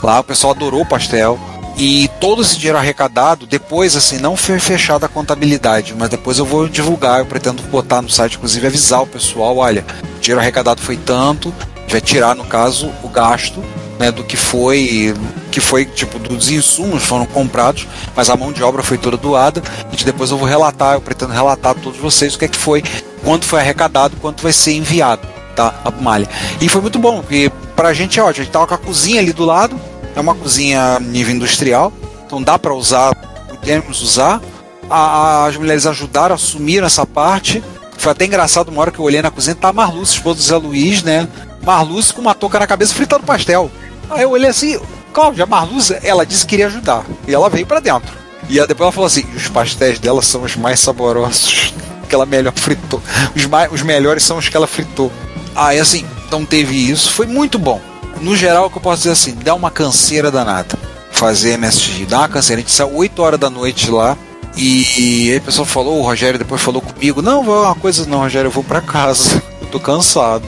Lá 0.04 0.20
o 0.20 0.24
pessoal 0.24 0.54
adorou 0.54 0.82
o 0.82 0.86
pastel. 0.86 1.40
E 1.84 2.08
todo 2.20 2.44
esse 2.44 2.58
dinheiro 2.58 2.78
arrecadado, 2.78 3.48
depois, 3.48 3.96
assim, 3.96 4.20
não 4.20 4.38
foi 4.38 4.60
fechada 4.60 5.08
a 5.08 5.10
contabilidade, 5.10 5.96
mas 5.98 6.12
depois 6.12 6.38
eu 6.38 6.46
vou 6.46 6.70
divulgar, 6.70 7.18
eu 7.18 7.26
pretendo 7.26 7.64
botar 7.64 8.04
no 8.04 8.10
site, 8.10 8.36
inclusive 8.36 8.68
avisar 8.68 9.02
o 9.02 9.08
pessoal, 9.08 9.58
olha, 9.58 9.84
o 10.16 10.20
dinheiro 10.20 10.40
arrecadado 10.40 10.80
foi 10.80 10.96
tanto, 10.96 11.52
vai 11.88 12.00
tirar, 12.00 12.36
no 12.36 12.46
caso, 12.46 12.92
o 13.02 13.10
gasto 13.10 13.64
né, 13.98 14.12
do 14.12 14.24
que 14.24 14.38
foi, 14.38 15.16
que 15.52 15.60
foi 15.60 15.84
tipo 15.86 16.20
dos 16.20 16.52
insumos 16.52 17.02
foram 17.02 17.26
comprados, 17.26 17.88
mas 18.16 18.30
a 18.30 18.36
mão 18.36 18.52
de 18.52 18.62
obra 18.62 18.84
foi 18.84 19.00
toda 19.00 19.18
doada. 19.18 19.64
E 19.92 20.04
depois 20.04 20.30
eu 20.30 20.38
vou 20.38 20.48
relatar, 20.48 20.94
eu 20.94 21.02
pretendo 21.02 21.34
relatar 21.34 21.72
a 21.72 21.74
todos 21.74 22.00
vocês 22.00 22.36
o 22.36 22.38
que 22.38 22.46
é 22.46 22.48
que 22.48 22.58
foi, 22.58 22.84
quanto 23.24 23.44
foi 23.46 23.60
arrecadado, 23.60 24.18
quanto 24.18 24.44
vai 24.44 24.54
ser 24.54 24.74
enviado, 24.74 25.28
tá, 25.56 25.74
a 25.84 25.90
malha. 25.90 26.30
E 26.62 26.70
foi 26.70 26.80
muito 26.80 27.00
bom, 27.00 27.22
porque 27.22 27.52
pra 27.76 27.92
gente 27.92 28.20
é 28.20 28.24
ótimo, 28.24 28.42
a 28.42 28.46
gente 28.46 28.54
tava 28.54 28.68
com 28.68 28.76
a 28.76 28.78
cozinha 28.78 29.20
ali 29.20 29.34
do 29.34 29.46
lado, 29.46 29.82
é 30.16 30.20
uma 30.20 30.36
cozinha 30.36 31.00
nível 31.00 31.36
industrial, 31.36 31.92
então 32.26 32.42
dá 32.42 32.58
para 32.60 32.74
usar, 32.74 33.14
podemos 33.50 34.02
usar. 34.02 34.42
A- 34.90 35.46
as 35.46 35.56
mulheres 35.56 35.86
ajudaram, 35.86 36.36
assumiram 36.36 36.86
essa 36.86 37.06
parte. 37.06 37.64
Foi 37.98 38.12
até 38.12 38.26
engraçado 38.26 38.70
uma 38.70 38.82
hora 38.82 38.92
que 38.92 39.00
eu 39.00 39.06
olhei 39.06 39.22
na 39.22 39.32
cozinha, 39.32 39.56
tá 39.56 39.70
a 39.70 39.74
Marluce, 39.74 40.14
esposa 40.14 40.36
do 40.38 40.44
Zé 40.44 40.56
Luiz, 40.58 41.04
né? 41.04 41.28
Marluce 41.64 42.14
com 42.14 42.22
uma 42.22 42.34
touca 42.34 42.60
na 42.60 42.68
cabeça 42.68 42.94
fritando 42.94 43.24
pastel. 43.26 43.70
Aí 44.10 44.24
eu 44.24 44.32
olhei 44.32 44.50
assim, 44.50 44.80
Cláudia, 45.14 45.46
Marluce, 45.46 45.98
ela 46.04 46.26
disse 46.26 46.42
que 46.46 46.50
queria 46.52 46.68
ajudar. 46.68 47.06
E 47.28 47.34
ela 47.34 47.50
veio 47.50 47.66
pra 47.66 47.80
dentro. 47.80 48.12
E 48.50 48.60
aí 48.60 48.68
depois 48.68 48.86
ela 48.86 48.92
falou 48.92 49.08
assim: 49.08 49.24
os 49.36 49.48
pastéis 49.48 50.00
dela 50.00 50.22
são 50.22 50.42
os 50.44 50.56
mais 50.56 50.80
saborosos 50.80 51.74
que 52.10 52.16
ela 52.16 52.26
melhor 52.26 52.54
fritou. 52.56 53.02
Os, 53.36 53.46
mais, 53.46 53.72
os 53.72 53.82
melhores 53.82 54.24
são 54.24 54.38
os 54.38 54.50
que 54.50 54.58
ela 54.58 54.68
fritou. 54.68 55.12
Aí 55.56 55.80
assim, 55.80 56.06
então 56.28 56.44
teve 56.44 56.76
isso, 56.90 57.12
foi 57.12 57.28
muito 57.28 57.60
bom. 57.60 57.80
No 58.22 58.36
geral, 58.36 58.68
o 58.68 58.70
que 58.70 58.78
eu 58.78 58.82
posso 58.82 58.98
dizer 59.00 59.12
assim, 59.12 59.36
dá 59.36 59.54
uma 59.54 59.72
canseira 59.72 60.32
danada 60.32 60.78
fazer 61.12 61.52
MSG, 61.52 62.06
dá 62.06 62.20
uma 62.20 62.30
canseira. 62.30 62.60
A 62.60 62.64
gente 62.64 62.72
saiu 62.72 62.96
8 62.96 63.22
horas 63.22 63.40
da 63.40 63.50
noite 63.50 63.92
lá. 63.92 64.18
E, 64.58 65.28
e 65.28 65.32
aí 65.32 65.38
a 65.38 65.42
pessoa 65.42 65.66
falou, 65.66 66.00
o 66.00 66.02
Rogério 66.02 66.40
depois 66.40 66.60
falou 66.62 66.82
comigo, 66.82 67.22
não, 67.22 67.44
vou 67.44 67.64
uma 67.64 67.76
coisa, 67.76 68.06
não, 68.08 68.20
Rogério, 68.20 68.48
eu 68.48 68.52
vou 68.52 68.64
pra 68.64 68.82
casa. 68.82 69.42
Eu 69.62 69.68
tô 69.68 69.80
cansado. 69.80 70.44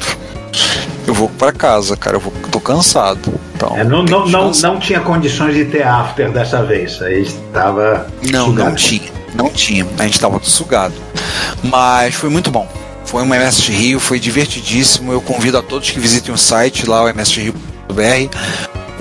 Eu 1.05 1.13
vou 1.13 1.29
pra 1.29 1.51
casa, 1.51 1.95
cara, 1.95 2.15
eu 2.15 2.19
vou, 2.19 2.33
tô 2.51 2.59
cansado. 2.59 3.33
Então, 3.55 3.77
É, 3.77 3.83
não, 3.83 4.03
não, 4.03 4.25
não, 4.27 4.51
não 4.51 4.79
tinha 4.79 4.99
condições 5.01 5.53
de 5.53 5.65
ter 5.65 5.83
after 5.83 6.31
dessa 6.31 6.63
vez. 6.63 7.01
Aí 7.01 7.21
estava. 7.21 8.07
Não, 8.31 8.47
sugado. 8.47 8.69
não 8.69 8.75
tinha. 8.75 9.11
Não 9.35 9.49
tinha. 9.49 9.85
A 9.99 10.03
gente 10.03 10.19
tava 10.19 10.39
sugado. 10.43 10.93
Mas 11.63 12.15
foi 12.15 12.29
muito 12.29 12.49
bom. 12.49 12.67
Foi 13.13 13.21
uma 13.21 13.35
MSG 13.35 13.71
Rio, 13.71 13.99
foi 13.99 14.19
divertidíssimo. 14.19 15.13
Eu 15.13 15.21
convido 15.21 15.55
a 15.55 15.61
todos 15.61 15.91
que 15.91 15.99
visitem 15.99 16.33
o 16.33 16.37
site 16.37 16.89
lá, 16.89 17.03
o 17.03 17.07
msgrio.br. 17.09 18.35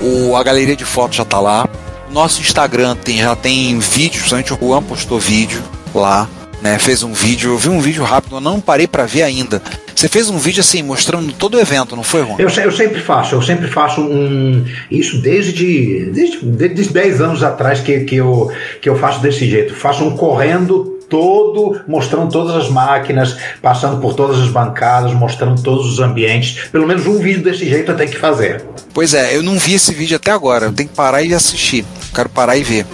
O, 0.03 0.37
a 0.37 0.43
galeria 0.43 0.77
de 0.77 0.85
fotos 0.85 1.17
já 1.17 1.25
tá 1.25 1.41
lá. 1.41 1.67
Nosso 2.11 2.43
Instagram 2.43 2.95
tem, 2.95 3.21
já 3.21 3.35
tem 3.35 3.79
vídeos, 3.79 4.19
principalmente 4.19 4.53
o 4.53 4.59
Juan 4.59 4.83
postou 4.83 5.19
vídeo 5.19 5.63
lá. 5.95 6.29
Né, 6.61 6.79
fez 6.79 7.03
um 7.03 7.15
vídeo, 7.15 7.53
eu 7.53 7.59
vi 7.59 7.71
um 7.71 7.81
vídeo 7.81 8.05
rápido, 8.05 8.37
eu 8.37 8.41
não 8.41 8.61
parei 8.61 8.87
para 8.87 9.07
ver 9.07 9.23
ainda. 9.23 9.63
Você 9.97 10.09
fez 10.09 10.29
um 10.29 10.37
vídeo 10.37 10.61
assim, 10.61 10.83
mostrando 10.83 11.33
todo 11.33 11.55
o 11.55 11.61
evento, 11.61 11.97
não 11.97 12.05
foi, 12.05 12.21
Juan? 12.21 12.37
Eu, 12.39 12.51
eu 12.51 12.71
sempre 12.71 13.01
faço, 13.01 13.35
eu 13.35 13.41
sempre 13.41 13.67
faço 13.67 14.03
um. 14.03 14.63
Isso 14.91 15.23
desde, 15.23 16.11
desde, 16.13 16.45
desde 16.45 16.93
10 16.93 17.21
anos 17.23 17.43
atrás 17.43 17.81
que, 17.81 18.01
que, 18.01 18.17
eu, 18.17 18.53
que 18.81 18.91
eu 18.91 18.97
faço 18.97 19.21
desse 19.21 19.49
jeito. 19.49 19.75
Faço 19.75 20.05
um 20.05 20.15
correndo 20.19 21.01
todo, 21.13 21.79
mostrando 21.87 22.33
todas 22.33 22.57
as 22.57 22.71
máquinas, 22.71 23.37
passando 23.61 24.01
por 24.01 24.15
todas 24.15 24.41
as 24.41 24.49
bancadas, 24.49 25.13
mostrando 25.13 25.61
todos 25.63 25.87
os 25.93 26.01
ambientes. 26.01 26.71
Pelo 26.73 26.87
menos 26.87 27.07
um 27.07 27.19
vídeo 27.19 27.43
desse 27.43 27.69
jeito 27.69 27.91
eu 27.91 27.97
tenho 27.99 28.11
que 28.11 28.17
fazer. 28.17 28.65
Pois 28.95 29.13
é, 29.13 29.37
eu 29.37 29.43
não 29.43 29.59
vi 29.59 29.75
esse 29.75 29.93
vídeo 29.93 30.17
até 30.17 30.31
agora. 30.31 30.67
Eu 30.67 30.73
tenho 30.73 30.89
que 30.89 30.95
parar 30.95 31.23
e 31.23 31.35
assistir. 31.35 31.85
Quero 32.15 32.31
parar 32.31 32.57
e 32.57 32.63
ver. 32.63 32.87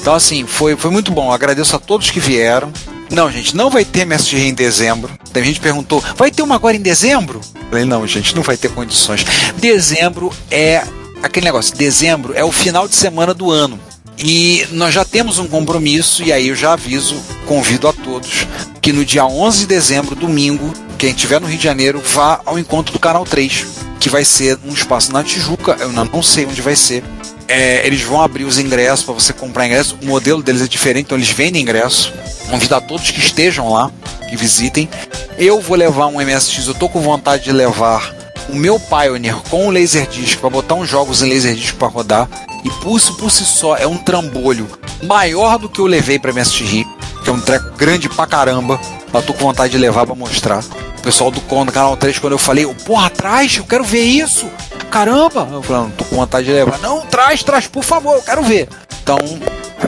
Então, 0.00 0.14
assim, 0.14 0.46
foi, 0.46 0.74
foi 0.76 0.90
muito 0.90 1.12
bom. 1.12 1.30
Agradeço 1.30 1.76
a 1.76 1.78
todos 1.78 2.10
que 2.10 2.18
vieram. 2.18 2.72
Não, 3.10 3.30
gente, 3.30 3.54
não 3.54 3.68
vai 3.68 3.84
ter 3.84 4.00
MSG 4.00 4.48
em 4.48 4.54
dezembro. 4.54 5.10
Tem 5.30 5.44
gente 5.44 5.60
perguntou, 5.60 6.02
vai 6.16 6.30
ter 6.30 6.40
uma 6.40 6.54
agora 6.54 6.74
em 6.74 6.80
dezembro? 6.80 7.42
Falei, 7.68 7.84
não, 7.84 8.06
gente, 8.06 8.34
não 8.34 8.42
vai 8.42 8.56
ter 8.56 8.70
condições. 8.70 9.26
Dezembro 9.58 10.32
é 10.50 10.82
aquele 11.22 11.44
negócio. 11.44 11.76
Dezembro 11.76 12.32
é 12.34 12.42
o 12.42 12.50
final 12.50 12.88
de 12.88 12.94
semana 12.94 13.34
do 13.34 13.50
ano. 13.50 13.78
E 14.18 14.66
nós 14.72 14.94
já 14.94 15.04
temos 15.04 15.38
um 15.38 15.46
compromisso, 15.46 16.22
e 16.22 16.32
aí 16.32 16.48
eu 16.48 16.54
já 16.54 16.74
aviso, 16.74 17.16
convido 17.46 17.88
a 17.88 17.92
todos, 17.92 18.46
que 18.80 18.92
no 18.92 19.04
dia 19.04 19.24
11 19.24 19.60
de 19.60 19.66
dezembro, 19.66 20.14
domingo, 20.14 20.72
quem 20.98 21.10
estiver 21.10 21.40
no 21.40 21.46
Rio 21.46 21.58
de 21.58 21.64
Janeiro, 21.64 22.00
vá 22.00 22.40
ao 22.44 22.58
encontro 22.58 22.92
do 22.92 22.98
Canal 22.98 23.24
3, 23.24 23.66
que 23.98 24.08
vai 24.08 24.24
ser 24.24 24.58
um 24.64 24.72
espaço 24.72 25.12
na 25.12 25.24
Tijuca, 25.24 25.76
eu 25.80 25.92
não 25.92 26.22
sei 26.22 26.46
onde 26.46 26.60
vai 26.60 26.76
ser. 26.76 27.02
É, 27.48 27.86
eles 27.86 28.00
vão 28.02 28.22
abrir 28.22 28.44
os 28.44 28.58
ingressos 28.58 29.04
para 29.04 29.14
você 29.14 29.32
comprar 29.32 29.66
ingresso. 29.66 29.98
O 30.00 30.06
modelo 30.06 30.42
deles 30.42 30.62
é 30.62 30.66
diferente, 30.66 31.06
então 31.06 31.18
eles 31.18 31.28
vendem 31.28 31.60
ingresso. 31.60 32.12
Convido 32.48 32.74
a 32.74 32.80
todos 32.80 33.10
que 33.10 33.20
estejam 33.20 33.70
lá, 33.70 33.90
que 34.28 34.36
visitem. 34.36 34.88
Eu 35.36 35.60
vou 35.60 35.76
levar 35.76 36.06
um 36.06 36.20
MSX, 36.20 36.66
eu 36.66 36.74
tô 36.74 36.88
com 36.88 37.00
vontade 37.00 37.44
de 37.44 37.52
levar 37.52 38.21
o 38.48 38.56
meu 38.56 38.78
Pioneer 38.78 39.36
com 39.50 39.68
o 39.68 39.70
Laserdisc 39.70 40.38
para 40.38 40.50
botar 40.50 40.74
uns 40.74 40.88
jogos 40.88 41.22
em 41.22 41.32
Laserdisc 41.32 41.74
para 41.76 41.88
rodar. 41.88 42.28
E 42.64 42.96
isso 42.96 43.14
por 43.14 43.30
si 43.30 43.44
só 43.44 43.76
é 43.76 43.86
um 43.86 43.96
trambolho 43.96 44.68
maior 45.02 45.58
do 45.58 45.68
que 45.68 45.80
eu 45.80 45.86
levei 45.86 46.18
para 46.18 46.32
MSX 46.32 46.86
que 47.22 47.30
é 47.30 47.32
um 47.32 47.40
treco 47.40 47.70
grande 47.76 48.08
pra 48.08 48.26
caramba. 48.26 48.80
Eu 49.12 49.22
tô 49.22 49.32
com 49.32 49.40
vontade 49.40 49.72
de 49.72 49.78
levar 49.78 50.06
para 50.06 50.14
mostrar. 50.14 50.62
O 50.98 51.02
pessoal 51.02 51.30
do 51.30 51.40
Canal 51.40 51.96
3, 51.96 52.18
quando 52.18 52.32
eu 52.32 52.38
falei, 52.38 52.66
porra, 52.84 53.10
traz, 53.10 53.56
eu 53.56 53.64
quero 53.64 53.84
ver 53.84 54.02
isso. 54.02 54.46
Caramba! 54.90 55.48
Eu 55.50 55.62
falei, 55.62 55.82
não, 55.82 55.90
tô 55.90 56.04
com 56.04 56.16
vontade 56.16 56.46
de 56.46 56.52
levar. 56.52 56.78
Não, 56.78 57.00
traz, 57.02 57.42
traz, 57.42 57.66
por 57.66 57.82
favor, 57.82 58.16
eu 58.16 58.22
quero 58.22 58.42
ver. 58.42 58.68
Então, 59.02 59.18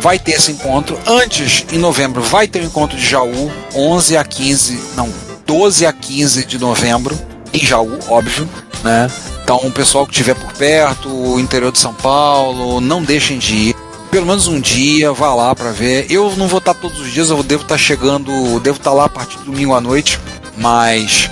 vai 0.00 0.18
ter 0.18 0.32
esse 0.32 0.52
encontro. 0.52 0.98
Antes, 1.06 1.64
em 1.72 1.78
novembro, 1.78 2.22
vai 2.22 2.48
ter 2.48 2.60
o 2.60 2.64
encontro 2.64 2.96
de 2.96 3.06
Jaú, 3.06 3.50
11 3.74 4.16
a 4.16 4.24
15, 4.24 4.80
não, 4.96 5.12
12 5.46 5.86
a 5.86 5.92
15 5.92 6.44
de 6.46 6.58
novembro, 6.58 7.18
em 7.54 7.64
Jaú, 7.64 7.98
óbvio, 8.08 8.48
né? 8.82 9.08
Então, 9.42 9.56
o 9.58 9.70
pessoal 9.70 10.06
que 10.06 10.12
estiver 10.12 10.34
por 10.34 10.52
perto, 10.52 11.08
o 11.08 11.38
interior 11.38 11.70
de 11.70 11.78
São 11.78 11.94
Paulo, 11.94 12.80
não 12.80 13.02
deixem 13.02 13.38
de 13.38 13.54
ir. 13.54 13.76
Pelo 14.10 14.26
menos 14.26 14.46
um 14.46 14.60
dia, 14.60 15.12
vá 15.12 15.34
lá 15.34 15.54
para 15.54 15.70
ver. 15.70 16.06
Eu 16.10 16.34
não 16.36 16.48
vou 16.48 16.58
estar 16.58 16.74
todos 16.74 16.98
os 17.00 17.12
dias, 17.12 17.30
eu 17.30 17.42
devo 17.42 17.62
estar 17.62 17.78
chegando, 17.78 18.60
devo 18.60 18.78
estar 18.78 18.92
lá 18.92 19.04
a 19.04 19.08
partir 19.08 19.38
do 19.38 19.44
domingo 19.44 19.74
à 19.74 19.80
noite, 19.80 20.18
mas 20.56 21.30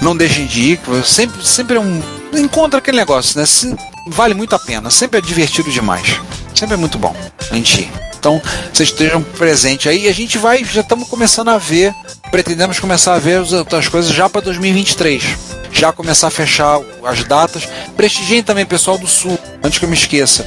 não 0.00 0.16
deixem 0.16 0.46
de 0.46 0.72
ir, 0.72 0.80
sempre, 1.04 1.46
sempre 1.46 1.76
é 1.76 1.80
um. 1.80 2.02
Encontra 2.34 2.78
aquele 2.78 2.98
negócio, 2.98 3.40
né? 3.40 3.46
Vale 4.08 4.34
muito 4.34 4.54
a 4.54 4.58
pena, 4.58 4.90
sempre 4.90 5.18
é 5.18 5.20
divertido 5.20 5.70
demais. 5.70 6.20
Sempre 6.54 6.74
é 6.74 6.76
muito 6.76 6.98
bom 6.98 7.14
a 7.50 7.54
gente 7.54 7.82
ir. 7.82 7.90
Então, 8.18 8.42
vocês 8.72 8.88
estejam 8.88 9.22
presentes 9.22 9.86
aí 9.86 10.08
a 10.08 10.12
gente 10.12 10.38
vai, 10.38 10.64
já 10.64 10.80
estamos 10.80 11.08
começando 11.08 11.48
a 11.48 11.58
ver, 11.58 11.94
pretendemos 12.28 12.78
começar 12.78 13.14
a 13.14 13.18
ver 13.18 13.40
as 13.40 13.52
outras 13.52 13.88
coisas 13.88 14.12
já 14.12 14.28
para 14.28 14.42
2023. 14.42 15.22
Já 15.72 15.92
começar 15.92 16.28
a 16.28 16.30
fechar 16.30 16.80
as 17.04 17.24
datas. 17.24 17.68
Prestigiem 17.96 18.42
também, 18.42 18.64
pessoal 18.64 18.98
do 18.98 19.06
Sul, 19.06 19.38
antes 19.62 19.78
que 19.78 19.84
eu 19.84 19.88
me 19.88 19.96
esqueça. 19.96 20.46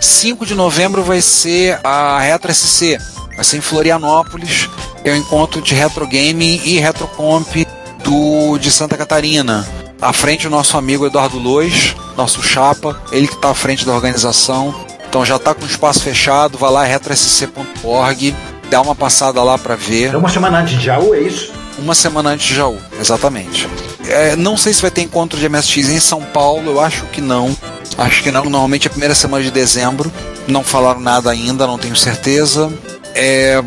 5 0.00 0.44
de 0.44 0.54
novembro 0.54 1.02
vai 1.02 1.22
ser 1.22 1.78
a 1.84 2.18
Retro 2.18 2.52
SC, 2.52 2.98
vai 3.36 3.44
ser 3.44 3.58
em 3.58 3.60
Florianópolis, 3.60 4.68
é 5.04 5.12
o 5.12 5.16
encontro 5.16 5.62
de 5.62 5.74
retro 5.74 6.06
gaming 6.06 6.60
e 6.64 6.78
retrocomp 6.78 7.66
do 8.02 8.58
de 8.58 8.70
Santa 8.70 8.96
Catarina. 8.96 9.66
À 10.00 10.12
frente 10.12 10.48
o 10.48 10.50
nosso 10.50 10.76
amigo 10.76 11.06
Eduardo 11.06 11.38
Lois, 11.38 11.94
nosso 12.16 12.42
chapa, 12.42 13.00
ele 13.12 13.28
que 13.28 13.34
está 13.34 13.50
à 13.50 13.54
frente 13.54 13.86
da 13.86 13.94
organização. 13.94 14.74
Então 15.08 15.24
já 15.24 15.36
está 15.36 15.54
com 15.54 15.62
o 15.62 15.68
espaço 15.68 16.00
fechado, 16.00 16.58
vai 16.58 16.70
lá 16.70 16.82
retrosc.org, 16.84 18.34
dá 18.72 18.80
uma 18.80 18.94
passada 18.94 19.42
lá 19.42 19.58
para 19.58 19.76
ver. 19.76 20.14
É 20.14 20.16
uma 20.16 20.30
semana 20.30 20.60
antes 20.60 20.78
de 20.78 20.86
Jaú, 20.86 21.14
é 21.14 21.20
isso? 21.20 21.52
Uma 21.78 21.94
semana 21.94 22.30
antes 22.30 22.46
de 22.46 22.54
Jaú, 22.54 22.78
exatamente. 22.98 23.68
É, 24.08 24.34
não 24.34 24.56
sei 24.56 24.72
se 24.72 24.80
vai 24.80 24.90
ter 24.90 25.02
encontro 25.02 25.38
de 25.38 25.46
MSX 25.46 25.90
em 25.90 26.00
São 26.00 26.22
Paulo, 26.22 26.70
eu 26.70 26.80
acho 26.80 27.04
que 27.06 27.20
não. 27.20 27.54
Acho 27.98 28.22
que 28.22 28.30
não, 28.30 28.44
normalmente 28.44 28.86
é 28.86 28.88
a 28.88 28.90
primeira 28.90 29.14
semana 29.14 29.44
de 29.44 29.50
dezembro. 29.50 30.10
Não 30.48 30.64
falaram 30.64 31.00
nada 31.00 31.30
ainda, 31.30 31.66
não 31.66 31.76
tenho 31.76 31.94
certeza. 31.94 32.72
É, 33.14 33.62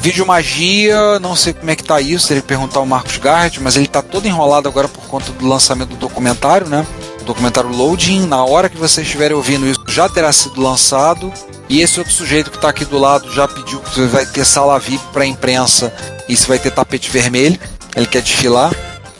Vídeo 0.00 0.26
Magia, 0.26 1.20
não 1.20 1.36
sei 1.36 1.52
como 1.52 1.70
é 1.70 1.76
que 1.76 1.84
tá 1.84 2.00
isso, 2.00 2.26
teria 2.26 2.42
que 2.42 2.48
perguntar 2.48 2.80
ao 2.80 2.86
Marcos 2.86 3.16
Gard, 3.16 3.60
mas 3.60 3.76
ele 3.76 3.86
tá 3.86 4.02
todo 4.02 4.26
enrolado 4.26 4.68
agora 4.68 4.88
por 4.88 5.04
conta 5.04 5.30
do 5.30 5.46
lançamento 5.46 5.90
do 5.90 5.96
documentário, 5.96 6.66
né? 6.66 6.84
O 7.20 7.24
documentário 7.24 7.70
Loading, 7.70 8.26
na 8.26 8.44
hora 8.44 8.68
que 8.68 8.76
vocês 8.76 9.06
estiverem 9.06 9.36
ouvindo 9.36 9.66
isso, 9.66 9.77
já 9.98 10.08
terá 10.08 10.32
sido 10.32 10.62
lançado. 10.62 11.32
E 11.68 11.80
esse 11.80 11.98
outro 11.98 12.14
sujeito 12.14 12.52
que 12.52 12.56
está 12.56 12.68
aqui 12.68 12.84
do 12.84 12.96
lado 12.96 13.32
já 13.32 13.48
pediu 13.48 13.80
que 13.80 14.00
vai 14.02 14.24
ter 14.24 14.44
sala 14.44 14.78
VIP 14.78 15.02
para 15.12 15.26
imprensa 15.26 15.92
e 16.28 16.36
se 16.36 16.46
vai 16.46 16.56
ter 16.56 16.70
tapete 16.70 17.10
vermelho. 17.10 17.58
Ele 17.96 18.06
quer 18.06 18.22
desfilar, 18.22 18.72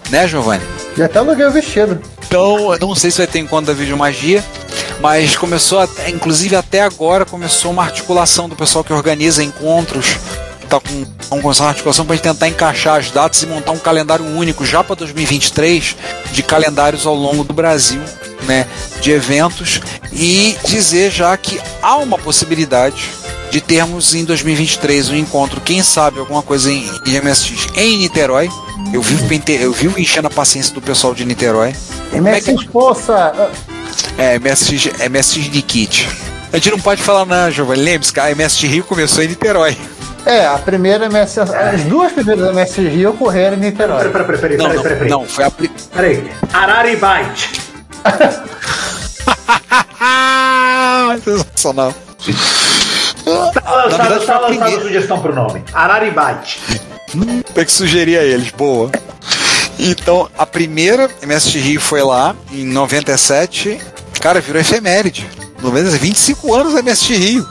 né, 0.08 0.28
Giovanni? 0.28 0.62
Já 0.96 1.06
até 1.06 1.18
aluguei 1.18 1.44
o 1.44 1.50
vestido. 1.50 2.00
Então, 2.24 2.78
não 2.80 2.94
sei 2.94 3.10
se 3.10 3.18
vai 3.18 3.26
ter 3.26 3.40
encontro 3.40 3.66
da 3.66 3.72
Videomagia, 3.72 4.44
mas 5.00 5.34
começou, 5.34 5.80
até, 5.80 6.10
inclusive 6.10 6.54
até 6.54 6.82
agora, 6.82 7.24
começou 7.24 7.72
uma 7.72 7.82
articulação 7.82 8.48
do 8.48 8.54
pessoal 8.54 8.84
que 8.84 8.92
organiza 8.92 9.42
encontros. 9.42 10.16
Tá 10.68 10.78
com, 10.78 11.04
vamos 11.28 11.42
começar 11.42 11.64
uma 11.64 11.70
articulação 11.70 12.06
para 12.06 12.16
tentar 12.18 12.46
encaixar 12.46 13.00
as 13.00 13.10
datas 13.10 13.42
e 13.42 13.46
montar 13.46 13.72
um 13.72 13.78
calendário 13.78 14.24
único 14.24 14.64
já 14.64 14.84
para 14.84 14.94
2023 14.94 15.96
de 16.30 16.42
calendários 16.42 17.04
ao 17.04 17.14
longo 17.14 17.42
do 17.42 17.52
Brasil, 17.52 18.00
né, 18.48 18.66
de 19.00 19.12
eventos 19.12 19.80
e 20.12 20.56
dizer 20.64 21.10
já 21.10 21.36
que 21.36 21.60
há 21.80 21.96
uma 21.98 22.18
possibilidade 22.18 23.10
de 23.50 23.60
termos 23.60 24.14
em 24.14 24.24
2023 24.24 25.10
um 25.10 25.14
encontro, 25.14 25.60
quem 25.60 25.82
sabe 25.82 26.18
alguma 26.18 26.42
coisa 26.42 26.70
em, 26.70 26.84
em 27.06 27.20
MSX 27.20 27.68
em 27.76 27.98
Niterói. 27.98 28.50
Eu 28.92 29.02
vivo, 29.02 29.26
eu 29.60 29.72
vivo 29.72 30.00
enchendo 30.00 30.28
a 30.28 30.30
paciência 30.30 30.74
do 30.74 30.80
pessoal 30.80 31.14
de 31.14 31.24
Niterói. 31.24 31.74
MSX 32.12 32.64
Força. 32.72 33.50
É, 34.16 34.38
MSX, 34.38 34.92
MSX 35.10 35.50
de 35.50 35.62
kit. 35.62 36.08
A 36.52 36.56
gente 36.56 36.70
não 36.70 36.80
pode 36.80 37.02
falar 37.02 37.26
não, 37.26 37.50
Giovanni. 37.50 37.82
Lembre-se 37.82 38.12
que 38.12 38.20
a 38.20 38.34
MSX 38.34 38.62
Rio 38.62 38.84
começou 38.84 39.22
em 39.22 39.28
Niterói. 39.28 39.76
É, 40.24 40.46
a 40.46 40.58
primeira 40.58 41.08
MSX. 41.08 41.38
As 41.50 41.82
duas 41.82 42.12
primeiras 42.12 42.54
MSX 42.54 42.76
Rio 42.78 43.10
ocorreram 43.10 43.56
em 43.56 43.60
Niterói. 43.60 44.08
Peraí, 44.08 44.26
peraí, 44.26 44.40
peraí, 44.40 44.56
Não, 44.56 44.82
peraí, 44.82 45.00
não, 45.08 45.20
não, 45.20 45.26
foi 45.26 45.44
a 45.44 45.50
Peraí. 45.50 46.30
Araribite. 46.52 47.67
Sensacional. 51.24 51.94
Tá 53.24 53.74
lançada 53.74 53.88
verdade, 53.88 53.96
tá 53.96 54.04
a 54.04 54.08
lançada 54.08 54.46
a 54.46 54.48
primeira. 54.48 54.80
sugestão 54.82 55.20
pro 55.20 55.34
nome. 55.34 55.62
Araribite. 55.72 56.60
Tem 57.54 57.64
que 57.64 57.72
sugerir 57.72 58.18
a 58.18 58.24
eles, 58.24 58.50
boa. 58.50 58.90
Então, 59.78 60.28
a 60.36 60.44
primeira 60.44 61.08
MSX 61.22 61.54
Rio 61.54 61.80
foi 61.80 62.02
lá, 62.02 62.34
em 62.52 62.66
97. 62.66 63.80
Cara, 64.20 64.40
virou 64.40 64.60
efeméride. 64.60 65.26
90, 65.62 65.90
25 65.90 66.54
anos 66.54 66.74
da 66.74 66.82
MSX 66.82 67.08
Rio. 67.10 67.48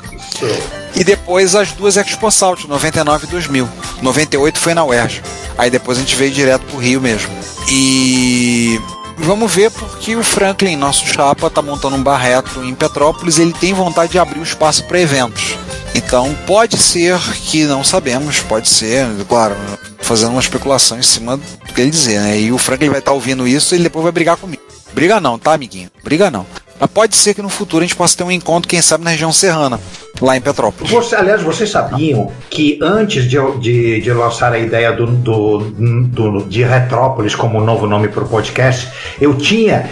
E 0.96 1.04
depois 1.04 1.56
as 1.56 1.72
duas 1.72 1.98
Expo 1.98 2.30
Salt, 2.32 2.66
99 2.66 3.26
e 3.26 3.30
2000. 3.30 3.70
98 4.02 4.60
foi 4.60 4.74
na 4.74 4.84
UERJ. 4.84 5.22
Aí 5.58 5.70
depois 5.70 5.98
a 5.98 6.02
gente 6.02 6.16
veio 6.16 6.32
direto 6.32 6.62
pro 6.66 6.78
Rio 6.78 7.02
mesmo. 7.02 7.32
E 7.70 8.80
vamos 9.18 9.54
ver 9.54 9.72
porque 9.72 10.16
o 10.16 10.24
Franklin, 10.24 10.76
nosso 10.76 11.06
chapa, 11.06 11.50
tá 11.50 11.62
montando 11.62 11.96
um 11.96 12.04
bar 12.04 12.22
em 12.64 12.76
Petrópolis. 12.76 13.40
Ele 13.40 13.54
tem 13.54 13.74
vontade 13.74 14.12
de 14.12 14.20
abrir 14.20 14.40
o 14.40 14.44
espaço 14.44 14.84
para 14.86 15.00
eventos. 15.00 15.56
Então 15.96 16.36
pode 16.46 16.78
ser 16.78 17.20
que 17.50 17.66
não 17.66 17.84
sabemos, 17.84 18.40
pode 18.42 18.70
ser, 18.70 19.08
claro, 19.28 19.56
fazendo 20.00 20.32
uma 20.32 20.42
especulação 20.42 21.00
em 21.00 21.04
cima 21.04 21.38
do 21.38 21.74
que 21.74 21.82
ele 21.82 21.90
dizer, 21.90 22.20
né? 22.20 22.40
E 22.40 22.52
o 22.52 22.58
Franklin 22.58 22.90
vai 22.90 23.00
estar 23.00 23.14
ouvindo 23.14 23.48
isso 23.48 23.74
e 23.74 23.78
ele 23.78 23.86
depois 23.86 24.04
vai 24.04 24.12
brigar 24.12 24.38
comigo. 24.38 24.62
Briga 24.94 25.20
não, 25.20 25.38
tá, 25.38 25.54
amiguinho? 25.54 25.90
Briga 26.04 26.32
não. 26.32 26.46
Mas 26.80 26.90
pode 26.92 27.16
ser 27.16 27.34
que 27.34 27.42
no 27.42 27.50
futuro 27.50 27.84
a 27.84 27.88
gente 27.88 27.96
possa 27.96 28.16
ter 28.18 28.24
um 28.24 28.32
encontro, 28.32 28.70
quem 28.70 28.82
sabe, 28.82 29.04
na 29.04 29.10
região 29.10 29.32
serrana, 29.34 29.80
lá 30.22 30.38
em 30.38 30.42
Petrópolis. 30.42 30.92
Você, 30.92 31.16
aliás, 31.16 31.42
vocês 31.42 31.70
sabiam 31.72 32.32
que 32.52 32.78
antes 32.82 33.28
de, 33.28 33.38
de, 33.60 34.02
de 34.02 34.14
lançar 34.14 34.54
a 34.54 34.60
ideia 34.60 34.92
do, 34.92 35.08
do, 35.08 35.58
do- 35.60 36.46
de 36.46 36.64
Retrópolis 36.64 37.34
como 37.36 37.60
novo 37.62 37.88
nome 37.88 38.08
para 38.10 38.24
o 38.24 38.28
podcast, 38.28 38.88
eu 39.20 39.34
tinha 39.36 39.90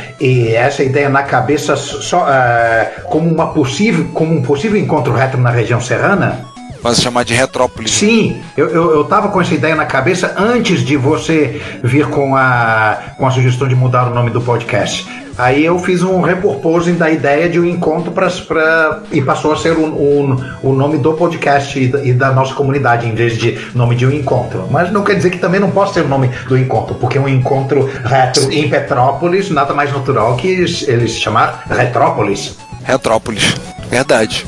essa 0.54 0.84
ideia 0.84 1.10
na 1.10 1.24
cabeça 1.24 1.76
só 1.76 2.28
eh, 2.30 3.02
como 3.06 3.30
uma 3.32 3.48
possível, 3.48 4.08
como 4.14 4.34
um 4.36 4.42
possível 4.44 4.80
encontro 4.80 5.14
retro 5.14 5.40
na 5.42 5.50
região 5.50 5.82
serrana. 5.82 6.46
Se 6.94 7.02
chamar 7.02 7.24
de 7.26 7.34
Retrópolis. 7.34 7.90
Sim, 7.90 8.40
eu, 8.56 8.68
eu, 8.70 8.92
eu 8.98 9.04
tava 9.06 9.30
com 9.30 9.42
essa 9.42 9.56
ideia 9.56 9.74
na 9.76 9.86
cabeça 9.86 10.36
antes 10.38 10.86
de 10.86 10.96
você 10.96 11.60
vir 11.84 12.06
com 12.10 12.36
a, 12.36 13.00
com 13.18 13.26
a 13.26 13.32
sugestão 13.32 13.68
de 13.68 13.74
mudar 13.74 14.06
o 14.08 14.14
nome 14.14 14.30
do 14.30 14.40
podcast. 14.40 15.04
Aí 15.38 15.66
eu 15.66 15.78
fiz 15.80 16.02
um 16.02 16.22
repurposing 16.22 16.96
da 16.96 17.12
ideia 17.12 17.50
de 17.50 17.60
um 17.60 17.66
encontro 17.66 18.12
pra, 18.12 18.30
pra, 18.30 19.04
e 19.12 19.22
passou 19.22 19.52
a 19.52 19.58
ser 19.58 19.72
o 19.72 19.86
um, 19.86 20.38
o 20.64 20.74
nome 20.74 20.98
do 20.98 21.14
podcast 21.14 21.78
e 21.78 21.88
da, 21.88 22.04
e 22.04 22.14
da 22.14 22.32
nossa 22.32 22.54
comunidade, 22.54 23.08
em 23.08 23.14
vez 23.14 23.38
de 23.38 23.60
nome 23.74 23.96
de 23.96 24.06
um 24.06 24.12
encontro. 24.12 24.68
Mas 24.72 24.92
não 24.92 25.04
quer 25.04 25.16
dizer 25.16 25.30
que 25.30 25.38
também 25.38 25.60
não 25.60 25.72
possa 25.72 25.96
ser 25.96 26.02
o 26.02 26.08
nome 26.08 26.30
do 26.48 26.58
encontro, 26.58 26.96
porque 26.96 27.20
um 27.20 27.28
encontro 27.28 27.90
retro 28.04 28.52
em 28.52 28.70
Petrópolis, 28.70 29.50
nada 29.50 29.74
mais 29.74 29.92
natural 29.92 30.36
que 30.38 30.48
eles 30.48 30.86
se 31.12 31.20
chamar 31.20 31.66
Retrópolis. 31.70 32.56
Retrópolis. 32.84 33.56
Verdade. 33.90 34.46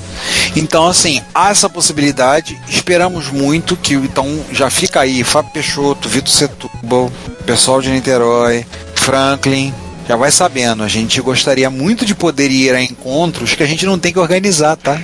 Então, 0.56 0.88
assim, 0.88 1.22
há 1.34 1.52
essa 1.52 1.70
possibilidade. 1.70 2.60
Esperamos 2.68 3.30
muito 3.30 3.76
que, 3.76 3.94
então, 3.94 4.28
já 4.52 4.70
fica 4.70 5.02
aí 5.02 5.24
Fábio 5.24 5.52
Peixoto, 5.52 6.10
Vitor 6.10 6.32
Setúbal, 6.32 7.12
pessoal 7.46 7.82
de 7.82 7.90
Niterói, 7.92 8.66
Franklin. 8.96 9.74
Já 10.08 10.16
vai 10.16 10.32
sabendo, 10.32 10.84
a 10.84 10.88
gente 10.88 11.20
gostaria 11.22 11.70
muito 11.70 12.06
de 12.06 12.16
poder 12.16 12.50
ir 12.50 12.74
a 12.74 12.82
encontros 12.82 13.54
que 13.56 13.64
a 13.64 13.66
gente 13.68 13.86
não 13.86 14.00
tem 14.00 14.14
que 14.14 14.20
organizar, 14.20 14.78
tá? 14.78 15.02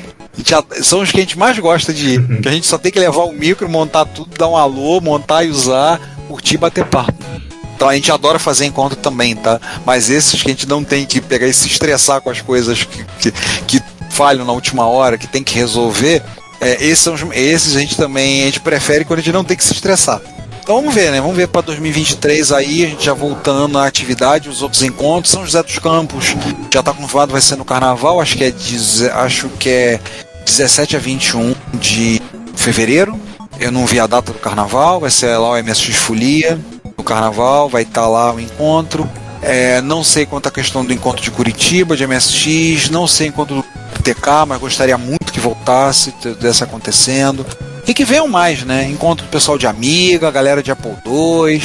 São 0.81 1.01
os 1.01 1.11
que 1.11 1.17
a 1.17 1.19
gente 1.21 1.37
mais 1.37 1.59
gosta 1.59 1.93
de 1.93 2.11
ir. 2.15 2.41
Que 2.41 2.47
a 2.47 2.51
gente 2.51 2.65
só 2.65 2.77
tem 2.77 2.91
que 2.91 2.99
levar 2.99 3.23
o 3.23 3.33
micro, 3.33 3.67
montar 3.69 4.05
tudo, 4.05 4.35
dar 4.37 4.47
um 4.47 4.55
alô, 4.55 5.01
montar 5.01 5.43
e 5.43 5.49
usar, 5.49 5.99
curtir 6.27 6.55
e 6.55 6.57
bater 6.57 6.85
papo. 6.85 7.13
Então 7.75 7.89
a 7.89 7.95
gente 7.95 8.11
adora 8.11 8.39
fazer 8.39 8.65
encontro 8.65 8.97
também, 8.97 9.35
tá? 9.35 9.59
Mas 9.85 10.09
esses 10.09 10.41
que 10.41 10.47
a 10.47 10.51
gente 10.51 10.67
não 10.67 10.83
tem 10.85 11.05
que 11.05 11.19
pegar 11.19 11.47
e 11.47 11.53
se 11.53 11.67
estressar 11.67 12.21
com 12.21 12.29
as 12.29 12.39
coisas 12.39 12.83
que, 12.85 13.03
que, 13.19 13.31
que 13.67 13.83
falham 14.09 14.45
na 14.45 14.53
última 14.53 14.87
hora, 14.87 15.17
que 15.17 15.27
tem 15.27 15.43
que 15.43 15.55
resolver, 15.55 16.23
é, 16.61 16.81
esses, 16.83 16.99
são 16.99 17.13
os- 17.13 17.23
esses 17.35 17.75
a 17.75 17.79
gente 17.81 17.97
também 17.97 18.43
a 18.43 18.45
gente 18.45 18.61
prefere 18.61 19.03
quando 19.03 19.19
a 19.19 19.21
gente 19.21 19.33
não 19.33 19.43
tem 19.43 19.57
que 19.57 19.63
se 19.65 19.73
estressar. 19.73 20.21
Então 20.63 20.77
vamos 20.77 20.95
ver, 20.95 21.11
né? 21.11 21.19
Vamos 21.19 21.35
ver 21.35 21.49
para 21.49 21.59
2023 21.59 22.53
aí, 22.53 22.85
a 22.85 22.87
gente 22.87 23.03
já 23.03 23.13
voltando 23.13 23.77
à 23.77 23.85
atividade, 23.85 24.47
os 24.47 24.61
outros 24.61 24.81
encontros. 24.81 25.29
São 25.33 25.43
José 25.43 25.61
dos 25.61 25.77
Campos 25.77 26.27
já 26.73 26.79
está 26.79 26.93
confirmado, 26.93 27.33
vai 27.33 27.41
ser 27.41 27.57
no 27.57 27.65
carnaval, 27.65 28.21
acho 28.21 28.37
que 28.37 28.45
é, 28.45 28.53
acho 29.13 29.49
que 29.49 29.69
é 29.69 29.99
17 30.45 30.95
a 30.95 30.99
21 30.99 31.53
de 31.73 32.21
fevereiro. 32.55 33.19
Eu 33.59 33.73
não 33.73 33.85
vi 33.85 33.99
a 33.99 34.07
data 34.07 34.31
do 34.31 34.39
carnaval, 34.39 35.01
vai 35.01 35.11
ser 35.11 35.35
lá 35.35 35.51
o 35.51 35.61
MSX 35.61 35.95
Folia. 35.97 36.57
No 36.97 37.03
carnaval, 37.03 37.67
vai 37.67 37.81
estar 37.81 38.07
lá 38.07 38.33
o 38.33 38.39
encontro. 38.39 39.09
É, 39.41 39.81
não 39.81 40.01
sei 40.01 40.25
quanto 40.25 40.47
a 40.47 40.51
questão 40.51 40.85
do 40.85 40.93
encontro 40.93 41.21
de 41.21 41.29
Curitiba, 41.29 41.97
de 41.97 42.07
MSX, 42.07 42.89
não 42.89 43.05
sei 43.05 43.27
encontro 43.27 43.57
do 43.57 43.63
TK, 44.01 44.45
mas 44.47 44.61
gostaria 44.61 44.97
muito 44.97 45.33
que 45.33 45.41
voltasse, 45.41 46.13
tivesse 46.21 46.63
acontecendo. 46.63 47.45
E 47.85 47.93
que 47.93 48.05
venham 48.05 48.27
mais, 48.29 48.63
né? 48.63 48.85
Encontro 48.85 49.25
do 49.25 49.29
pessoal 49.29 49.57
de 49.57 49.67
Amiga, 49.67 50.31
galera 50.31 50.63
de 50.63 50.71
Apple 50.71 50.93
II. 51.05 51.61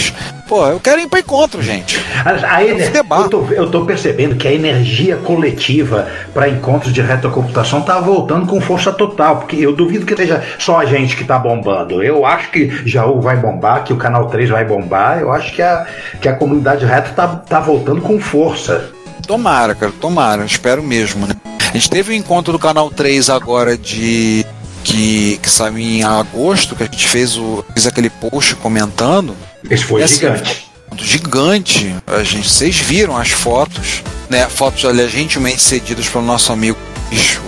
Pô, 0.49 0.67
eu 0.67 0.81
quero 0.81 1.01
ir 1.01 1.07
para 1.09 1.21
encontro, 1.21 1.63
gente. 1.63 2.01
A, 2.25 2.57
a 2.57 2.65
ener- 2.65 2.91
eu, 3.25 3.29
tô, 3.29 3.47
eu 3.53 3.71
tô 3.71 3.85
percebendo 3.85 4.35
que 4.35 4.49
a 4.49 4.53
energia 4.53 5.17
coletiva 5.17 6.09
para 6.35 6.49
encontros 6.49 6.93
de 6.93 7.01
retrocomputação 7.03 7.83
tá 7.83 8.01
voltando 8.01 8.47
com 8.47 8.61
força 8.61 8.91
total, 8.91 9.37
porque 9.37 9.57
eu 9.57 9.73
duvido 9.77 10.05
que 10.05 10.17
seja 10.17 10.43
só 10.59 10.79
a 10.81 10.87
gente 10.87 11.15
que 11.17 11.23
tá 11.23 11.39
bombando. 11.39 12.03
Eu 12.03 12.27
acho 12.27 12.51
que 12.51 12.69
Jaú 12.85 13.21
vai 13.21 13.37
bombar, 13.37 13.85
que 13.85 13.93
o 13.93 13.97
canal 13.97 14.27
3 14.27 14.49
vai 14.51 14.65
bombar. 14.65 15.21
Eu 15.21 15.31
acho 15.31 15.53
que 15.55 15.63
a, 15.63 15.87
que 16.21 16.29
a 16.29 16.35
comunidade 16.35 16.85
retro 16.85 17.13
tá, 17.15 17.29
tá 17.29 17.61
voltando 17.61 18.01
com 18.01 18.19
força. 18.19 18.91
Tomara, 19.27 19.75
cara, 19.75 19.93
tomara, 20.01 20.45
espero 20.45 20.83
mesmo, 20.83 21.27
né? 21.27 21.35
A 21.71 21.73
gente 21.75 21.91
teve 21.91 22.13
o 22.13 22.17
encontro 22.17 22.53
do 22.53 22.59
canal 22.59 22.91
3 22.91 23.31
agora 23.31 23.77
de. 23.77 24.45
Que, 24.85 25.39
que 25.43 25.51
saiu 25.51 25.79
em 25.79 26.03
agosto, 26.03 26.75
que 26.77 26.83
a 26.83 26.87
gente 26.87 27.07
fez, 27.09 27.37
o, 27.37 27.65
fez 27.73 27.87
aquele 27.87 28.11
post 28.11 28.55
comentando. 28.57 29.37
Esse 29.69 29.85
foi 29.85 30.03
Esse 30.03 30.17
gigante. 30.21 30.69
encontro 30.87 31.05
Gigante. 31.05 31.97
A 32.07 32.23
gente, 32.23 32.49
vocês 32.49 32.77
viram 32.79 33.17
as 33.17 33.31
fotos, 33.31 34.03
né? 34.29 34.47
Fotos 34.49 34.85
aliás, 34.85 35.11
gentilmente 35.13 35.61
cedidas 35.61 36.09
pelo 36.09 36.25
nosso 36.25 36.53
amigo 36.53 36.79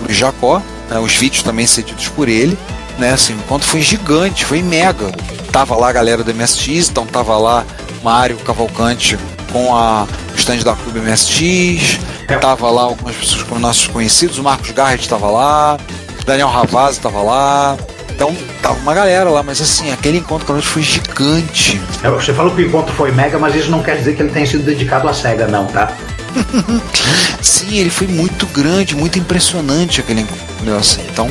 Luiz 0.03 0.17
Jacó, 0.17 0.61
né? 0.89 0.99
os 0.99 1.13
vídeos 1.13 1.43
também 1.43 1.65
cedidos 1.67 2.07
por 2.09 2.27
ele. 2.29 2.57
Né? 2.97 3.13
Assim, 3.13 3.33
o 3.33 3.37
encontro 3.37 3.67
foi 3.67 3.81
gigante, 3.81 4.45
foi 4.45 4.61
mega. 4.61 5.11
Tava 5.51 5.75
lá 5.75 5.89
a 5.89 5.91
galera 5.91 6.23
do 6.23 6.33
MSX, 6.33 6.89
então 6.89 7.05
tava 7.05 7.37
lá 7.37 7.65
Mário 8.03 8.37
Cavalcante 8.37 9.17
com 9.51 9.75
a 9.75 10.07
stand 10.37 10.59
da 10.59 10.75
Clube 10.75 10.99
MSX, 11.01 11.99
É. 12.29 12.37
tava 12.37 12.69
lá 12.69 12.83
algumas 12.83 13.15
pessoas 13.15 13.43
como 13.43 13.59
nossos 13.59 13.87
conhecidos, 13.87 14.37
o 14.37 14.43
Marcos 14.43 14.71
Garrett 14.71 15.09
tava 15.09 15.29
lá, 15.29 15.77
Daniel 16.25 16.47
Ravazzi 16.47 16.99
tava 16.99 17.21
lá. 17.21 17.77
Então 18.09 18.35
tava 18.61 18.75
uma 18.79 18.93
galera 18.93 19.29
lá, 19.29 19.41
mas 19.41 19.59
assim, 19.61 19.91
aquele 19.91 20.19
encontro 20.19 20.45
com 20.45 20.53
a 20.53 20.55
gente 20.57 20.67
foi 20.67 20.81
gigante. 20.83 21.81
É, 22.03 22.09
Você 22.09 22.33
falou 22.33 22.53
que 22.53 22.61
o 22.61 22.65
encontro 22.67 22.93
foi 22.93 23.11
mega, 23.11 23.39
mas 23.39 23.55
isso 23.55 23.71
não 23.71 23.81
quer 23.81 23.97
dizer 23.97 24.15
que 24.15 24.21
ele 24.21 24.31
tenha 24.31 24.45
sido 24.45 24.63
dedicado 24.63 25.07
à 25.07 25.13
SEGA, 25.13 25.47
não, 25.47 25.65
tá? 25.65 25.91
Sim, 27.41 27.77
ele 27.77 27.89
foi 27.89 28.07
muito 28.07 28.45
grande, 28.47 28.95
muito 28.95 29.17
impressionante 29.17 30.01
aquele 30.01 30.21
encontro. 30.21 30.75
Assim. 30.77 31.01
Então, 31.11 31.29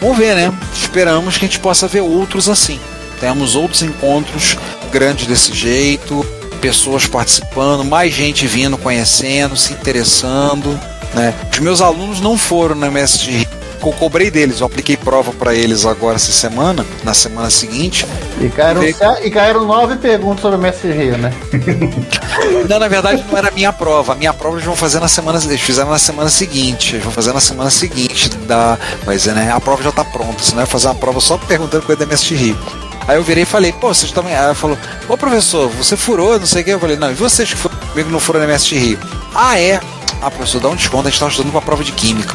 vamos 0.00 0.16
ver, 0.16 0.36
né? 0.36 0.52
Esperamos 0.72 1.36
que 1.36 1.44
a 1.44 1.48
gente 1.48 1.58
possa 1.58 1.88
ver 1.88 2.00
outros 2.00 2.48
assim. 2.48 2.78
Temos 3.18 3.56
outros 3.56 3.82
encontros 3.82 4.56
grandes 4.92 5.26
desse 5.26 5.52
jeito, 5.52 6.24
pessoas 6.60 7.06
participando, 7.06 7.84
mais 7.84 8.14
gente 8.14 8.46
vindo, 8.46 8.78
conhecendo, 8.78 9.56
se 9.56 9.72
interessando. 9.72 10.78
Né? 11.14 11.34
Os 11.52 11.58
meus 11.58 11.80
alunos 11.80 12.20
não 12.20 12.38
foram 12.38 12.74
na 12.74 12.86
MSG. 12.86 13.46
Eu 13.86 13.92
cobrei 13.92 14.30
deles, 14.30 14.60
eu 14.60 14.66
apliquei 14.66 14.96
prova 14.96 15.32
para 15.32 15.54
eles 15.54 15.84
agora 15.84 16.16
essa 16.16 16.32
semana, 16.32 16.84
na 17.02 17.12
semana 17.14 17.50
seguinte. 17.50 18.06
E 18.40 18.48
caíram, 18.48 18.80
Vê- 18.80 18.94
e 19.22 19.30
caíram 19.30 19.64
nove 19.66 19.96
perguntas 19.96 20.40
sobre 20.40 20.56
o 20.56 20.60
Mestre 20.60 20.92
Rio, 20.92 21.18
né? 21.18 21.32
Não, 22.68 22.78
na 22.78 22.88
verdade 22.88 23.24
não 23.30 23.36
era 23.38 23.48
a 23.48 23.50
minha 23.50 23.72
prova. 23.72 24.12
A 24.12 24.16
minha 24.16 24.32
prova 24.32 24.56
eles 24.56 24.64
vão 24.66 24.74
fazer 24.76 25.00
na 25.00 25.08
semana. 25.08 25.38
Eles 25.44 25.60
fizeram 25.60 25.90
na 25.90 25.98
semana 25.98 26.28
seguinte. 26.28 26.94
Eles 26.94 27.04
vão 27.04 27.12
fazer 27.12 27.32
na 27.32 27.40
semana 27.40 27.70
seguinte 27.70 28.28
da. 28.46 28.78
Mas 29.06 29.26
né? 29.26 29.50
A 29.52 29.60
prova 29.60 29.82
já 29.82 29.92
tá 29.92 30.04
pronta. 30.04 30.42
Senão 30.42 30.62
é 30.62 30.66
fazer 30.66 30.88
uma 30.88 30.94
prova 30.94 31.20
só 31.20 31.36
perguntando 31.38 31.84
coisa 31.84 31.98
da 32.00 32.04
MST 32.06 32.34
Rio. 32.34 32.58
Aí 33.06 33.16
eu 33.16 33.22
virei 33.22 33.42
e 33.42 33.46
falei, 33.46 33.72
pô, 33.72 33.88
vocês 33.92 34.10
também. 34.12 34.34
Aí 34.34 34.44
ela 34.44 34.54
falou, 34.54 34.78
ô 35.08 35.16
professor, 35.16 35.68
você 35.68 35.96
furou, 35.96 36.38
não 36.38 36.46
sei 36.46 36.62
o 36.62 36.64
que. 36.64 36.70
Eu 36.70 36.80
falei, 36.80 36.96
não, 36.96 37.10
e 37.10 37.14
vocês 37.14 37.50
que 37.50 37.56
foram 37.56 37.76
comigo 37.92 38.10
não 38.10 38.18
foram 38.20 38.40
na 38.40 38.46
MST 38.46 38.76
Rio? 38.78 38.98
Ah, 39.34 39.58
é? 39.60 39.78
Ah, 40.22 40.30
professor, 40.30 40.60
dá 40.60 40.68
um 40.70 40.76
desconto, 40.76 41.06
a 41.06 41.10
gente 41.10 41.20
tá 41.20 41.28
estudando 41.28 41.52
pra 41.52 41.60
prova 41.60 41.84
de 41.84 41.92
química. 41.92 42.34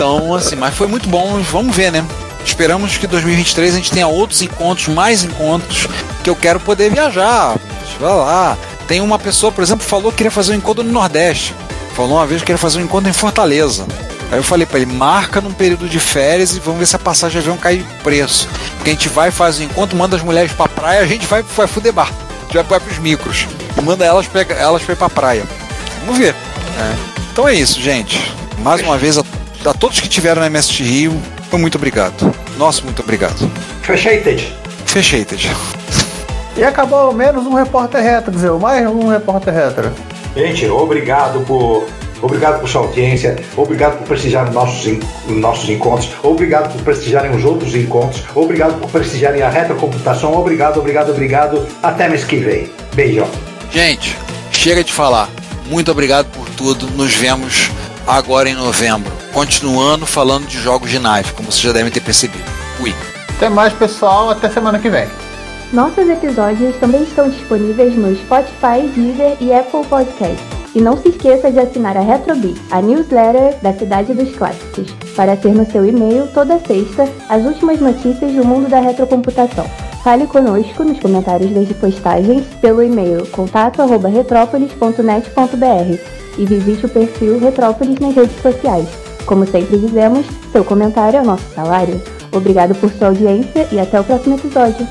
Então, 0.00 0.34
assim, 0.34 0.56
mas 0.56 0.74
foi 0.74 0.86
muito 0.86 1.10
bom, 1.10 1.42
vamos 1.42 1.76
ver, 1.76 1.92
né? 1.92 2.02
Esperamos 2.42 2.96
que 2.96 3.06
2023 3.06 3.74
a 3.74 3.76
gente 3.76 3.90
tenha 3.90 4.08
outros 4.08 4.40
encontros, 4.40 4.88
mais 4.88 5.22
encontros, 5.24 5.86
que 6.24 6.30
eu 6.30 6.34
quero 6.34 6.58
poder 6.58 6.90
viajar. 6.90 7.54
Vai 8.00 8.14
lá. 8.14 8.56
Tem 8.88 9.02
uma 9.02 9.18
pessoa, 9.18 9.52
por 9.52 9.62
exemplo, 9.62 9.84
falou 9.84 10.10
que 10.10 10.16
queria 10.16 10.30
fazer 10.30 10.54
um 10.54 10.56
encontro 10.56 10.82
no 10.82 10.90
Nordeste. 10.90 11.54
Falou 11.94 12.12
uma 12.16 12.26
vez 12.26 12.40
que 12.40 12.46
queria 12.46 12.56
fazer 12.56 12.78
um 12.78 12.84
encontro 12.84 13.10
em 13.10 13.12
Fortaleza. 13.12 13.86
Aí 14.32 14.38
eu 14.38 14.42
falei 14.42 14.64
pra 14.64 14.80
ele, 14.80 14.90
marca 14.90 15.38
num 15.38 15.52
período 15.52 15.86
de 15.86 16.00
férias 16.00 16.56
e 16.56 16.60
vamos 16.60 16.80
ver 16.80 16.86
se 16.86 16.96
a 16.96 16.98
passagem 16.98 17.38
avião 17.38 17.58
cai 17.58 17.76
de 17.76 17.84
preço. 18.02 18.48
Porque 18.76 18.88
a 18.88 18.92
gente 18.94 19.10
vai, 19.10 19.30
faz 19.30 19.58
o 19.58 19.62
encontro, 19.62 19.98
manda 19.98 20.16
as 20.16 20.22
mulheres 20.22 20.50
pra 20.50 20.66
praia, 20.66 21.02
a 21.02 21.06
gente 21.06 21.26
vai, 21.26 21.42
vai 21.42 21.66
fuder 21.66 21.92
bar. 21.92 22.08
A 22.08 22.42
gente 22.44 22.54
vai, 22.54 22.62
vai 22.62 22.80
pros 22.80 22.96
micros. 22.96 23.46
Manda 23.82 24.06
elas, 24.06 24.26
pega, 24.26 24.54
elas 24.54 24.82
pra 24.82 24.94
ir 24.94 24.96
pra 24.96 25.10
praia. 25.10 25.44
Vamos 26.06 26.16
ver. 26.16 26.34
É. 26.34 26.96
Então 27.30 27.46
é 27.46 27.52
isso, 27.52 27.78
gente. 27.78 28.34
Mais 28.60 28.80
uma 28.80 28.96
vez, 28.96 29.18
a, 29.18 29.24
a 29.64 29.74
todos 29.74 30.00
que 30.00 30.08
tiveram 30.08 30.40
na 30.40 30.46
MST 30.46 30.82
Rio, 30.82 31.22
muito 31.52 31.76
obrigado. 31.76 32.34
Nosso 32.56 32.84
muito 32.84 33.02
obrigado. 33.02 33.50
Fechated. 33.82 34.60
Fechei, 34.86 35.24
Ted. 35.24 35.48
E 36.56 36.64
acabou 36.64 37.12
menos 37.12 37.46
um 37.46 37.54
repórter 37.54 38.02
retro, 38.02 38.32
dizer, 38.32 38.50
mais 38.52 38.84
um 38.84 39.08
repórter 39.08 39.54
retro. 39.54 39.92
Gente, 40.36 40.66
obrigado 40.66 41.40
por. 41.46 41.86
Obrigado 42.22 42.60
por 42.60 42.68
sua 42.68 42.82
audiência, 42.82 43.34
obrigado 43.56 43.96
por 43.96 44.08
prestigiar 44.08 44.46
os 44.46 44.54
nossos, 44.54 44.98
nossos 45.26 45.70
encontros, 45.70 46.10
obrigado 46.22 46.70
por 46.70 46.82
prestigiarem 46.82 47.30
os 47.30 47.42
outros 47.46 47.74
encontros, 47.74 48.22
obrigado 48.34 48.78
por 48.78 48.90
prestigiarem 48.90 49.40
a 49.40 49.48
retrocomputação, 49.48 50.36
obrigado, 50.36 50.80
obrigado, 50.80 51.12
obrigado. 51.12 51.66
Até 51.82 52.10
mês 52.10 52.24
que 52.24 52.36
vem. 52.36 52.68
Beijão. 52.94 53.26
Gente, 53.72 54.18
chega 54.52 54.84
de 54.84 54.92
falar. 54.92 55.30
Muito 55.66 55.90
obrigado 55.90 56.26
por 56.26 56.46
tudo. 56.50 56.88
Nos 56.88 57.14
vemos 57.14 57.70
agora 58.06 58.50
em 58.50 58.54
novembro. 58.54 59.19
Continuando 59.32 60.04
falando 60.06 60.46
de 60.46 60.58
jogos 60.58 60.90
de 60.90 60.98
nave, 60.98 61.32
como 61.32 61.50
vocês 61.50 61.62
já 61.62 61.72
devem 61.72 61.90
ter 61.90 62.00
percebido. 62.00 62.44
Fui. 62.76 62.94
Até 63.36 63.48
mais, 63.48 63.72
pessoal. 63.72 64.28
Até 64.30 64.50
semana 64.50 64.78
que 64.78 64.90
vem. 64.90 65.08
Nossos 65.72 66.06
episódios 66.08 66.76
também 66.76 67.02
estão 67.04 67.30
disponíveis 67.30 67.94
no 67.94 68.14
Spotify, 68.16 68.88
Deezer 68.94 69.36
e 69.40 69.52
Apple 69.52 69.86
Podcasts. 69.86 70.44
E 70.74 70.80
não 70.80 70.96
se 70.96 71.10
esqueça 71.10 71.48
de 71.50 71.60
assinar 71.60 71.96
a 71.96 72.00
Retrobit, 72.00 72.60
a 72.70 72.82
newsletter 72.82 73.56
da 73.60 73.72
Cidade 73.72 74.14
dos 74.14 74.34
Clássicos, 74.36 74.92
para 75.16 75.36
ter 75.36 75.52
no 75.52 75.68
seu 75.70 75.86
e-mail 75.86 76.26
toda 76.34 76.58
sexta 76.60 77.08
as 77.28 77.44
últimas 77.44 77.78
notícias 77.80 78.32
do 78.32 78.44
mundo 78.44 78.68
da 78.68 78.80
retrocomputação. 78.80 79.68
Fale 80.02 80.26
conosco 80.26 80.82
nos 80.84 80.98
comentários 80.98 81.52
das 81.52 81.68
postagens 81.76 82.44
pelo 82.60 82.82
e-mail 82.82 83.24
contato@retrópolis.net.br 83.28 85.98
e 86.38 86.46
visite 86.46 86.86
o 86.86 86.88
perfil 86.88 87.38
Retrópolis 87.38 87.98
nas 87.98 88.14
redes 88.14 88.40
sociais. 88.40 88.88
Como 89.30 89.46
sempre 89.46 89.78
dizemos, 89.78 90.26
seu 90.50 90.64
comentário 90.64 91.18
é 91.18 91.22
o 91.22 91.24
nosso 91.24 91.44
salário. 91.54 92.02
Obrigado 92.32 92.74
por 92.74 92.90
sua 92.90 93.06
audiência 93.06 93.68
e 93.70 93.78
até 93.78 94.00
o 94.00 94.02
próximo 94.02 94.34
episódio. 94.34 94.84